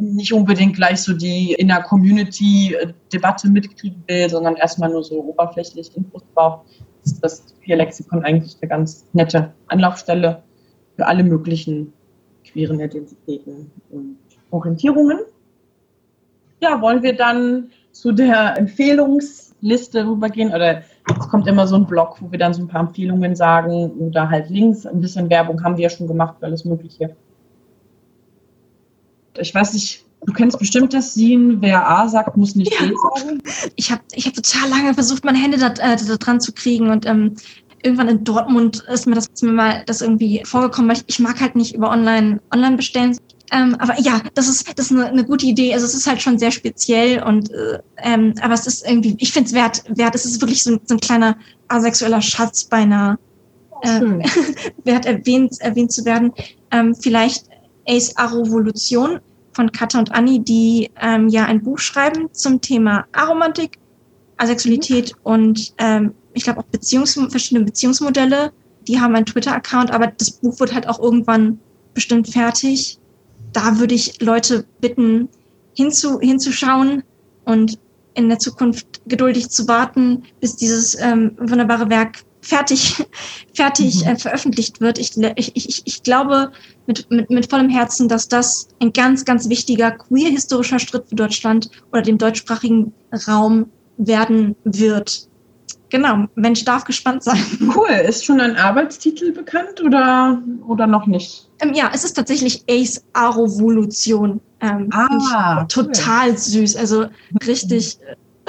nicht 0.00 0.32
unbedingt 0.32 0.76
gleich 0.76 1.02
so 1.02 1.12
die 1.12 1.52
in 1.52 1.68
der 1.68 1.82
Community-Debatte 1.82 3.48
mitkriegen 3.48 4.02
will, 4.06 4.28
sondern 4.28 4.56
erstmal 4.56 4.90
nur 4.90 5.04
so 5.04 5.22
oberflächlich 5.22 5.94
Infos 5.96 6.22
braucht, 6.34 6.66
ist 7.04 7.22
das 7.22 7.54
Queer 7.62 7.76
Lexikon 7.76 8.24
eigentlich 8.24 8.56
eine 8.60 8.68
ganz 8.68 9.06
nette 9.12 9.52
Anlaufstelle 9.68 10.42
für 10.96 11.06
alle 11.06 11.24
möglichen 11.24 11.92
queeren 12.44 12.80
Identitäten 12.80 13.70
und 13.90 14.16
Orientierungen. 14.50 15.20
Ja, 16.60 16.80
wollen 16.80 17.02
wir 17.02 17.16
dann 17.16 17.70
zu 17.90 18.12
der 18.12 18.56
Empfehlungsliste 18.56 20.06
rübergehen 20.06 20.50
oder 20.50 20.82
es 21.18 21.28
kommt 21.28 21.46
immer 21.46 21.66
so 21.66 21.76
ein 21.76 21.86
Blog, 21.86 22.16
wo 22.20 22.30
wir 22.30 22.38
dann 22.38 22.54
so 22.54 22.62
ein 22.62 22.68
paar 22.68 22.80
Empfehlungen 22.80 23.34
sagen 23.34 23.90
oder 23.98 24.30
halt 24.30 24.48
Links. 24.48 24.86
Ein 24.86 25.00
bisschen 25.00 25.28
Werbung 25.28 25.62
haben 25.62 25.76
wir 25.76 25.84
ja 25.84 25.90
schon 25.90 26.06
gemacht 26.06 26.36
für 26.38 26.46
alles 26.46 26.64
Mögliche. 26.64 27.16
Ich 29.38 29.54
weiß 29.54 29.72
nicht, 29.74 30.04
du 30.26 30.32
kennst 30.32 30.58
bestimmt 30.58 30.92
das 30.94 31.14
Sien, 31.14 31.60
wer 31.60 31.88
A 31.88 32.08
sagt, 32.08 32.36
muss 32.36 32.54
nicht 32.54 32.72
ja. 32.72 32.86
B 32.86 32.94
sagen. 33.14 33.42
Ich 33.76 33.90
habe 33.90 34.02
ich 34.12 34.26
hab 34.26 34.34
total 34.34 34.68
lange 34.68 34.94
versucht, 34.94 35.24
meine 35.24 35.38
Hände 35.38 35.58
da, 35.58 35.68
äh, 35.68 35.96
da 35.96 36.16
dran 36.16 36.40
zu 36.40 36.52
kriegen 36.52 36.90
und 36.90 37.06
ähm, 37.06 37.34
irgendwann 37.82 38.08
in 38.08 38.24
Dortmund 38.24 38.84
ist 38.88 39.06
mir 39.06 39.14
das 39.14 39.26
ist 39.26 39.42
mir 39.42 39.52
mal 39.52 39.82
das 39.86 40.00
irgendwie 40.00 40.42
vorgekommen, 40.44 40.88
weil 40.88 40.96
ich, 40.98 41.04
ich 41.06 41.18
mag 41.18 41.40
halt 41.40 41.56
nicht 41.56 41.74
über 41.74 41.90
online 41.90 42.40
online 42.52 42.76
bestellen. 42.76 43.18
Ähm, 43.50 43.76
aber 43.80 44.00
ja, 44.00 44.22
das 44.34 44.48
ist 44.48 44.78
das 44.78 44.86
ist 44.86 44.92
eine, 44.92 45.06
eine, 45.06 45.24
gute 45.24 45.44
Idee. 45.46 45.74
Also 45.74 45.84
es 45.84 45.94
ist 45.94 46.06
halt 46.06 46.22
schon 46.22 46.38
sehr 46.38 46.50
speziell 46.50 47.22
und 47.22 47.50
äh, 47.50 47.80
ähm, 47.98 48.34
aber 48.40 48.54
es 48.54 48.66
ist 48.66 48.86
irgendwie, 48.88 49.14
ich 49.18 49.32
finde 49.32 49.48
es 49.48 49.54
wert, 49.54 49.82
wert. 49.88 50.14
Es 50.14 50.24
ist 50.24 50.40
wirklich 50.40 50.62
so, 50.62 50.78
so 50.84 50.94
ein 50.94 51.00
kleiner 51.00 51.36
asexueller 51.68 52.22
Schatz 52.22 52.64
beinahe 52.64 53.18
äh, 53.82 54.00
wert 54.84 55.04
erwähnt 55.04 55.60
erwähnt 55.60 55.92
zu 55.92 56.04
werden. 56.04 56.32
Ähm, 56.70 56.94
vielleicht 56.94 57.44
Ace 57.88 58.16
Arovolution 58.16 59.20
von 59.52 59.70
Katha 59.72 59.98
und 59.98 60.12
Anni, 60.12 60.40
die 60.40 60.90
ähm, 61.00 61.28
ja 61.28 61.44
ein 61.44 61.62
Buch 61.62 61.78
schreiben 61.78 62.28
zum 62.32 62.60
Thema 62.60 63.06
Aromantik, 63.12 63.78
Asexualität 64.38 65.14
mhm. 65.14 65.32
und 65.32 65.74
ähm, 65.78 66.14
ich 66.34 66.44
glaube 66.44 66.60
auch 66.60 66.64
Beziehungs 66.64 67.18
verschiedene 67.28 67.64
Beziehungsmodelle. 67.64 68.52
Die 68.88 68.98
haben 68.98 69.14
einen 69.14 69.26
Twitter-Account, 69.26 69.90
aber 69.90 70.08
das 70.08 70.30
Buch 70.30 70.58
wird 70.58 70.74
halt 70.74 70.88
auch 70.88 70.98
irgendwann 70.98 71.60
bestimmt 71.94 72.28
fertig. 72.28 72.98
Da 73.52 73.78
würde 73.78 73.94
ich 73.94 74.20
Leute 74.20 74.64
bitten, 74.80 75.28
hinzu, 75.74 76.18
hinzuschauen 76.20 77.04
und 77.44 77.78
in 78.14 78.28
der 78.28 78.38
Zukunft 78.38 79.02
geduldig 79.06 79.50
zu 79.50 79.68
warten, 79.68 80.22
bis 80.40 80.56
dieses 80.56 80.98
ähm, 81.00 81.36
wunderbare 81.38 81.88
Werk 81.90 82.24
fertig, 82.42 83.02
fertig 83.54 84.04
mhm. 84.04 84.10
äh, 84.10 84.16
veröffentlicht 84.18 84.80
wird. 84.80 84.98
Ich, 84.98 85.16
ich, 85.16 85.56
ich, 85.56 85.82
ich 85.84 86.02
glaube 86.02 86.52
mit, 86.86 87.10
mit, 87.10 87.30
mit 87.30 87.48
vollem 87.48 87.70
Herzen, 87.70 88.08
dass 88.08 88.28
das 88.28 88.68
ein 88.80 88.92
ganz, 88.92 89.24
ganz 89.24 89.48
wichtiger 89.48 89.92
queer-historischer 89.92 90.78
Schritt 90.78 91.08
für 91.08 91.14
Deutschland 91.14 91.70
oder 91.92 92.02
dem 92.02 92.18
deutschsprachigen 92.18 92.92
Raum 93.26 93.70
werden 93.96 94.56
wird. 94.64 95.28
Genau, 95.92 96.24
Mensch 96.36 96.64
darf 96.64 96.84
gespannt 96.84 97.22
sein. 97.22 97.42
Cool. 97.76 97.90
Ist 97.90 98.24
schon 98.24 98.40
ein 98.40 98.56
Arbeitstitel 98.56 99.30
bekannt 99.30 99.80
oder, 99.84 100.42
oder 100.66 100.86
noch 100.86 101.06
nicht? 101.06 101.50
Ähm, 101.60 101.74
ja, 101.74 101.90
es 101.94 102.02
ist 102.02 102.14
tatsächlich 102.14 102.64
Ace 102.68 103.04
Arovolution. 103.12 104.40
Ähm, 104.60 104.88
ah, 104.92 105.64
total 105.64 106.30
cool. 106.30 106.38
süß. 106.38 106.76
Also 106.76 107.06
richtig, 107.46 107.98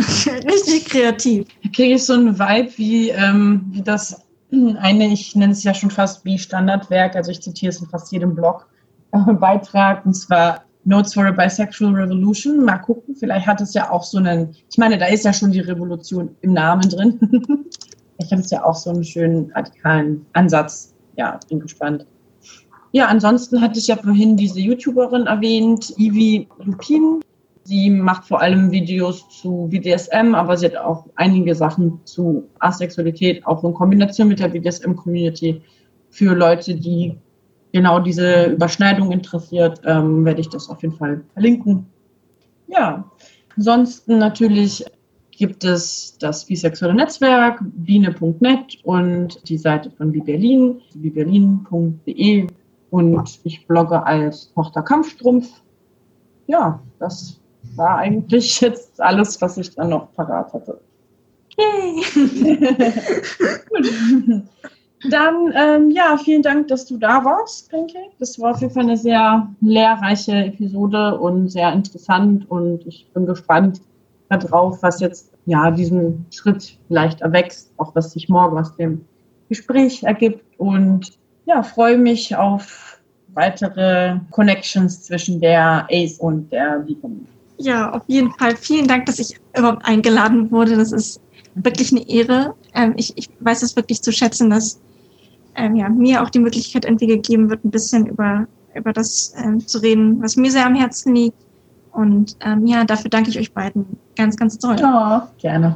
richtig 0.27 0.85
kreativ. 0.85 1.47
Da 1.63 1.69
kriege 1.69 1.95
ich 1.95 2.05
so 2.05 2.13
einen 2.13 2.37
Vibe 2.37 2.71
wie, 2.77 3.09
ähm, 3.09 3.65
wie 3.71 3.81
das 3.81 4.21
eine, 4.51 5.07
ich 5.07 5.35
nenne 5.35 5.53
es 5.53 5.63
ja 5.63 5.73
schon 5.73 5.91
fast 5.91 6.23
wie 6.25 6.37
Standardwerk, 6.37 7.15
also 7.15 7.31
ich 7.31 7.41
zitiere 7.41 7.69
es 7.69 7.81
in 7.81 7.87
fast 7.87 8.11
jedem 8.11 8.35
Blog, 8.35 8.67
äh, 9.11 9.17
und 10.03 10.13
zwar 10.13 10.63
Notes 10.85 11.13
for 11.13 11.25
a 11.25 11.31
Bisexual 11.31 11.93
Revolution. 11.93 12.65
Mal 12.65 12.77
gucken, 12.77 13.15
vielleicht 13.15 13.47
hat 13.47 13.61
es 13.61 13.73
ja 13.73 13.89
auch 13.89 14.03
so 14.03 14.17
einen, 14.17 14.55
ich 14.69 14.77
meine, 14.77 14.97
da 14.97 15.05
ist 15.05 15.23
ja 15.23 15.31
schon 15.31 15.51
die 15.51 15.61
Revolution 15.61 16.35
im 16.41 16.53
Namen 16.53 16.89
drin. 16.89 17.19
ich 18.17 18.31
habe 18.31 18.41
es 18.41 18.51
ja 18.51 18.63
auch 18.63 18.75
so 18.75 18.89
einen 18.89 19.03
schönen 19.03 19.51
radikalen 19.51 20.25
Ansatz. 20.33 20.93
Ja, 21.15 21.39
bin 21.47 21.59
gespannt. 21.59 22.05
Ja, 22.91 23.07
ansonsten 23.07 23.61
hatte 23.61 23.79
ich 23.79 23.87
ja 23.87 23.95
vorhin 23.95 24.35
diese 24.35 24.59
YouTuberin 24.59 25.25
erwähnt, 25.25 25.93
Ivy 25.97 26.47
Lupin. 26.59 27.21
Sie 27.65 27.89
macht 27.89 28.25
vor 28.25 28.41
allem 28.41 28.71
Videos 28.71 29.27
zu 29.29 29.67
BDSM, 29.69 30.35
aber 30.35 30.57
sie 30.57 30.65
hat 30.65 30.75
auch 30.75 31.05
einige 31.15 31.55
Sachen 31.55 31.99
zu 32.03 32.49
Asexualität, 32.59 33.45
auch 33.47 33.63
in 33.63 33.73
Kombination 33.73 34.27
mit 34.27 34.39
der 34.39 34.49
BDSM-Community 34.49 35.61
für 36.09 36.35
Leute, 36.35 36.75
die 36.75 37.17
genau 37.71 37.99
diese 37.99 38.45
Überschneidung 38.45 39.11
interessiert, 39.11 39.81
ähm, 39.85 40.25
werde 40.25 40.41
ich 40.41 40.49
das 40.49 40.69
auf 40.69 40.81
jeden 40.81 40.95
Fall 40.95 41.23
verlinken. 41.33 41.85
Ja, 42.67 43.09
ansonsten 43.55 44.17
natürlich 44.17 44.85
gibt 45.31 45.63
es 45.63 46.17
das 46.19 46.45
bisexuelle 46.45 46.93
Netzwerk 46.93 47.59
biene.net 47.63 48.77
und 48.83 49.47
die 49.49 49.57
Seite 49.57 49.89
von 49.89 50.11
Biberlin, 50.11 50.81
biberlin.de 50.95 52.47
und 52.91 53.39
ich 53.43 53.65
blogge 53.65 54.05
als 54.05 54.53
Tochter 54.53 54.83
Kampfstrumpf. 54.83 55.49
Ja, 56.45 56.79
das 56.99 57.39
war 57.75 57.97
eigentlich 57.97 58.61
jetzt 58.61 58.99
alles, 59.01 59.41
was 59.41 59.57
ich 59.57 59.73
dann 59.75 59.89
noch 59.89 60.13
parat 60.13 60.53
hatte. 60.53 60.79
Yay! 61.57 62.03
Gut. 63.69 64.43
Dann, 65.09 65.53
ähm, 65.53 65.91
ja, 65.91 66.17
vielen 66.17 66.41
Dank, 66.41 66.69
dass 66.69 66.85
du 66.85 66.97
da 66.97 67.25
warst, 67.25 67.69
Pancake. 67.69 68.11
Das 68.19 68.39
war 68.39 68.51
auf 68.51 68.61
jeden 68.61 68.73
Fall 68.73 68.83
eine 68.83 68.95
sehr 68.95 69.47
lehrreiche 69.59 70.45
Episode 70.45 71.19
und 71.19 71.49
sehr 71.49 71.73
interessant 71.73 72.49
und 72.49 72.85
ich 72.87 73.09
bin 73.13 73.25
gespannt 73.25 73.81
darauf, 74.29 74.81
was 74.81 75.01
jetzt 75.01 75.31
ja 75.45 75.71
diesen 75.71 76.25
Schritt 76.31 76.77
vielleicht 76.87 77.21
erwächst, 77.21 77.71
auch 77.77 77.93
was 77.95 78.11
sich 78.11 78.29
morgen 78.29 78.57
aus 78.57 78.75
dem 78.77 79.03
Gespräch 79.49 80.03
ergibt 80.03 80.43
und 80.57 81.17
ja, 81.45 81.61
freue 81.63 81.97
mich 81.97 82.35
auf 82.35 83.01
weitere 83.33 84.19
Connections 84.31 85.03
zwischen 85.03 85.41
der 85.41 85.85
ACE 85.89 86.17
und 86.19 86.49
der 86.51 86.79
Beacon. 86.79 87.27
Ja, 87.57 87.91
auf 87.91 88.03
jeden 88.07 88.31
Fall. 88.31 88.55
Vielen 88.55 88.87
Dank, 88.87 89.05
dass 89.05 89.19
ich 89.19 89.39
überhaupt 89.57 89.85
eingeladen 89.85 90.51
wurde. 90.51 90.75
Das 90.75 90.91
ist 90.91 91.21
wirklich 91.55 91.91
eine 91.91 92.07
Ehre. 92.09 92.55
Ähm, 92.73 92.93
ich, 92.97 93.17
ich 93.17 93.29
weiß 93.39 93.61
es 93.63 93.75
wirklich 93.75 94.01
zu 94.01 94.11
schätzen, 94.11 94.49
dass 94.49 94.79
ähm, 95.55 95.75
ja, 95.75 95.89
mir 95.89 96.23
auch 96.23 96.29
die 96.29 96.39
Möglichkeit 96.39 96.85
irgendwie 96.85 97.07
gegeben 97.07 97.49
wird, 97.49 97.63
ein 97.63 97.71
bisschen 97.71 98.07
über, 98.07 98.47
über 98.73 98.91
das 98.91 99.33
ähm, 99.37 99.65
zu 99.65 99.79
reden, 99.79 100.21
was 100.21 100.35
mir 100.35 100.51
sehr 100.51 100.65
am 100.65 100.75
Herzen 100.75 101.15
liegt. 101.15 101.37
Und 101.91 102.35
ähm, 102.41 102.65
ja, 102.65 102.83
dafür 102.83 103.09
danke 103.09 103.29
ich 103.29 103.37
euch 103.37 103.53
beiden 103.53 103.85
ganz, 104.15 104.35
ganz 104.35 104.57
toll. 104.57 104.77
Ja, 104.79 105.29
gerne. 105.37 105.75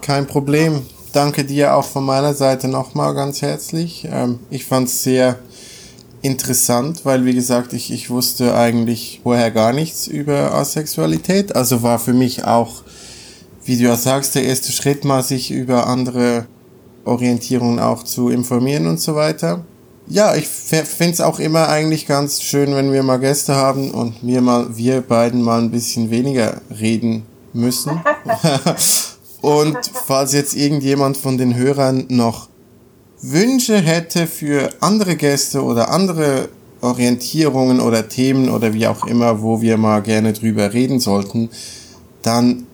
Kein 0.00 0.26
Problem. 0.26 0.82
Danke 1.12 1.44
dir 1.44 1.74
auch 1.74 1.84
von 1.84 2.04
meiner 2.04 2.34
Seite 2.34 2.68
nochmal 2.68 3.14
ganz 3.14 3.42
herzlich. 3.42 4.06
Ähm, 4.10 4.38
ich 4.50 4.64
fand 4.66 4.88
es 4.88 5.02
sehr 5.02 5.38
interessant, 6.22 7.04
weil 7.04 7.24
wie 7.24 7.34
gesagt, 7.34 7.72
ich, 7.72 7.92
ich 7.92 8.10
wusste 8.10 8.54
eigentlich 8.54 9.20
vorher 9.22 9.50
gar 9.50 9.72
nichts 9.72 10.06
über 10.06 10.54
Asexualität. 10.54 11.54
Also 11.54 11.82
war 11.82 11.98
für 11.98 12.12
mich 12.12 12.44
auch, 12.44 12.82
wie 13.64 13.76
du 13.76 13.84
ja 13.84 13.96
sagst, 13.96 14.34
der 14.34 14.44
erste 14.44 14.72
Schritt 14.72 15.04
mal, 15.04 15.22
sich 15.22 15.50
über 15.50 15.86
andere 15.86 16.46
Orientierungen 17.04 17.78
auch 17.78 18.02
zu 18.02 18.28
informieren 18.28 18.86
und 18.86 19.00
so 19.00 19.14
weiter. 19.14 19.64
Ja, 20.08 20.36
ich 20.36 20.46
finde 20.46 21.12
es 21.12 21.20
auch 21.20 21.40
immer 21.40 21.68
eigentlich 21.68 22.06
ganz 22.06 22.40
schön, 22.40 22.74
wenn 22.76 22.92
wir 22.92 23.02
mal 23.02 23.18
Gäste 23.18 23.56
haben 23.56 23.90
und 23.90 24.14
wir 24.22 24.40
mal, 24.40 24.76
wir 24.76 25.00
beiden 25.00 25.42
mal 25.42 25.60
ein 25.60 25.70
bisschen 25.70 26.10
weniger 26.10 26.60
reden 26.78 27.24
müssen. 27.52 28.00
und 29.40 29.76
falls 30.06 30.32
jetzt 30.32 30.54
irgendjemand 30.54 31.16
von 31.16 31.38
den 31.38 31.56
Hörern 31.56 32.04
noch 32.08 32.48
Wünsche 33.28 33.78
hätte 33.78 34.26
für 34.26 34.70
andere 34.80 35.16
Gäste 35.16 35.64
oder 35.64 35.90
andere 35.90 36.48
Orientierungen 36.80 37.80
oder 37.80 38.08
Themen 38.08 38.48
oder 38.48 38.72
wie 38.72 38.86
auch 38.86 39.04
immer, 39.06 39.42
wo 39.42 39.60
wir 39.60 39.76
mal 39.78 40.00
gerne 40.02 40.32
drüber 40.32 40.72
reden 40.72 41.00
sollten, 41.00 41.50
dann 42.22 42.66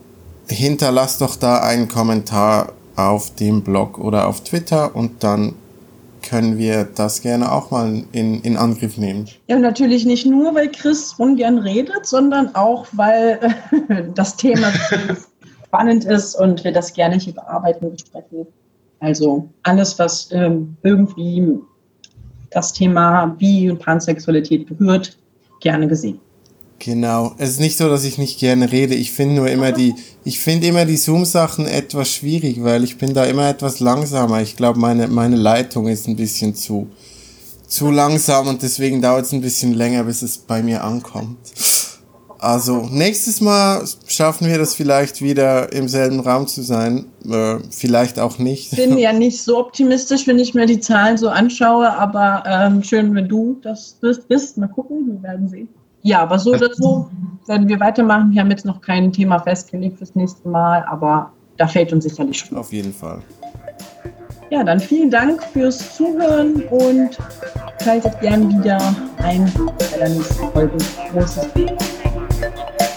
hinterlasst 0.49 1.23
doch 1.23 1.37
da 1.37 1.61
einen 1.61 1.89
Kommentar 1.89 2.73
auf 2.97 3.35
dem 3.35 3.63
Blog 3.63 3.99
oder 3.99 4.27
auf 4.27 4.45
Twitter 4.45 4.95
und 4.95 5.25
dann 5.25 5.55
können 6.21 6.59
wir 6.59 6.85
das 6.85 7.23
gerne 7.23 7.51
auch 7.51 7.71
mal 7.71 8.05
in, 8.13 8.43
in 8.43 8.57
Angriff 8.57 8.97
nehmen. 8.99 9.29
Ja, 9.49 9.59
natürlich 9.59 10.05
nicht 10.05 10.27
nur, 10.27 10.55
weil 10.55 10.71
Chris 10.71 11.15
ungern 11.17 11.59
redet, 11.59 12.07
sondern 12.07 12.55
auch, 12.55 12.87
weil 12.93 13.41
äh, 13.89 14.05
das 14.15 14.37
Thema 14.37 14.71
spannend 15.67 16.05
ist 16.05 16.35
und 16.35 16.63
wir 16.63 16.73
das 16.73 16.93
gerne 16.93 17.17
hier 17.17 17.35
bearbeiten 17.35 17.87
und 17.87 17.93
besprechen. 17.93 18.47
Also 19.03 19.49
alles, 19.65 19.99
was 19.99 20.29
ähm, 20.31 20.77
irgendwie 20.85 21.59
das 22.51 22.73
Thema 22.73 23.27
Bi- 23.27 23.69
und 23.69 23.81
Pansexualität 23.81 24.69
berührt, 24.69 25.19
gerne 25.61 25.89
gesehen. 25.89 26.21
Genau. 26.79 27.35
Es 27.37 27.51
ist 27.51 27.61
nicht 27.61 27.77
so, 27.77 27.89
dass 27.89 28.05
ich 28.05 28.17
nicht 28.19 28.39
gerne 28.39 28.71
rede. 28.71 28.95
Ich 28.95 29.11
finde 29.11 29.35
nur 29.35 29.49
immer 29.49 29.73
die, 29.73 29.95
ich 30.23 30.39
finde 30.39 30.69
immer 30.69 30.85
die 30.85 30.97
Zoom-Sachen 30.97 31.67
etwas 31.67 32.11
schwierig, 32.11 32.63
weil 32.63 32.85
ich 32.85 32.97
bin 32.97 33.13
da 33.13 33.25
immer 33.25 33.49
etwas 33.49 33.81
langsamer. 33.81 34.41
Ich 34.41 34.57
glaube, 34.57 34.79
meine, 34.79 35.09
meine 35.09 35.37
Leitung 35.37 35.89
ist 35.89 36.07
ein 36.07 36.17
bisschen 36.17 36.55
zu, 36.55 36.87
zu 37.67 37.91
langsam 37.91 38.47
und 38.47 38.63
deswegen 38.63 39.03
dauert 39.03 39.27
es 39.27 39.33
ein 39.33 39.41
bisschen 39.41 39.75
länger, 39.75 40.05
bis 40.05 40.23
es 40.23 40.39
bei 40.39 40.63
mir 40.63 40.85
ankommt. 40.85 41.39
Also 42.43 42.89
nächstes 42.91 43.41
Mal 43.41 43.85
schaffen 44.09 44.49
wir 44.49 44.59
das 44.59 44.75
vielleicht 44.75 45.23
wieder 45.23 45.73
im 45.73 45.87
selben 45.87 46.19
Raum 46.19 46.49
zu 46.49 46.63
sein. 46.63 47.05
Äh, 47.25 47.59
vielleicht 47.71 48.19
auch 48.19 48.41
nicht. 48.41 48.73
Ich 48.73 48.79
bin 48.81 48.99
ja 48.99 49.13
nicht 49.13 49.41
so 49.41 49.61
optimistisch, 49.61 50.27
wenn 50.27 50.41
ich 50.41 50.53
mir 50.53 50.67
die 50.67 50.81
Zahlen 50.81 51.17
so 51.17 51.29
anschaue, 51.29 51.97
aber 51.97 52.43
ähm, 52.45 52.83
schön, 52.83 53.15
wenn 53.15 53.29
du 53.29 53.61
das 53.63 53.97
bist, 54.01 54.27
bist. 54.27 54.59
Mal 54.59 54.67
gucken, 54.67 55.07
wir 55.07 55.23
werden 55.23 55.49
sehen. 55.49 55.69
Ja, 56.03 56.21
aber 56.21 56.41
so 56.41 56.53
oder 56.53 56.75
so 56.75 57.09
werden 57.47 57.69
wir 57.69 57.79
weitermachen. 57.79 58.33
Wir 58.33 58.41
haben 58.41 58.51
jetzt 58.51 58.65
noch 58.65 58.81
kein 58.81 59.13
Thema 59.13 59.39
festgelegt 59.39 59.99
fürs 59.99 60.17
nächste 60.17 60.49
Mal, 60.49 60.85
aber 60.91 61.31
da 61.59 61.69
fällt 61.69 61.93
uns 61.93 62.03
sicherlich 62.03 62.41
schon. 62.41 62.59
Auf 62.59 62.73
jeden 62.73 62.93
Fall. 62.93 63.23
Ja, 64.51 64.65
dann 64.65 64.81
vielen 64.81 65.13
Dank 65.13 65.45
fürs 65.53 65.95
Zuhören 65.95 66.65
und 66.71 67.17
schaltet 67.85 68.21
gern 68.21 68.49
wieder 68.49 68.79
ein 69.19 69.51
bei 69.79 69.99
der 69.99 70.09
nächsten 70.09 70.51
Folge. 70.51 70.77
Großes. 71.13 71.47
Thank 72.43 72.81
you. 72.81 72.92